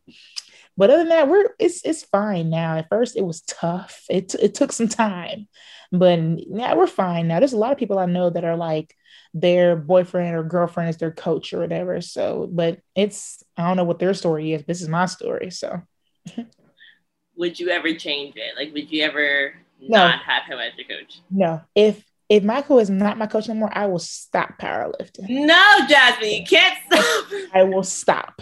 But 0.78 0.90
other 0.90 1.00
than 1.00 1.10
that, 1.10 1.28
we're 1.28 1.50
it's 1.60 1.86
it's 1.86 2.04
fine 2.04 2.50
now. 2.50 2.78
At 2.78 2.90
first, 2.90 3.16
it 3.16 3.26
was 3.26 3.42
tough. 3.42 4.04
It 4.10 4.34
it 4.36 4.54
took 4.54 4.72
some 4.72 4.88
time, 4.88 5.48
but 5.92 6.20
yeah, 6.38 6.76
we're 6.76 6.88
fine 6.88 7.28
now. 7.28 7.40
There's 7.40 7.54
a 7.54 7.58
lot 7.58 7.72
of 7.72 7.78
people 7.78 8.00
I 8.00 8.06
know 8.06 8.30
that 8.30 8.46
are 8.46 8.58
like 8.58 8.96
their 9.34 9.76
boyfriend 9.76 10.36
or 10.36 10.44
girlfriend 10.44 10.90
is 10.90 10.98
their 10.98 11.12
coach 11.12 11.54
or 11.54 11.60
whatever. 11.60 12.02
So, 12.02 12.50
but 12.52 12.80
it's 12.96 13.44
I 13.58 13.68
don't 13.68 13.78
know 13.78 13.84
what 13.84 14.00
their 14.00 14.14
story 14.14 14.54
is. 14.54 14.64
This 14.66 14.82
is 14.82 14.88
my 14.88 15.06
story. 15.06 15.52
So, 15.52 15.82
would 17.36 17.60
you 17.60 17.70
ever 17.70 17.94
change 17.94 18.36
it? 18.36 18.56
Like, 18.58 18.74
would 18.74 18.92
you 18.92 19.04
ever 19.04 19.54
not 19.82 20.16
no. 20.16 20.22
have 20.26 20.44
him 20.46 20.60
as 20.60 20.74
your 20.78 20.88
coach? 20.88 21.22
No. 21.30 21.62
If 21.76 22.04
if 22.30 22.44
Michael 22.44 22.80
is 22.80 22.90
not 22.90 23.18
my 23.18 23.28
coach 23.28 23.50
anymore, 23.50 23.72
I 23.74 23.88
will 23.88 24.00
stop 24.00 24.58
powerlifting. 24.58 25.28
No, 25.28 25.80
Jasmyn, 25.82 26.40
you 26.40 26.46
can't 26.46 26.78
stop. 26.92 27.26
I 27.54 27.64
will 27.64 27.84
stop. 27.84 28.42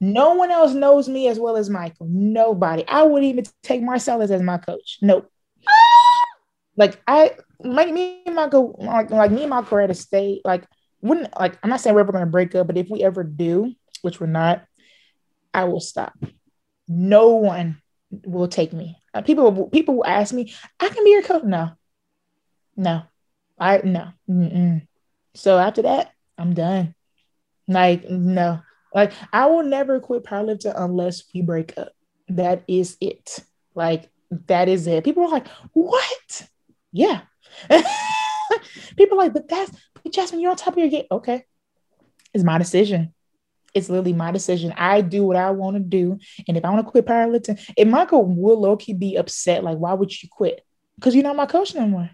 No 0.00 0.34
one 0.34 0.50
else 0.50 0.72
knows 0.72 1.08
me 1.08 1.28
as 1.28 1.38
well 1.38 1.56
as 1.56 1.70
Michael. 1.70 2.08
Nobody. 2.10 2.84
I 2.86 3.02
wouldn't 3.02 3.30
even 3.30 3.44
take 3.62 3.82
Marcellus 3.82 4.30
as 4.30 4.42
my 4.42 4.58
coach. 4.58 4.98
Nope. 5.02 5.30
like 6.76 7.00
I 7.06 7.36
like 7.60 7.92
me 7.92 8.22
and 8.26 8.34
Michael, 8.34 8.76
like, 8.78 9.10
like 9.10 9.30
me 9.30 9.42
and 9.42 9.50
Michael 9.50 9.78
are 9.78 9.82
at 9.82 9.90
a 9.90 9.94
state, 9.94 10.42
like 10.44 10.64
wouldn't 11.00 11.38
like 11.38 11.58
I'm 11.62 11.70
not 11.70 11.80
saying 11.80 11.94
we're 11.94 12.00
ever 12.00 12.12
gonna 12.12 12.26
break 12.26 12.54
up, 12.54 12.66
but 12.66 12.76
if 12.76 12.88
we 12.90 13.02
ever 13.02 13.22
do, 13.22 13.72
which 14.02 14.20
we're 14.20 14.26
not, 14.26 14.64
I 15.54 15.64
will 15.64 15.80
stop. 15.80 16.14
No 16.86 17.30
one 17.36 17.80
will 18.10 18.48
take 18.48 18.72
me. 18.72 19.00
Uh, 19.14 19.22
people 19.22 19.68
people 19.68 19.96
will 19.96 20.06
ask 20.06 20.34
me, 20.34 20.52
I 20.80 20.88
can 20.88 21.04
be 21.04 21.10
your 21.10 21.22
coach. 21.22 21.44
No, 21.44 21.70
no, 22.76 23.02
I 23.58 23.80
no. 23.84 24.08
Mm-mm. 24.28 24.86
So 25.34 25.58
after 25.58 25.82
that, 25.82 26.12
I'm 26.36 26.54
done. 26.54 26.94
Like 27.66 28.08
no, 28.08 28.60
like 28.94 29.12
I 29.32 29.46
will 29.46 29.62
never 29.62 30.00
quit 30.00 30.24
powerlifting 30.24 30.72
unless 30.76 31.24
we 31.34 31.42
break 31.42 31.76
up. 31.76 31.92
That 32.28 32.64
is 32.68 32.96
it. 33.00 33.38
Like 33.74 34.10
that 34.46 34.68
is 34.68 34.86
it. 34.86 35.04
People 35.04 35.24
are 35.24 35.30
like, 35.30 35.48
what? 35.72 36.48
Yeah. 36.92 37.22
People 38.96 39.18
are 39.18 39.24
like, 39.24 39.32
but 39.32 39.48
that's 39.48 39.70
but 40.02 40.12
Jasmyn, 40.12 40.40
you're 40.40 40.50
on 40.50 40.56
top 40.56 40.74
of 40.74 40.78
your 40.78 40.88
game. 40.88 41.06
Okay. 41.10 41.44
It's 42.34 42.44
my 42.44 42.58
decision. 42.58 43.14
It's 43.74 43.88
literally 43.88 44.12
my 44.12 44.32
decision. 44.32 44.72
I 44.76 45.00
do 45.00 45.24
what 45.24 45.36
I 45.36 45.50
want 45.50 45.76
to 45.76 45.82
do. 45.82 46.18
And 46.46 46.56
if 46.56 46.64
I 46.64 46.70
want 46.70 46.86
to 46.86 46.90
quit 46.90 47.06
powerlifting, 47.06 47.60
if 47.76 47.86
Michael 47.86 48.24
will 48.24 48.60
low-key 48.60 48.94
be 48.94 49.16
upset, 49.16 49.64
like, 49.64 49.78
why 49.78 49.92
would 49.92 50.10
you 50.22 50.28
quit? 50.30 50.64
Because 50.96 51.14
you're 51.14 51.24
not 51.24 51.36
my 51.36 51.46
coach 51.46 51.74
no 51.74 51.86
more. 51.86 52.10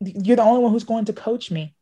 You're 0.00 0.36
the 0.36 0.42
only 0.42 0.62
one 0.62 0.72
who's 0.72 0.84
going 0.84 1.06
to 1.06 1.12
coach 1.12 1.50
me. 1.50 1.74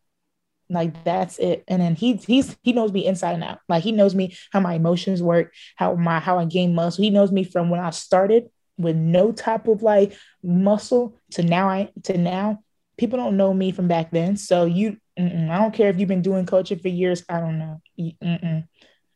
Like 0.70 1.02
that's 1.04 1.38
it. 1.38 1.64
And 1.66 1.80
then 1.80 1.94
he 1.94 2.14
he's 2.16 2.56
he 2.62 2.72
knows 2.72 2.92
me 2.92 3.06
inside 3.06 3.32
and 3.32 3.44
out. 3.44 3.60
Like 3.68 3.82
he 3.82 3.92
knows 3.92 4.14
me 4.14 4.36
how 4.52 4.60
my 4.60 4.74
emotions 4.74 5.22
work, 5.22 5.54
how 5.76 5.94
my 5.94 6.20
how 6.20 6.38
I 6.38 6.44
gain 6.44 6.74
muscle. 6.74 7.02
He 7.02 7.10
knows 7.10 7.32
me 7.32 7.44
from 7.44 7.70
when 7.70 7.80
I 7.80 7.90
started 7.90 8.50
with 8.76 8.96
no 8.96 9.32
type 9.32 9.66
of 9.66 9.82
like 9.82 10.16
muscle 10.42 11.16
to 11.32 11.42
now 11.42 11.68
I 11.68 11.90
to 12.04 12.18
now. 12.18 12.62
People 12.98 13.18
don't 13.18 13.36
know 13.36 13.54
me 13.54 13.72
from 13.72 13.88
back 13.88 14.10
then. 14.10 14.36
So 14.36 14.66
you 14.66 14.98
I 15.18 15.58
don't 15.58 15.74
care 15.74 15.88
if 15.88 15.98
you've 15.98 16.08
been 16.08 16.22
doing 16.22 16.46
coaching 16.46 16.78
for 16.78 16.88
years. 16.88 17.24
I 17.28 17.40
don't 17.40 17.58
know. 17.58 17.80
Mm-mm. 17.98 18.68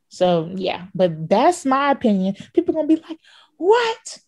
So 0.09 0.51
yeah, 0.55 0.87
but 0.95 1.29
that's 1.29 1.65
my 1.65 1.91
opinion. 1.91 2.37
People 2.53 2.75
gonna 2.75 2.87
be 2.87 2.97
like, 2.97 3.19
"What?" 3.57 4.19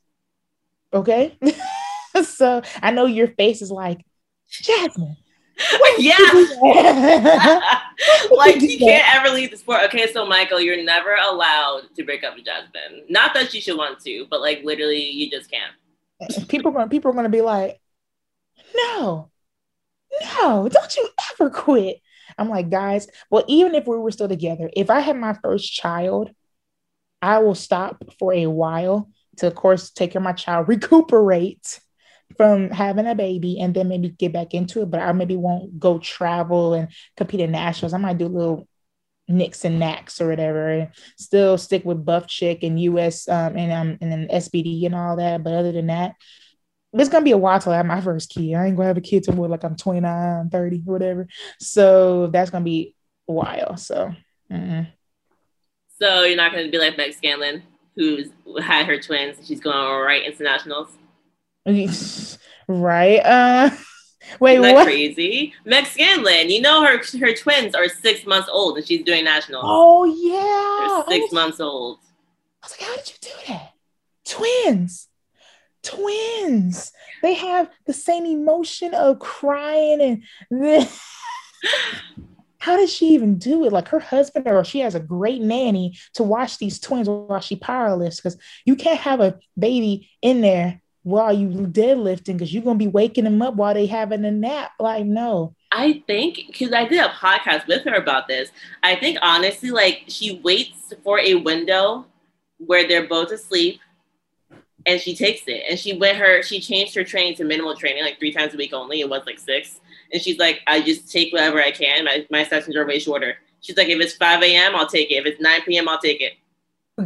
Okay. 0.92 1.36
so 2.22 2.62
I 2.80 2.92
know 2.92 3.06
your 3.06 3.28
face 3.28 3.60
is 3.60 3.70
like, 3.70 4.04
Jasmyn, 4.50 5.16
yeah. 5.98 6.16
like 8.30 8.60
you 8.60 8.78
can't 8.78 9.16
ever 9.16 9.34
leave 9.34 9.50
the 9.50 9.56
sport. 9.56 9.82
Okay, 9.86 10.10
so 10.12 10.24
Michael, 10.24 10.60
you're 10.60 10.82
never 10.82 11.14
allowed 11.14 11.82
to 11.96 12.04
break 12.04 12.24
up 12.24 12.36
with 12.36 12.44
Jasmyn. 12.44 13.10
Not 13.10 13.34
that 13.34 13.52
you 13.52 13.60
should 13.60 13.76
want 13.76 14.00
to, 14.00 14.26
but 14.30 14.40
like 14.40 14.62
literally, 14.64 15.10
you 15.10 15.30
just 15.30 15.50
can't. 15.50 16.48
People 16.48 16.72
people 16.88 17.10
are 17.10 17.14
gonna 17.14 17.28
be 17.28 17.40
like, 17.40 17.80
no, 18.74 19.30
no, 20.22 20.68
don't 20.68 20.96
you 20.96 21.08
ever 21.32 21.50
quit. 21.50 21.98
I'm 22.38 22.48
like, 22.48 22.70
guys, 22.70 23.06
well, 23.30 23.44
even 23.48 23.74
if 23.74 23.86
we 23.86 23.98
were 23.98 24.10
still 24.10 24.28
together, 24.28 24.70
if 24.74 24.90
I 24.90 25.00
had 25.00 25.16
my 25.16 25.34
first 25.42 25.72
child, 25.72 26.30
I 27.22 27.38
will 27.38 27.54
stop 27.54 28.04
for 28.18 28.32
a 28.32 28.46
while 28.46 29.10
to, 29.36 29.46
of 29.46 29.54
course, 29.54 29.90
take 29.90 30.12
care 30.12 30.20
of 30.20 30.24
my 30.24 30.32
child, 30.32 30.68
recuperate 30.68 31.80
from 32.36 32.70
having 32.70 33.06
a 33.06 33.14
baby 33.14 33.60
and 33.60 33.74
then 33.74 33.88
maybe 33.88 34.08
get 34.10 34.32
back 34.32 34.54
into 34.54 34.82
it, 34.82 34.90
but 34.90 35.00
I 35.00 35.12
maybe 35.12 35.36
won't 35.36 35.78
go 35.78 35.98
travel 35.98 36.74
and 36.74 36.88
compete 37.16 37.40
in 37.40 37.52
nationals. 37.52 37.94
I 37.94 37.98
might 37.98 38.18
do 38.18 38.26
little 38.26 38.68
nicks 39.28 39.64
and 39.64 39.78
knacks 39.78 40.20
or 40.20 40.28
whatever, 40.28 40.68
and 40.68 40.90
still 41.18 41.56
stick 41.58 41.84
with 41.84 42.04
Buff 42.04 42.26
Chick 42.26 42.62
and 42.62 42.80
US 42.80 43.28
um, 43.28 43.56
and 43.56 43.72
um 43.72 43.98
and 44.00 44.12
then 44.12 44.28
SBD 44.28 44.84
and 44.86 44.94
all 44.94 45.16
that. 45.16 45.42
But 45.42 45.54
other 45.54 45.72
than 45.72 45.86
that, 45.88 46.14
it's 47.00 47.10
gonna 47.10 47.24
be 47.24 47.32
a 47.32 47.38
while 47.38 47.58
till 47.60 47.72
I 47.72 47.76
have 47.76 47.86
my 47.86 48.00
first 48.00 48.30
kid. 48.30 48.54
I 48.54 48.66
ain't 48.66 48.76
gonna 48.76 48.88
have 48.88 48.96
a 48.96 49.02
kid 49.02 49.24
till 49.24 49.34
more 49.34 49.48
like 49.48 49.64
I'm 49.64 49.76
29, 49.76 50.50
30, 50.50 50.78
whatever. 50.84 51.26
So 51.60 52.28
that's 52.28 52.50
gonna 52.50 52.64
be 52.64 52.94
a 53.28 53.32
while. 53.32 53.76
So 53.76 54.12
mm 54.50 54.86
so 55.98 56.24
you're 56.24 56.36
not 56.36 56.52
gonna 56.52 56.68
be 56.68 56.78
like 56.78 56.96
Meg 56.96 57.14
Scanlon, 57.14 57.62
who's 57.94 58.28
had 58.62 58.86
her 58.86 59.00
twins. 59.00 59.38
She's 59.46 59.60
going 59.60 60.02
right 60.02 60.24
into 60.24 60.42
nationals. 60.42 60.88
right. 62.68 63.20
Uh 63.20 63.70
wait, 64.40 64.58
Isn't 64.58 64.74
what? 64.74 64.84
Crazy. 64.84 65.54
Meg 65.64 65.86
Scanlon. 65.86 66.50
You 66.50 66.60
know 66.60 66.82
her 66.82 67.00
her 67.18 67.34
twins 67.34 67.74
are 67.74 67.88
six 67.88 68.26
months 68.26 68.48
old 68.50 68.76
and 68.76 68.86
she's 68.86 69.04
doing 69.04 69.24
nationals. 69.24 69.64
Oh 69.66 70.04
yeah. 70.04 71.04
They're 71.08 71.20
six 71.20 71.32
months 71.32 71.60
old. 71.60 71.98
I 72.62 72.66
was 72.66 72.72
like, 72.72 72.88
how 72.88 72.96
did 72.96 73.08
you 73.08 73.14
do 73.20 73.52
that? 73.52 73.72
Twins. 74.26 75.08
Twins. 75.84 76.92
They 77.22 77.34
have 77.34 77.70
the 77.86 77.92
same 77.92 78.26
emotion 78.26 78.94
of 78.94 79.18
crying 79.18 80.22
and 80.50 80.88
how 82.64 82.78
does 82.78 82.90
she 82.90 83.08
even 83.08 83.36
do 83.36 83.66
it? 83.66 83.72
Like 83.72 83.88
her 83.88 84.00
husband, 84.00 84.48
or 84.48 84.64
she 84.64 84.80
has 84.80 84.94
a 84.94 85.00
great 85.00 85.42
nanny 85.42 85.98
to 86.14 86.22
watch 86.22 86.56
these 86.56 86.80
twins 86.80 87.08
while 87.08 87.40
she 87.40 87.56
powerlifts. 87.56 88.16
Because 88.16 88.38
you 88.64 88.74
can't 88.74 89.00
have 89.00 89.20
a 89.20 89.38
baby 89.58 90.08
in 90.22 90.40
there 90.40 90.80
while 91.02 91.30
you 91.30 91.48
deadlifting 91.48 92.32
because 92.32 92.54
you're 92.54 92.62
gonna 92.62 92.78
be 92.78 92.86
waking 92.86 93.24
them 93.24 93.42
up 93.42 93.54
while 93.54 93.74
they 93.74 93.84
having 93.84 94.24
a 94.24 94.30
nap. 94.30 94.72
Like, 94.80 95.04
no. 95.04 95.54
I 95.72 96.02
think 96.06 96.40
because 96.46 96.72
I 96.72 96.86
did 96.86 97.04
a 97.04 97.10
podcast 97.10 97.66
with 97.66 97.84
her 97.84 97.96
about 97.96 98.28
this. 98.28 98.50
I 98.82 98.96
think 98.96 99.18
honestly, 99.20 99.70
like 99.70 100.04
she 100.08 100.40
waits 100.42 100.94
for 101.02 101.20
a 101.20 101.34
window 101.34 102.06
where 102.56 102.88
they're 102.88 103.06
both 103.06 103.30
asleep 103.30 103.80
and 104.86 105.00
she 105.00 105.14
takes 105.14 105.42
it. 105.46 105.64
And 105.68 105.78
she 105.78 105.96
went 105.96 106.18
her 106.18 106.42
she 106.42 106.60
changed 106.60 106.94
her 106.94 107.04
training 107.04 107.36
to 107.36 107.44
minimal 107.44 107.76
training, 107.76 108.02
like 108.02 108.18
three 108.18 108.32
times 108.32 108.54
a 108.54 108.56
week 108.56 108.72
only. 108.72 109.00
It 109.00 109.08
was 109.08 109.22
like 109.26 109.38
six. 109.38 109.80
And 110.12 110.20
she's 110.20 110.38
like, 110.38 110.60
I 110.66 110.80
just 110.80 111.10
take 111.10 111.32
whatever 111.32 111.60
I 111.60 111.70
can. 111.70 112.04
My 112.04 112.26
my 112.30 112.44
sessions 112.44 112.76
are 112.76 112.86
way 112.86 112.98
shorter. 112.98 113.36
She's 113.60 113.76
like, 113.78 113.88
if 113.88 113.98
it's 113.98 114.12
5 114.14 114.42
a.m., 114.42 114.76
I'll 114.76 114.86
take 114.86 115.10
it. 115.10 115.14
If 115.14 115.26
it's 115.26 115.40
9 115.40 115.62
p.m., 115.62 115.88
I'll 115.88 115.98
take 115.98 116.20
it. 116.20 116.34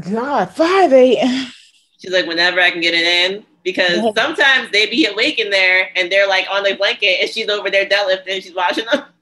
God, 0.01 0.51
5 0.51 0.93
a.m. 0.93 1.53
She's 2.01 2.13
like, 2.13 2.27
whenever 2.27 2.61
I 2.61 2.73
can 2.73 2.81
get 2.81 2.95
it 2.95 3.05
in, 3.05 3.47
because 3.63 4.15
sometimes 4.17 4.71
they 4.73 4.87
be 4.87 5.07
awake 5.07 5.39
in 5.39 5.51
there 5.51 5.91
and 5.95 6.11
they're 6.11 6.29
like 6.29 6.47
on 6.51 6.65
the 6.65 6.75
blanket 6.75 7.21
and 7.21 7.31
she's 7.31 7.49
over 7.49 7.71
there 7.71 7.87
deadlifting 7.87 8.35
and 8.35 8.43
she's 8.43 8.55
watching 8.55 8.87
them. 8.93 9.05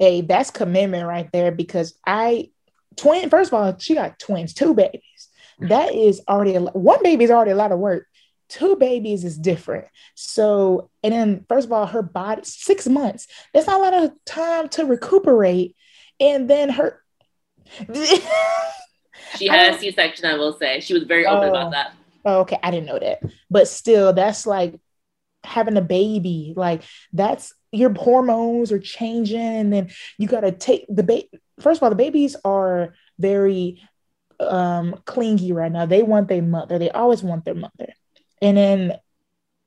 Hey, 0.00 0.22
that's 0.22 0.50
commitment 0.50 1.06
right 1.06 1.30
there 1.32 1.52
because 1.52 1.94
I 2.04 2.50
twin 2.96 3.30
first 3.30 3.52
of 3.52 3.54
all, 3.54 3.78
she 3.78 3.94
got 3.94 4.18
twins, 4.18 4.52
two 4.52 4.74
babies. 4.74 5.00
That 5.60 5.94
is 5.94 6.20
already 6.28 6.54
a, 6.54 6.60
one 6.60 7.02
baby 7.02 7.24
is 7.24 7.30
already 7.30 7.52
a 7.52 7.56
lot 7.56 7.72
of 7.72 7.78
work. 7.78 8.06
Two 8.48 8.76
babies 8.76 9.24
is 9.24 9.38
different. 9.38 9.86
So, 10.14 10.90
and 11.02 11.12
then 11.12 11.46
first 11.48 11.66
of 11.66 11.72
all, 11.72 11.86
her 11.86 12.02
body 12.02 12.42
six 12.44 12.86
months. 12.86 13.26
That's 13.52 13.66
not 13.66 13.80
a 13.80 13.82
lot 13.82 13.94
of 13.94 14.12
time 14.26 14.68
to 14.70 14.84
recuperate. 14.84 15.76
And 16.20 16.48
then 16.48 16.68
her 16.70 17.02
she 19.36 19.46
had 19.46 19.74
a 19.74 19.78
C-section, 19.78 20.26
I 20.26 20.36
will 20.36 20.52
say. 20.58 20.80
She 20.80 20.94
was 20.94 21.04
very 21.04 21.26
open 21.26 21.48
about 21.48 21.68
oh. 21.68 21.70
that. 21.70 21.94
Oh, 22.24 22.40
okay, 22.40 22.58
I 22.62 22.70
didn't 22.70 22.86
know 22.86 22.98
that. 22.98 23.22
But 23.50 23.68
still, 23.68 24.12
that's 24.12 24.46
like 24.46 24.78
having 25.42 25.76
a 25.76 25.82
baby. 25.82 26.54
Like 26.56 26.82
that's 27.12 27.54
your 27.72 27.92
hormones 27.92 28.72
are 28.72 28.78
changing, 28.78 29.38
and 29.38 29.72
then 29.72 29.90
you 30.18 30.28
gotta 30.28 30.52
take 30.52 30.86
the 30.88 31.02
baby. 31.02 31.28
First 31.60 31.78
of 31.78 31.82
all, 31.84 31.90
the 31.90 31.96
babies 31.96 32.36
are 32.44 32.94
very 33.18 33.82
um 34.40 35.00
clingy 35.04 35.52
right 35.52 35.72
now. 35.72 35.86
They 35.86 36.02
want 36.02 36.28
their 36.28 36.42
mother. 36.42 36.78
They 36.78 36.90
always 36.90 37.22
want 37.22 37.44
their 37.44 37.54
mother. 37.54 37.92
And 38.42 38.56
then 38.56 38.98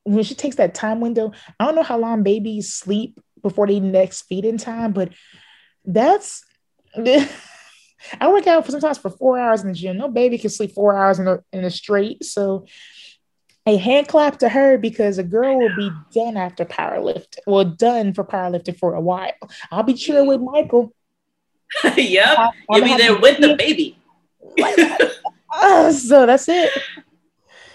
when 0.04 0.24
she 0.24 0.36
takes 0.36 0.56
that 0.58 0.74
time 0.74 1.02
window, 1.02 1.32
I 1.60 1.66
don't 1.66 1.76
know 1.76 1.84
how 1.84 1.98
long 1.98 2.24
babies 2.24 2.74
sleep 2.74 3.20
before 3.42 3.68
they 3.68 3.80
next 3.80 4.24
feeding 4.24 4.58
time, 4.58 4.94
but 4.94 5.12
that's 5.86 6.44
I 8.22 8.30
work 8.30 8.48
out 8.48 8.66
for 8.66 8.72
sometimes 8.72 8.98
for 8.98 9.10
four 9.10 9.40
hours 9.40 9.62
in 9.62 9.70
the 9.70 9.74
gym. 9.74 9.98
No 9.98 10.08
baby 10.08 10.38
can 10.38 10.50
sleep 10.50 10.74
four 10.74 10.96
hours 10.96 11.20
in 11.20 11.28
a, 11.28 11.40
in 11.52 11.64
a 11.66 11.72
straight. 11.72 12.24
So 12.24 12.66
a 13.66 13.76
hand 13.76 14.08
clap 14.08 14.40
to 14.40 14.50
her 14.50 14.78
because 14.78 15.18
a 15.18 15.24
girl 15.24 15.60
will 15.60 15.76
be 15.76 15.92
done 16.14 16.38
after 16.38 16.64
powerlifting. 16.64 17.40
Well, 17.46 17.66
done 17.66 18.14
for 18.14 18.24
powerlifting 18.24 18.78
for 18.78 18.94
a 18.94 19.02
while. 19.02 19.34
I'll 19.72 19.84
be 19.84 19.94
cheering 19.94 20.28
with 20.28 20.42
Michael. 20.42 20.94
yep. 21.98 22.38
i 22.38 22.52
You'll 22.72 22.86
be 22.86 22.98
there 22.98 23.20
with 23.20 23.42
the 23.42 23.56
baby. 23.58 23.97
Uh, 25.54 25.92
so 25.92 26.26
that's 26.26 26.48
it. 26.50 26.72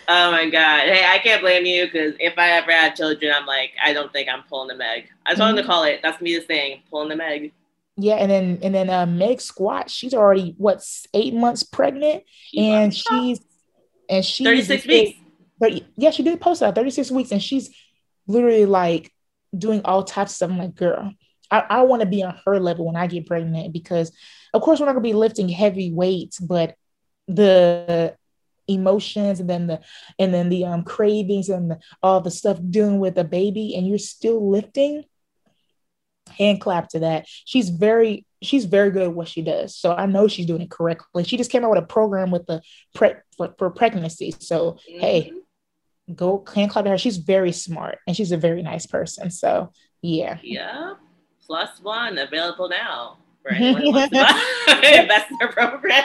Oh 0.09 0.31
my 0.33 0.51
god! 0.51 0.89
Hey, 0.89 1.07
I 1.07 1.19
can't 1.19 1.41
blame 1.41 1.65
you 1.65 1.87
because 1.87 2.15
if 2.19 2.37
I 2.37 2.51
ever 2.53 2.73
had 2.73 2.97
children, 2.97 3.33
I'm 3.35 3.47
like, 3.47 3.73
I 3.83 3.93
don't 3.93 4.13
think 4.13 4.29
I'm 4.29 4.43
pulling 4.43 4.69
the 4.69 4.75
Meg. 4.75 5.09
I 5.25 5.31
just 5.31 5.41
wanted 5.41 5.57
to 5.57 5.63
mm-hmm. 5.63 5.71
call 5.71 5.85
it. 5.85 6.01
That's 6.03 6.21
me 6.21 6.35
the 6.35 6.43
thing, 6.43 6.83
pulling 6.91 7.09
the 7.09 7.17
Meg. 7.17 7.53
Yeah, 7.97 8.15
and 8.15 8.31
then 8.31 8.59
and 8.63 8.75
then 8.75 8.91
uh, 8.91 9.07
Meg 9.07 9.41
Squat, 9.41 9.91
she's 9.91 10.15
already 10.15 10.55
what 10.59 10.83
eight 11.15 11.35
months 11.35 11.63
pregnant, 11.63 12.25
and 12.57 12.95
she's 12.95 13.41
and 14.09 14.25
she's 14.25 14.47
thirty 14.47 14.63
six 14.63 14.87
weeks. 14.87 15.19
But 15.59 15.83
yeah, 15.97 16.11
she 16.11 16.23
did 16.23 16.41
post 16.41 16.61
that 16.61 16.75
thirty 16.75 16.91
six 16.91 17.11
weeks, 17.11 17.31
and 17.31 17.43
she's 17.43 17.71
literally 18.27 18.67
like 18.67 19.13
doing 19.57 19.83
all 19.85 20.03
types 20.03 20.33
of 20.33 20.37
stuff. 20.37 20.51
I'm 20.51 20.59
like, 20.59 20.75
girl, 20.75 21.13
I, 21.51 21.65
I 21.69 21.83
want 21.83 22.01
to 22.01 22.07
be 22.07 22.23
on 22.23 22.39
her 22.45 22.59
level 22.59 22.87
when 22.87 22.97
I 22.97 23.07
get 23.07 23.27
pregnant 23.27 23.73
because, 23.73 24.11
of 24.53 24.63
course, 24.63 24.81
we're 24.81 24.87
not 24.87 24.93
gonna 24.93 25.03
be 25.03 25.13
lifting 25.13 25.49
heavy 25.49 25.93
weights, 25.93 26.39
but 26.39 26.77
the 27.29 28.17
emotions 28.69 29.41
and 29.41 29.51
then 29.51 29.67
the 29.67 29.81
and 30.19 30.33
then 30.33 30.49
the 30.49 30.65
um 30.65 30.85
cravings 30.85 31.49
and 31.49 31.73
the, 31.73 31.79
all 32.03 32.21
the 32.21 32.31
stuff 32.31 32.59
dealing 32.71 33.01
with 33.01 33.19
a 33.19 33.25
baby 33.25 33.75
and 33.75 33.89
you're 33.89 33.99
still 33.99 34.51
lifting 34.51 35.05
hand 36.39 36.61
clap 36.61 36.89
to 36.89 37.01
that. 37.01 37.27
She's 37.45 37.69
very 37.69 38.25
she's 38.41 38.65
very 38.65 38.91
good 38.91 39.03
at 39.03 39.15
what 39.15 39.29
she 39.29 39.43
does. 39.43 39.77
So 39.77 39.93
i 39.93 40.07
know 40.07 40.29
she's 40.29 40.47
doing 40.47 40.63
it 40.63 40.71
correctly. 40.71 41.25
She 41.25 41.37
just 41.37 41.51
came 41.51 41.65
out 41.65 41.71
with 41.71 41.83
a 41.83 41.87
program 41.87 42.31
with 42.31 42.47
the 42.47 42.63
prep 42.95 43.23
for, 43.37 43.55
for 43.59 43.71
pregnancy. 43.71 44.35
So 44.39 44.73
mm-hmm. 44.73 45.01
hey 45.01 45.33
go 46.15 46.45
hand 46.55 46.71
clap 46.71 46.85
to 46.85 46.91
her. 46.91 46.99
She's 46.99 47.19
very 47.19 47.53
smart 47.53 47.99
and 48.07 48.17
she's 48.17 48.33
a 48.33 48.37
very 48.37 48.63
nice 48.63 48.87
person. 48.87 49.31
So 49.31 49.73
yeah. 50.03 50.39
Yeah 50.43 50.95
plus 51.47 51.81
one 51.83 52.19
available 52.19 52.69
now 52.69 53.19
for 53.43 53.53
anyone 53.53 53.83
who 53.83 53.93
wants 53.93 54.17
to 54.17 55.03
investor 55.03 55.49
program. 55.49 56.05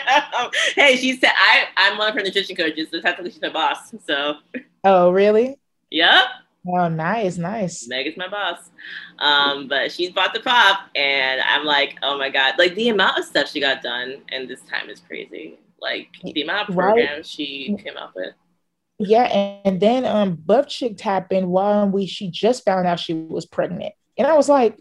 hey, 0.75 0.95
she 0.97 1.17
said 1.17 1.31
I 1.35 1.65
I'm 1.77 1.97
one 1.97 2.09
of 2.09 2.15
her 2.15 2.21
nutrition 2.21 2.55
coaches, 2.55 2.89
so 2.91 3.01
technically 3.01 3.31
she's 3.31 3.41
my 3.41 3.49
boss. 3.49 3.93
So. 4.05 4.35
Oh 4.83 5.11
really? 5.11 5.57
Yep. 5.91 6.25
Oh, 6.69 6.89
nice, 6.89 7.38
nice. 7.38 7.88
Meg 7.88 8.07
is 8.07 8.17
my 8.17 8.27
boss. 8.27 8.69
Um, 9.19 9.67
but 9.67 9.91
she's 9.91 10.11
bought 10.11 10.33
the 10.33 10.41
pop, 10.41 10.89
and 10.95 11.41
I'm 11.41 11.63
like, 11.63 11.97
oh 12.03 12.17
my 12.17 12.29
god, 12.29 12.55
like 12.57 12.75
the 12.75 12.89
amount 12.89 13.17
of 13.17 13.25
stuff 13.25 13.49
she 13.49 13.59
got 13.59 13.81
done, 13.81 14.17
and 14.29 14.49
this 14.49 14.61
time 14.63 14.89
is 14.89 14.99
crazy. 14.99 15.59
Like 15.79 16.09
the 16.23 16.41
amount 16.41 16.69
of 16.69 16.75
programs 16.75 17.17
right. 17.17 17.25
she 17.25 17.77
came 17.81 17.97
up 17.97 18.13
with. 18.15 18.33
Yeah, 18.99 19.23
and, 19.23 19.61
and 19.65 19.79
then 19.79 20.05
um, 20.05 20.35
Buff 20.35 20.67
Chick 20.67 20.99
happened 20.99 21.47
while 21.47 21.88
we 21.88 22.05
she 22.05 22.29
just 22.29 22.65
found 22.65 22.88
out 22.88 22.99
she 22.99 23.13
was 23.13 23.45
pregnant, 23.45 23.93
and 24.17 24.27
I 24.27 24.35
was 24.35 24.49
like, 24.49 24.77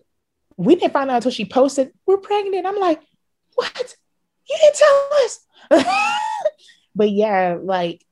we 0.57 0.77
didn't 0.77 0.93
find 0.93 1.11
out 1.11 1.17
until 1.17 1.31
she 1.31 1.45
posted, 1.45 1.93
we're 2.07 2.19
pregnant. 2.19 2.67
I'm 2.67 2.79
like, 2.79 3.01
what? 3.55 3.97
You 4.49 4.57
didn't 4.61 4.77
tell 4.77 5.09
us. 5.25 5.87
but 6.95 7.11
yeah, 7.11 7.59
like 7.61 8.05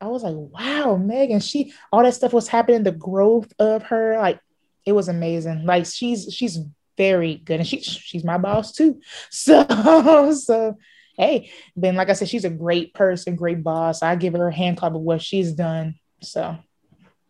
I 0.00 0.06
was 0.06 0.22
like, 0.22 0.34
wow, 0.34 0.96
Megan, 0.96 1.40
she 1.40 1.72
all 1.92 2.02
that 2.02 2.14
stuff 2.14 2.32
was 2.32 2.48
happening, 2.48 2.82
the 2.82 2.92
growth 2.92 3.52
of 3.58 3.84
her, 3.84 4.16
like 4.18 4.40
it 4.86 4.92
was 4.92 5.08
amazing. 5.08 5.66
Like 5.66 5.86
she's 5.86 6.32
she's 6.32 6.58
very 6.96 7.36
good 7.36 7.60
and 7.60 7.68
she 7.68 7.80
she's 7.80 8.24
my 8.24 8.38
boss 8.38 8.72
too. 8.72 9.00
So 9.30 10.32
so 10.32 10.78
hey, 11.16 11.50
then 11.76 11.96
like 11.96 12.08
I 12.08 12.14
said, 12.14 12.28
she's 12.28 12.44
a 12.44 12.50
great 12.50 12.94
person, 12.94 13.36
great 13.36 13.62
boss. 13.62 14.02
I 14.02 14.16
give 14.16 14.34
her 14.34 14.48
a 14.48 14.54
hand 14.54 14.78
clap 14.78 14.94
of 14.94 15.02
what 15.02 15.20
she's 15.20 15.52
done. 15.52 15.96
So 16.22 16.56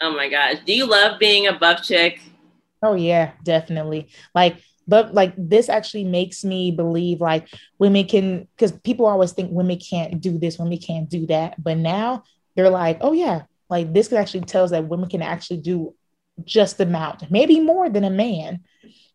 oh 0.01 0.11
my 0.15 0.29
gosh. 0.29 0.57
Do 0.65 0.73
you 0.73 0.87
love 0.87 1.19
being 1.19 1.47
a 1.47 1.53
buff 1.53 1.83
chick? 1.83 2.21
Oh 2.83 2.95
yeah, 2.95 3.33
definitely. 3.43 4.09
Like, 4.35 4.63
but 4.89 5.15
like 5.15 5.35
this 5.37 5.69
actually 5.69 6.05
makes 6.05 6.45
me 6.45 6.71
believe 6.71 7.21
like 7.21 7.49
women 7.79 8.07
can 8.07 8.49
because 8.57 8.73
people 8.73 9.07
always 9.07 9.33
think 9.33 9.51
women 9.53 9.79
can't 9.79 10.21
do 10.21 10.39
this, 10.39 10.59
women 10.59 10.79
can't 10.79 11.09
do 11.09 11.27
that. 11.27 11.63
But 11.63 11.77
now 11.77 12.25
they're 12.57 12.71
like, 12.71 12.99
oh 13.01 13.13
yeah, 13.13 13.43
like 13.69 13.93
this 13.93 14.13
actually 14.13 14.43
tells 14.43 14.71
that 14.71 14.89
women 14.89 15.09
can 15.09 15.23
actually 15.23 15.61
do 15.61 15.95
just 16.45 16.81
amount, 16.81 17.31
maybe 17.31 17.61
more 17.61 17.89
than 17.89 18.05
a 18.05 18.11
man. 18.11 18.61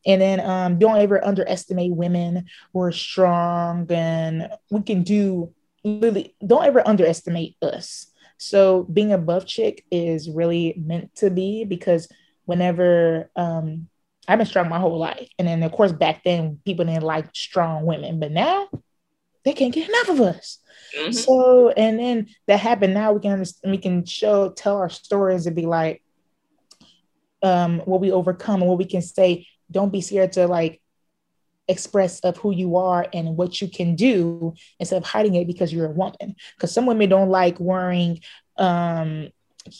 And 0.06 0.22
then 0.22 0.40
um, 0.40 0.80
don't 0.80 0.98
ever 0.98 1.24
underestimate 1.26 1.92
women. 1.92 2.46
We're 2.74 2.92
strong 2.92 3.92
and 3.92 4.50
we 4.70 4.84
can 4.84 5.02
do 5.04 5.54
really, 5.84 6.36
don't 6.46 6.66
ever 6.66 6.88
underestimate 6.88 7.58
us. 7.62 8.08
So 8.38 8.84
being 8.84 9.12
a 9.12 9.18
buff 9.18 9.46
chick 9.46 9.84
is 9.92 10.30
really 10.30 10.76
meant 10.78 11.16
to 11.16 11.30
be 11.30 11.66
because 11.66 12.08
whenever 12.46 13.30
um, 13.36 13.88
I've 14.28 14.40
been 14.40 14.48
strong 14.48 14.70
my 14.70 14.80
whole 14.80 14.98
life. 14.98 15.30
And 15.38 15.48
then 15.48 15.62
of 15.64 15.72
course 15.72 15.92
back 15.92 16.24
then 16.24 16.60
people 16.66 16.86
didn't 16.86 17.04
like 17.04 17.28
strong 17.36 17.86
women, 17.86 18.20
but 18.20 18.32
now 18.32 18.70
they 19.44 19.54
can't 19.54 19.74
get 19.74 19.88
enough 19.88 20.10
of 20.10 20.22
us. 20.22 20.60
Mm-hmm. 20.98 21.12
So 21.12 21.70
and 21.70 22.00
then 22.00 22.28
that 22.48 22.60
happened. 22.60 22.94
Now 22.94 23.14
we 23.14 23.22
can 23.22 23.44
we 23.64 23.78
can 23.78 24.06
show 24.06 24.50
tell 24.50 24.78
our 24.78 24.90
stories 24.90 25.46
and 25.46 25.56
be 25.56 25.66
like 25.66 26.02
um 27.44 27.80
what 27.86 28.02
we 28.02 28.12
overcome 28.12 28.62
and 28.62 28.70
what 28.70 28.80
we 28.80 28.86
can 28.86 29.02
say. 29.02 29.48
Don't 29.70 29.92
be 29.92 30.02
scared 30.02 30.34
to 30.34 30.48
like 30.48 30.82
express 31.68 32.20
of 32.20 32.38
who 32.38 32.52
you 32.52 32.78
are 32.78 33.08
and 33.14 33.38
what 33.38 33.60
you 33.60 33.68
can 33.68 33.96
do 33.96 34.54
instead 34.80 34.98
of 34.98 35.04
hiding 35.04 35.36
it 35.36 35.48
because 35.48 35.74
you're 35.74 35.88
a 35.88 35.92
woman. 35.92 36.36
Because 36.56 36.72
some 36.72 36.86
women 36.86 37.10
don't 37.10 37.30
like 37.30 37.60
wearing 37.60 38.20
um 38.58 39.30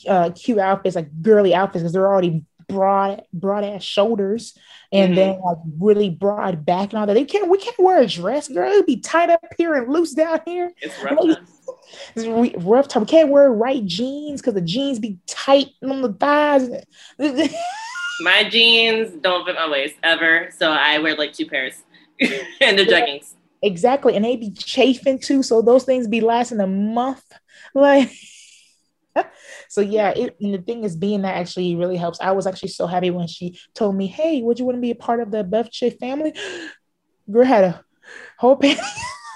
uh 0.08 0.30
cute 0.30 0.58
outfits 0.58 0.96
like 0.96 1.22
girly 1.22 1.54
outfits 1.54 1.82
because 1.82 1.92
they're 1.92 2.08
already 2.08 2.44
broad, 2.68 3.22
broad 3.32 3.64
ass 3.64 3.82
shoulders 3.82 4.56
and 4.92 5.10
mm-hmm. 5.10 5.16
then 5.16 5.40
like 5.40 5.58
really 5.78 6.10
broad 6.10 6.64
back 6.64 6.90
and 6.90 6.98
all 6.98 7.06
that. 7.06 7.14
They 7.14 7.24
can't, 7.24 7.48
we 7.48 7.58
can't 7.58 7.78
wear 7.78 8.00
a 8.00 8.06
dress, 8.06 8.48
girl. 8.48 8.70
It'd 8.70 8.86
be 8.86 9.00
tight 9.00 9.30
up 9.30 9.44
here 9.56 9.74
and 9.74 9.92
loose 9.92 10.12
down 10.12 10.40
here. 10.44 10.72
It's 10.80 11.02
rough. 11.02 11.38
it's 12.14 12.64
rough 12.64 12.88
time. 12.88 13.02
We 13.02 13.08
can't 13.08 13.30
wear 13.30 13.50
right 13.50 13.84
jeans 13.84 14.40
because 14.40 14.54
the 14.54 14.60
jeans 14.60 14.98
be 14.98 15.18
tight 15.26 15.68
on 15.82 16.02
the 16.02 16.12
thighs. 16.12 16.68
my 18.20 18.48
jeans 18.48 19.12
don't 19.20 19.44
fit 19.44 19.54
my 19.54 19.68
waist 19.68 19.94
ever, 20.02 20.50
so 20.56 20.70
I 20.72 20.98
wear 20.98 21.16
like 21.16 21.32
two 21.32 21.46
pairs 21.46 21.82
and 22.20 22.78
the 22.78 22.84
yeah, 22.84 23.00
jeggings. 23.00 23.34
Exactly, 23.62 24.14
and 24.14 24.24
they 24.24 24.36
be 24.36 24.50
chafing 24.50 25.18
too, 25.18 25.42
so 25.42 25.62
those 25.62 25.84
things 25.84 26.06
be 26.08 26.20
lasting 26.20 26.60
a 26.60 26.66
month. 26.66 27.24
Like 27.74 28.10
so 29.68 29.80
yeah, 29.80 30.10
it, 30.10 30.36
and 30.40 30.54
the 30.54 30.62
thing 30.62 30.84
is, 30.84 30.96
being 30.96 31.22
that 31.22 31.36
actually 31.36 31.76
really 31.76 31.96
helps. 31.96 32.20
I 32.20 32.32
was 32.32 32.46
actually 32.46 32.70
so 32.70 32.86
happy 32.86 33.10
when 33.10 33.26
she 33.26 33.58
told 33.74 33.96
me, 33.96 34.06
"Hey, 34.06 34.42
would 34.42 34.58
you 34.58 34.64
want 34.64 34.76
to 34.76 34.82
be 34.82 34.90
a 34.90 34.96
part 34.96 35.20
of 35.20 35.30
the 35.30 35.44
Buff 35.44 35.70
Chick 35.70 35.98
family?" 35.98 36.34
Girl 37.30 37.44
had 37.44 37.64
a 37.64 37.84
whole 38.38 38.56
panic, 38.60 38.78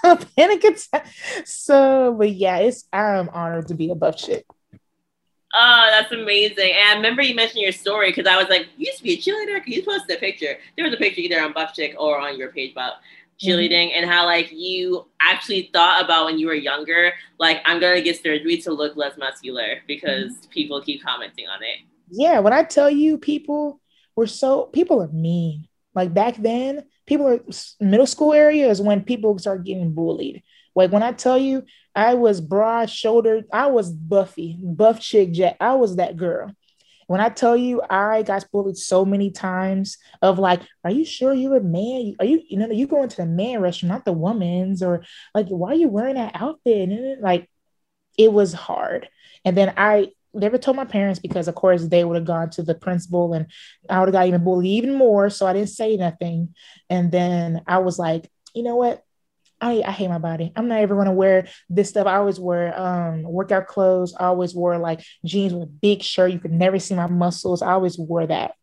a 0.04 0.16
panic 0.36 0.64
attack. 0.64 1.06
So, 1.44 2.14
but 2.16 2.30
yeah, 2.30 2.58
it's 2.58 2.84
I'm 2.92 3.28
honored 3.30 3.68
to 3.68 3.74
be 3.74 3.90
a 3.90 3.94
Buff 3.94 4.16
Chick. 4.16 4.44
Oh, 5.52 5.88
that's 5.90 6.12
amazing. 6.12 6.72
And 6.78 6.90
I 6.90 6.94
remember 6.94 7.22
you 7.22 7.34
mentioned 7.34 7.62
your 7.62 7.72
story 7.72 8.10
because 8.10 8.26
I 8.26 8.36
was 8.36 8.48
like, 8.48 8.68
you 8.76 8.86
used 8.86 8.98
to 8.98 9.04
be 9.04 9.14
a 9.14 9.16
cheerleader. 9.16 9.60
You 9.66 9.82
posted 9.82 10.16
a 10.16 10.20
picture. 10.20 10.56
There 10.76 10.84
was 10.84 10.94
a 10.94 10.96
picture 10.96 11.20
either 11.20 11.40
on 11.40 11.52
Buff 11.52 11.74
Chick 11.74 11.96
or 11.98 12.20
on 12.20 12.38
your 12.38 12.52
page 12.52 12.70
about 12.70 12.94
cheerleading 13.42 13.90
mm-hmm. 13.90 14.02
and 14.02 14.10
how 14.10 14.26
like 14.26 14.50
you 14.52 15.06
actually 15.20 15.70
thought 15.72 16.04
about 16.04 16.26
when 16.26 16.38
you 16.38 16.46
were 16.46 16.54
younger, 16.54 17.12
like 17.38 17.62
I'm 17.64 17.80
gonna 17.80 18.00
get 18.00 18.22
surgery 18.22 18.58
to 18.58 18.72
look 18.72 18.96
less 18.96 19.16
muscular 19.16 19.78
because 19.86 20.32
mm-hmm. 20.32 20.50
people 20.50 20.82
keep 20.82 21.02
commenting 21.02 21.48
on 21.48 21.62
it. 21.62 21.78
Yeah, 22.10 22.40
when 22.40 22.52
I 22.52 22.64
tell 22.64 22.90
you 22.90 23.18
people 23.18 23.80
were 24.16 24.26
so 24.26 24.64
people 24.64 25.02
are 25.02 25.08
mean. 25.08 25.66
Like 25.94 26.14
back 26.14 26.36
then, 26.36 26.84
people 27.06 27.26
are 27.26 27.40
middle 27.80 28.06
school 28.06 28.32
area 28.32 28.68
is 28.68 28.80
when 28.80 29.02
people 29.02 29.36
start 29.38 29.64
getting 29.64 29.92
bullied. 29.92 30.42
Like 30.76 30.92
when 30.92 31.02
I 31.02 31.12
tell 31.12 31.38
you 31.38 31.64
I 31.94 32.14
was 32.14 32.40
broad 32.40 32.88
shouldered, 32.90 33.46
I 33.52 33.66
was 33.66 33.90
Buffy, 33.90 34.58
buff 34.62 35.00
chick 35.00 35.32
jack. 35.32 35.56
I 35.60 35.74
was 35.74 35.96
that 35.96 36.16
girl 36.16 36.54
when 37.10 37.20
I 37.20 37.28
tell 37.28 37.56
you 37.56 37.82
I 37.90 38.22
got 38.22 38.46
bullied 38.52 38.76
so 38.76 39.04
many 39.04 39.32
times 39.32 39.98
of 40.22 40.38
like, 40.38 40.60
are 40.84 40.92
you 40.92 41.04
sure 41.04 41.34
you're 41.34 41.56
a 41.56 41.60
man? 41.60 42.14
Are 42.20 42.24
you, 42.24 42.40
you 42.48 42.56
know, 42.56 42.70
you 42.70 42.86
going 42.86 43.08
to 43.08 43.16
the 43.16 43.26
man 43.26 43.58
restroom, 43.58 43.88
not 43.88 44.04
the 44.04 44.12
woman's, 44.12 44.80
or 44.80 45.02
like, 45.34 45.48
why 45.48 45.72
are 45.72 45.74
you 45.74 45.88
wearing 45.88 46.14
that 46.14 46.36
outfit? 46.36 46.88
And 46.88 47.20
like, 47.20 47.50
it 48.16 48.32
was 48.32 48.52
hard. 48.52 49.08
And 49.44 49.56
then 49.56 49.74
I 49.76 50.12
never 50.32 50.56
told 50.56 50.76
my 50.76 50.84
parents 50.84 51.18
because, 51.18 51.48
of 51.48 51.56
course, 51.56 51.84
they 51.84 52.04
would 52.04 52.14
have 52.14 52.26
gone 52.26 52.50
to 52.50 52.62
the 52.62 52.76
principal 52.76 53.34
and 53.34 53.46
I 53.88 53.98
would 53.98 54.06
have 54.06 54.12
got 54.12 54.28
even 54.28 54.44
bullied 54.44 54.70
even 54.70 54.94
more. 54.94 55.30
So 55.30 55.48
I 55.48 55.52
didn't 55.52 55.70
say 55.70 55.96
nothing. 55.96 56.54
And 56.88 57.10
then 57.10 57.62
I 57.66 57.78
was 57.78 57.98
like, 57.98 58.30
you 58.54 58.62
know 58.62 58.76
what? 58.76 59.02
I, 59.60 59.82
I 59.86 59.90
hate 59.90 60.08
my 60.08 60.18
body. 60.18 60.52
I'm 60.56 60.68
not 60.68 60.80
ever 60.80 60.96
gonna 60.96 61.12
wear 61.12 61.46
this 61.68 61.90
stuff. 61.90 62.06
I 62.06 62.16
always 62.16 62.40
wear 62.40 62.78
um 62.78 63.22
workout 63.22 63.66
clothes. 63.66 64.14
I 64.18 64.24
always 64.26 64.54
wore 64.54 64.78
like 64.78 65.04
jeans 65.24 65.52
with 65.52 65.64
a 65.64 65.66
big 65.66 66.02
shirt. 66.02 66.32
You 66.32 66.38
could 66.38 66.52
never 66.52 66.78
see 66.78 66.94
my 66.94 67.06
muscles. 67.06 67.62
I 67.62 67.72
always 67.72 67.98
wore 67.98 68.26
that. 68.26 68.54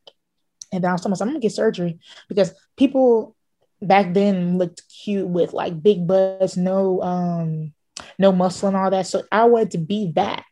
And 0.72 0.84
then 0.84 0.90
I 0.90 0.94
was 0.94 1.08
myself, 1.08 1.22
I'm 1.22 1.30
gonna 1.30 1.40
get 1.40 1.52
surgery 1.52 2.00
because 2.28 2.54
people 2.76 3.36
back 3.82 4.14
then 4.14 4.58
looked 4.58 4.84
cute 4.90 5.28
with 5.28 5.54
like 5.54 5.82
big 5.82 6.08
butts, 6.08 6.58
no 6.58 7.02
um, 7.02 7.74
no 8.18 8.32
muscle 8.32 8.68
and 8.68 8.78
all 8.78 8.90
that. 8.90 9.08
So 9.08 9.24
I 9.32 9.46
wanted 9.46 9.72
to 9.72 9.78
be 9.78 10.12
that. 10.16 10.46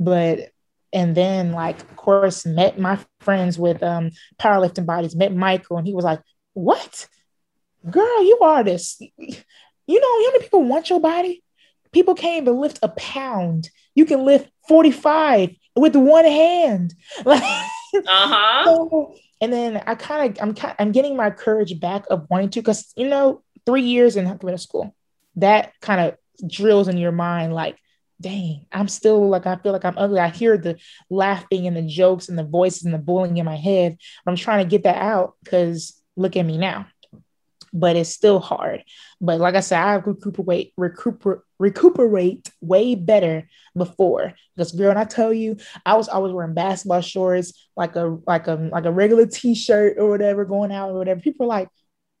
But 0.00 0.50
and 0.92 1.14
then 1.14 1.52
like 1.52 1.80
of 1.80 1.96
course 1.96 2.46
met 2.46 2.78
my 2.78 2.98
friends 3.20 3.58
with 3.58 3.82
um 3.82 4.10
powerlifting 4.38 4.86
bodies, 4.86 5.16
met 5.16 5.34
Michael, 5.34 5.78
and 5.78 5.86
he 5.86 5.94
was 5.94 6.04
like, 6.04 6.20
What? 6.54 7.08
Girl, 7.88 8.24
you 8.24 8.40
are 8.42 8.64
this. 8.64 9.00
You 9.88 10.00
know 10.00 10.06
how 10.06 10.32
many 10.32 10.44
people 10.44 10.62
want 10.62 10.90
your 10.90 11.00
body? 11.00 11.42
People 11.92 12.14
can't 12.14 12.42
even 12.42 12.60
lift 12.60 12.78
a 12.82 12.88
pound. 12.88 13.70
You 13.94 14.04
can 14.04 14.24
lift 14.24 14.48
45 14.68 15.56
with 15.74 15.96
one 15.96 16.24
hand. 16.24 16.94
uh-huh. 17.26 18.64
So, 18.64 19.14
and 19.40 19.52
then 19.52 19.82
I 19.86 19.94
kind 19.94 20.30
of 20.30 20.42
I'm 20.42 20.54
kind 20.54 20.74
I'm 20.78 20.92
getting 20.92 21.16
my 21.16 21.30
courage 21.30 21.80
back 21.80 22.04
of 22.10 22.26
wanting 22.28 22.50
to 22.50 22.60
because 22.60 22.92
you 22.96 23.08
know 23.08 23.42
three 23.64 23.82
years 23.82 24.16
in 24.16 24.24
middle 24.24 24.58
school 24.58 24.94
that 25.36 25.72
kind 25.80 26.00
of 26.00 26.48
drills 26.48 26.88
in 26.88 26.98
your 26.98 27.12
mind 27.12 27.54
like 27.54 27.78
dang 28.20 28.66
I'm 28.72 28.88
still 28.88 29.28
like 29.28 29.46
I 29.46 29.56
feel 29.56 29.72
like 29.72 29.84
I'm 29.84 29.98
ugly 29.98 30.20
I 30.20 30.28
hear 30.28 30.58
the 30.58 30.76
laughing 31.08 31.66
and 31.66 31.76
the 31.76 31.82
jokes 31.82 32.28
and 32.28 32.38
the 32.38 32.44
voices 32.44 32.84
and 32.84 32.92
the 32.92 32.98
bullying 32.98 33.36
in 33.36 33.44
my 33.46 33.56
head 33.56 33.98
I'm 34.26 34.36
trying 34.36 34.64
to 34.64 34.70
get 34.70 34.84
that 34.84 34.96
out 34.96 35.34
because 35.44 36.00
look 36.16 36.36
at 36.36 36.46
me 36.46 36.58
now 36.58 36.86
but 37.72 37.96
it's 37.96 38.10
still 38.10 38.40
hard. 38.40 38.84
But 39.20 39.40
like 39.40 39.54
I 39.54 39.60
said, 39.60 39.80
I 39.80 39.94
recuperate, 39.94 40.72
recuperate, 40.76 41.40
recuperate 41.58 42.50
way 42.60 42.94
better 42.94 43.48
before. 43.76 44.34
Because 44.56 44.72
girl, 44.72 44.90
and 44.90 44.98
I 44.98 45.04
tell 45.04 45.32
you, 45.32 45.56
I 45.84 45.96
was 45.96 46.08
always 46.08 46.32
wearing 46.32 46.54
basketball 46.54 47.00
shorts, 47.00 47.68
like 47.76 47.96
a 47.96 48.18
like 48.26 48.46
a 48.46 48.54
like 48.54 48.84
a 48.84 48.92
regular 48.92 49.26
t-shirt 49.26 49.96
or 49.98 50.10
whatever, 50.10 50.44
going 50.44 50.72
out 50.72 50.90
or 50.90 50.98
whatever. 50.98 51.20
People 51.20 51.46
are 51.46 51.48
like, 51.48 51.68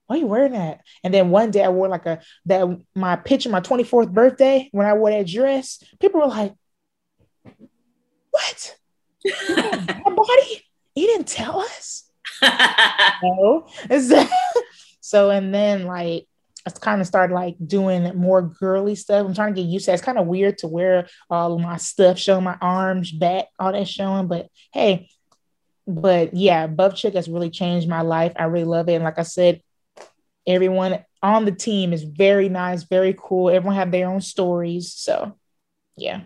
why 0.08 0.16
are 0.16 0.18
you 0.20 0.26
wearing 0.26 0.52
that? 0.52 0.80
And 1.04 1.12
then 1.12 1.30
one 1.30 1.50
day 1.50 1.62
I 1.62 1.68
wore 1.68 1.88
like 1.88 2.06
a 2.06 2.20
that 2.46 2.66
my 2.94 3.16
picture, 3.16 3.50
my 3.50 3.60
24th 3.60 4.10
birthday, 4.10 4.68
when 4.72 4.86
I 4.86 4.94
wore 4.94 5.10
that 5.10 5.26
dress, 5.26 5.82
people 6.00 6.20
were 6.20 6.28
like, 6.28 6.54
What? 8.30 8.76
my 9.24 10.14
body? 10.16 10.64
You 10.94 11.06
didn't 11.06 11.28
tell 11.28 11.60
us. 11.60 12.10
no. 12.42 13.68
So 15.08 15.30
and 15.30 15.54
then 15.54 15.86
like 15.86 16.26
I 16.66 16.70
kind 16.70 17.00
of 17.00 17.06
started 17.06 17.32
like 17.32 17.56
doing 17.64 18.14
more 18.14 18.42
girly 18.42 18.94
stuff. 18.94 19.26
I'm 19.26 19.34
trying 19.34 19.54
to 19.54 19.62
get 19.62 19.68
used 19.68 19.86
to 19.86 19.92
it. 19.92 19.94
It's 19.94 20.02
kind 20.02 20.18
of 20.18 20.26
weird 20.26 20.58
to 20.58 20.66
wear 20.66 21.08
all 21.30 21.54
of 21.54 21.60
my 21.60 21.78
stuff, 21.78 22.18
showing 22.18 22.44
my 22.44 22.58
arms, 22.60 23.10
back, 23.10 23.46
all 23.58 23.72
that 23.72 23.88
showing. 23.88 24.26
But 24.26 24.48
hey, 24.72 25.08
but 25.86 26.34
yeah, 26.34 26.66
Buff 26.66 26.94
Chick 26.94 27.14
has 27.14 27.26
really 27.26 27.48
changed 27.48 27.88
my 27.88 28.02
life. 28.02 28.32
I 28.36 28.44
really 28.44 28.66
love 28.66 28.90
it. 28.90 28.96
And 28.96 29.04
like 29.04 29.18
I 29.18 29.22
said, 29.22 29.62
everyone 30.46 31.02
on 31.22 31.46
the 31.46 31.52
team 31.52 31.94
is 31.94 32.02
very 32.02 32.50
nice, 32.50 32.82
very 32.82 33.16
cool. 33.18 33.48
Everyone 33.48 33.76
have 33.76 33.90
their 33.90 34.08
own 34.08 34.20
stories. 34.20 34.92
So 34.92 35.38
yeah. 35.96 36.22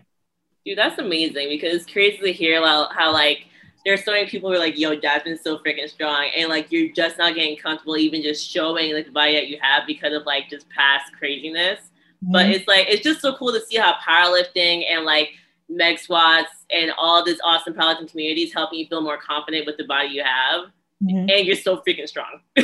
Dude, 0.65 0.77
that's 0.77 0.99
amazing 0.99 1.47
because 1.47 1.73
it's 1.73 1.91
crazy 1.91 2.17
to 2.17 2.33
hear 2.33 2.61
how, 2.65 2.89
how 2.89 3.13
like 3.13 3.45
there's 3.85 4.03
so 4.03 4.11
many 4.11 4.27
people 4.27 4.49
who 4.49 4.55
are 4.55 4.59
like, 4.59 4.77
yo, 4.77 4.95
Jasmyn's 4.95 5.41
so 5.41 5.57
freaking 5.59 5.89
strong. 5.89 6.29
And 6.37 6.49
like 6.49 6.71
you're 6.71 6.91
just 6.91 7.17
not 7.17 7.35
getting 7.35 7.57
comfortable 7.57 7.97
even 7.97 8.21
just 8.21 8.49
showing 8.49 8.93
like 8.93 9.05
the 9.05 9.11
body 9.11 9.33
that 9.33 9.47
you 9.47 9.57
have 9.61 9.83
because 9.85 10.13
of 10.13 10.25
like 10.25 10.49
just 10.49 10.69
past 10.69 11.11
craziness. 11.17 11.79
Mm-hmm. 11.79 12.31
But 12.31 12.49
it's 12.49 12.67
like 12.67 12.87
it's 12.89 13.03
just 13.03 13.21
so 13.21 13.35
cool 13.35 13.51
to 13.51 13.61
see 13.61 13.77
how 13.77 13.95
powerlifting 13.95 14.83
and 14.89 15.05
like 15.05 15.31
meg 15.69 15.99
squats 15.99 16.51
and 16.71 16.91
all 16.97 17.25
this 17.25 17.39
awesome 17.43 17.73
powerlifting 17.73 18.09
community 18.09 18.43
is 18.43 18.53
helping 18.53 18.79
you 18.79 18.87
feel 18.87 19.01
more 19.01 19.17
confident 19.17 19.65
with 19.65 19.77
the 19.77 19.85
body 19.85 20.09
you 20.09 20.23
have. 20.23 20.65
Mm-hmm. 21.03 21.29
And 21.29 21.45
you're 21.45 21.57
so 21.57 21.81
freaking 21.85 22.07
strong. 22.07 22.39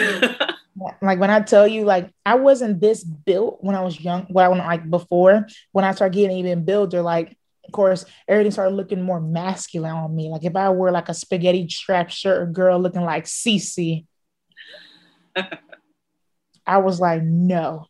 like 1.02 1.20
when 1.20 1.30
I 1.30 1.42
tell 1.42 1.68
you, 1.68 1.84
like 1.84 2.10
I 2.26 2.36
wasn't 2.36 2.80
this 2.80 3.04
built 3.04 3.58
when 3.62 3.76
I 3.76 3.82
was 3.82 4.00
young, 4.00 4.28
went 4.30 4.58
like 4.58 4.90
before, 4.90 5.46
when 5.74 5.84
I 5.84 5.92
started 5.94 6.16
getting 6.16 6.38
even 6.38 6.64
builder, 6.64 7.02
like 7.02 7.36
of 7.70 7.74
course, 7.74 8.04
everything 8.28 8.52
started 8.52 8.74
looking 8.74 9.04
more 9.04 9.22
masculine 9.22 9.92
on 9.92 10.16
me. 10.16 10.28
Like 10.30 10.44
if 10.44 10.56
I 10.56 10.72
wore 10.72 10.90
like 10.90 11.08
a 11.08 11.14
spaghetti 11.14 11.70
strap 11.70 12.10
shirt, 12.10 12.50
a 12.50 12.52
girl 12.52 12.80
looking 12.80 13.04
like 13.04 13.26
Cece, 13.26 14.08
I 16.66 16.78
was 16.80 17.00
like, 17.00 17.22
no. 17.22 17.86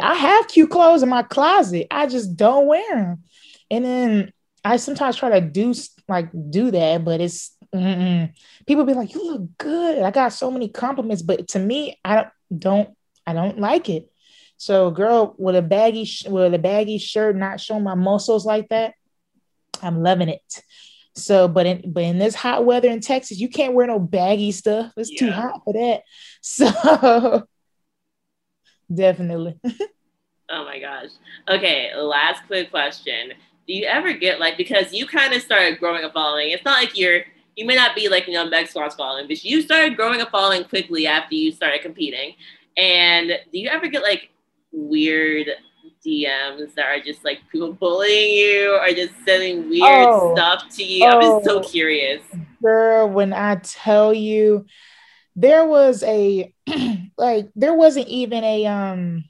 I 0.00 0.14
have 0.14 0.48
cute 0.48 0.70
clothes 0.70 1.04
in 1.04 1.08
my 1.08 1.22
closet. 1.22 1.86
I 1.92 2.08
just 2.08 2.36
don't 2.36 2.66
wear 2.66 2.96
them. 2.96 3.22
And 3.70 3.84
then 3.84 4.32
I 4.64 4.78
sometimes 4.78 5.14
try 5.14 5.38
to 5.38 5.40
do 5.40 5.72
like 6.08 6.30
do 6.50 6.72
that, 6.72 7.04
but 7.04 7.20
it's 7.20 7.56
mm-mm. 7.72 8.32
people 8.66 8.84
be 8.84 8.94
like, 8.94 9.14
"You 9.14 9.30
look 9.30 9.58
good." 9.58 10.02
I 10.02 10.10
got 10.10 10.32
so 10.32 10.50
many 10.50 10.68
compliments, 10.68 11.22
but 11.22 11.46
to 11.48 11.60
me, 11.60 12.00
I 12.04 12.26
don't, 12.56 12.88
I 13.26 13.32
don't 13.32 13.60
like 13.60 13.88
it. 13.88 14.10
So, 14.56 14.90
girl 14.90 15.34
with 15.38 15.56
a 15.56 15.62
baggy 15.62 16.08
with 16.28 16.54
a 16.54 16.58
baggy 16.58 16.98
shirt, 16.98 17.36
not 17.36 17.60
showing 17.60 17.84
my 17.84 17.94
muscles 17.94 18.46
like 18.46 18.68
that, 18.70 18.94
I'm 19.82 20.02
loving 20.02 20.28
it. 20.28 20.62
So, 21.16 21.46
but 21.46 21.66
in 21.66 21.92
but 21.92 22.02
in 22.02 22.18
this 22.18 22.34
hot 22.34 22.64
weather 22.64 22.88
in 22.88 23.00
Texas, 23.00 23.38
you 23.38 23.48
can't 23.48 23.74
wear 23.74 23.86
no 23.86 23.98
baggy 23.98 24.52
stuff. 24.52 24.92
It's 24.96 25.10
yeah. 25.12 25.18
too 25.18 25.32
hot 25.32 25.60
for 25.64 25.72
that. 25.72 26.02
So, 26.46 27.46
definitely. 28.94 29.58
oh 30.50 30.64
my 30.64 30.78
gosh. 30.78 31.08
Okay, 31.48 31.90
last 31.96 32.46
quick 32.46 32.70
question. 32.70 33.32
Do 33.66 33.72
you 33.72 33.86
ever 33.86 34.12
get 34.12 34.40
like 34.40 34.58
because 34.58 34.92
you 34.92 35.06
kind 35.06 35.32
of 35.32 35.40
started 35.40 35.78
growing 35.78 36.04
a 36.04 36.12
following? 36.12 36.50
It's 36.50 36.64
not 36.64 36.82
like 36.82 36.98
you're 36.98 37.22
you 37.56 37.64
may 37.64 37.76
not 37.76 37.94
be 37.94 38.08
like 38.08 38.26
you 38.26 38.34
know 38.34 38.46
Meg 38.46 38.66
Squat's 38.68 38.94
following, 38.94 39.26
but 39.26 39.42
you 39.42 39.62
started 39.62 39.96
growing 39.96 40.20
a 40.20 40.26
following 40.26 40.64
quickly 40.64 41.06
after 41.06 41.34
you 41.34 41.52
started 41.52 41.80
competing. 41.80 42.34
And 42.76 43.28
do 43.52 43.58
you 43.58 43.68
ever 43.68 43.86
get 43.86 44.02
like 44.02 44.30
weird 44.72 45.48
DMs 46.06 46.74
that 46.74 46.86
are 46.86 47.00
just 47.00 47.24
like 47.24 47.40
people 47.50 47.72
bullying 47.72 48.34
you 48.36 48.78
or 48.80 48.88
just 48.88 49.12
sending 49.24 49.68
weird 49.68 50.06
oh, 50.08 50.34
stuff 50.34 50.68
to 50.76 50.84
you? 50.84 51.06
I'm 51.06 51.20
just 51.20 51.44
so 51.44 51.60
oh. 51.60 51.62
curious. 51.62 52.22
Girl, 52.62 53.08
when 53.08 53.32
I 53.32 53.56
tell 53.56 54.12
you, 54.12 54.66
there 55.36 55.64
was 55.64 56.02
a 56.02 56.52
like 57.18 57.48
there 57.56 57.74
wasn't 57.74 58.08
even 58.08 58.44
a 58.44 58.66
um 58.66 59.24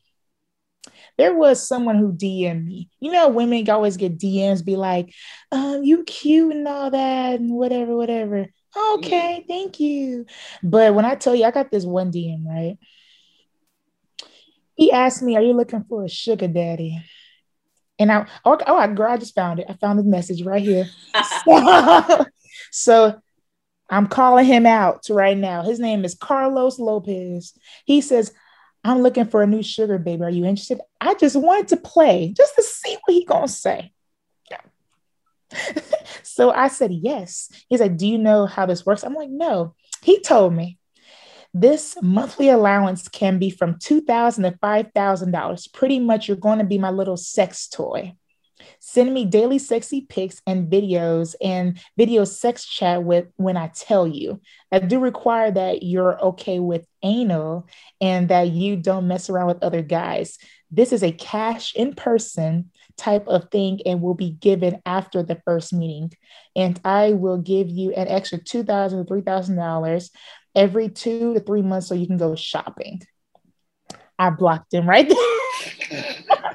there 1.16 1.34
was 1.34 1.66
someone 1.66 1.96
who 1.96 2.12
DM'd 2.12 2.66
me. 2.66 2.90
You 3.00 3.12
know, 3.12 3.28
women 3.28 3.68
always 3.70 3.96
get 3.96 4.18
DMs, 4.18 4.64
be 4.64 4.76
like, 4.76 5.14
um, 5.52 5.84
you 5.84 6.02
cute 6.04 6.54
and 6.54 6.66
all 6.66 6.90
that, 6.90 7.38
and 7.38 7.52
whatever, 7.52 7.96
whatever. 7.96 8.46
Okay, 8.76 9.38
mm-hmm. 9.38 9.46
thank 9.46 9.78
you. 9.78 10.26
But 10.62 10.94
when 10.94 11.04
I 11.04 11.14
tell 11.14 11.34
you, 11.34 11.44
I 11.44 11.52
got 11.52 11.70
this 11.70 11.84
one 11.84 12.10
DM, 12.10 12.44
right? 12.44 12.78
He 14.74 14.92
asked 14.92 15.22
me, 15.22 15.36
Are 15.36 15.42
you 15.42 15.52
looking 15.52 15.84
for 15.84 16.04
a 16.04 16.08
sugar 16.08 16.48
daddy? 16.48 17.02
And 17.98 18.10
I, 18.10 18.26
oh, 18.44 18.58
oh 18.66 18.86
girl, 18.88 19.12
I 19.12 19.16
just 19.16 19.34
found 19.34 19.60
it. 19.60 19.66
I 19.68 19.74
found 19.74 19.98
the 19.98 20.04
message 20.04 20.42
right 20.42 20.62
here. 20.62 20.88
so, 21.46 22.26
so 22.72 23.22
I'm 23.88 24.08
calling 24.08 24.46
him 24.46 24.66
out 24.66 25.06
right 25.10 25.36
now. 25.36 25.62
His 25.62 25.78
name 25.78 26.04
is 26.04 26.14
Carlos 26.14 26.78
Lopez. 26.78 27.56
He 27.84 28.00
says, 28.00 28.32
I'm 28.82 29.00
looking 29.00 29.26
for 29.26 29.42
a 29.42 29.46
new 29.46 29.62
sugar 29.62 29.98
baby. 29.98 30.24
Are 30.24 30.30
you 30.30 30.44
interested? 30.44 30.80
I 31.00 31.14
just 31.14 31.36
wanted 31.36 31.68
to 31.68 31.76
play 31.76 32.34
just 32.36 32.54
to 32.56 32.62
see 32.62 32.96
what 33.04 33.14
he 33.14 33.24
gonna 33.24 33.48
say. 33.48 33.92
so 36.22 36.50
I 36.50 36.68
said 36.68 36.92
yes. 36.92 37.50
He's 37.68 37.80
like, 37.80 37.96
Do 37.96 38.06
you 38.06 38.18
know 38.18 38.46
how 38.46 38.66
this 38.66 38.84
works? 38.84 39.02
I'm 39.02 39.14
like, 39.14 39.30
No. 39.30 39.74
He 40.02 40.20
told 40.20 40.52
me 40.52 40.78
this 41.54 41.96
monthly 42.02 42.48
allowance 42.48 43.08
can 43.08 43.38
be 43.38 43.48
from 43.48 43.78
2,000 43.78 44.42
to 44.42 44.50
$5,000. 44.58 45.72
Pretty 45.72 46.00
much, 46.00 46.26
you're 46.26 46.36
going 46.36 46.58
to 46.58 46.64
be 46.64 46.78
my 46.78 46.90
little 46.90 47.16
sex 47.16 47.68
toy. 47.68 48.14
Send 48.80 49.14
me 49.14 49.24
daily 49.24 49.58
sexy 49.58 50.02
pics 50.02 50.42
and 50.46 50.70
videos 50.70 51.34
and 51.40 51.80
video 51.96 52.24
sex 52.24 52.66
chat 52.66 53.04
with 53.04 53.26
when 53.36 53.56
I 53.56 53.68
tell 53.68 54.06
you. 54.06 54.40
I 54.72 54.80
do 54.80 54.98
require 54.98 55.50
that 55.50 55.82
you're 55.82 56.20
okay 56.20 56.58
with 56.58 56.86
anal 57.02 57.68
and 58.00 58.28
that 58.28 58.50
you 58.50 58.76
don't 58.76 59.08
mess 59.08 59.30
around 59.30 59.46
with 59.46 59.62
other 59.62 59.82
guys. 59.82 60.38
This 60.70 60.92
is 60.92 61.02
a 61.02 61.12
cash 61.12 61.74
in 61.76 61.94
person 61.94 62.70
type 62.96 63.28
of 63.28 63.50
thing 63.50 63.80
and 63.86 64.00
will 64.00 64.14
be 64.14 64.30
given 64.30 64.80
after 64.86 65.22
the 65.22 65.40
first 65.44 65.72
meeting. 65.72 66.12
And 66.56 66.80
I 66.84 67.12
will 67.12 67.38
give 67.38 67.68
you 67.68 67.92
an 67.92 68.08
extra 68.08 68.38
2,000 68.38 69.06
to 69.06 69.12
$3,000 69.12 70.10
every 70.54 70.88
two 70.88 71.34
to 71.34 71.40
three 71.40 71.62
months 71.62 71.88
so 71.88 71.94
you 71.94 72.06
can 72.06 72.16
go 72.16 72.34
shopping. 72.34 73.02
I 74.18 74.30
blocked 74.30 74.72
him 74.72 74.88
right 74.88 75.08
there. 75.08 75.16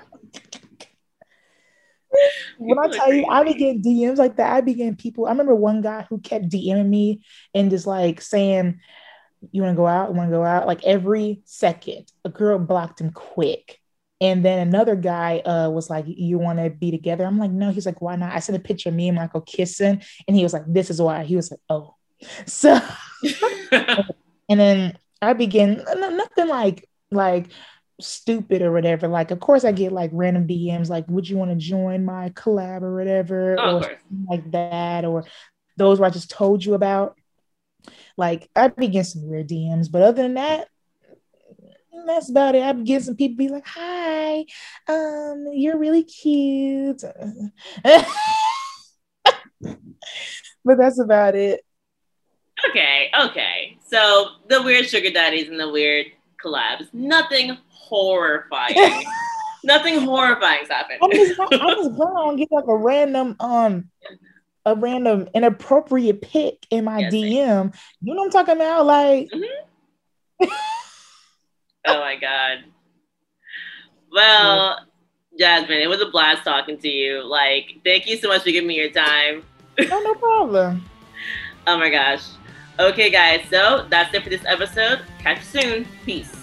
when 2.58 2.80
I 2.80 2.88
tell 2.88 3.14
you, 3.14 3.26
I 3.28 3.44
began 3.44 3.82
DMs 3.82 4.18
like 4.18 4.38
that. 4.38 4.54
I 4.54 4.62
began 4.62 4.96
people. 4.96 5.26
I 5.26 5.30
remember 5.32 5.56
one 5.56 5.82
guy 5.82 6.06
who 6.10 6.20
kept 6.20 6.50
DMing 6.50 6.88
me 6.88 7.24
and 7.54 7.70
just 7.70 7.86
like 7.86 8.22
saying, 8.22 8.80
"You 9.52 9.64
want 9.64 9.74
to 9.74 9.78
go 9.78 9.88
out? 9.88 10.10
You 10.10 10.16
want 10.16 10.30
to 10.30 10.36
go 10.36 10.44
out?" 10.44 10.68
Like 10.68 10.86
every 10.86 11.42
second, 11.46 12.12
a 12.24 12.30
girl 12.30 12.60
blocked 12.60 13.02
him 13.02 13.12
quick. 13.12 13.80
And 14.22 14.44
then 14.44 14.68
another 14.68 14.96
guy 14.96 15.40
uh, 15.40 15.70
was 15.70 15.90
like, 15.90 16.04
You 16.08 16.40
want 16.40 16.60
to 16.60 16.70
be 16.70 16.92
together? 16.92 17.26
I'm 17.26 17.40
like, 17.40 17.52
No. 17.52 17.72
He's 17.72 17.86
like, 17.86 18.02
Why 18.02 18.18
not? 18.18 18.36
I 18.36 18.40
sent 18.40 18.58
a 18.58 18.62
picture 18.62 18.90
of 18.90 18.96
me 18.96 19.08
and 19.08 19.16
Michael 19.16 19.42
kissing. 19.42 20.02
And 20.28 20.36
he 20.36 20.44
was 20.44 20.52
like, 20.52 20.66
This 20.68 20.90
is 20.90 21.02
why. 21.02 21.24
He 21.24 21.38
was 21.38 21.52
like, 21.52 21.62
Oh. 21.70 21.96
So, 22.46 22.80
and 23.72 24.60
then 24.60 24.98
I 25.22 25.34
begin 25.34 25.84
nothing 25.88 26.48
like, 26.48 26.88
like, 27.12 27.50
stupid 28.02 28.62
or 28.62 28.72
whatever. 28.72 29.08
Like, 29.08 29.32
of 29.32 29.40
course, 29.40 29.66
I 29.66 29.72
get 29.72 29.92
like 29.92 30.12
random 30.14 30.48
DMs 30.48 30.90
like, 30.90 31.08
"Would 31.10 31.30
you 31.30 31.38
want 31.38 31.52
to 31.52 31.58
join 31.58 32.06
my 32.06 32.30
collab 32.30 32.82
or 32.82 32.96
whatever?" 32.96 33.58
Oh, 33.60 33.78
or 33.78 33.98
like 34.30 34.50
that, 34.52 35.06
or 35.06 35.26
those 35.78 36.00
where 36.00 36.08
I 36.08 36.12
just 36.12 36.30
told 36.30 36.64
you 36.64 36.74
about. 36.74 37.16
Like, 38.18 38.50
I 38.56 38.68
be 38.68 38.88
getting 38.88 39.04
some 39.04 39.28
weird 39.30 39.48
DMs, 39.48 39.90
but 39.92 40.02
other 40.02 40.24
than 40.24 40.34
that, 40.34 40.68
that's 42.06 42.30
about 42.30 42.56
it. 42.56 42.64
I 42.64 42.74
be 42.74 42.84
getting 42.84 43.06
some 43.06 43.16
people 43.16 43.38
be 43.38 43.50
like, 43.50 43.68
"Hi, 43.68 44.46
um, 44.88 45.46
you're 45.54 45.78
really 45.78 46.04
cute," 46.04 47.02
but 47.84 48.06
that's 50.66 51.00
about 51.00 51.36
it. 51.36 51.62
Okay, 52.70 53.12
okay. 53.22 53.78
So 53.86 54.30
the 54.48 54.62
weird 54.62 54.88
sugar 54.88 55.12
daddies 55.12 55.50
and 55.50 55.60
the 55.60 55.70
weird 55.70 56.08
collabs. 56.44 56.88
Nothing 56.94 57.58
horrifying. 57.70 59.04
Nothing 59.64 60.00
horrifying's 60.02 60.70
happened. 60.70 61.00
I'm 61.02 61.12
just, 61.12 61.40
I'm 61.40 61.50
just 61.50 61.98
going 61.98 62.38
to 62.38 62.40
get 62.40 62.52
like 62.52 62.68
a 62.68 62.76
random 62.76 63.36
um 63.40 63.90
a 64.66 64.76
random 64.76 65.28
inappropriate 65.34 66.22
pic 66.22 66.66
in 66.70 66.86
my 66.86 67.00
yes, 67.00 67.14
DM. 67.14 67.76
You 68.02 68.14
know 68.14 68.22
what 68.22 68.26
I'm 68.26 68.32
talking 68.32 68.56
about? 68.56 68.86
Like 68.86 69.30
mm-hmm. 69.30 70.46
Oh 71.88 72.00
my 72.00 72.16
god. 72.16 72.66
Well, 74.12 74.86
Jasmyn, 75.40 75.82
it 75.82 75.88
was 75.88 76.02
a 76.02 76.08
blast 76.08 76.44
talking 76.44 76.78
to 76.80 76.90
you. 76.90 77.24
Like, 77.24 77.80
thank 77.86 78.08
you 78.08 78.18
so 78.18 78.28
much 78.28 78.44
for 78.44 78.52
giving 78.52 78.68
me 78.68 78.76
your 78.76 78.90
time. 78.90 79.44
Oh, 79.80 80.02
no 80.04 80.14
problem. 80.16 80.86
oh 81.68 81.78
my 81.78 81.90
gosh. 81.90 82.24
Okay, 82.80 83.10
guys, 83.10 83.42
so 83.50 83.86
that's 83.90 84.14
it 84.14 84.24
for 84.24 84.30
this 84.30 84.46
episode. 84.46 85.02
Catch 85.20 85.40
you 85.40 85.62
soon. 85.62 85.88
Peace. 86.06 86.34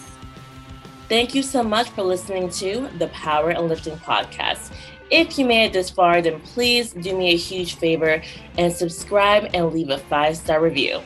Thank 1.08 1.34
you 1.34 1.42
so 1.42 1.62
much 1.62 1.88
for 1.88 2.02
listening 2.02 2.50
to 2.50 2.90
the 2.98 3.06
Power 3.08 3.50
and 3.50 3.68
Lifting 3.68 3.96
podcast. 3.96 4.70
If 5.10 5.38
you 5.38 5.46
made 5.46 5.68
it 5.68 5.72
this 5.72 5.88
far, 5.88 6.20
then 6.20 6.40
please 6.40 6.92
do 6.92 7.16
me 7.16 7.32
a 7.32 7.36
huge 7.38 7.76
favor 7.76 8.20
and 8.58 8.70
subscribe 8.70 9.48
and 9.54 9.72
leave 9.72 9.88
a 9.88 9.96
five 9.96 10.36
star 10.36 10.60
review. 10.60 11.00